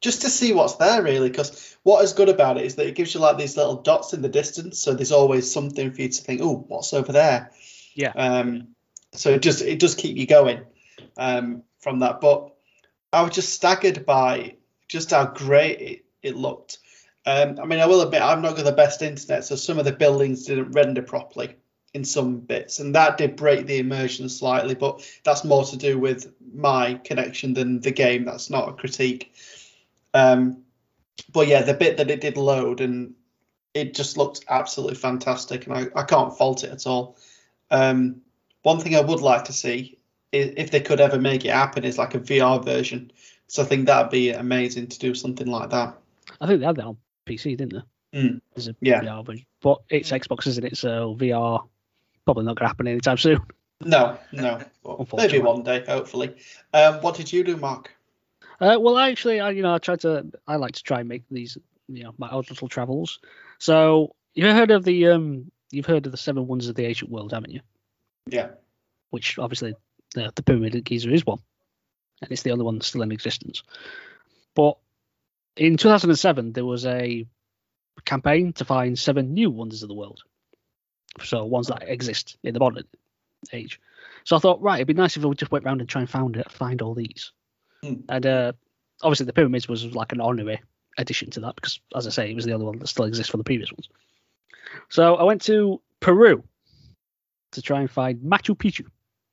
just 0.00 0.22
to 0.22 0.28
see 0.30 0.52
what's 0.52 0.74
there 0.76 1.02
really, 1.02 1.30
because 1.30 1.76
what 1.82 2.04
is 2.04 2.12
good 2.12 2.28
about 2.28 2.56
it 2.58 2.66
is 2.66 2.74
that 2.76 2.86
it 2.86 2.94
gives 2.94 3.14
you 3.14 3.20
like 3.20 3.38
these 3.38 3.56
little 3.56 3.76
dots 3.76 4.12
in 4.12 4.22
the 4.22 4.28
distance, 4.28 4.78
so 4.78 4.94
there's 4.94 5.12
always 5.12 5.50
something 5.50 5.92
for 5.92 6.02
you 6.02 6.08
to 6.08 6.22
think, 6.22 6.40
oh, 6.42 6.64
what's 6.68 6.92
over 6.92 7.12
there? 7.12 7.50
Yeah. 7.94 8.12
Um, 8.14 8.68
so 9.12 9.30
it 9.30 9.42
just 9.42 9.62
it 9.62 9.78
does 9.78 9.94
keep 9.94 10.16
you 10.16 10.26
going 10.26 10.60
um, 11.16 11.62
from 11.80 12.00
that. 12.00 12.20
But 12.20 12.52
I 13.12 13.22
was 13.22 13.34
just 13.34 13.52
staggered 13.52 14.04
by 14.04 14.56
just 14.88 15.10
how 15.10 15.26
great 15.26 15.80
it, 15.80 16.04
it 16.22 16.36
looked. 16.36 16.78
Um, 17.26 17.58
I 17.62 17.64
mean, 17.64 17.80
I 17.80 17.86
will 17.86 18.02
admit 18.02 18.20
I've 18.20 18.42
not 18.42 18.56
got 18.56 18.64
the 18.64 18.72
best 18.72 19.00
internet, 19.00 19.44
so 19.44 19.56
some 19.56 19.78
of 19.78 19.84
the 19.84 19.92
buildings 19.92 20.44
didn't 20.44 20.72
render 20.72 21.02
properly 21.02 21.56
in 21.94 22.04
some 22.04 22.40
bits, 22.40 22.80
and 22.80 22.94
that 22.96 23.16
did 23.16 23.36
break 23.36 23.66
the 23.66 23.78
immersion 23.78 24.28
slightly. 24.28 24.74
But 24.74 25.08
that's 25.24 25.44
more 25.44 25.64
to 25.64 25.76
do 25.76 25.98
with 25.98 26.32
my 26.52 26.94
connection 26.94 27.54
than 27.54 27.80
the 27.80 27.92
game. 27.92 28.24
That's 28.24 28.50
not 28.50 28.68
a 28.68 28.72
critique. 28.72 29.32
Um, 30.12 30.64
but 31.32 31.46
yeah, 31.46 31.62
the 31.62 31.74
bit 31.74 31.96
that 31.96 32.10
it 32.10 32.20
did 32.20 32.36
load 32.36 32.80
and 32.80 33.14
it 33.72 33.94
just 33.94 34.16
looked 34.16 34.44
absolutely 34.48 34.96
fantastic, 34.96 35.66
and 35.66 35.74
I, 35.74 35.86
I 36.00 36.02
can't 36.02 36.36
fault 36.36 36.64
it 36.64 36.70
at 36.70 36.86
all. 36.86 37.16
Um, 37.74 38.22
one 38.62 38.80
thing 38.80 38.96
I 38.96 39.00
would 39.00 39.20
like 39.20 39.44
to 39.44 39.52
see 39.52 39.98
is 40.32 40.54
if 40.56 40.70
they 40.70 40.80
could 40.80 41.00
ever 41.00 41.18
make 41.18 41.44
it 41.44 41.50
happen 41.52 41.84
is 41.84 41.98
like 41.98 42.14
a 42.14 42.20
VR 42.20 42.64
version. 42.64 43.10
So 43.46 43.62
I 43.62 43.66
think 43.66 43.86
that'd 43.86 44.10
be 44.10 44.30
amazing 44.30 44.86
to 44.88 44.98
do 44.98 45.14
something 45.14 45.46
like 45.46 45.70
that. 45.70 45.96
I 46.40 46.46
think 46.46 46.60
they 46.60 46.66
had 46.66 46.76
that 46.76 46.86
on 46.86 46.96
PC, 47.26 47.56
didn't 47.56 47.74
they? 48.12 48.18
Mm. 48.20 48.40
There's 48.54 48.68
a 48.68 48.76
Yeah. 48.80 49.00
VR 49.02 49.24
version. 49.26 49.46
But 49.60 49.82
it's 49.90 50.10
Xbox, 50.10 50.46
isn't 50.46 50.64
it? 50.64 50.76
So 50.76 51.16
VR 51.18 51.66
probably 52.24 52.44
not 52.44 52.56
going 52.56 52.64
to 52.64 52.68
happen 52.68 52.88
anytime 52.88 53.18
soon. 53.18 53.40
No, 53.84 54.18
no. 54.32 54.60
Maybe 55.16 55.40
one 55.40 55.62
day, 55.62 55.84
hopefully. 55.86 56.34
Um, 56.72 56.94
what 57.02 57.16
did 57.16 57.32
you 57.32 57.44
do, 57.44 57.56
Mark? 57.56 57.90
Uh, 58.60 58.78
well, 58.80 58.98
actually, 58.98 59.40
I 59.40 59.50
you 59.50 59.62
know 59.62 59.74
I 59.74 59.78
try 59.78 59.96
to 59.96 60.26
I 60.46 60.56
like 60.56 60.72
to 60.72 60.82
try 60.82 61.00
and 61.00 61.08
make 61.08 61.24
these 61.30 61.58
you 61.88 62.04
know 62.04 62.14
my 62.18 62.28
odd 62.28 62.48
little 62.50 62.68
travels. 62.68 63.18
So 63.58 64.14
you've 64.32 64.52
heard 64.54 64.70
of 64.70 64.84
the 64.84 65.08
um 65.08 65.50
you've 65.70 65.86
heard 65.86 66.06
of 66.06 66.12
the 66.12 66.18
seven 66.18 66.46
wonders 66.46 66.68
of 66.68 66.76
the 66.76 66.86
ancient 66.86 67.10
world, 67.10 67.32
haven't 67.32 67.50
you? 67.50 67.60
Yeah. 68.26 68.50
Which 69.10 69.38
obviously 69.38 69.74
the 70.14 70.32
the 70.34 70.42
pyramid 70.42 70.74
at 70.76 70.84
Giza 70.84 71.12
is 71.12 71.26
one, 71.26 71.40
and 72.22 72.30
it's 72.30 72.42
the 72.42 72.52
only 72.52 72.64
one 72.64 72.80
still 72.80 73.02
in 73.02 73.12
existence. 73.12 73.62
But 74.54 74.78
in 75.56 75.76
2007, 75.76 76.52
there 76.52 76.64
was 76.64 76.86
a 76.86 77.26
campaign 78.04 78.52
to 78.54 78.64
find 78.64 78.98
seven 78.98 79.34
new 79.34 79.50
wonders 79.50 79.82
of 79.82 79.88
the 79.88 79.94
world. 79.94 80.22
So 81.22 81.44
ones 81.44 81.68
that 81.68 81.88
exist 81.88 82.36
in 82.42 82.54
the 82.54 82.60
modern 82.60 82.84
age. 83.52 83.80
So 84.24 84.36
I 84.36 84.38
thought, 84.40 84.62
right, 84.62 84.76
it'd 84.76 84.88
be 84.88 84.94
nice 84.94 85.16
if 85.16 85.22
we 85.22 85.34
just 85.34 85.52
went 85.52 85.64
around 85.64 85.80
and 85.80 85.88
try 85.88 86.00
and 86.00 86.10
find 86.10 86.36
it, 86.36 86.50
find 86.50 86.82
all 86.82 86.94
these. 86.94 87.32
Hmm. 87.82 87.94
And 88.08 88.26
uh, 88.26 88.52
obviously, 89.02 89.26
the 89.26 89.32
pyramids 89.32 89.68
was 89.68 89.94
like 89.94 90.12
an 90.12 90.20
honorary 90.20 90.60
addition 90.96 91.30
to 91.30 91.40
that 91.40 91.54
because, 91.54 91.80
as 91.94 92.06
I 92.06 92.10
say, 92.10 92.30
it 92.30 92.34
was 92.34 92.44
the 92.44 92.52
only 92.52 92.66
one 92.66 92.78
that 92.78 92.88
still 92.88 93.04
exists 93.04 93.30
from 93.30 93.38
the 93.38 93.44
previous 93.44 93.70
ones. 93.70 93.88
So 94.88 95.14
I 95.14 95.24
went 95.24 95.42
to 95.42 95.80
Peru 96.00 96.42
to 97.54 97.62
try 97.62 97.80
and 97.80 97.90
find 97.90 98.20
Machu 98.20 98.56
Picchu. 98.56 98.86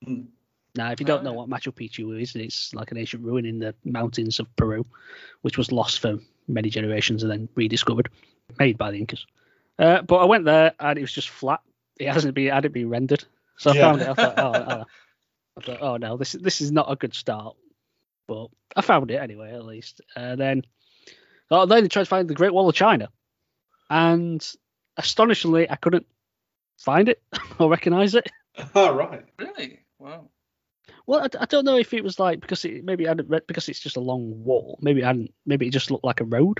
Hmm. 0.06 0.24
Now, 0.76 0.92
if 0.92 1.00
you 1.00 1.06
don't 1.06 1.24
know 1.24 1.34
what 1.34 1.50
Machu 1.50 1.74
Picchu 1.74 2.22
is, 2.22 2.36
it's 2.36 2.74
like 2.74 2.92
an 2.92 2.98
ancient 2.98 3.24
ruin 3.24 3.46
in 3.46 3.60
the 3.60 3.76
mountains 3.84 4.40
of 4.40 4.56
Peru, 4.56 4.86
which 5.42 5.58
was 5.58 5.72
lost 5.72 6.00
for 6.00 6.18
many 6.48 6.70
generations 6.70 7.24
and 7.24 7.32
then 7.32 7.50
rediscovered, 7.56 8.10
made 8.58 8.78
by 8.78 8.92
the 8.92 8.98
Incas. 8.98 9.26
Uh, 9.78 10.02
but 10.02 10.18
I 10.18 10.26
went 10.26 10.46
there 10.46 10.74
and 10.80 10.98
it 10.98 11.02
was 11.02 11.12
just 11.12 11.30
flat. 11.30 11.60
It 12.00 12.08
hasn't 12.08 12.34
been, 12.36 12.52
hadn't 12.54 12.74
been 12.74 12.90
rendered. 12.90 13.24
So 13.58 13.72
I 13.72 13.76
Yeah. 13.76 13.82
found 13.82 14.02
it. 14.02 14.08
I 14.08 14.14
thought, 14.14 14.38
oh, 14.38 14.66
oh. 14.74 14.86
I 15.58 15.62
thought, 15.62 15.82
oh 15.82 15.98
no, 15.98 16.16
this 16.16 16.32
this 16.32 16.62
is 16.62 16.72
not 16.72 16.90
a 16.90 16.96
good 16.96 17.14
start. 17.14 17.58
But 18.28 18.48
I 18.76 18.82
found 18.82 19.12
it 19.12 19.18
anyway, 19.18 19.52
at 19.54 19.66
least. 19.66 20.00
And 20.16 20.40
then, 20.40 20.64
oh, 21.50 21.66
then 21.66 21.84
I 21.84 21.88
tried 21.88 22.04
to 22.04 22.10
find 22.10 22.30
the 22.30 22.34
Great 22.34 22.54
Wall 22.54 22.70
of 22.70 22.76
China, 22.76 23.10
and 23.90 24.42
astonishingly, 24.96 25.70
I 25.70 25.76
couldn't 25.76 26.08
find 26.84 27.10
it 27.10 27.22
or 27.60 27.70
recognize 27.70 28.16
it. 28.16 28.30
All 28.76 28.94
right. 28.94 29.24
Really? 29.40 29.80
Wow. 30.00 30.30
Well, 31.08 31.22
I, 31.22 31.44
I 31.44 31.46
don't 31.46 31.66
know 31.66 31.78
if 31.78 31.94
it 31.94 32.04
was 32.04 32.20
like 32.20 32.42
because 32.42 32.64
it 32.66 32.84
maybe 32.84 33.08
I 33.08 33.12
hadn't 33.12 33.30
read 33.30 33.48
because 33.48 33.70
it's 33.70 33.80
just 33.80 33.98
a 33.98 34.02
long 34.02 34.44
wall. 34.44 34.78
Maybe 34.82 35.02
it 35.02 35.06
hadn't. 35.06 35.34
Maybe 35.46 35.68
it 35.68 35.72
just 35.72 35.90
looked 35.92 36.04
like 36.06 36.22
a 36.22 36.26
road. 36.26 36.60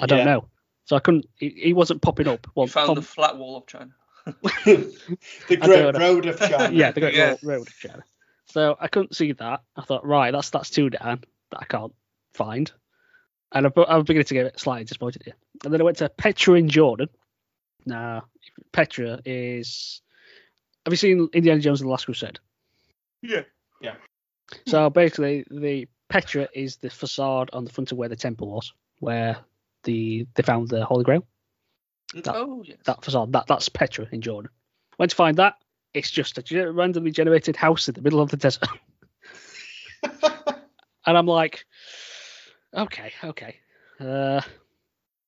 I 0.00 0.06
don't 0.06 0.18
Yeah. 0.20 0.24
know. 0.24 0.48
So 0.84 0.96
I 0.96 1.00
couldn't. 1.00 1.26
He, 1.36 1.48
he 1.50 1.72
wasn't 1.72 2.02
popping 2.02 2.28
up. 2.28 2.46
Well, 2.54 2.66
You 2.66 2.72
found 2.72 2.86
Tom- 2.86 2.94
the 2.96 3.02
flat 3.02 3.36
wall 3.36 3.56
of 3.56 3.66
China. 3.66 3.90
the 4.64 5.56
Great. 5.60 5.96
Road 5.96 6.26
of 6.26 6.38
China. 6.38 6.70
yeah, 6.72 6.90
the 6.92 7.00
Great 7.00 7.14
Yeah. 7.14 7.30
Road, 7.30 7.38
road 7.42 7.68
of 7.68 7.74
China. 7.78 8.04
So 8.46 8.76
I 8.80 8.88
couldn't 8.88 9.14
see 9.16 9.32
that. 9.32 9.62
I 9.76 9.82
thought, 9.82 10.04
right, 10.06 10.30
that's 10.30 10.50
that's 10.50 10.70
two 10.70 10.90
down 10.90 11.24
that 11.50 11.58
I 11.60 11.64
can't 11.64 11.92
find, 12.34 12.70
and 13.52 13.66
I, 13.66 13.70
I 13.82 13.96
was 13.96 14.04
beginning 14.04 14.26
to 14.26 14.34
get 14.34 14.60
slightly 14.60 14.84
disappointed 14.84 15.22
here. 15.24 15.34
And 15.64 15.72
then 15.72 15.80
I 15.80 15.84
went 15.84 15.96
to 15.98 16.08
Petra 16.08 16.54
in 16.54 16.68
Jordan. 16.68 17.08
Now, 17.84 18.24
Petra 18.72 19.20
is. 19.24 20.00
Have 20.84 20.92
you 20.92 20.96
seen 20.96 21.28
Indiana 21.32 21.60
Jones 21.60 21.80
and 21.80 21.88
the 21.88 21.90
Last 21.90 22.04
Crusade? 22.04 22.38
Yeah. 23.22 23.42
Yeah. 23.80 23.94
So 24.66 24.88
basically, 24.90 25.44
the 25.50 25.88
Petra 26.08 26.48
is 26.54 26.76
the 26.76 26.90
facade 26.90 27.50
on 27.52 27.64
the 27.64 27.72
front 27.72 27.92
of 27.92 27.98
where 27.98 28.08
the 28.08 28.16
temple 28.16 28.48
was, 28.48 28.72
where 29.00 29.38
the 29.82 30.26
they 30.34 30.42
found 30.42 30.68
the 30.68 30.84
Holy 30.84 31.04
Grail. 31.04 31.26
That- 32.14 32.36
oh 32.36 32.62
yes. 32.64 32.78
That 32.84 33.04
facade, 33.04 33.32
that 33.32 33.46
that's 33.48 33.68
Petra 33.68 34.06
in 34.12 34.20
Jordan. 34.20 34.50
Went 34.98 35.10
to 35.10 35.16
find 35.16 35.36
that. 35.38 35.54
It's 35.92 36.10
just 36.10 36.38
a 36.38 36.72
randomly 36.72 37.10
generated 37.10 37.56
house 37.56 37.88
in 37.88 37.94
the 37.94 38.02
middle 38.02 38.20
of 38.20 38.30
the 38.30 38.36
desert. 38.36 38.68
and 41.06 41.16
I'm 41.18 41.26
like, 41.26 41.64
okay, 42.74 43.12
okay. 43.24 43.56
Uh, 43.98 44.42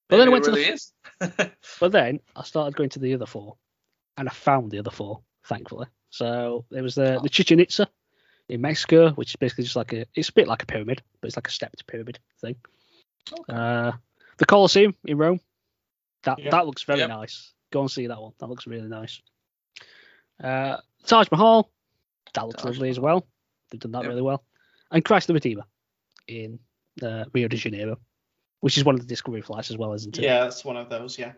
but 0.09 0.16
then 0.18 0.28
I 0.28 0.30
went 0.30 0.47
it 0.47 0.51
to 0.51 0.56
the, 0.56 0.72
is. 0.72 0.93
but 1.80 1.93
then 1.93 2.20
I 2.36 2.43
started 2.43 2.76
going 2.76 2.90
to 2.90 2.98
the 2.98 3.14
other 3.14 3.26
four, 3.26 3.56
and 4.16 4.28
I 4.28 4.32
found 4.32 4.70
the 4.70 4.78
other 4.78 4.90
four, 4.90 5.20
thankfully. 5.47 5.86
So 6.10 6.64
there 6.70 6.82
was 6.82 6.94
the 6.94 7.20
the 7.22 7.28
Chichen 7.28 7.60
Itza 7.60 7.89
in 8.48 8.60
Mexico, 8.60 9.10
which 9.12 9.30
is 9.30 9.36
basically 9.36 9.64
just 9.64 9.76
like 9.76 9.93
a, 9.93 10.06
it's 10.14 10.30
a 10.30 10.32
bit 10.32 10.48
like 10.48 10.62
a 10.62 10.66
pyramid, 10.66 11.02
but 11.20 11.26
it's 11.28 11.36
like 11.36 11.48
a 11.48 11.51
stepped 11.51 11.86
pyramid 11.86 12.18
thing. 12.40 12.56
Okay. 13.32 13.52
Uh, 13.52 13.93
the 14.39 14.47
Colosseum 14.47 14.94
in 15.05 15.18
Rome, 15.18 15.40
that 16.22 16.39
Yeah. 16.39 16.51
that 16.51 16.66
looks 16.66 16.82
very 16.85 17.01
Yep. 17.01 17.09
nice. 17.10 17.52
Go 17.70 17.82
and 17.82 17.90
see 17.90 18.06
that 18.06 18.20
one. 18.20 18.32
That 18.39 18.47
looks 18.48 18.66
really 18.66 18.89
nice. 18.89 19.20
Uh, 20.43 20.78
Taj 21.05 21.30
Mahal, 21.30 21.70
that 22.35 22.47
looks 22.47 22.62
Taj 22.62 22.76
lovely 22.76 22.89
as 22.90 22.98
well. 23.01 23.26
They've 23.70 23.80
done 23.80 23.93
that 23.93 24.02
Yep. 24.02 24.09
really 24.09 24.22
well. 24.22 24.44
And 24.90 25.05
Christ 25.05 25.26
the 25.26 25.35
Redeemer 25.35 25.64
in 26.26 26.59
uh, 27.02 27.24
Rio 27.35 27.48
de 27.48 27.56
Janeiro, 27.56 27.98
which 28.60 28.76
is 28.76 28.85
one 28.85 28.94
of 28.94 29.01
the 29.01 29.06
Discovery 29.06 29.40
flights 29.40 29.70
as 29.70 29.76
well, 29.76 29.93
isn't 29.93 30.18
it? 30.18 30.24
yeah, 30.24 30.40
that's 30.40 30.64
one 30.64 30.76
of 30.76 30.89
those. 30.89 31.18
Yeah. 31.18 31.32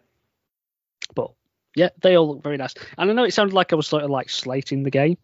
But 1.15 1.33
yeah, 1.77 1.91
they 2.03 2.17
all 2.17 2.29
look 2.29 2.43
very 2.43 2.57
nice. 2.57 2.75
And 2.99 3.11
I 3.11 3.15
know 3.15 3.25
it 3.25 3.35
sounded 3.35 3.55
like 3.55 3.73
I 3.73 3.77
was 3.77 3.87
sort 3.87 4.05
of 4.05 4.11
like 4.11 4.29
slating 4.29 4.83
the 4.83 4.91
game 4.91 5.17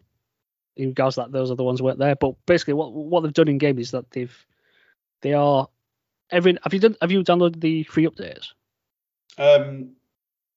in 0.76 0.88
regards 0.88 1.16
that 1.16 1.32
those 1.32 1.50
are 1.50 1.56
the 1.56 1.64
ones 1.64 1.82
weren't 1.82 1.98
there. 1.98 2.16
But 2.16 2.34
basically, 2.46 2.74
what 2.74 2.92
what 2.92 3.22
they've 3.22 3.32
done 3.32 3.48
in 3.48 3.58
game 3.58 3.78
is 3.78 3.90
that 3.92 4.10
they've 4.10 4.46
they 5.22 5.32
are 5.32 5.68
every 6.30 6.56
have 6.62 6.74
you 6.74 6.80
done 6.80 6.96
have 7.00 7.12
you 7.12 7.22
downloaded 7.22 7.60
the 7.60 7.84
free 7.84 8.06
updates? 8.06 8.48
Um, 9.38 9.90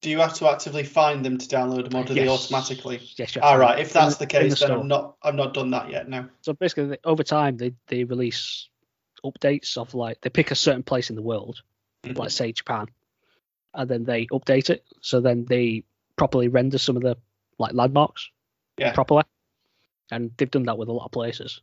do 0.02 0.10
you 0.10 0.20
have 0.20 0.34
to 0.36 0.49
actively 0.49 0.84
find 0.84 1.26
them 1.26 1.38
to 1.38 1.48
download 1.48 1.90
them, 1.90 1.99
or 1.99 2.06
do 2.06 2.14
they 2.14 2.28
automatically? 2.28 3.02
Yes. 3.18 3.36
you 3.36 3.41
have 3.41 3.61
All 3.61 3.70
If 3.78 3.91
that's 3.91 4.16
In 4.16 4.20
the 4.20 4.28
case, 4.28 4.60
then 4.60 4.68
store. 4.68 4.78
I'm 4.80 4.88
not. 4.88 5.16
I'm 5.24 5.36
not 5.36 5.53
done 5.53 5.72
that 5.72 5.90
yet. 5.90 6.07
No. 6.07 6.28
So 6.41 6.53
basically, 6.53 6.98
over 7.03 7.24
time, 7.24 7.57
they 7.57 7.74
they 7.88 8.03
release 8.06 8.70
updates 9.26 9.78
of 9.78 9.94
like 9.94 10.22
they 10.22 10.30
pick 10.30 10.52
a 10.52 10.56
certain 10.56 10.84
place 10.84 11.10
in 11.10 11.16
the 11.16 11.22
world, 11.22 11.62
Mhm. 12.04 12.18
like 12.18 12.32
say 12.32 12.52
Japan, 12.52 12.88
and 13.74 13.90
then 13.90 14.04
they 14.04 14.26
update 14.28 14.70
it. 14.70 14.86
So 15.02 15.20
then 15.22 15.46
they 15.46 15.84
properly 16.16 16.48
render 16.48 16.78
some 16.78 16.96
of 16.98 17.04
the 17.04 17.18
like 17.58 17.74
landmarks 17.74 18.30
Yeah. 18.78 18.94
properly, 18.94 19.24
and 20.12 20.32
they've 20.38 20.50
done 20.50 20.64
that 20.64 20.78
with 20.78 20.90
a 20.90 20.94
lot 20.94 21.06
of 21.06 21.12
places. 21.12 21.62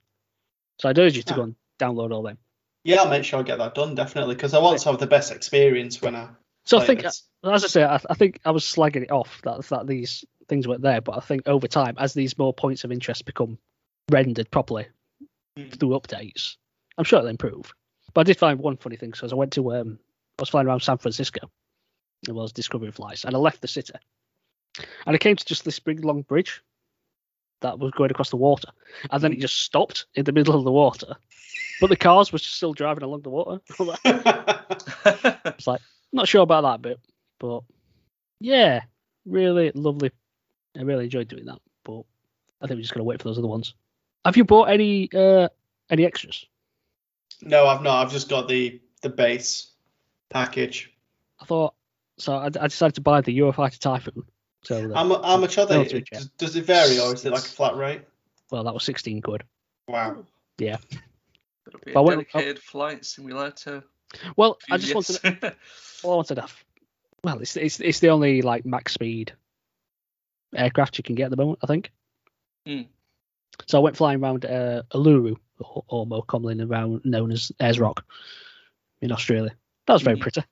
So 0.78 0.88
I'd 0.88 0.98
urge 0.98 1.16
you 1.16 1.22
to 1.22 1.32
Ah. 1.32 1.36
go 1.36 1.42
and 1.42 1.56
download 1.78 2.12
all 2.14 2.22
them. 2.22 2.38
Yeah, 2.84 3.02
I'll 3.02 3.08
make 3.10 3.24
sure 3.24 3.40
I 3.40 3.42
get 3.42 3.58
that 3.58 3.74
done 3.74 3.94
definitely 3.94 4.34
because 4.36 4.54
I 4.54 4.58
want 4.60 4.78
to 4.78 4.90
have 4.90 5.00
the 5.00 5.06
best 5.06 5.32
experience 5.32 6.00
when 6.00 6.14
I. 6.14 6.28
So 6.64 6.78
I 6.78 6.84
think, 6.86 7.02
this. 7.02 7.22
as 7.44 7.64
I 7.64 7.68
say, 7.68 7.82
I, 7.84 8.00
I 8.10 8.14
think 8.14 8.40
I 8.44 8.50
was 8.50 8.64
slagging 8.64 9.02
it 9.04 9.10
off 9.10 9.40
that 9.42 9.62
that 9.66 9.86
these 9.86 10.24
things 10.48 10.68
weren't 10.68 10.82
there, 10.82 11.00
but 11.00 11.16
I 11.16 11.20
think 11.20 11.48
over 11.48 11.66
time, 11.66 11.96
as 11.98 12.14
these 12.14 12.38
more 12.38 12.52
points 12.54 12.84
of 12.84 12.92
interest 12.92 13.24
become 13.24 13.58
rendered 14.10 14.50
properly 14.50 14.86
Mm. 15.56 15.78
through 15.80 15.90
updates, 15.90 16.56
I'm 16.98 17.04
sure 17.04 17.18
it'll 17.18 17.30
improve. 17.30 17.72
But 18.14 18.22
I 18.22 18.24
did 18.24 18.38
find 18.38 18.58
one 18.58 18.76
funny 18.76 18.96
thing 18.96 19.10
because 19.10 19.32
I 19.32 19.36
went 19.36 19.52
to 19.54 19.74
um, 19.74 19.98
I 20.38 20.42
was 20.42 20.48
flying 20.48 20.66
around 20.66 20.80
San 20.80 20.98
Francisco. 20.98 21.50
It 22.26 22.32
was 22.32 22.52
Discovery 22.52 22.90
flights, 22.90 23.24
and 23.24 23.34
I 23.34 23.38
left 23.38 23.60
the 23.60 23.68
city, 23.68 23.92
and 25.06 25.14
I 25.14 25.18
came 25.18 25.36
to 25.36 25.44
just 25.44 25.64
this 25.64 25.78
big 25.78 26.04
long 26.04 26.22
bridge 26.22 26.62
that 27.60 27.78
was 27.78 27.92
going 27.92 28.10
across 28.10 28.30
the 28.30 28.36
water, 28.36 28.68
and 29.10 29.22
then 29.22 29.32
it 29.32 29.40
just 29.40 29.62
stopped 29.62 30.06
in 30.14 30.24
the 30.24 30.32
middle 30.32 30.54
of 30.54 30.64
the 30.64 30.72
water, 30.72 31.14
but 31.80 31.90
the 31.90 31.96
cars 31.96 32.32
were 32.32 32.38
still 32.38 32.72
driving 32.72 33.04
along 33.04 33.22
the 33.22 33.30
water. 33.30 33.60
It's 35.58 35.66
like 35.66 35.80
not 36.12 36.28
sure 36.28 36.42
about 36.42 36.62
that 36.62 36.82
bit, 36.82 37.00
but 37.38 37.62
yeah, 38.40 38.80
really 39.24 39.72
lovely. 39.74 40.10
I 40.76 40.82
really 40.82 41.04
enjoyed 41.04 41.28
doing 41.28 41.46
that, 41.46 41.60
but 41.84 42.02
I 42.60 42.66
think 42.66 42.78
we're 42.78 42.82
just 42.82 42.94
gonna 42.94 43.04
wait 43.04 43.20
for 43.20 43.28
those 43.28 43.38
other 43.38 43.46
ones. 43.46 43.74
Have 44.24 44.36
you 44.36 44.44
bought 44.44 44.70
any 44.70 45.08
uh 45.14 45.48
any 45.90 46.04
extras? 46.04 46.46
No, 47.42 47.66
I've 47.66 47.82
not. 47.82 48.04
I've 48.06 48.12
just 48.12 48.28
got 48.28 48.48
the 48.48 48.80
the 49.02 49.08
base 49.10 49.70
package. 50.30 50.92
I 51.40 51.44
thought 51.44 51.74
so. 52.18 52.34
I, 52.36 52.46
I 52.46 52.48
decided 52.68 52.94
to 52.96 53.00
buy 53.00 53.20
the 53.20 53.36
Eurofighter 53.38 53.78
Typhoon. 53.78 54.24
So 54.64 54.92
How, 54.94 55.02
the, 55.04 55.08
mu- 55.08 55.22
how 55.22 55.36
much 55.36 55.58
are 55.58 55.66
they? 55.66 55.84
Does, 56.12 56.28
does 56.38 56.56
it 56.56 56.64
vary, 56.64 56.98
or 56.98 57.14
is 57.14 57.24
it 57.24 57.32
like 57.32 57.42
a 57.44 57.48
flat 57.48 57.76
rate? 57.76 58.02
well, 58.50 58.64
that 58.64 58.74
was 58.74 58.84
sixteen 58.84 59.22
quid. 59.22 59.42
Wow. 59.88 60.24
Yeah. 60.58 60.78
It'll 61.68 61.80
be 61.84 61.92
But 61.92 62.00
a 62.00 62.02
when- 62.02 62.18
dedicated 62.18 62.58
flight 62.58 63.04
simulator. 63.04 63.84
Well, 64.36 64.58
I 64.70 64.78
just 64.78 64.94
wanted. 64.94 65.20
wanted. 65.22 65.56
Well, 66.04 66.12
I 66.12 66.16
wanted 66.16 66.34
to. 66.36 66.46
Well, 67.24 67.38
it's 67.40 67.56
it's 67.56 67.80
it's 67.80 68.00
the 68.00 68.10
only 68.10 68.42
like 68.42 68.64
max 68.66 68.92
speed 68.94 69.32
aircraft 70.54 70.98
you 70.98 71.04
can 71.04 71.14
get 71.16 71.24
at 71.24 71.30
the 71.30 71.36
moment, 71.36 71.58
I 71.62 71.66
think. 71.66 71.90
Hmm. 72.66 72.82
So 73.66 73.78
I 73.78 73.80
went 73.82 73.96
flying 73.96 74.22
around 74.22 74.44
uh, 74.44 74.82
Uluru, 74.92 75.36
or, 75.58 75.84
or 75.88 76.06
more 76.06 76.22
commonly 76.24 76.62
around 76.64 77.04
known 77.04 77.32
as 77.32 77.52
Ayers 77.60 77.78
Rock, 77.78 78.04
in 79.00 79.12
Australia. 79.12 79.54
That 79.86 79.92
was 79.94 80.02
very 80.02 80.16
Mhm. 80.16 80.20
pretty. 80.22 80.42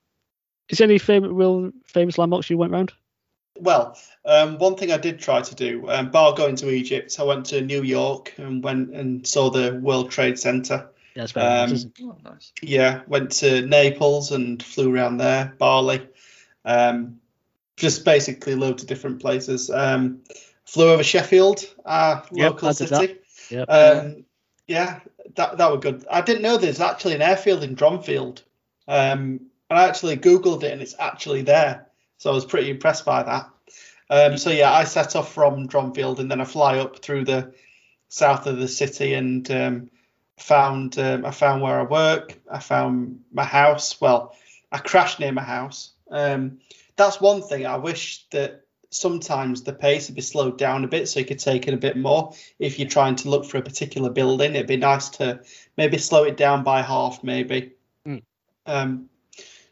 Is 0.69 0.77
there 0.77 0.85
any 0.87 0.97
favorite 0.97 1.33
real 1.33 1.71
famous 1.85 2.17
landmarks 2.17 2.49
you 2.49 2.57
went 2.57 2.71
round? 2.71 2.91
Well, 3.57 3.97
um, 4.25 4.57
one 4.57 4.75
thing 4.75 4.91
I 4.91 4.97
did 4.97 5.19
try 5.19 5.41
to 5.41 5.55
do, 5.55 5.87
um, 5.89 6.11
bar 6.11 6.33
going 6.33 6.55
to 6.57 6.69
Egypt, 6.69 7.15
I 7.19 7.23
went 7.23 7.45
to 7.47 7.61
New 7.61 7.83
York 7.83 8.33
and 8.37 8.63
went 8.63 8.93
and 8.93 9.25
saw 9.25 9.49
the 9.49 9.75
World 9.75 10.11
Trade 10.11 10.37
Center. 10.37 10.89
Yeah, 11.15 11.23
it's 11.23 11.31
very 11.31 11.45
Um, 11.45 11.69
nice. 11.69 11.71
Isn't 11.71 11.99
it? 11.99 12.03
oh, 12.05 12.17
nice. 12.23 12.51
Yeah, 12.61 13.01
went 13.07 13.31
to 13.33 13.65
Naples 13.65 14.31
and 14.31 14.61
flew 14.61 14.93
around 14.93 15.17
there, 15.17 15.55
Bali, 15.57 16.05
um, 16.65 17.21
just 17.77 18.03
basically 18.03 18.55
loads 18.55 18.83
of 18.83 18.89
different 18.89 19.21
places. 19.21 19.69
Um, 19.69 20.21
flew 20.65 20.89
over 20.89 21.03
Sheffield, 21.03 21.65
our 21.85 22.25
Yep, 22.33 22.51
local 22.51 22.67
I 22.67 22.73
did 22.73 22.89
that. 22.89 22.99
city. 22.99 23.19
Yep. 23.51 23.69
Yeah, 24.67 24.99
that 25.35 25.57
that 25.57 25.71
were 25.71 25.77
good. 25.77 26.05
I 26.09 26.21
didn't 26.21 26.41
know 26.41 26.57
there's 26.57 26.81
actually 26.81 27.15
an 27.15 27.21
airfield 27.21 27.63
in 27.63 27.75
Dronfield. 27.75 28.41
Um, 28.87 29.41
and 29.69 29.79
I 29.79 29.87
actually 29.87 30.17
googled 30.17 30.63
it, 30.63 30.71
and 30.71 30.81
it's 30.81 30.95
actually 30.99 31.41
there. 31.41 31.87
So 32.17 32.31
I 32.31 32.33
was 32.33 32.45
pretty 32.45 32.69
impressed 32.69 33.05
by 33.05 33.23
that. 33.23 33.49
Um, 34.09 34.37
so 34.37 34.51
yeah, 34.51 34.71
I 34.71 34.83
set 34.83 35.15
off 35.15 35.33
from 35.33 35.67
Dronfield, 35.67 36.19
and 36.19 36.29
then 36.29 36.41
I 36.41 36.45
fly 36.45 36.77
up 36.77 36.99
through 36.99 37.25
the 37.25 37.53
south 38.09 38.47
of 38.47 38.57
the 38.57 38.67
city, 38.67 39.13
and 39.13 39.49
um, 39.51 39.89
found 40.37 40.97
um, 40.99 41.25
I 41.25 41.31
found 41.31 41.61
where 41.61 41.79
I 41.79 41.83
work. 41.83 42.39
I 42.51 42.59
found 42.59 43.21
my 43.31 43.43
house. 43.43 43.99
Well, 43.99 44.35
I 44.71 44.77
crashed 44.79 45.19
near 45.19 45.31
my 45.31 45.43
house. 45.43 45.91
Um, 46.09 46.59
that's 46.95 47.19
one 47.19 47.41
thing. 47.41 47.65
I 47.65 47.77
wish 47.77 48.25
that 48.29 48.64
sometimes 48.95 49.63
the 49.63 49.73
pace 49.73 50.07
would 50.07 50.15
be 50.15 50.21
slowed 50.21 50.57
down 50.57 50.83
a 50.83 50.87
bit 50.87 51.07
so 51.09 51.19
you 51.19 51.25
could 51.25 51.39
take 51.39 51.67
in 51.67 51.73
a 51.73 51.77
bit 51.77 51.97
more 51.97 52.33
if 52.59 52.79
you're 52.79 52.87
trying 52.87 53.15
to 53.15 53.29
look 53.29 53.45
for 53.45 53.57
a 53.57 53.61
particular 53.61 54.09
building 54.09 54.55
it'd 54.55 54.67
be 54.67 54.77
nice 54.77 55.09
to 55.09 55.39
maybe 55.77 55.97
slow 55.97 56.23
it 56.23 56.37
down 56.37 56.63
by 56.63 56.81
half 56.81 57.23
maybe 57.23 57.71
Mm. 58.07 58.21
um, 58.67 59.09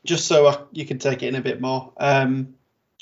just 0.05 0.25
so 0.27 0.47
I, 0.47 0.57
you 0.71 0.85
can 0.85 0.97
take 0.97 1.21
it 1.23 1.27
in 1.27 1.35
a 1.35 1.41
bit 1.41 1.61
more 1.61 1.93
um, 1.97 2.55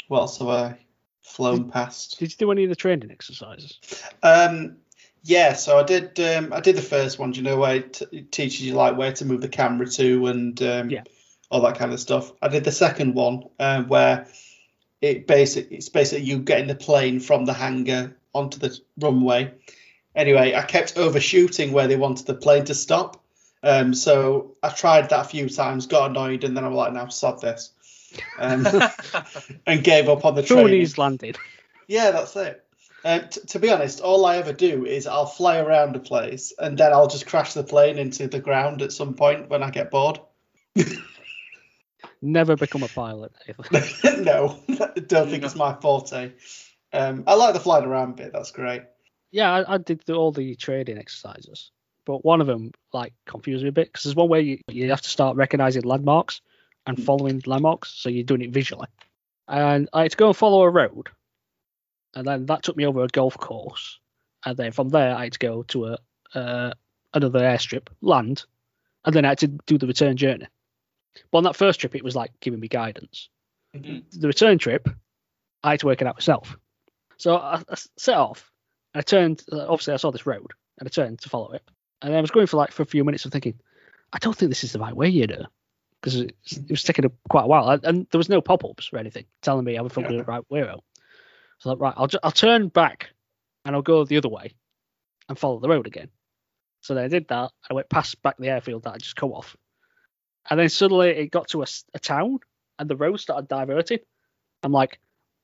what 0.10 0.20
else 0.20 0.38
have 0.40 0.50
i 0.50 0.78
flown 1.22 1.70
past 1.72 2.20
Did 2.20 2.32
you 2.34 2.38
do 2.38 2.52
any 2.52 2.64
of 2.66 2.70
the 2.70 2.76
training 2.76 3.10
exercises? 3.12 3.80
um, 4.22 4.76
yeah 5.24 5.54
so 5.54 5.80
i 5.80 5.84
did 5.84 6.20
um, 6.20 6.52
i 6.54 6.60
did 6.60 6.76
the 6.76 6.82
first 6.82 7.18
one 7.18 7.32
do 7.32 7.38
you 7.38 7.44
know 7.44 7.58
where 7.58 7.78
it, 7.78 7.94
t- 7.94 8.06
it 8.12 8.32
teaches 8.32 8.62
you 8.62 8.74
like 8.74 8.98
where 8.98 9.14
to 9.14 9.26
move 9.26 9.42
the 9.42 9.48
camera 9.50 9.88
to 9.88 10.28
and 10.28 10.62
um, 10.62 10.90
Yeah. 10.90 11.04
all 11.50 11.62
that 11.62 11.78
kind 11.78 11.94
of 11.94 12.00
stuff 12.00 12.32
i 12.42 12.48
did 12.48 12.64
the 12.66 12.72
second 12.72 13.16
one 13.16 13.44
um, 13.60 13.88
where 13.88 14.28
it 15.02 15.28
basic 15.28 15.72
it's 15.72 15.90
basically 15.90 16.26
you 16.26 16.40
getting 16.40 16.68
the 16.68 16.76
plane 16.76 17.20
from 17.20 17.46
the 17.46 17.54
hangar 17.54 18.16
onto 18.34 18.60
the 18.60 18.78
runway. 19.00 19.54
Anyway, 20.16 20.54
I 20.54 20.62
kept 20.64 20.98
overshooting 20.98 21.72
where 21.72 21.88
they 21.88 21.96
wanted 21.96 22.28
the 22.28 22.34
plane 22.34 22.66
to 22.66 22.76
stop. 22.76 23.24
Um, 23.64 23.94
so 23.94 24.56
I 24.62 24.70
tried 24.70 25.10
that 25.10 25.26
a 25.26 25.30
few 25.30 25.48
times, 25.48 25.88
got 25.88 26.10
annoyed, 26.10 26.44
and 26.44 26.58
then 26.58 26.66
I'm 26.66 26.74
like, 26.74 26.94
now 26.94 27.08
sod 27.08 27.42
this, 27.42 27.72
um, 28.40 28.68
and 29.68 29.84
gave 29.84 30.10
up 30.10 30.26
on 30.26 30.36
the 30.36 30.44
training. 30.44 30.66
Tony's 30.66 30.98
landed. 30.98 31.38
Yeah, 31.88 32.12
that's 32.12 32.36
it. 32.36 32.66
Uh, 33.04 33.20
t- 33.20 33.42
to 33.48 33.60
be 33.60 33.70
honest, 33.72 34.00
all 34.00 34.26
I 34.26 34.38
ever 34.38 34.54
do 34.54 34.86
is 34.86 35.08
I'll 35.08 35.26
fly 35.26 35.60
around 35.60 35.96
a 35.96 36.00
place 36.00 36.54
and 36.60 36.78
then 36.78 36.94
I'll 36.94 37.08
just 37.08 37.26
crash 37.26 37.54
the 37.54 37.64
plane 37.64 37.98
into 37.98 38.28
the 38.28 38.40
ground 38.40 38.82
at 38.82 38.92
some 38.92 39.16
point 39.16 39.50
when 39.50 39.64
I 39.64 39.72
get 39.72 39.90
bored. 39.90 40.20
Never 42.22 42.56
become 42.56 42.84
a 42.84 42.88
pilot. 42.88 43.34
No, 44.20 44.60
don't 45.08 45.30
think 45.30 45.44
it's 45.44 45.56
my 45.56 45.74
forte. 45.74 46.34
Um, 46.94 47.24
I 47.26 47.34
like 47.34 47.54
the 47.54 47.60
flying 47.60 47.86
around 47.86 48.18
bit. 48.18 48.32
That's 48.34 48.52
great. 48.52 48.84
yeah, 49.32 49.52
I, 49.52 49.76
I 49.76 49.78
did 49.78 50.02
the, 50.06 50.14
all 50.14 50.32
the 50.32 50.56
trading 50.56 50.98
exercises, 51.00 51.72
but 52.06 52.24
one 52.24 52.42
of 52.42 52.48
them 52.48 52.72
like 52.94 53.14
confused 53.26 53.64
me 53.64 53.70
a 53.70 53.72
bit 53.72 53.88
because 53.88 54.04
there's 54.04 54.16
one 54.16 54.30
where 54.30 54.42
you, 54.42 54.60
you 54.68 54.90
have 54.90 55.02
to 55.02 55.10
start 55.10 55.36
recognizing 55.38 55.84
landmarks 55.84 56.42
and 56.86 57.02
following 57.04 57.42
landmarks, 57.48 57.90
so 57.90 58.10
you're 58.10 58.24
doing 58.24 58.42
it 58.44 58.52
visually. 58.52 58.88
And 59.48 59.90
I 59.94 60.04
had 60.04 60.12
to 60.12 60.18
go 60.18 60.28
and 60.28 60.38
follow 60.38 60.62
a 60.62 60.70
road, 60.70 61.10
and 62.14 62.28
then 62.28 62.46
that 62.46 62.62
took 62.62 62.78
me 62.78 62.86
over 62.86 63.04
a 63.04 63.08
golf 63.08 63.38
course, 63.38 64.00
and 64.46 64.56
then 64.56 64.72
from 64.72 64.90
there 64.90 65.16
I 65.16 65.24
had 65.24 65.34
to 65.34 65.40
go 65.40 65.64
to 65.64 65.86
a 65.88 65.98
uh, 66.36 66.74
another 67.14 67.40
airstrip, 67.40 67.88
land, 68.02 68.46
and 69.06 69.16
then 69.16 69.26
I 69.26 69.30
had 69.30 69.40
to 69.40 69.48
do 69.48 69.78
the 69.78 69.88
return 69.88 70.18
journey. 70.18 70.48
But 71.32 71.40
on 71.40 71.44
that 71.46 71.56
first 71.56 71.80
trip, 71.80 71.96
it 71.96 72.04
was 72.04 72.16
like 72.16 72.32
giving 72.40 72.60
me 72.60 72.68
guidance. 72.68 73.30
Mhm. 73.76 74.04
The 74.20 74.28
return 74.28 74.58
trip, 74.58 74.90
I 75.64 75.72
had 75.72 75.80
to 75.82 75.86
work 75.86 76.02
it 76.02 76.08
out 76.08 76.16
myself. 76.16 76.58
So 77.18 77.36
I, 77.38 77.62
I 77.70 77.76
set 77.98 78.18
off, 78.18 78.52
and 78.94 79.00
I 79.00 79.04
turned. 79.04 79.44
uh, 79.52 79.68
Obviously, 79.68 79.94
I 79.94 79.98
saw 79.98 80.12
this 80.12 80.26
road, 80.26 80.52
and 80.80 80.88
I 80.88 80.90
turned 80.90 81.20
to 81.22 81.30
follow 81.30 81.52
it. 81.52 81.62
And 82.02 82.16
I 82.16 82.22
was 82.22 82.32
going 82.32 82.48
for 82.48 82.58
like 82.58 82.72
for 82.72 82.82
a 82.84 82.86
few 82.88 83.04
minutes 83.04 83.26
of 83.26 83.32
thinking, 83.32 83.60
I 84.14 84.18
don't 84.20 84.36
think 84.36 84.50
this 84.50 84.64
is 84.64 84.72
the 84.74 84.80
right 84.80 84.96
way, 84.96 85.08
you 85.10 85.28
know, 85.28 85.46
because 86.02 86.16
it, 86.16 86.36
it 86.52 86.70
was 86.70 86.84
taking 86.84 87.06
a, 87.06 87.12
quite 87.30 87.44
a 87.44 87.48
while, 87.48 87.70
and, 87.70 87.84
and 87.86 88.08
there 88.12 88.18
was 88.20 88.28
no 88.30 88.42
pop-ups 88.42 88.90
or 88.92 88.98
anything 88.98 89.26
telling 89.42 89.64
me 89.66 89.78
I 89.78 89.82
was 89.82 89.94
following 89.94 90.14
Yeah. 90.14 90.22
the 90.22 90.26
right 90.32 90.50
way 90.50 90.64
out. 90.64 90.84
So 91.60 91.70
I 91.70 91.74
thought, 91.74 91.80
right, 91.80 91.94
I'll 91.96 92.08
ju- 92.08 92.20
I'll 92.24 92.32
turn 92.32 92.70
back, 92.70 93.10
and 93.66 93.76
I'll 93.76 93.82
go 93.84 94.04
the 94.04 94.18
other 94.18 94.30
way, 94.30 94.54
and 95.30 95.38
follow 95.38 95.60
the 95.60 95.70
road 95.70 95.86
again. 95.88 96.10
So 96.82 96.96
then 96.96 97.06
I 97.06 97.08
did 97.08 97.28
that. 97.28 97.52
I 97.70 97.74
went 97.76 97.90
past 97.90 98.20
back 98.24 98.38
the 98.38 98.50
airfield 98.50 98.84
that 98.84 98.94
I 98.96 98.98
just 98.98 99.16
come 99.16 99.32
off, 99.32 99.56
and 100.50 100.60
then 100.60 100.70
suddenly 100.70 101.10
it 101.10 101.32
got 101.32 101.50
to 101.50 101.64
a 101.64 102.00
town, 102.00 102.40
and 102.80 102.90
the 102.90 102.96
road 102.96 103.20
started 103.20 103.48
diverting. 103.48 104.00
I'm 104.64 104.72
like, 104.72 105.00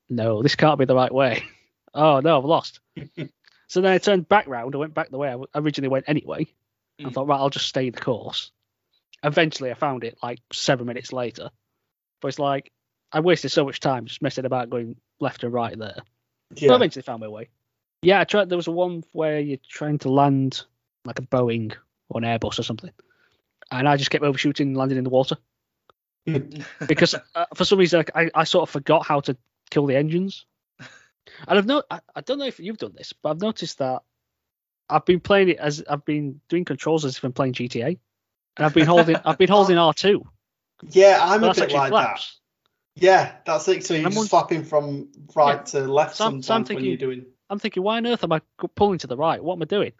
no, 0.08 0.42
this 0.42 0.54
can't 0.56 0.78
be 0.78 0.84
the 0.84 0.94
right 0.94 1.12
way. 1.12 1.44
oh 1.94 2.20
no, 2.20 2.38
I've 2.38 2.44
lost. 2.44 2.80
so 3.68 3.80
then 3.80 3.92
I 3.92 3.98
turned 3.98 4.28
back 4.28 4.46
round. 4.48 4.74
I 4.74 4.78
went 4.78 4.94
back 4.94 5.10
the 5.10 5.18
way 5.18 5.32
I 5.32 5.36
originally 5.58 5.88
went 5.88 6.08
anyway. 6.08 6.46
I 7.00 7.04
Mm. 7.04 7.12
thought, 7.12 7.28
right, 7.28 7.38
I'll 7.38 7.50
just 7.50 7.68
stay 7.68 7.90
the 7.90 8.00
course. 8.00 8.50
Eventually, 9.22 9.70
I 9.70 9.74
found 9.74 10.02
it 10.04 10.18
like 10.22 10.40
seven 10.52 10.86
minutes 10.86 11.12
later. 11.12 11.50
But 12.20 12.28
it's 12.28 12.38
like 12.40 12.72
I 13.12 13.20
wasted 13.20 13.52
so 13.52 13.64
much 13.64 13.78
time 13.80 14.06
just 14.06 14.22
messing 14.22 14.44
about 14.44 14.70
going 14.70 14.96
left 15.20 15.44
and 15.44 15.52
right 15.52 15.78
there. 15.78 15.96
But 16.50 16.62
Yeah. 16.62 16.74
eventually 16.74 17.02
found 17.02 17.20
my 17.20 17.28
way. 17.28 17.48
Yeah, 18.02 18.20
I 18.20 18.24
tried. 18.24 18.48
There 18.48 18.56
was 18.58 18.68
one 18.68 19.04
where 19.12 19.38
you're 19.40 19.58
trying 19.68 19.98
to 19.98 20.08
land 20.10 20.64
like 21.04 21.18
a 21.18 21.22
Boeing 21.22 21.74
or 22.08 22.20
an 22.20 22.24
Airbus 22.24 22.58
or 22.58 22.62
something, 22.62 22.90
and 23.70 23.88
I 23.88 23.96
just 23.96 24.10
kept 24.10 24.24
overshooting, 24.24 24.68
and 24.68 24.76
landing 24.76 24.98
in 24.98 25.04
the 25.04 25.10
water 25.10 25.36
because 26.86 27.14
uh, 27.34 27.46
for 27.54 27.64
some 27.64 27.78
reason 27.78 28.04
I, 28.14 28.30
I 28.34 28.44
sort 28.44 28.62
of 28.62 28.70
forgot 28.70 29.06
how 29.06 29.20
to 29.20 29.36
kill 29.70 29.86
the 29.86 29.96
engines. 29.96 30.46
And 31.46 31.58
I've 31.58 31.66
no, 31.66 31.82
I, 31.90 32.00
I 32.14 32.20
don't 32.22 32.38
know 32.38 32.46
if 32.46 32.58
you've 32.58 32.78
done 32.78 32.94
this, 32.96 33.12
but 33.12 33.30
I've 33.30 33.40
noticed 33.40 33.78
that 33.78 34.02
I've 34.88 35.04
been 35.04 35.20
playing 35.20 35.50
it 35.50 35.58
as 35.58 35.84
I've 35.88 36.04
been 36.04 36.40
doing 36.48 36.64
controls 36.64 37.04
as 37.04 37.16
if 37.16 37.24
I'm 37.24 37.32
playing 37.32 37.52
GTA, 37.52 37.98
and 38.56 38.66
I've 38.66 38.74
been 38.74 38.86
holding 38.86 39.16
I've 39.24 39.38
been 39.38 39.50
holding 39.50 39.78
R 39.78 39.92
two. 39.92 40.24
Yeah, 40.90 41.18
I'm 41.20 41.42
a 41.42 41.52
bit 41.52 41.72
like 41.72 41.90
that. 41.90 41.90
flaps. 41.90 42.38
Yeah, 42.94 43.32
that's 43.44 43.66
it. 43.66 43.84
So 43.84 43.94
you're 43.94 44.06
I'm 44.06 44.12
just 44.12 44.30
flapping 44.30 44.62
from 44.62 45.08
right 45.34 45.66
to 45.66 45.80
left 45.80 46.14
So 46.14 46.24
sometimes 46.24 46.46
so 46.46 46.54
I'm 46.54 46.64
when 46.76 46.84
you're 46.84 46.96
doing. 46.96 47.26
I'm 47.50 47.58
thinking, 47.58 47.82
why 47.82 47.96
on 47.96 48.06
earth 48.06 48.22
am 48.22 48.30
I 48.30 48.42
pulling 48.76 48.98
to 49.00 49.08
the 49.08 49.16
right? 49.16 49.42
What 49.42 49.54
am 49.54 49.62
I 49.62 49.64
doing? 49.64 49.92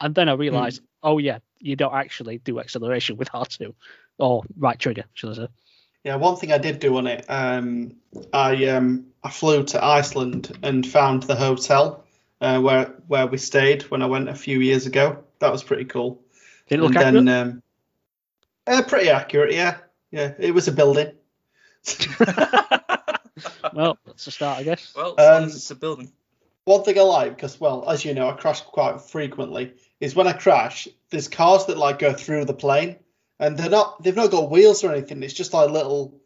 And 0.00 0.14
then 0.14 0.30
I 0.30 0.32
realised, 0.32 0.80
oh 1.02 1.18
yeah, 1.18 1.40
you 1.64 1.76
don't 1.76 1.94
actually 1.94 2.38
do 2.38 2.60
acceleration 2.60 3.16
with 3.20 3.30
R2 3.32 3.74
or 4.18 4.42
right 4.56 4.78
trigger, 4.78 5.04
should 5.14 5.30
I 5.30 5.34
say? 5.34 5.48
Yeah, 6.04 6.16
one 6.16 6.36
thing 6.36 6.52
I 6.52 6.58
did 6.58 6.80
do 6.80 6.96
on 6.98 7.06
it, 7.06 7.24
um, 7.28 7.96
I 8.32 8.66
um, 8.66 9.06
I 9.22 9.30
flew 9.30 9.64
to 9.64 9.82
Iceland 9.82 10.56
and 10.62 10.86
found 10.86 11.22
the 11.22 11.34
hotel 11.34 12.04
uh, 12.42 12.60
where 12.60 12.94
where 13.08 13.26
we 13.26 13.38
stayed 13.38 13.82
when 13.90 14.02
I 14.02 14.06
went 14.06 14.28
a 14.28 14.34
few 14.34 14.60
years 14.60 14.84
ago. 14.86 15.24
That 15.38 15.50
was 15.50 15.62
pretty 15.62 15.86
cool. 15.86 16.20
Did 16.68 16.80
it 16.80 16.82
look 16.82 16.94
and 16.96 16.98
accurate? 16.98 17.24
then, 17.24 17.28
um, 17.48 17.62
uh, 18.66 18.82
pretty 18.82 19.08
accurate, 19.08 19.54
yeah, 19.54 19.78
yeah. 20.10 20.32
It 20.38 20.52
was 20.54 20.68
a 20.68 20.72
building. 20.72 21.12
Well, 23.72 23.98
that's 24.06 24.26
a 24.26 24.30
start, 24.30 24.60
I 24.60 24.62
guess. 24.62 24.92
well, 24.94 25.14
as 25.18 25.26
long 25.26 25.42
Um, 25.42 25.44
as 25.48 25.56
it's 25.56 25.70
a 25.70 25.74
building. 25.74 26.12
One 26.64 26.82
thing 26.84 26.98
I 26.98 27.02
like, 27.02 27.34
because 27.36 27.60
well, 27.60 27.84
as 27.90 28.04
you 28.04 28.14
know, 28.14 28.28
I 28.30 28.32
crash 28.34 28.60
quite 28.60 29.00
frequently, 29.00 29.72
is 30.00 30.14
when 30.14 30.26
I 30.26 30.32
crash, 30.32 30.88
there's 31.10 31.28
cars 31.28 31.66
that 31.66 31.78
like 31.78 31.98
go 31.98 32.12
through 32.12 32.44
the 32.44 32.54
plane, 32.54 32.96
and 33.38 33.56
they're 33.56 33.70
not, 33.70 34.02
they've 34.02 34.16
not 34.16 34.30
got 34.30 34.50
wheels 34.50 34.84
or 34.84 34.92
anything. 34.92 35.22
It's 35.22 35.34
just 35.34 35.52
like 35.52 35.70
little 35.70 36.20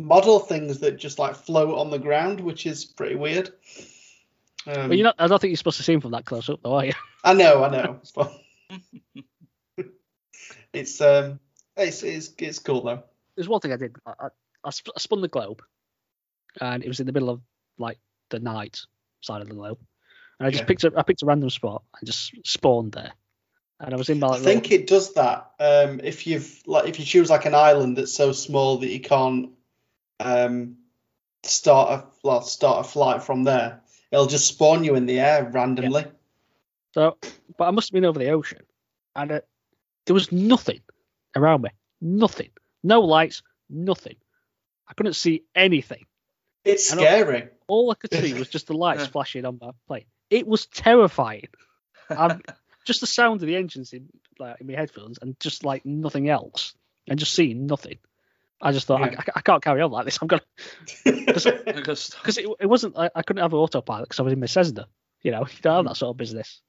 model 0.00 0.38
things 0.38 0.80
that 0.80 0.96
just 0.98 1.18
like 1.18 1.36
float 1.36 1.78
on 1.78 1.90
the 1.90 1.98
ground, 1.98 2.40
which 2.40 2.66
is 2.66 2.84
pretty 2.84 3.16
weird. 3.16 3.50
Um, 4.66 4.88
But 4.88 4.98
you 4.98 5.04
know, 5.04 5.12
I 5.18 5.26
don't 5.26 5.40
think 5.40 5.50
you're 5.50 5.56
supposed 5.56 5.78
to 5.78 5.82
see 5.82 5.92
him 5.92 6.00
from 6.00 6.12
that 6.12 6.24
close 6.24 6.48
up, 6.48 6.60
though, 6.62 6.74
are 6.74 6.86
you? 6.86 6.92
I 7.24 7.34
know, 7.34 7.64
I 7.64 7.70
know. 7.70 8.00
it's 10.72 11.00
um, 11.00 11.40
it's 11.76 12.02
it's 12.02 12.32
it's 12.38 12.58
cool 12.58 12.82
though. 12.82 13.02
There's 13.36 13.48
one 13.48 13.60
thing 13.60 13.72
I 13.72 13.76
did. 13.76 13.96
I, 14.06 14.10
I, 14.10 14.26
I 14.64 14.68
I 14.68 14.70
spun 14.70 15.20
the 15.20 15.28
globe, 15.28 15.62
and 16.60 16.82
it 16.84 16.88
was 16.88 17.00
in 17.00 17.06
the 17.06 17.12
middle 17.12 17.30
of 17.30 17.40
like 17.78 17.98
the 18.30 18.40
night 18.40 18.80
side 19.20 19.42
of 19.42 19.48
the 19.48 19.54
globe, 19.54 19.78
and 20.40 20.46
I 20.46 20.50
just 20.50 20.62
Yeah. 20.62 20.66
picked 20.66 20.84
up 20.84 20.94
I 20.96 21.02
picked 21.02 21.22
a 21.22 21.26
random 21.26 21.50
spot 21.50 21.82
and 22.00 22.06
just 22.06 22.32
spawned 22.44 22.92
there, 22.92 23.12
and 23.78 23.94
I 23.94 23.96
was 23.96 24.08
in 24.08 24.18
my 24.18 24.28
I 24.28 24.30
like, 24.30 24.42
think 24.42 24.72
it 24.72 24.86
does 24.86 25.14
that. 25.14 25.52
Um, 25.60 26.00
if 26.02 26.26
you've 26.26 26.62
like 26.66 26.88
if 26.88 26.98
you 26.98 27.04
choose 27.04 27.30
like 27.30 27.44
an 27.44 27.54
island 27.54 27.96
that's 27.96 28.14
so 28.14 28.32
small 28.32 28.78
that 28.78 28.88
you 28.88 29.00
can't 29.00 29.50
um 30.18 30.78
start 31.44 31.90
a 31.90 32.04
well, 32.24 32.42
start 32.42 32.86
a 32.86 32.88
flight 32.88 33.22
from 33.22 33.44
there, 33.44 33.80
it'll 34.10 34.26
just 34.26 34.48
spawn 34.48 34.82
you 34.82 34.94
in 34.96 35.06
the 35.06 35.20
air 35.20 35.44
randomly. 35.44 36.06
So, 36.94 37.18
but 37.56 37.68
I 37.68 37.70
must 37.70 37.90
have 37.90 37.94
been 37.94 38.06
over 38.06 38.18
the 38.18 38.30
ocean, 38.30 38.62
and 39.14 39.30
uh, 39.30 39.40
there 40.06 40.14
was 40.14 40.32
nothing 40.32 40.80
around 41.36 41.62
me. 41.62 41.70
Nothing. 42.00 42.50
No 42.82 43.02
lights. 43.02 43.42
Nothing. 43.68 44.16
I 44.88 44.94
couldn't 44.94 45.12
see 45.12 45.44
anything. 45.54 46.06
It's 46.64 46.90
I 46.90 46.96
know. 46.96 47.02
scary. 47.02 47.48
All 47.68 47.90
I 47.90 47.94
could 47.94 48.12
see 48.12 48.34
was 48.38 48.48
just 48.48 48.66
the 48.66 48.74
lights 48.74 49.06
flashing 49.06 49.44
on 49.44 49.58
my 49.60 49.70
plane. 49.86 50.06
It 50.30 50.46
was 50.46 50.66
terrifying. 50.66 51.48
I'm, 52.08 52.30
um, 52.32 52.42
just 52.84 53.00
the 53.00 53.06
sound 53.06 53.42
of 53.42 53.46
the 53.46 53.56
engines 53.56 53.92
in, 53.92 54.08
like, 54.38 54.60
in 54.60 54.66
my 54.66 54.74
headphones, 54.74 55.18
and 55.20 55.38
just 55.40 55.64
like 55.64 55.84
nothing 55.84 56.28
else, 56.28 56.74
and 57.08 57.18
just 57.18 57.34
seeing 57.34 57.66
nothing. 57.66 57.98
I 58.62 58.72
just 58.72 58.86
thought 58.86 59.02
I, 59.02 59.10
Yeah. 59.10 59.20
I, 59.20 59.32
I 59.36 59.40
can't 59.40 59.62
carry 59.62 59.80
on 59.80 59.90
like 59.90 60.04
this. 60.04 60.18
I'm 60.20 60.28
gonna 60.28 60.42
Because 61.04 62.10
because 62.10 62.38
it, 62.38 62.46
it 62.60 62.66
wasn't 62.66 62.96
I, 62.96 63.10
I 63.14 63.22
couldn't 63.22 63.42
have 63.42 63.52
an 63.54 63.58
autopilot 63.58 64.08
because 64.08 64.20
I 64.20 64.22
was 64.22 64.32
in 64.32 64.40
my 64.40 64.46
Cessna. 64.46 64.86
You 65.22 65.30
know, 65.30 65.40
you 65.50 65.58
don't 65.62 65.76
have 65.76 65.84
that 65.86 65.96
sort 65.96 66.14
of 66.14 66.18
business. 66.18 66.60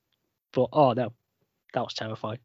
But 0.53 0.69
oh 0.71 0.93
no, 0.93 1.13
that 1.73 1.81
was 1.81 1.93
terrifying. 1.93 2.39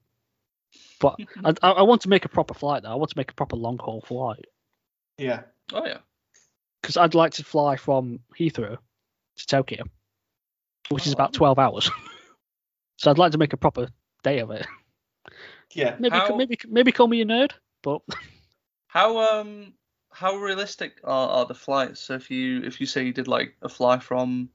But 1.00 1.16
I, 1.44 1.54
I, 1.62 1.70
I 1.70 1.82
want 1.82 2.02
to 2.02 2.08
make 2.08 2.24
a 2.24 2.28
proper 2.28 2.54
flight 2.54 2.82
though. 2.82 2.90
I 2.90 2.96
want 2.96 3.10
to 3.10 3.18
make 3.18 3.30
a 3.30 3.34
proper 3.34 3.56
long 3.56 3.78
haul 3.78 4.00
flight 4.00 4.46
yeah. 5.18 5.42
oh 5.72 5.86
yeah, 5.86 5.98
because 6.80 6.96
I'd 6.96 7.14
like 7.14 7.32
to 7.34 7.44
fly 7.44 7.76
from 7.76 8.20
Heathrow 8.38 8.76
to 9.36 9.46
Tokyo, 9.46 9.84
which 10.90 11.06
is 11.06 11.12
about 11.12 11.30
Oh. 11.30 11.38
twelve 11.38 11.58
hours. 11.58 11.90
so 12.96 13.10
I'd 13.10 13.18
like 13.18 13.32
to 13.32 13.38
make 13.38 13.52
a 13.52 13.56
proper 13.56 13.88
day 14.22 14.38
of 14.40 14.50
it. 14.50 14.66
Yeah. 15.72 15.96
Maybe 15.98 16.16
How- 16.16 16.36
maybe 16.36 16.58
maybe 16.68 16.92
call 16.92 17.08
me 17.08 17.20
a 17.20 17.24
nerd, 17.24 17.52
but 17.82 18.02
how 18.86 19.18
um 19.40 19.74
how 20.10 20.36
realistic 20.36 21.00
are, 21.04 21.28
are 21.28 21.46
the 21.46 21.54
flights? 21.54 22.00
So 22.00 22.14
if 22.14 22.30
you 22.30 22.62
if 22.62 22.80
you 22.80 22.86
say 22.86 23.04
you 23.04 23.12
did 23.12 23.28
like 23.28 23.54
a 23.62 23.68
fly 23.68 23.98
from 23.98 24.48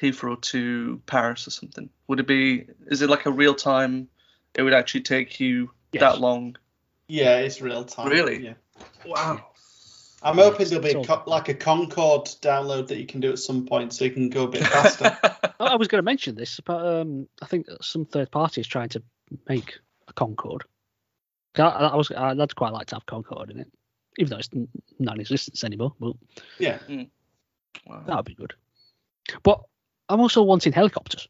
Heathrow 0.00 0.40
to 0.42 1.00
Paris 1.06 1.46
or 1.48 1.50
something, 1.50 1.88
would 2.06 2.20
it 2.20 2.26
be? 2.26 2.66
Is 2.88 3.02
it 3.02 3.10
like 3.10 3.26
a 3.26 3.32
real 3.32 3.54
time? 3.54 4.08
It 4.54 4.62
would 4.62 4.74
actually 4.74 5.02
take 5.02 5.40
you 5.40 5.70
Yes. 5.92 6.00
that 6.00 6.20
long. 6.20 6.56
Yeah, 7.08 7.38
it's 7.38 7.60
real 7.60 7.84
time. 7.84 8.08
Really? 8.08 8.44
Yeah. 8.44 8.54
Wow. 9.06 9.46
I'm 10.22 10.36
hoping 10.36 10.66
there'll 10.68 10.82
be 10.82 10.90
a 10.90 11.04
co- 11.04 11.22
like 11.26 11.48
a 11.48 11.54
Concorde 11.54 12.26
download 12.40 12.88
that 12.88 12.98
you 12.98 13.06
can 13.06 13.20
do 13.20 13.30
at 13.30 13.38
some 13.38 13.66
point 13.66 13.92
so 13.92 14.04
you 14.04 14.10
can 14.10 14.30
go 14.30 14.44
a 14.44 14.48
bit 14.48 14.66
faster. 14.66 15.16
I 15.22 15.52
I 15.60 15.76
was 15.76 15.88
going 15.88 15.98
to 15.98 16.04
mention 16.04 16.34
this, 16.34 16.58
but 16.60 16.84
um, 16.84 17.28
I 17.42 17.46
think 17.46 17.66
some 17.82 18.06
third 18.06 18.30
party 18.30 18.60
is 18.60 18.66
trying 18.66 18.88
to 18.90 19.02
make 19.48 19.78
a 20.08 20.12
Concorde. 20.12 20.64
I, 21.56 21.62
I 21.62 21.96
was, 21.96 22.10
I'd 22.10 22.56
quite 22.56 22.72
like 22.72 22.86
to 22.88 22.96
have 22.96 23.06
Concorde 23.06 23.50
in 23.50 23.60
it, 23.60 23.68
even 24.18 24.30
though 24.30 24.38
it's 24.38 24.50
n- 24.54 24.68
not 24.98 25.14
in 25.16 25.20
existence 25.20 25.64
anymore. 25.64 25.94
But 26.00 26.14
yeah. 26.58 26.78
wow. 27.86 28.02
that 28.06 28.16
would 28.16 28.24
be 28.24 28.34
good. 28.34 28.54
But 29.42 29.60
I'm 30.08 30.20
also 30.20 30.42
wanting 30.42 30.72
helicopters. 30.72 31.28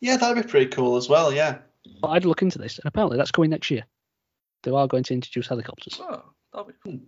Yeah, 0.00 0.16
that'd 0.16 0.42
be 0.42 0.48
pretty 0.48 0.70
cool 0.70 0.96
as 0.96 1.08
well. 1.08 1.32
Yeah. 1.32 1.58
But 2.00 2.08
I'd 2.08 2.24
look 2.24 2.42
into 2.42 2.58
this, 2.58 2.78
and 2.78 2.86
apparently 2.86 3.16
that's 3.16 3.30
coming 3.30 3.50
next 3.50 3.70
year. 3.70 3.84
They 4.62 4.70
are 4.70 4.86
going 4.86 5.04
to 5.04 5.14
introduce 5.14 5.48
helicopters. 5.48 5.98
Oh, 6.00 6.22
that'll 6.52 6.66
be 6.66 6.74
cool. 6.82 7.00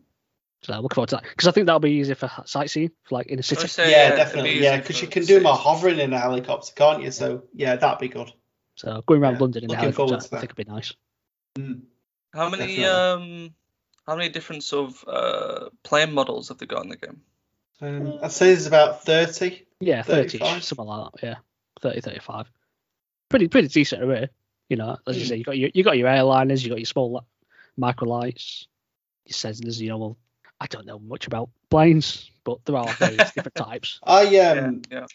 So 0.62 0.72
I'm 0.72 0.82
looking 0.82 0.94
forward 0.94 1.08
to 1.08 1.16
that 1.16 1.24
because 1.24 1.48
I 1.48 1.50
think 1.50 1.66
that'll 1.66 1.80
be 1.80 1.90
easier 1.90 2.14
for 2.14 2.30
sightseeing, 2.44 2.90
for 3.02 3.16
like 3.16 3.26
in 3.26 3.38
a 3.38 3.40
I 3.40 3.42
city. 3.42 3.66
say, 3.66 3.90
yeah, 3.90 4.06
it'd 4.06 4.16
definitely. 4.18 4.54
be 4.54 4.60
Yeah, 4.60 4.76
because 4.78 5.02
you 5.02 5.08
can 5.08 5.24
do 5.24 5.40
more 5.40 5.54
cities. 5.54 5.64
hovering 5.66 5.98
in 5.98 6.12
a 6.12 6.18
helicopter, 6.20 6.72
can't 6.76 7.02
you? 7.02 7.10
So 7.10 7.42
yeah, 7.52 7.74
that'd 7.76 7.98
be 7.98 8.08
good. 8.08 8.32
So 8.76 9.02
going 9.06 9.20
around 9.20 9.34
Yeah, 9.34 9.40
London 9.40 9.64
in 9.64 9.70
a 9.72 9.76
helicopter, 9.76 10.14
I 10.16 10.20
think 10.20 10.44
it'd 10.44 10.56
be 10.56 10.64
nice. 10.64 10.92
Mm. 11.58 11.82
How 12.32 12.48
many 12.48 12.76
Definitely. 12.76 12.84
um 13.44 13.54
how 14.06 14.16
many 14.16 14.28
different 14.28 14.62
sort 14.64 14.90
of 14.90 15.04
uh 15.08 15.68
plane 15.82 16.12
models 16.12 16.48
have 16.48 16.58
they 16.58 16.66
got 16.66 16.84
in 16.84 16.90
the 16.90 16.96
game? 16.96 17.20
Um, 17.80 18.18
I'd 18.22 18.30
say 18.32 18.46
there's 18.46 18.66
about 18.66 19.04
thirty. 19.04 19.66
Yeah, 19.80 20.02
30 20.02 20.38
35? 20.38 20.62
something 20.64 20.86
like 20.86 21.12
that. 21.14 21.22
Yeah, 21.26 21.34
30, 21.80 22.00
35. 22.02 22.46
Pretty, 23.28 23.48
pretty 23.48 23.66
decent 23.66 24.04
array. 24.04 24.28
You 24.68 24.76
know, 24.76 24.96
as 25.08 25.16
you 25.18 25.24
Mm. 25.24 25.28
say, 25.28 25.36
you 25.38 25.44
got 25.44 25.58
your 25.58 25.70
you 25.74 25.82
got 25.82 25.98
your 25.98 26.08
airliners, 26.08 26.62
you 26.62 26.68
got 26.70 26.78
your 26.78 26.86
small 26.86 27.12
li- 27.14 27.20
microlights, 27.78 28.66
your 29.26 29.34
Cessnas. 29.34 29.80
You 29.80 29.88
know, 29.88 29.98
well, 29.98 30.16
I 30.62 30.66
don't 30.68 30.86
know 30.86 31.00
much 31.00 31.26
about 31.26 31.50
planes, 31.70 32.30
but 32.44 32.64
there 32.64 32.76
are 32.76 32.86
various 32.94 33.32
different 33.34 33.56
types. 33.56 33.98
I 34.04 34.38
um 34.38 34.82
yeah. 34.92 35.06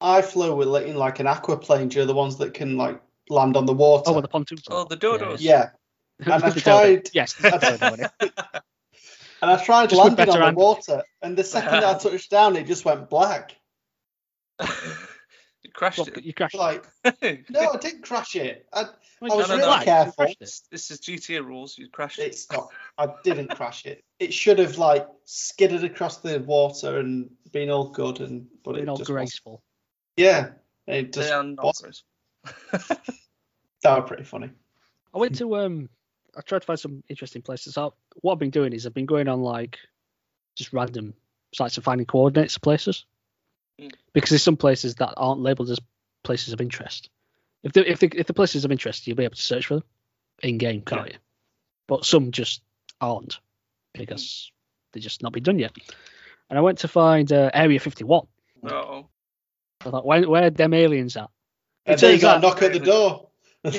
I 0.00 0.20
flew 0.20 0.56
with 0.56 0.66
like, 0.66 0.86
in 0.86 0.96
like 0.96 1.20
an 1.20 1.26
aquaplane. 1.26 1.90
Do 1.90 1.98
you 1.98 2.02
know 2.02 2.06
the 2.06 2.14
ones 2.14 2.38
that 2.38 2.54
can 2.54 2.76
like 2.76 3.00
land 3.28 3.56
on 3.56 3.66
the 3.66 3.72
water? 3.72 4.10
Oh, 4.10 4.14
with 4.14 4.24
the 4.24 4.28
pontoons. 4.28 4.64
Oh, 4.68 4.84
the 4.84 4.96
dodos. 4.96 5.36
yeah, 5.40 5.70
and 6.18 6.42
I 6.42 6.50
tried- 6.66 7.08
Yes, 7.12 7.34
the 7.40 7.50
dodo 7.50 7.94
in 7.94 8.00
it. 8.00 8.12
and 9.42 9.50
I 9.52 9.62
tried 9.64 9.90
Just 9.90 10.00
landing 10.00 10.16
better 10.16 10.42
on 10.42 10.54
the 10.54 10.58
water, 10.58 11.04
and 11.22 11.36
the 11.36 11.44
second 11.44 11.84
I 11.84 11.96
touched 11.96 12.30
down, 12.32 12.56
it 12.56 12.66
just 12.66 12.84
went 12.84 13.08
black. 13.08 13.54
you 14.60 15.70
crashed 15.72 15.98
Well, 15.98 16.08
it. 16.08 16.24
you 16.24 16.34
crashed. 16.34 16.54
Like, 16.56 16.84
it. 17.04 17.48
no, 17.48 17.70
I 17.72 17.76
didn't 17.76 18.02
crash 18.02 18.34
it. 18.36 18.66
I, 18.72 18.80
I 18.80 18.84
was 19.20 19.30
no, 19.30 19.36
crashed 19.36 19.50
really 19.50 19.82
it. 19.82 19.84
careful. 19.84 20.10
You 20.10 20.14
crashed 20.16 20.32
it. 20.32 20.40
This, 20.40 20.60
this 20.70 20.90
is 20.90 21.00
GTA 21.00 21.44
rules. 21.44 21.76
You 21.78 21.88
crashed 21.90 22.18
it. 22.18 22.22
it's 22.28 22.50
not. 22.50 22.68
I 23.00 23.08
didn't 23.24 23.48
crash 23.56 23.86
it. 23.86 24.04
It 24.18 24.34
should 24.34 24.58
have 24.58 24.76
like 24.76 25.08
skidded 25.24 25.84
across 25.84 26.18
the 26.18 26.38
water 26.40 26.98
and 26.98 27.30
been 27.50 27.70
all 27.70 27.88
good, 27.88 28.20
and 28.20 28.46
but 28.62 28.74
Being 28.74 28.84
it 28.84 28.88
all 28.90 28.96
just 28.96 29.08
wasn't. 29.08 29.16
graceful. 29.16 29.62
Yeah, 30.18 30.50
it 30.86 31.12
just 31.12 31.28
They 31.28 31.34
are 31.34 31.42
not 31.42 31.64
wasn't. 31.64 32.02
graceful. 32.66 32.96
that 33.82 33.98
was 34.00 34.06
pretty 34.08 34.24
funny. 34.24 34.50
I 35.14 35.18
went 35.18 35.36
to 35.38 35.56
um 35.56 35.88
I 36.36 36.42
tried 36.42 36.60
to 36.60 36.66
find 36.66 36.78
some 36.78 37.02
interesting 37.08 37.40
places. 37.40 37.74
So 37.74 37.94
what 38.16 38.34
I've 38.34 38.38
been 38.38 38.50
doing 38.50 38.74
is 38.74 38.86
I've 38.86 38.92
been 38.94 39.06
going 39.06 39.28
on 39.28 39.40
like 39.42 39.78
just 40.54 40.72
random 40.74 41.14
sites 41.54 41.76
and 41.76 41.84
finding 41.84 42.06
coordinates 42.06 42.56
of 42.56 42.62
places. 42.62 43.06
Mm. 43.80 43.92
Because 44.12 44.28
there's 44.30 44.42
some 44.42 44.58
places 44.58 44.96
that 44.96 45.14
aren't 45.16 45.40
labeled 45.40 45.70
as 45.70 45.80
places 46.22 46.52
of 46.52 46.60
interest. 46.60 47.08
If 47.62 47.72
the 47.72 47.90
if 47.90 47.98
the 47.98 48.12
if 48.14 48.26
the 48.26 48.34
places 48.34 48.66
of 48.66 48.72
interest, 48.72 49.06
you'll 49.06 49.16
be 49.16 49.24
able 49.24 49.36
to 49.36 49.42
search 49.42 49.66
for 49.66 49.76
them 49.76 49.84
in 50.42 50.58
game, 50.58 50.82
can't 50.82 51.08
you? 51.08 51.18
But 51.88 52.04
some 52.04 52.30
just 52.30 52.60
aren't 53.00 53.40
because 53.94 54.50
they're 54.92 55.00
just 55.02 55.22
not 55.22 55.32
been 55.32 55.42
done 55.42 55.58
yet. 55.58 55.72
And 56.48 56.58
I 56.58 56.62
went 56.62 56.78
to 56.78 56.88
find 56.88 57.30
uh, 57.32 57.50
Area 57.54 57.78
51. 57.80 58.26
No. 58.62 59.08
I 59.84 59.90
thought, 59.90 60.04
where 60.06 60.28
where 60.28 60.44
are 60.44 60.50
them 60.50 60.74
aliens 60.74 61.16
at? 61.16 61.28
And 61.86 61.94
It 61.94 62.00
then 62.00 62.10
you 62.14 62.18
turns 62.18 62.22
got 62.22 62.32
a 62.32 62.36
out- 62.36 62.42
knock 62.42 62.62
at 62.62 62.72
the 62.72 62.80
door. 62.80 63.28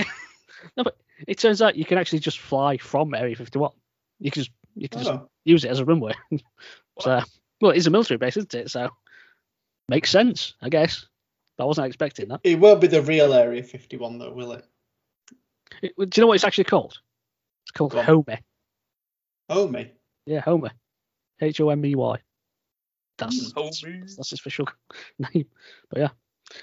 No, 0.77 0.83
but 0.83 0.95
It 1.27 1.39
turns 1.39 1.61
out 1.61 1.75
you 1.75 1.85
can 1.85 1.97
actually 1.97 2.19
just 2.19 2.37
fly 2.39 2.77
from 2.77 3.13
Area 3.15 3.35
51. 3.35 3.71
You 4.19 4.29
can 4.31 4.41
just 4.43 4.51
you 4.75 4.87
can 4.87 4.99
just 5.01 5.11
Oh, 5.11 5.27
use 5.43 5.65
it 5.65 5.71
as 5.71 5.79
a 5.79 5.85
runway. 5.85 6.13
so, 6.99 7.19
well, 7.59 7.71
it's 7.71 7.87
a 7.87 7.89
military 7.89 8.17
base, 8.19 8.37
isn't 8.37 8.53
it? 8.53 8.69
So, 8.69 8.89
makes 9.89 10.09
sense, 10.11 10.53
I 10.61 10.69
guess. 10.69 11.07
But 11.57 11.63
I 11.63 11.67
wasn't 11.67 11.87
expecting 11.87 12.29
that. 12.29 12.41
it 12.43 12.59
won't 12.59 12.79
be 12.79 12.87
the 12.87 13.01
real 13.01 13.33
Area 13.33 13.63
51 13.63 14.19
though, 14.19 14.31
will 14.31 14.51
it? 14.53 14.65
It- 15.81 15.93
do 15.97 16.07
you 16.15 16.21
know 16.21 16.27
what 16.27 16.35
it's 16.35 16.43
actually 16.43 16.65
called? 16.65 16.93
It's 17.65 17.71
called 17.71 17.91
Go. 17.91 18.01
Home. 18.03 18.25
Oh 19.51 19.67
me. 19.67 19.91
Yeah, 20.25 20.39
Homer. 20.41 20.71
H 21.41 21.59
O 21.61 21.69
M 21.69 21.85
E 21.85 21.95
Y. 21.95 22.17
That's, 23.17 23.51
Homey. 23.53 23.99
that's 24.01 24.29
his 24.31 24.39
official 24.39 24.67
name. 25.33 25.45
But 25.89 25.99
yeah. 25.99 26.09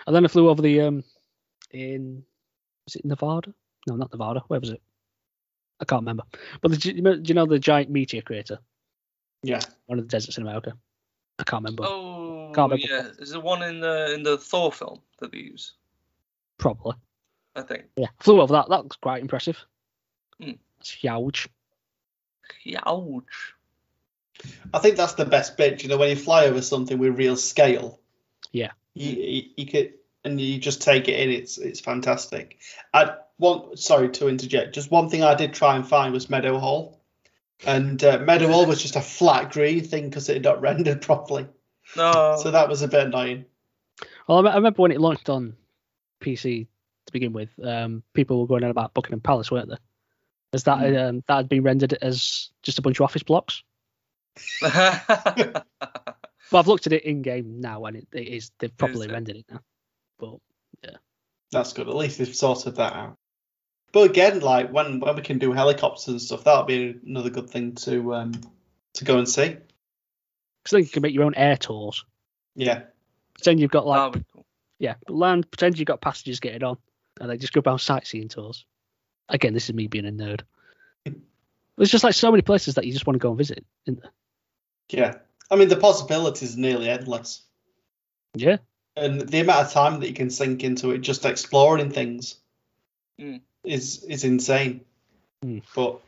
And 0.06 0.14
then 0.16 0.24
I 0.24 0.28
flew 0.28 0.48
over 0.48 0.62
the 0.62 0.80
um 0.80 1.04
in 1.70 2.24
was 2.86 2.96
it 2.96 3.04
Nevada? 3.04 3.52
No, 3.86 3.96
not 3.96 4.10
Nevada. 4.12 4.40
Where 4.48 4.60
was 4.60 4.70
it? 4.70 4.80
I 5.80 5.84
can't 5.84 6.02
remember. 6.02 6.24
But 6.62 6.70
the, 6.72 6.76
do 6.76 6.90
you 6.92 7.02
know- 7.02 7.16
do 7.16 7.28
you 7.28 7.34
know 7.34 7.46
the 7.46 7.58
giant 7.58 7.90
meteor 7.90 8.22
crater? 8.22 8.58
Yeah. 9.42 9.60
One 9.86 9.98
of 9.98 10.04
the 10.06 10.10
deserts 10.10 10.36
in 10.38 10.42
America. 10.42 10.72
I 11.38 11.44
can't 11.44 11.62
remember. 11.62 11.84
Oh, 11.86 12.50
Can't 12.54 12.72
remember. 12.72 12.92
yeah. 12.92 13.10
Is 13.22 13.30
the 13.30 13.38
one 13.40 13.62
in 13.62 13.78
the 13.80 14.12
in 14.14 14.22
the 14.24 14.36
Thor 14.38 14.72
film 14.72 15.00
that 15.20 15.30
they 15.30 15.38
use? 15.38 15.74
Probably. 16.58 16.94
I 17.54 17.62
think. 17.62 17.84
Yeah, 17.96 18.08
flew 18.20 18.40
over 18.40 18.52
that. 18.54 18.68
That 18.68 18.82
looks 18.82 18.96
quite 18.96 19.20
impressive. 19.22 19.56
Hmm. 20.42 20.52
It's 20.80 20.90
huge. 20.90 21.48
Ouch. 22.86 23.54
I 24.72 24.78
think 24.78 24.96
that's 24.96 25.14
the 25.14 25.24
best 25.24 25.56
bit. 25.56 25.82
You 25.82 25.88
know, 25.88 25.98
when 25.98 26.10
you 26.10 26.16
fly 26.16 26.46
over 26.46 26.62
something 26.62 26.98
with 26.98 27.18
real 27.18 27.36
scale. 27.36 28.00
Yeah. 28.52 28.70
You, 28.94 29.10
you, 29.10 29.42
you 29.56 29.66
could 29.66 29.92
and 30.24 30.40
you 30.40 30.58
just 30.58 30.82
take 30.82 31.08
it 31.08 31.18
in. 31.20 31.30
It's 31.30 31.58
it's 31.58 31.80
fantastic. 31.80 32.58
I 32.92 33.14
one 33.36 33.76
sorry 33.76 34.10
to 34.10 34.28
interject. 34.28 34.74
Just 34.74 34.90
one 34.90 35.08
thing 35.08 35.22
I 35.22 35.34
did 35.34 35.54
try 35.54 35.76
and 35.76 35.86
find 35.86 36.12
was 36.12 36.28
Meadowhall, 36.28 36.98
and 37.66 38.02
uh, 38.02 38.18
Meadowhall 38.18 38.66
was 38.66 38.82
just 38.82 38.96
a 38.96 39.00
flat 39.00 39.52
green 39.52 39.84
thing 39.84 40.08
because 40.08 40.28
it 40.28 40.34
had 40.34 40.44
not 40.44 40.60
rendered 40.68 41.02
properly. 41.02 41.46
No. 41.96 42.38
So 42.42 42.50
that 42.50 42.68
was 42.68 42.82
a 42.82 42.88
bit 42.88 43.06
annoying. 43.06 43.46
Well, 44.26 44.38
I, 44.38 44.42
me- 44.42 44.50
I 44.50 44.56
remember 44.56 44.82
when 44.82 44.92
it 44.92 45.00
launched 45.00 45.28
on 45.30 45.56
PC 46.20 46.66
to 47.06 47.12
begin 47.12 47.32
with. 47.32 47.50
Um, 47.62 48.02
people 48.12 48.40
were 48.40 48.46
going 48.46 48.64
on 48.64 48.70
about 48.70 48.94
Buckingham 48.94 49.20
Palace, 49.20 49.50
weren't 49.50 49.70
they? 49.70 49.76
As 50.52 50.64
that 50.64 50.78
Hmm. 50.78 50.96
um, 50.96 51.24
that 51.28 51.36
had 51.36 51.48
been 51.48 51.62
rendered 51.62 51.92
as 51.94 52.50
just 52.62 52.78
a 52.78 52.82
bunch 52.82 52.98
of 53.00 53.04
office 53.04 53.22
blocks. 53.22 53.62
But 56.50 56.60
I've 56.60 56.66
looked 56.66 56.86
at 56.86 56.94
it 56.94 57.04
in 57.04 57.20
game 57.20 57.60
now, 57.60 57.84
and 57.84 57.94
it, 57.98 58.08
it 58.12 58.26
is 58.28 58.50
they've 58.58 58.74
properly 58.74 59.06
it? 59.06 59.12
rendered 59.12 59.36
it 59.36 59.44
now. 59.50 59.60
But 60.18 60.36
yeah, 60.82 60.96
That's 61.52 61.74
good. 61.74 61.88
At 61.88 61.94
least 61.94 62.16
they've 62.16 62.34
sorted 62.34 62.76
that 62.76 62.94
out. 62.94 63.18
But 63.92 64.08
again, 64.10 64.40
like 64.40 64.72
when 64.72 64.98
when 65.00 65.14
we 65.16 65.20
can 65.22 65.38
do 65.38 65.52
helicopters 65.52 66.08
and 66.08 66.22
stuff, 66.22 66.44
that'll 66.44 66.62
be 66.64 66.98
another 67.06 67.28
good 67.28 67.50
thing 67.50 67.74
to 67.76 68.14
um 68.14 68.32
to 68.94 69.04
go 69.04 69.18
and 69.18 69.28
see. 69.28 69.56
because 70.62 70.70
then 70.72 70.80
you 70.82 70.88
can 70.88 71.02
make 71.02 71.12
your 71.14 71.24
own 71.24 71.34
air 71.34 71.58
tours. 71.58 72.04
Yeah. 72.56 72.84
Pretend 73.34 73.60
you've 73.60 73.70
got 73.70 73.86
like 73.86 74.14
cool. 74.32 74.46
yeah, 74.78 74.94
land. 75.08 75.50
Pretend 75.50 75.78
you've 75.78 75.84
got 75.86 76.00
passengers 76.00 76.40
getting 76.40 76.62
on, 76.64 76.78
and 77.20 77.28
they 77.28 77.36
just 77.36 77.52
go 77.52 77.60
around 77.64 77.80
sightseeing 77.80 78.28
tours. 78.28 78.64
Again, 79.28 79.54
this 79.54 79.68
is 79.68 79.74
me 79.74 79.86
being 79.86 80.06
a 80.06 80.10
nerd. 80.10 80.40
There's 81.76 81.90
just 81.90 82.04
like 82.04 82.14
so 82.14 82.30
many 82.30 82.42
places 82.42 82.74
that 82.74 82.86
you 82.86 82.92
just 82.92 83.06
want 83.06 83.14
to 83.14 83.22
go 83.22 83.28
and 83.28 83.38
visit. 83.38 83.64
Isn't 83.86 84.02
there? 84.02 84.10
Yeah. 84.90 85.14
I 85.50 85.56
mean, 85.56 85.68
the 85.68 85.76
possibilities 85.76 86.56
are 86.56 86.60
nearly 86.60 86.88
endless. 86.88 87.42
Yeah, 88.34 88.58
And 88.96 89.20
the 89.20 89.40
amount 89.40 89.66
of 89.66 89.72
time 89.72 90.00
that 90.00 90.08
you 90.08 90.14
can 90.14 90.30
sink 90.30 90.62
into 90.64 90.90
it 90.90 90.98
just 90.98 91.24
exploring 91.24 91.90
things 91.90 92.36
Mm. 93.20 93.40
is 93.64 94.04
is 94.04 94.22
insane. 94.22 94.82
Mm. 95.44 95.62
But 95.74 96.00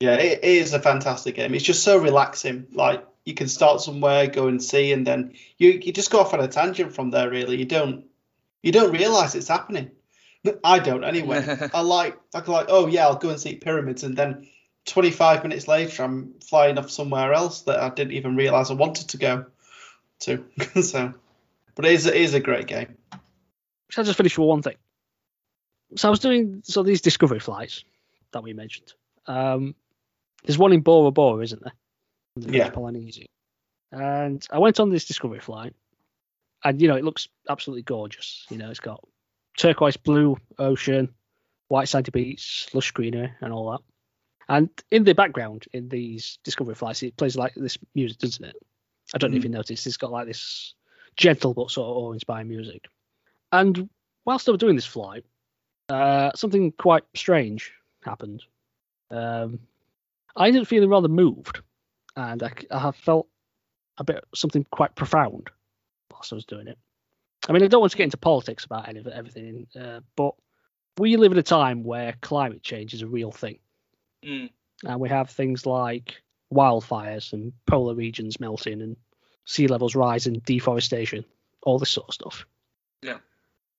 yeah, 0.00 0.14
it, 0.14 0.38
it 0.42 0.48
is 0.62 0.72
a 0.72 0.80
fantastic 0.80 1.34
game. 1.34 1.54
It's 1.54 1.64
just 1.64 1.82
so 1.84 1.98
relaxing. 1.98 2.68
Like 2.72 3.04
you 3.26 3.34
can 3.34 3.48
start 3.48 3.82
somewhere, 3.82 4.28
go 4.28 4.48
and 4.48 4.62
see, 4.62 4.92
and 4.92 5.06
then 5.06 5.34
you 5.58 5.70
you 5.72 5.92
just 5.92 6.10
go 6.10 6.20
off 6.20 6.32
on 6.32 6.40
a 6.40 6.48
tangent 6.48 6.94
from 6.94 7.10
there. 7.10 7.28
Really, 7.28 7.58
you 7.58 7.66
don't 7.66 8.06
you 8.62 8.72
don't 8.72 8.92
realize 8.92 9.34
it's 9.34 9.48
happening. 9.48 9.90
I 10.64 10.78
don't 10.78 11.04
anyway. 11.04 11.68
I 11.74 11.80
like 11.80 12.18
I 12.34 12.40
can 12.40 12.52
like 12.52 12.66
oh 12.68 12.86
yeah, 12.86 13.06
I'll 13.06 13.16
go 13.16 13.30
and 13.30 13.40
see 13.40 13.56
pyramids, 13.56 14.04
and 14.04 14.16
then 14.16 14.46
25 14.86 15.42
minutes 15.42 15.68
later, 15.68 16.02
I'm 16.02 16.34
flying 16.40 16.78
off 16.78 16.90
somewhere 16.90 17.32
else 17.32 17.62
that 17.62 17.78
I 17.78 17.90
didn't 17.90 18.14
even 18.14 18.36
realize 18.36 18.70
I 18.70 18.74
wanted 18.74 19.10
to 19.10 19.18
go 19.18 19.46
to. 20.20 20.44
so, 20.82 21.12
but 21.74 21.84
it 21.84 21.92
is 21.92 22.06
it 22.06 22.16
is 22.16 22.34
a 22.34 22.40
great 22.40 22.66
game. 22.66 22.96
Shall 23.90 24.02
I 24.02 24.06
just 24.06 24.16
finish 24.16 24.36
with 24.36 24.46
one 24.48 24.62
thing? 24.62 24.76
So 25.96 26.08
I 26.08 26.10
was 26.10 26.20
doing 26.20 26.62
so 26.64 26.82
these 26.82 27.00
discovery 27.00 27.40
flights 27.40 27.84
that 28.32 28.42
we 28.42 28.52
mentioned. 28.52 28.92
Um, 29.26 29.74
there's 30.44 30.58
one 30.58 30.72
in 30.72 30.80
Bora 30.80 31.10
Bora, 31.10 31.42
isn't 31.42 31.62
there? 31.62 31.72
In 32.36 32.42
the 32.42 32.58
Yeah. 32.58 32.70
Polynesia. 32.70 33.26
And 33.90 34.46
I 34.50 34.58
went 34.58 34.80
on 34.80 34.90
this 34.90 35.06
discovery 35.06 35.40
flight, 35.40 35.74
and 36.62 36.80
you 36.80 36.88
know 36.88 36.96
it 36.96 37.04
looks 37.04 37.28
absolutely 37.48 37.82
gorgeous. 37.82 38.46
You 38.50 38.58
know, 38.58 38.70
it's 38.70 38.80
got 38.80 39.02
turquoise 39.58 39.98
blue 39.98 40.38
ocean, 40.58 41.12
white 41.68 41.88
sandy 41.88 42.10
beach, 42.10 42.68
lush 42.72 42.90
greenery, 42.92 43.30
and 43.42 43.52
all 43.52 43.72
that. 43.72 43.80
And 44.48 44.70
in 44.90 45.04
the 45.04 45.12
background, 45.12 45.66
in 45.74 45.90
these 45.90 46.38
discovery 46.42 46.74
flights, 46.74 47.02
it 47.02 47.16
plays 47.18 47.36
like 47.36 47.52
this 47.54 47.76
music, 47.94 48.18
doesn't 48.18 48.44
it? 48.44 48.56
I 49.14 49.18
don't 49.18 49.30
know 49.30 49.36
if 49.36 49.44
you 49.44 49.50
noticed. 49.50 49.86
It's 49.86 49.98
got 49.98 50.10
like 50.10 50.26
this 50.26 50.74
gentle 51.16 51.52
but 51.52 51.70
sort 51.70 51.90
of 51.90 51.96
awe-inspiring 51.96 52.48
music. 52.48 52.86
And 53.52 53.90
whilst 54.24 54.48
I 54.48 54.52
was 54.52 54.58
doing 54.58 54.76
this 54.76 54.86
flight, 54.86 55.24
uh, 55.90 56.30
something 56.34 56.72
quite 56.72 57.04
strange 57.14 57.72
happened. 58.04 58.42
Um, 59.10 59.58
I 60.36 60.46
ended 60.46 60.62
up 60.62 60.68
feeling 60.68 60.88
rather 60.88 61.08
moved, 61.08 61.60
and 62.16 62.42
I, 62.42 62.52
I 62.70 62.78
have 62.78 62.96
felt 62.96 63.26
a 63.98 64.04
bit 64.04 64.24
something 64.34 64.64
quite 64.70 64.94
profound 64.94 65.50
whilst 66.12 66.32
I 66.32 66.36
was 66.36 66.44
doing 66.44 66.68
it. 66.68 66.78
I 67.48 67.52
mean, 67.52 67.62
I 67.62 67.66
don't 67.66 67.80
want 67.80 67.92
to 67.92 67.98
get 67.98 68.04
into 68.04 68.18
politics 68.18 68.64
about 68.64 68.88
any 68.88 69.00
of 69.00 69.06
everything, 69.06 69.66
uh, 69.78 70.00
but 70.16 70.34
we 70.98 71.16
live 71.16 71.32
in 71.32 71.38
a 71.38 71.42
time 71.42 71.82
where 71.82 72.14
climate 72.20 72.62
change 72.62 72.92
is 72.94 73.02
a 73.02 73.06
real 73.06 73.32
thing, 73.32 73.58
Mm. 74.22 74.50
and 74.84 75.00
we 75.00 75.08
have 75.08 75.30
things 75.30 75.64
like 75.64 76.22
wildfires 76.52 77.32
and 77.32 77.52
polar 77.66 77.94
regions 77.94 78.40
melting 78.40 78.82
and 78.82 78.96
sea 79.44 79.66
levels 79.66 79.94
rising, 79.94 80.40
deforestation, 80.40 81.24
all 81.62 81.78
this 81.78 81.90
sort 81.90 82.08
of 82.08 82.14
stuff. 82.14 82.46
Yeah. 83.02 83.18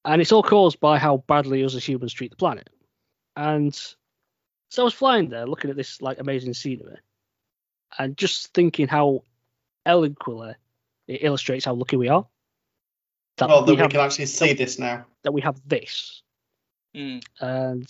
And 0.05 0.21
it's 0.21 0.31
all 0.31 0.43
caused 0.43 0.79
by 0.79 0.97
how 0.97 1.17
badly 1.27 1.63
us 1.63 1.75
as 1.75 1.87
humans 1.87 2.13
treat 2.13 2.31
the 2.31 2.37
planet. 2.37 2.69
And 3.35 3.75
so 4.69 4.81
I 4.81 4.85
was 4.85 4.93
flying 4.93 5.29
there 5.29 5.45
looking 5.45 5.69
at 5.69 5.75
this 5.75 6.01
like 6.01 6.19
amazing 6.19 6.53
scenery 6.53 6.97
and 7.97 8.17
just 8.17 8.53
thinking 8.53 8.87
how 8.87 9.23
eloquently 9.85 10.55
it 11.07 11.23
illustrates 11.23 11.65
how 11.65 11.73
lucky 11.73 11.97
we 11.97 12.07
are. 12.07 12.25
That 13.40 13.49
well, 13.49 13.64
that 13.64 13.74
we, 13.74 13.78
have, 13.80 13.90
can 13.90 14.02
actually 14.02 14.28
see 14.28 14.53
this 14.53 14.78
now. 14.80 15.06
that 15.24 15.32
we 15.32 15.41
have 15.41 15.60
this 15.68 16.22
Mm. 16.95 17.24
and 17.40 17.88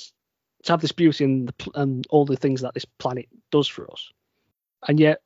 to 0.64 0.74
have 0.74 0.82
this 0.82 0.92
beauty 0.92 1.24
and, 1.24 1.48
the, 1.48 1.72
and 1.76 2.06
all 2.10 2.26
the 2.26 2.36
things 2.36 2.62
that 2.62 2.74
this 2.74 2.84
planet 2.84 3.28
does 3.50 3.68
for 3.68 3.90
us. 3.90 4.12
And 4.88 5.00
yet, 5.00 5.22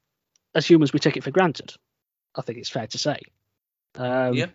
as 0.53 0.67
humans, 0.67 0.93
we 0.93 0.99
take 0.99 1.17
it 1.17 1.23
for 1.23 1.31
granted. 1.31 1.73
I 2.35 2.41
think 2.43 2.59
it's 2.59 2.69
fair 2.69 2.85
to 2.85 2.97
say. 2.99 3.19
Um, 3.95 4.35
Yeah. 4.35 4.47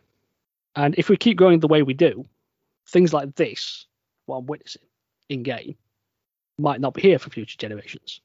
And 0.77 0.95
if 0.97 1.09
we 1.09 1.16
keep 1.16 1.36
going 1.36 1.59
the 1.59 1.66
way 1.66 1.82
we 1.82 1.95
do, 1.95 2.24
things 2.86 3.12
like 3.12 3.35
this, 3.35 3.86
what 4.27 4.36
I'm 4.36 4.47
witnessing 4.47 4.82
in 5.28 5.43
game, 5.43 5.77
might 6.59 6.81
not 6.81 6.95
be 6.95 7.03
here 7.03 7.19
for 7.19 7.31
future 7.31 7.57
generations. 7.59 8.20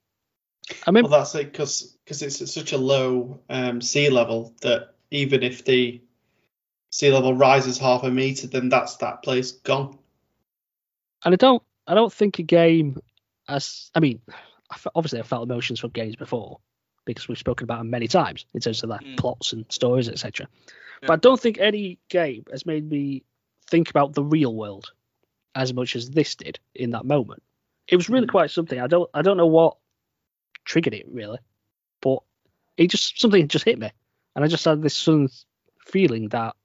I 0.86 0.91
mean, 0.91 1.03
Well, 1.03 1.20
that's 1.20 1.34
it 1.36 1.52
because 1.52 1.98
it's 2.06 2.41
at 2.41 2.49
such 2.49 2.72
a 2.72 2.78
low 2.78 3.40
um, 3.49 3.82
sea 3.82 4.10
level 4.10 4.53
that 4.61 4.94
even 5.10 5.41
if 5.41 5.65
the 5.65 6.02
sea 6.94 7.10
level 7.11 7.34
rises 7.34 7.80
half 7.80 8.03
a 8.03 8.11
meter, 8.11 8.45
then 8.45 8.70
that's 8.70 8.98
that 8.98 9.24
place 9.24 9.52
gone. 9.52 9.98
and 11.26 11.34
I 11.34 11.38
don't, 11.38 11.64
I 11.88 11.95
don't 11.95 12.14
think 12.14 12.38
a 12.38 12.44
game 12.44 13.02
as, 13.48 13.90
I 13.95 13.99
mean, 13.99 14.22
obviously 14.94 15.20
I 15.20 15.24
felt 15.24 15.49
emotions 15.49 15.80
from 15.80 15.90
games 15.90 16.15
before 16.15 16.60
because 17.06 17.28
we've 17.28 17.38
spoken 17.40 17.64
about 17.64 17.80
them 17.80 17.90
many 17.90 18.07
times 18.07 18.45
in 18.53 18.60
terms 18.61 18.84
of 18.84 18.90
their 18.90 18.99
Mm. 18.99 19.18
plots 19.18 19.53
and 19.53 19.65
stories, 19.70 20.07
etc. 20.07 20.48
Yeah. 21.02 21.07
But 21.07 21.14
I 21.14 21.15
don't 21.15 21.40
think 21.40 21.57
any 21.57 21.98
game 22.10 22.44
has 22.52 22.65
made 22.68 22.88
me 22.88 23.24
think 23.72 23.90
about 23.90 24.14
the 24.14 24.24
real 24.24 24.53
world 24.53 24.91
as 25.56 25.74
much 25.74 25.95
as 25.95 26.11
this 26.11 26.36
did 26.36 26.60
in 26.76 26.91
that 26.91 27.06
moment. 27.06 27.41
It 27.88 27.95
was 27.95 28.07
really 28.10 28.28
Mm. 28.28 28.32
quite 28.32 28.52
something. 28.52 28.80
I 28.80 28.88
don't, 28.88 29.10
I 29.15 29.24
don't 29.24 29.38
know 29.38 29.48
what 29.48 29.78
triggered 30.64 30.94
it 30.94 31.07
really, 31.10 31.40
but 32.02 32.20
it 32.78 32.91
just 32.91 33.20
something 33.20 33.48
just 33.48 33.65
hit 33.65 33.80
me, 33.80 33.90
and 34.36 34.45
I 34.45 34.48
just 34.48 34.64
had 34.65 34.82
this 34.84 34.95
sudden 34.95 35.30
feeling 35.80 36.30
that 36.30 36.56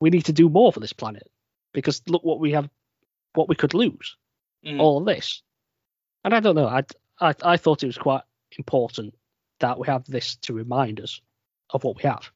we 0.00 0.10
need 0.10 0.24
to 0.26 0.32
do 0.32 0.48
more 0.48 0.72
for 0.72 0.80
this 0.80 0.92
planet 0.92 1.28
because 1.72 2.02
look 2.08 2.24
what 2.24 2.38
we 2.40 2.52
have, 2.52 2.68
what 3.34 3.48
we 3.48 3.54
could 3.54 3.74
lose 3.74 4.16
Mm. 4.64 4.80
all 4.80 4.98
of 4.98 5.04
this. 5.06 5.42
And 6.24 6.34
I 6.34 6.40
don't 6.40 6.56
know. 6.56 6.66
I, 6.66 6.82
I 7.20 7.34
I 7.42 7.56
thought 7.56 7.82
it 7.84 7.86
was 7.86 7.98
quite 7.98 8.22
important 8.58 9.14
that 9.60 9.78
we 9.78 9.86
have 9.86 10.04
this 10.06 10.36
to 10.36 10.54
remind 10.54 11.00
us 11.00 11.20
of 11.70 11.84
what 11.84 11.96
we 11.96 12.02
have. 12.02 12.30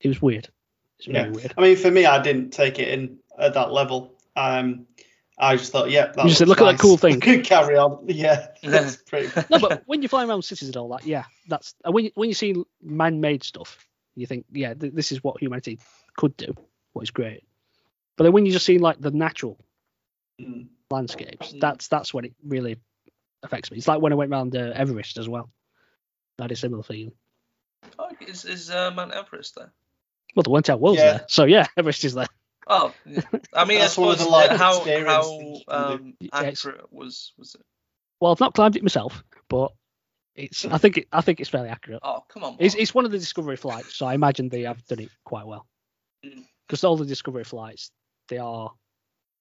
It 0.00 0.08
was 0.08 0.22
weird. 0.22 0.48
It's 0.98 1.06
very 1.08 1.26
Yeah. 1.28 1.30
weird. 1.30 1.52
I 1.58 1.60
mean, 1.60 1.76
for 1.76 1.90
me, 1.90 2.06
I 2.06 2.22
didn't 2.22 2.50
take 2.52 2.78
it 2.78 2.88
in 2.88 3.18
at 3.38 3.52
that 3.54 3.70
level. 3.72 4.14
Um, 4.34 4.86
I 5.38 5.56
just 5.56 5.72
thought, 5.72 5.90
yeah, 5.90 6.06
that 6.06 6.22
You 6.24 6.28
just 6.30 6.38
said, 6.38 6.48
looks 6.48 6.60
"Look 6.60 6.68
at 6.68 6.72
that 6.76 6.80
cool 6.80 6.96
thing." 6.96 7.20
Could 7.20 7.44
carry 7.44 7.76
on. 7.76 8.02
Yeah, 8.08 8.46
that's 8.62 8.96
pretty. 8.96 9.28
No, 9.50 9.58
but 9.58 9.82
when 9.86 10.00
you're 10.00 10.08
flying 10.08 10.30
around 10.30 10.42
cities 10.42 10.68
and 10.68 10.76
all 10.76 10.88
that, 10.90 11.04
yeah, 11.04 11.24
that's 11.48 11.74
when 11.84 12.04
you, 12.06 12.10
when 12.14 12.28
you 12.30 12.34
see 12.34 12.54
man-made 12.80 13.42
stuff, 13.42 13.86
you 14.14 14.26
think, 14.26 14.46
yeah, 14.52 14.72
th- 14.74 14.94
this 14.94 15.12
is 15.12 15.22
what 15.22 15.40
humanity 15.40 15.78
could 16.16 16.34
do. 16.36 16.54
What 16.92 17.02
is 17.02 17.10
great. 17.10 17.44
But 18.16 18.24
then 18.24 18.32
when 18.32 18.46
you 18.46 18.52
just 18.52 18.66
see 18.66 18.78
like 18.78 19.00
the 19.00 19.10
natural 19.10 19.58
Mm. 20.40 20.68
landscapes, 20.90 21.52
Mm. 21.52 21.60
that's 21.60 21.88
that's 21.88 22.12
when 22.14 22.24
it 22.24 22.34
really 22.42 22.78
affects 23.42 23.70
me. 23.70 23.78
It's 23.78 23.86
like 23.88 24.00
when 24.00 24.12
I 24.12 24.16
went 24.16 24.30
around 24.32 24.56
uh, 24.56 24.72
Everest 24.74 25.18
as 25.18 25.28
well. 25.28 25.50
I 26.38 26.44
had 26.44 26.52
a 26.52 26.56
similar 26.56 26.82
feeling. 26.82 27.12
Oh, 27.98 28.08
is 28.20 28.44
is 28.44 28.70
uh, 28.70 28.90
Mount 28.90 29.12
Everest 29.12 29.54
there? 29.56 29.72
Well, 30.34 30.42
the 30.42 30.50
one 30.50 30.62
town 30.62 30.80
was 30.80 30.96
Yeah. 30.96 31.04
there, 31.04 31.24
so 31.28 31.44
yeah, 31.44 31.66
Everest 31.76 32.04
is 32.04 32.14
there. 32.14 32.28
Oh, 32.66 32.94
yeah. 33.06 33.20
I 33.52 33.64
mean, 33.64 33.78
I 33.78 33.82
That's 33.82 33.98
one 33.98 34.10
of 34.10 34.18
suppose 34.18 34.26
the 34.26 34.30
life 34.30 34.50
uh, 34.52 34.56
how 34.56 34.78
how 34.84 35.22
things 35.22 35.62
you 35.68 35.74
um, 35.74 36.16
Yeah, 36.20 36.30
accurate 36.32 36.92
was 36.92 37.32
was 37.36 37.54
it? 37.54 37.62
Well, 38.20 38.32
I've 38.32 38.40
not 38.40 38.54
climbed 38.54 38.76
it 38.76 38.82
myself, 38.82 39.22
but 39.48 39.72
it's. 40.34 40.64
I 40.64 40.78
think 40.78 40.98
it, 40.98 41.08
I 41.12 41.20
think 41.20 41.40
it's 41.40 41.50
fairly 41.50 41.68
accurate. 41.68 42.00
Oh, 42.02 42.24
come 42.28 42.44
on. 42.44 42.56
It's 42.58 42.74
it's 42.74 42.94
one 42.94 43.04
of 43.04 43.10
the 43.10 43.18
Discovery 43.18 43.56
flights, 43.56 43.94
so 43.94 44.06
I 44.06 44.14
imagine 44.14 44.48
they 44.48 44.62
have 44.62 44.84
done 44.86 45.00
it 45.00 45.10
quite 45.24 45.46
well. 45.46 45.66
Mm. 46.24 46.44
Because 46.72 46.84
all 46.84 46.96
the 46.96 47.04
Discovery 47.04 47.44
flights, 47.44 47.90
they 48.28 48.38
are 48.38 48.72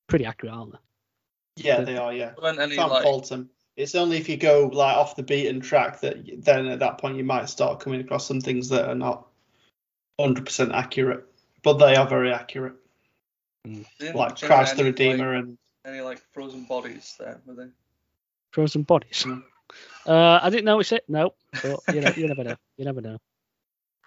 pretty 0.08 0.26
accurate, 0.26 0.54
aren't 0.54 0.74
they? 0.74 1.64
Yeah, 1.64 1.80
they 1.80 1.96
are. 1.96 2.12
Yeah, 2.12 2.34
When 2.38 2.60
any 2.60 2.76
can't 2.76 2.92
like 2.92 3.04
fault 3.04 3.30
them. 3.30 3.50
It's 3.78 3.96
only 3.96 4.18
if 4.18 4.28
you 4.28 4.36
go 4.36 4.70
like 4.74 4.98
off 4.98 5.16
the 5.16 5.24
beaten 5.24 5.62
track 5.62 6.02
that 6.02 6.18
then 6.44 6.68
at 6.68 6.80
that 6.80 6.98
point 6.98 7.16
you 7.16 7.24
might 7.24 7.48
start 7.48 7.80
coming 7.80 8.02
across 8.02 8.28
some 8.28 8.42
things 8.42 8.68
that 8.68 8.90
are 8.90 8.96
not 8.96 9.28
100% 10.20 10.74
accurate, 10.74 11.24
but 11.64 11.76
they 11.76 11.96
are 11.96 12.06
very 12.06 12.34
accurate. 12.34 12.74
they 13.64 13.86
didn't 13.98 14.18
Like 14.18 14.36
generate 14.36 14.58
Christ 14.58 14.76
the 14.76 14.84
Redeemer 14.84 15.34
like, 15.34 15.46
and 15.46 15.58
any 15.86 16.02
like 16.02 16.20
frozen 16.34 16.66
bodies 16.66 17.16
there, 17.18 17.40
were 17.46 17.54
they? 17.54 17.70
Frozen 18.52 18.84
bodies. 18.84 19.24
Mm. 19.26 19.42
Uh, 20.06 20.40
I 20.44 20.50
didn't 20.50 20.66
notice 20.66 20.92
it. 20.92 21.06
No, 21.08 21.34
but 21.64 21.80
you 21.94 22.02
know, 22.02 22.12
you 22.14 22.28
never 22.28 22.44
know. 22.44 22.56
You 22.76 22.84
never 22.84 23.00
know. 23.00 23.20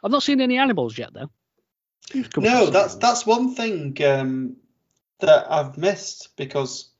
I've 0.03 0.11
not 0.11 0.23
seen 0.23 0.43
any 0.43 0.59
animals 0.59 0.99
yet, 0.99 1.15
though. 1.15 1.31
No, 2.37 2.67
that's 2.67 2.97
that's 2.97 3.27
one 3.27 3.55
thing 3.55 3.97
um, 4.05 4.57
that 5.21 5.51
I've 5.51 5.79
missed 5.79 6.37
because 6.37 6.91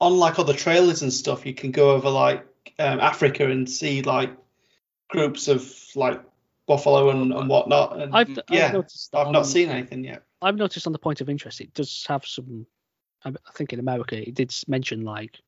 unlike 0.00 0.38
other 0.38 0.54
trailers 0.54 1.02
and 1.02 1.12
stuff, 1.12 1.46
you 1.46 1.54
can 1.54 1.70
go 1.70 1.90
over 1.90 2.08
like 2.08 2.46
um, 2.78 3.00
Africa 3.00 3.50
and 3.50 3.68
see 3.68 4.02
like 4.02 4.30
groups 5.08 5.48
of 5.48 5.72
like 5.94 6.22
buffalo 6.66 7.10
and, 7.10 7.32
and 7.32 7.48
whatnot. 7.48 8.00
And 8.00 8.14
I've, 8.14 8.38
yeah, 8.50 8.72
I've 8.74 8.84
I've 9.14 9.32
not 9.32 9.46
seen 9.46 9.68
anything 9.68 10.04
yet. 10.04 10.22
I've 10.40 10.56
noticed 10.56 10.86
on 10.86 10.92
the 10.92 10.98
point 10.98 11.20
of 11.20 11.28
interest, 11.28 11.60
it 11.60 11.74
does 11.74 12.04
have 12.08 12.24
some. 12.24 12.66
I 13.24 13.30
I 13.30 13.52
think 13.54 13.72
in 13.72 13.80
America, 13.80 14.16
it 14.16 14.34
did 14.34 14.54
mention 14.68 15.02
like, 15.02 15.38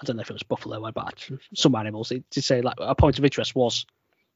I 0.00 0.04
don't 0.04 0.16
know 0.16 0.22
if 0.22 0.30
it 0.30 0.34
was 0.34 0.42
buffalo 0.42 0.84
or 0.84 0.92
but 0.92 1.28
some 1.54 1.74
animals. 1.74 2.12
It 2.12 2.24
did 2.30 2.44
say 2.44 2.62
like 2.62 2.76
a 2.78 2.94
point 2.94 3.18
of 3.18 3.24
interest 3.24 3.54
was 3.54 3.86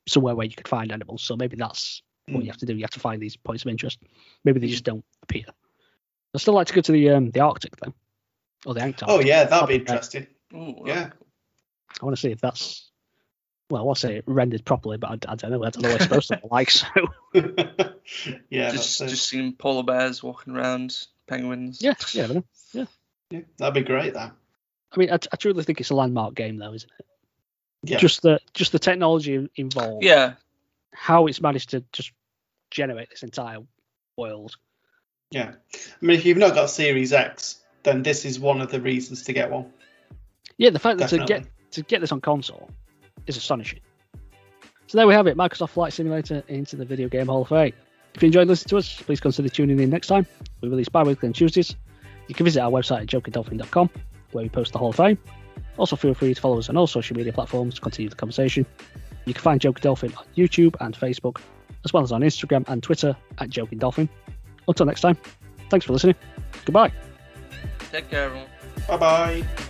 somewhere 0.08 0.34
where 0.34 0.46
you 0.46 0.54
could 0.54 0.68
find 0.68 0.92
animals. 0.92 1.22
So 1.22 1.36
maybe 1.36 1.56
that's 1.56 2.02
what 2.28 2.44
you 2.44 2.50
have 2.50 2.58
to 2.58 2.66
do. 2.66 2.74
You 2.74 2.82
have 2.82 2.90
to 2.90 3.00
find 3.00 3.20
these 3.22 3.36
points 3.36 3.64
of 3.64 3.68
interest. 3.70 3.98
Maybe 4.44 4.60
they 4.60 4.66
just 4.68 4.84
don't 4.84 5.04
appear. 5.22 5.44
I'd 6.34 6.40
still 6.40 6.54
like 6.54 6.66
to 6.68 6.74
go 6.74 6.80
to 6.80 6.92
the 6.92 7.10
um 7.10 7.30
the 7.30 7.40
Arctic 7.40 7.76
though, 7.76 7.94
or 8.64 8.74
the 8.74 8.80
Antarctic. 8.82 9.08
Oh 9.08 9.20
yeah, 9.20 9.44
that'd 9.44 9.68
be 9.68 9.76
interesting. 9.76 10.26
Ooh, 10.54 10.82
Yeah. 10.84 11.10
I 12.00 12.04
want 12.04 12.16
to 12.16 12.20
see 12.20 12.30
if 12.30 12.40
that's. 12.40 12.90
Well, 13.70 13.88
I'll 13.88 13.94
say 13.96 14.16
it 14.18 14.24
rendered 14.26 14.64
properly, 14.64 14.96
but 14.96 15.10
I, 15.26 15.32
I 15.32 15.34
don't 15.34 15.50
know. 15.50 15.64
I 15.64 15.70
don't 15.70 15.82
know 15.82 15.88
what 15.88 15.96
it's 15.96 16.04
supposed 16.04 16.28
to 16.28 16.34
look 16.42 16.52
like. 16.52 16.70
So 16.70 16.86
yeah, 18.50 18.70
just 18.70 18.98
that's 18.98 19.00
it. 19.00 19.08
just 19.08 19.28
seeing 19.28 19.52
polar 19.54 19.82
bears 19.82 20.22
walking 20.22 20.54
around, 20.54 20.96
penguins. 21.26 21.82
yeah, 21.82 21.94
you 22.12 22.20
never 22.20 22.34
know. 22.34 22.44
Yeah, 23.30 23.40
that'd 23.58 23.74
be 23.74 23.80
great. 23.82 24.14
That. 24.14 24.32
I 24.92 24.98
mean, 24.98 25.10
I, 25.10 25.14
I 25.14 25.36
truly 25.36 25.64
think 25.64 25.80
it's 25.80 25.90
a 25.90 25.94
landmark 25.96 26.34
game, 26.34 26.58
though, 26.58 26.72
isn't 26.74 26.90
it? 26.98 27.06
Yeah. 27.82 27.98
Just 27.98 28.22
the 28.22 28.40
just 28.54 28.72
the 28.72 28.78
technology 28.78 29.48
involved. 29.56 30.04
Yeah. 30.04 30.34
How 30.92 31.26
it's 31.26 31.40
managed 31.40 31.70
to 31.70 31.84
just 31.92 32.12
generate 32.76 33.10
this 33.10 33.22
entire 33.22 33.58
world. 34.16 34.54
Yeah. 35.30 35.54
I 35.74 36.04
mean, 36.04 36.18
if 36.18 36.26
you've 36.26 36.38
not 36.38 36.54
got 36.54 36.70
Series 36.70 37.12
X, 37.12 37.64
then 37.82 38.02
this 38.02 38.24
is 38.24 38.38
one 38.38 38.60
of 38.60 38.70
the 38.70 38.80
reasons 38.80 39.22
to 39.24 39.32
get 39.32 39.50
one. 39.50 39.72
Yeah, 40.58 40.70
the 40.70 40.78
fact 40.78 40.98
that 40.98 41.08
to 41.10 41.24
get 41.24 41.46
to 41.72 41.82
get 41.82 42.00
this 42.00 42.12
on 42.12 42.20
console 42.20 42.70
is 43.26 43.36
astonishing. 43.36 43.80
So 44.86 44.98
there 44.98 45.06
we 45.06 45.14
have 45.14 45.26
it, 45.26 45.36
Microsoft 45.36 45.70
Flight 45.70 45.92
Simulator 45.92 46.44
into 46.48 46.76
the 46.76 46.84
Video 46.84 47.08
Game 47.08 47.26
Hall 47.26 47.42
of 47.42 47.48
Fame. 47.48 47.72
If 48.14 48.22
you 48.22 48.26
enjoyed 48.26 48.46
listening 48.46 48.70
to 48.70 48.76
us, 48.78 49.02
please 49.02 49.20
consider 49.20 49.48
tuning 49.48 49.80
in 49.80 49.90
next 49.90 50.06
time. 50.06 50.26
We 50.60 50.68
release 50.68 50.88
bi-weekly 50.88 51.28
on 51.28 51.32
Tuesdays. 51.32 51.74
You 52.28 52.34
can 52.34 52.44
visit 52.44 52.60
our 52.60 52.70
website 52.70 53.02
at 53.02 53.06
jokingdolphin.com, 53.08 53.90
where 54.32 54.44
we 54.44 54.48
post 54.48 54.72
the 54.72 54.78
Hall 54.78 54.90
of 54.90 54.96
Fame. 54.96 55.18
Also, 55.76 55.96
feel 55.96 56.14
free 56.14 56.32
to 56.32 56.40
follow 56.40 56.58
us 56.58 56.68
on 56.68 56.76
all 56.76 56.86
social 56.86 57.16
media 57.16 57.32
platforms 57.32 57.74
to 57.74 57.80
continue 57.80 58.08
the 58.08 58.16
conversation. 58.16 58.64
You 59.26 59.34
can 59.34 59.42
find 59.42 59.60
Joking 59.60 59.82
Dolphin 59.82 60.14
on 60.14 60.24
YouTube 60.36 60.76
and 60.80 60.96
Facebook, 60.96 61.40
as 61.84 61.92
well 61.92 62.02
as 62.02 62.12
on 62.12 62.22
Instagram 62.22 62.64
and 62.68 62.82
Twitter 62.82 63.16
at 63.38 63.50
Joking 63.50 63.78
Dolphin. 63.78 64.08
Until 64.68 64.86
next 64.86 65.00
time, 65.00 65.16
thanks 65.70 65.86
for 65.86 65.92
listening. 65.92 66.16
Goodbye. 66.64 66.92
Take 67.92 68.10
care, 68.10 68.24
everyone. 68.24 68.48
Bye 68.88 68.96
bye. 68.96 69.66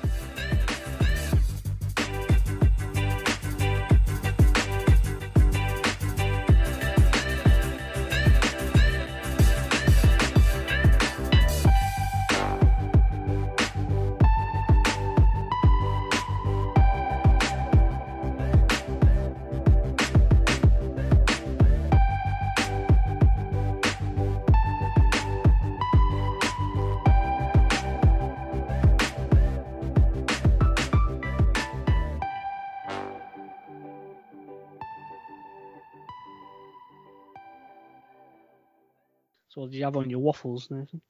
Did 39.77 39.81
you 39.81 39.85
have 39.85 39.97
on 39.99 40.09
your 40.09 40.21
waffles, 40.21 40.69
Nathan? 40.71 41.03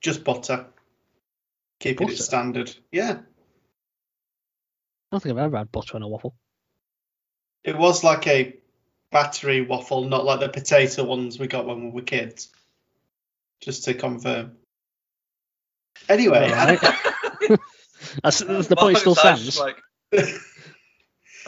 Just 0.00 0.24
butter. 0.24 0.66
Keeping 1.78 2.08
Butter? 2.08 2.18
it 2.18 2.22
standard. 2.22 2.74
Yeah. 2.90 3.12
I 3.12 3.20
don't 5.12 5.22
think 5.22 5.38
I've 5.38 5.44
ever 5.44 5.58
had 5.58 5.70
butter 5.70 5.94
on 5.94 6.02
a 6.02 6.08
waffle. 6.08 6.34
It 7.62 7.78
was 7.78 8.02
like 8.02 8.26
a 8.26 8.56
battery 9.12 9.60
waffle, 9.60 10.02
not 10.02 10.24
like 10.24 10.40
the 10.40 10.48
potato 10.48 11.04
ones 11.04 11.38
we 11.38 11.46
got 11.46 11.64
when 11.64 11.84
we 11.84 11.90
were 11.90 12.02
kids. 12.02 12.50
Just 13.60 13.84
to 13.84 13.94
confirm. 13.94 14.56
Anyway, 16.08 16.50
Alright. 16.50 16.80
That's, 18.24 18.40
that's 18.40 18.66
the 18.66 18.76
point 18.76 18.98
still 18.98 19.14
Mark's 19.14 19.40
stands. 19.40 19.60
Like, 19.60 19.76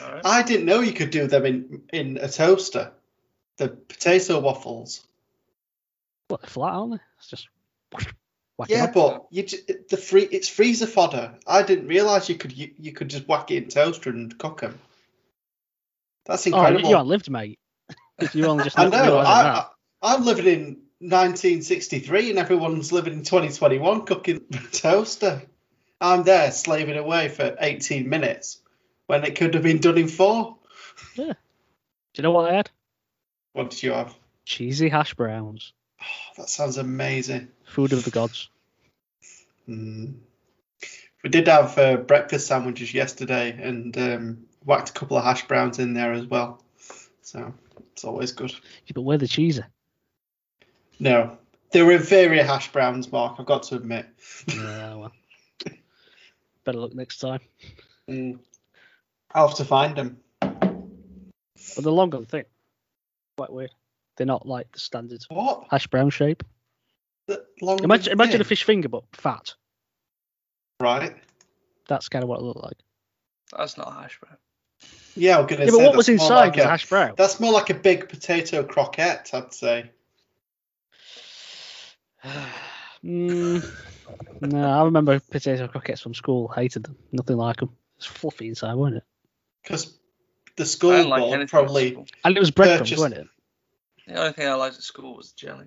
Alright. 0.01 0.23
I 0.25 0.45
didn't 0.45 0.67
know 0.67 0.79
you 0.79 0.93
could 0.93 1.11
do 1.11 1.27
them 1.27 1.45
in 1.45 1.83
in 1.93 2.19
a 2.19 2.29
toaster. 2.29 2.93
The 3.57 3.69
potato 3.69 4.39
waffles. 4.39 5.05
What, 6.29 6.41
they're 6.41 6.51
flat, 6.51 6.73
aren't 6.73 6.93
they? 6.93 6.99
It's 7.19 7.29
just 7.29 7.49
it 7.99 8.07
Yeah, 8.69 8.85
up. 8.85 8.95
but 8.95 9.27
you 9.31 9.43
ju- 9.43 9.59
the 9.91 9.97
free 9.97 10.23
it's 10.31 10.49
freezer 10.49 10.87
fodder. 10.87 11.35
I 11.47 11.63
didn't 11.63 11.89
realize 11.89 12.29
you 12.29 12.37
could 12.37 12.53
you, 12.57 12.71
you 12.79 12.93
could 12.93 13.09
just 13.11 13.29
whack 13.29 13.51
it 13.51 13.63
in 13.65 13.69
toaster 13.69 14.11
and 14.11 14.37
cook 14.39 14.61
them. 14.61 14.79
That's 16.27 16.47
Oh, 16.47 16.51
you, 16.51 16.57
incredible. 16.57 16.89
you 16.89 16.95
haven't 16.97 17.09
lived, 17.09 17.31
mate. 17.31 17.59
You 18.33 18.47
only 18.47 18.65
just 18.65 18.79
I 18.79 18.87
know. 18.89 19.19
I, 19.19 19.25
I, 19.59 19.67
I'm 20.03 20.25
living 20.25 20.47
in 20.47 20.65
1963 21.01 22.31
and 22.31 22.39
everyone's 22.39 22.93
living 22.93 23.13
in 23.13 23.23
2021 23.25 24.07
cooking 24.07 24.41
toaster. 24.73 25.43
I'm 26.01 26.23
there 26.23 26.51
slaving 26.51 26.97
away 26.97 27.29
for 27.29 27.57
18 27.61 28.09
minutes 28.09 28.61
when 29.07 29.25
it 29.25 29.37
could 29.37 29.55
have 29.55 29.63
been 29.63 29.79
done 29.79 29.99
in 29.99 30.09
four. 30.09 30.57
Yeah. 31.15 31.33
Do 31.33 31.35
you 32.17 32.23
know 32.23 32.31
what 32.31 32.51
I 32.51 32.55
had? 32.57 32.71
What 33.53 33.71
did 33.71 33.83
you 33.83 33.93
have? 33.93 34.15
Cheesy 34.45 34.89
hash 34.89 35.15
browns. 35.15 35.73
Oh, 36.05 36.33
that 36.39 36.49
sounds 36.49 36.79
amazing. 36.79 37.49
Food 37.65 37.93
of 37.93 38.05
the 38.05 38.11
gods. 38.11 38.49
Mm. 39.69 40.15
We 41.23 41.31
did 41.31 41.49
have 41.49 41.79
uh, 41.79 41.97
breakfast 41.97 42.47
sandwiches 42.47 42.93
yesterday 42.93 43.51
and 43.51 43.97
um, 43.97 44.47
whacked 44.65 44.91
a 44.91 44.93
couple 44.93 45.17
of 45.17 45.25
hash 45.25 45.47
browns 45.49 45.79
in 45.79 45.95
there 45.95 46.13
as 46.13 46.27
well. 46.27 46.63
So 47.23 47.55
it's 47.93 48.05
always 48.05 48.33
good. 48.33 48.53
Yeah, 48.53 48.93
but 48.95 49.03
where 49.03 49.19
the 49.19 49.27
cheese? 49.27 49.61
No, 51.01 51.39
they 51.71 51.83
were 51.83 51.93
inferior 51.93 52.45
hash 52.45 52.71
browns, 52.71 53.11
Mark. 53.11 53.37
I've 53.39 53.47
got 53.47 53.65
to 53.65 53.77
admit. 53.77 54.07
yeah, 54.49 54.95
well. 54.95 55.13
Better 56.65 56.79
look 56.79 56.95
next 56.95 57.19
time. 57.19 57.41
Mm. 58.09 58.39
I'll 59.35 59.49
have 59.49 59.57
to 59.59 59.65
find 59.65 59.97
them. 59.97 60.19
But 60.41 61.83
the 61.83 61.93
long 61.93 62.15
and 62.15 62.29
thick. 62.29 62.49
Quite 63.37 63.53
weird. 63.53 63.71
They're 64.17 64.27
not 64.27 64.47
like 64.47 64.71
the 64.73 64.79
standard 64.81 65.23
What? 65.29 65.67
hash 65.71 65.87
brown 65.89 66.11
shape. 66.11 66.43
The 67.27 67.45
long 67.61 67.83
Imagine, 67.83 68.13
and 68.13 68.21
imagine 68.21 68.41
a 68.41 68.45
fish 68.45 68.65
finger, 68.65 68.89
but 68.89 69.05
fat. 69.13 69.55
Right. 70.81 71.17
That's 71.89 72.09
kind 72.09 72.23
of 72.23 72.29
what 72.29 72.41
it 72.41 72.43
looked 72.45 72.63
like. 72.63 72.77
That's 73.57 73.77
not 73.77 73.89
a 73.89 73.93
hash 73.93 74.19
brown. 74.21 74.37
Yeah, 75.17 75.39
I'm 75.39 75.47
gonna 75.47 75.65
Yeah, 75.65 75.71
say 75.71 75.71
but 75.73 75.79
what 75.79 75.85
that's 75.85 75.97
was 75.97 76.09
more 76.09 76.15
inside 76.15 76.35
like 76.37 76.55
was 76.57 76.65
a- 76.65 76.67
a 76.67 76.71
hash 76.71 76.89
brown. 76.89 77.15
That's 77.17 77.41
more 77.41 77.53
like 77.53 77.71
a 77.71 77.75
big 77.75 78.09
potato 78.09 78.63
croquette, 78.65 79.31
I'd 79.33 79.53
say. 79.55 79.91
mm, 83.05 83.65
no, 84.41 84.71
I 84.71 84.85
remember 84.85 85.21
potato 85.21 85.69
croquettes 85.69 86.01
from 86.01 86.15
school. 86.15 86.49
Hated 86.49 86.85
them. 86.85 86.97
Nothing 87.13 87.37
like 87.37 87.57
them. 87.59 87.71
It's 87.97 88.07
fluffy 88.07 88.49
inside, 88.49 88.75
wasn't 88.75 88.99
it? 88.99 89.05
Because 89.63 89.97
the 90.57 90.67
school 90.67 91.05
like 91.09 91.21
board 91.23 91.49
probably 91.49 91.93
school. 91.93 92.07
And 92.25 92.37
it 92.37 92.41
was 92.41 92.51
breadcrumbs, 92.51 92.91
Purchased- 92.91 93.01
wasn't 93.03 93.21
it? 93.23 93.29
The 94.07 94.15
only 94.17 94.33
thing 94.33 94.49
I 94.49 94.55
liked 94.55 94.77
at 94.77 94.83
school 94.83 95.17
was 95.17 95.33
jelly. 95.33 95.67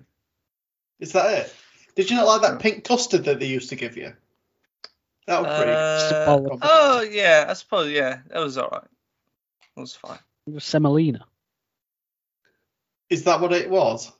is 1.00 1.12
that 1.12 1.32
it? 1.38 1.54
Did 1.94 2.10
you 2.10 2.16
not 2.16 2.26
like 2.26 2.42
that 2.42 2.60
pink 2.60 2.84
custard 2.84 3.24
that 3.24 3.40
they 3.40 3.46
used 3.46 3.70
to 3.70 3.76
give 3.76 3.96
you? 3.96 4.12
That 5.26 5.42
was 5.42 5.56
pretty. 5.56 5.72
Uh, 5.72 6.58
oh 6.62 7.00
yeah, 7.02 7.46
I 7.48 7.52
suppose 7.54 7.90
yeah, 7.90 8.18
that 8.30 8.38
was 8.38 8.56
alright. 8.56 8.84
It 9.76 9.80
was 9.80 9.94
fine. 9.96 10.18
It 10.46 10.54
was 10.54 10.64
semolina. 10.64 11.24
Is 13.10 13.24
that 13.24 13.40
what 13.40 13.52
it 13.52 13.68
was? 13.70 14.12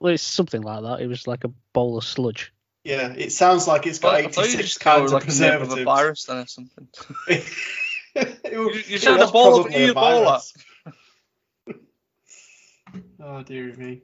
Well, 0.00 0.14
it's 0.14 0.22
something 0.22 0.62
like 0.62 0.82
that. 0.82 1.00
It 1.00 1.06
was 1.06 1.26
like 1.26 1.44
a 1.44 1.52
bowl 1.72 1.98
of 1.98 2.04
sludge. 2.04 2.52
Yeah, 2.84 3.12
it 3.12 3.32
sounds 3.32 3.68
like 3.68 3.86
it's 3.86 3.98
got 3.98 4.12
But 4.12 4.24
I 4.24 4.28
thought 4.28 4.44
you 4.46 4.54
86 4.58 4.68
just 4.68 4.80
go 4.82 4.90
kinds 4.98 5.12
of 5.12 5.14
like 5.14 5.28
a 5.28 5.40
name 5.40 5.62
of 5.62 5.72
a 5.72 5.74
preservatives. 5.76 5.84
virus 5.84 6.24
then 6.24 6.36
or 6.38 6.46
something. 6.46 6.88
It 8.14 8.58
was- 8.58 8.74
You- 8.74 8.82
you 8.88 8.96
it 8.96 9.02
said 9.02 9.20
a 9.20 9.26
bowl 9.28 9.60
of 9.60 9.66
probably 9.66 9.86
Ebola. 9.88 10.40
Virus. 13.20 13.40
oh 13.40 13.42
dear 13.42 13.74
me. 13.76 14.02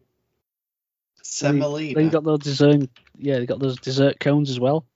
Semolina. 1.23 1.95
Then 1.95 2.05
you 2.05 2.11
got 2.11 2.25
those 2.25 2.39
dessert. 2.41 2.89
Yeah, 3.19 3.39
they 3.39 3.47
got 3.47 3.59
those 3.59 3.77
dessert 3.79 4.21
cones 4.21 4.51
as 4.51 4.61
well, 4.61 4.87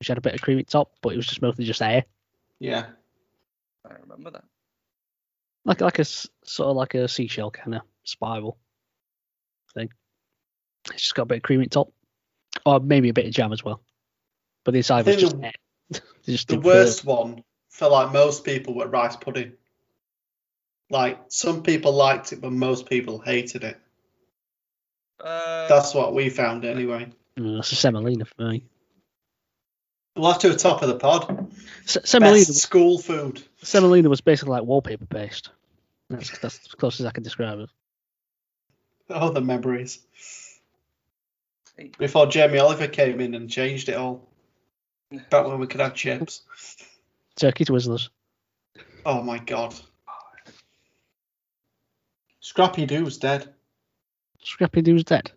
which 0.00 0.08
had 0.08 0.18
a 0.18 0.22
bit 0.22 0.34
of 0.34 0.40
cream 0.40 0.58
at 0.58 0.66
top, 0.68 0.92
but 1.02 1.12
it 1.12 1.16
was 1.16 1.26
just 1.26 1.42
mostly 1.42 1.64
just 1.64 1.82
air, 1.82 2.04
Yeah. 2.58 2.86
I 3.88 3.94
remember 4.02 4.30
that. 4.32 4.44
like 5.64 5.80
like 5.80 5.98
a 5.98 6.00
s- 6.00 6.28
sort 6.44 6.70
of 6.70 6.76
like 6.76 6.94
a 6.94 7.06
seashell 7.06 7.50
kind 7.52 7.76
of 7.76 7.82
spiral 8.04 8.58
thing. 9.74 9.90
It's 10.92 11.02
just 11.02 11.14
got 11.14 11.22
a 11.22 11.26
bit 11.26 11.36
of 11.38 11.42
cream 11.44 11.62
at 11.62 11.70
top, 11.70 11.92
or 12.64 12.80
maybe 12.80 13.08
a 13.10 13.12
bit 13.14 13.26
of 13.26 13.32
jam 13.32 13.52
as 13.52 13.62
well. 13.62 13.80
But 14.64 14.72
the 14.72 14.78
inside 14.78 15.06
was 15.06 15.16
just 15.20 15.38
the- 15.38 15.46
air. 15.46 15.52
Just 16.24 16.48
The 16.48 16.54
didn't 16.54 16.64
worst 16.66 17.04
one 17.04 17.44
for 17.68 17.88
like 17.88 18.12
most 18.12 18.44
people 18.44 18.74
were 18.74 18.88
rice 18.88 19.14
pudding. 19.14 19.52
Like 20.90 21.18
some 21.28 21.62
people 21.62 21.92
liked 21.92 22.32
it, 22.32 22.40
but 22.40 22.52
most 22.52 22.88
people 22.88 23.18
hated 23.18 23.64
it. 23.64 23.78
Uh, 25.20 25.66
That's 25.68 25.94
what 25.94 26.14
we 26.14 26.28
found 26.30 26.64
anyway. 26.64 27.08
Mm, 27.38 27.56
That's 27.56 27.72
a 27.72 27.76
semolina 27.76 28.24
for 28.24 28.48
me. 28.50 28.64
We'll 30.14 30.30
have 30.32 30.40
to 30.42 30.48
the 30.48 30.56
top 30.56 30.82
of 30.82 30.88
the 30.88 30.96
pod. 30.98 31.50
Se- 31.86 32.00
semolina, 32.04 32.38
Best 32.46 32.54
school 32.54 32.98
food. 32.98 33.42
semolina 33.62 34.08
was 34.08 34.20
basically 34.20 34.52
like 34.52 34.62
wallpaper 34.64 35.06
paste. 35.06 35.50
That's, 36.08 36.38
that's 36.38 36.60
as 36.64 36.72
close 36.74 37.00
as 37.00 37.06
I 37.06 37.10
can 37.10 37.22
describe 37.24 37.58
it. 37.58 37.68
Oh, 39.10 39.30
the 39.30 39.40
memories. 39.40 40.00
Before 41.98 42.26
Jamie 42.26 42.58
Oliver 42.58 42.86
came 42.88 43.20
in 43.20 43.34
and 43.34 43.50
changed 43.50 43.88
it 43.88 43.96
all. 43.96 44.26
Back 45.30 45.46
when 45.46 45.58
we 45.58 45.66
could 45.66 45.80
have 45.80 45.94
chips. 45.94 46.42
Turkey 47.36 47.64
Twizzlers. 47.64 48.08
Oh 49.04 49.22
my 49.22 49.38
god. 49.38 49.74
Scrappy 52.46 52.86
Doo's 52.86 53.18
dead. 53.18 53.52
Scrappy 54.40 54.80
Doo's 54.80 55.02
dead. 55.02 55.32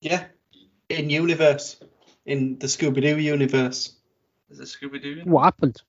Yeah. 0.00 0.24
In 0.88 1.08
universe. 1.08 1.76
In 2.26 2.58
the 2.58 2.66
Scooby 2.66 3.00
Doo 3.02 3.20
universe. 3.20 3.94
is 4.50 4.58
it 4.58 4.64
Scooby 4.64 5.00
Doo? 5.00 5.20
What 5.26 5.44
happened? 5.44 5.80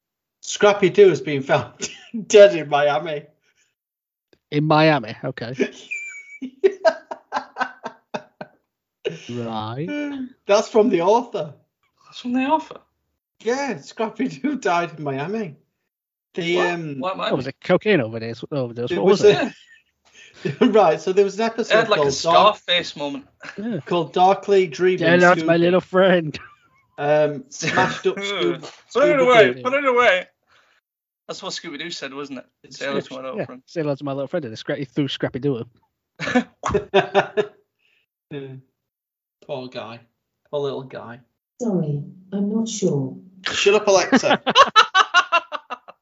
Scrappy 0.42 0.92
Doo 0.92 1.10
has 1.10 1.20
been 1.20 1.42
found 1.42 1.90
dead 2.28 2.56
in 2.56 2.70
Miami. 2.70 3.26
In 4.52 4.66
Miami. 4.66 5.16
Okay. 5.24 5.56
Right. 9.30 9.88
That's 10.46 10.70
from 10.70 10.90
the 10.90 11.02
author. 11.02 11.54
That's 12.06 12.20
from 12.20 12.34
the 12.34 12.46
author. 12.46 12.80
Yeah, 13.44 13.78
Scrappy 13.82 14.28
Doo 14.28 14.56
died 14.60 14.98
in 14.98 15.04
Miami. 15.04 15.56
The 16.36 16.56
What? 16.56 16.70
um 16.74 17.00
What 17.00 17.14
am 17.16 17.22
I? 17.22 17.30
Oh, 17.32 17.36
was 17.36 17.48
it 17.48 17.56
cocaine 17.62 18.00
overdose? 18.00 18.44
overdose? 18.52 18.90
there 18.90 19.00
What 19.02 19.10
was, 19.10 19.24
it? 19.24 19.54
A- 20.46 20.68
right, 20.70 21.00
so 21.02 21.14
there 21.14 21.26
was 21.26 21.36
an 21.40 21.46
episode 21.46 21.76
had 21.76 21.90
like 21.90 22.00
a 22.00 22.04
called, 22.04 22.20
Dark, 22.22 22.56
Scarface 22.58 22.96
moment. 22.96 23.28
Yeah. 23.58 23.80
called 23.86 24.14
Darkly 24.14 24.68
Dreaming. 24.68 25.00
Yeah, 25.06 25.18
that's 25.18 25.44
my 25.44 25.58
little 25.58 25.82
friend. 25.82 26.38
um 26.98 27.46
smashed 27.50 28.06
up 28.08 28.16
Scoob- 28.18 28.62
Put 28.94 29.04
it 29.10 29.18
Scooby-Doo. 29.18 29.30
away. 29.30 29.62
Put 29.64 29.74
it 29.74 29.86
away. 29.86 30.26
That's 31.28 31.42
what 31.42 31.54
Scooby 31.54 31.80
Doo 31.80 31.90
said, 31.92 32.14
wasn't 32.14 32.40
it? 32.40 32.46
It's 32.64 32.78
Say 32.80 32.86
hello 32.88 33.00
to 33.00 33.14
my 33.14 33.22
little 33.22 33.38
Yeah, 33.38 33.46
friend. 33.46 33.64
say 33.66 33.82
hello 33.82 33.96
to 33.96 34.04
my 34.04 34.12
little 34.12 34.28
friend. 34.28 34.44
And 34.46 34.54
scra- 34.56 34.78
he 34.78 34.86
threw 34.86 35.08
Scrappy 35.08 35.40
Doo. 35.40 35.58
him. 35.58 35.70
Yeah. 38.32 38.48
Poor 39.46 39.68
guy. 39.68 40.00
Poor 40.50 40.62
little 40.62 40.84
guy. 40.84 41.20
Sorry, 41.62 42.02
I'm 42.32 42.50
not 42.54 42.68
sure. 42.70 43.18
Shut 43.46 43.76
up, 43.76 43.88
Alexa. 43.88 44.42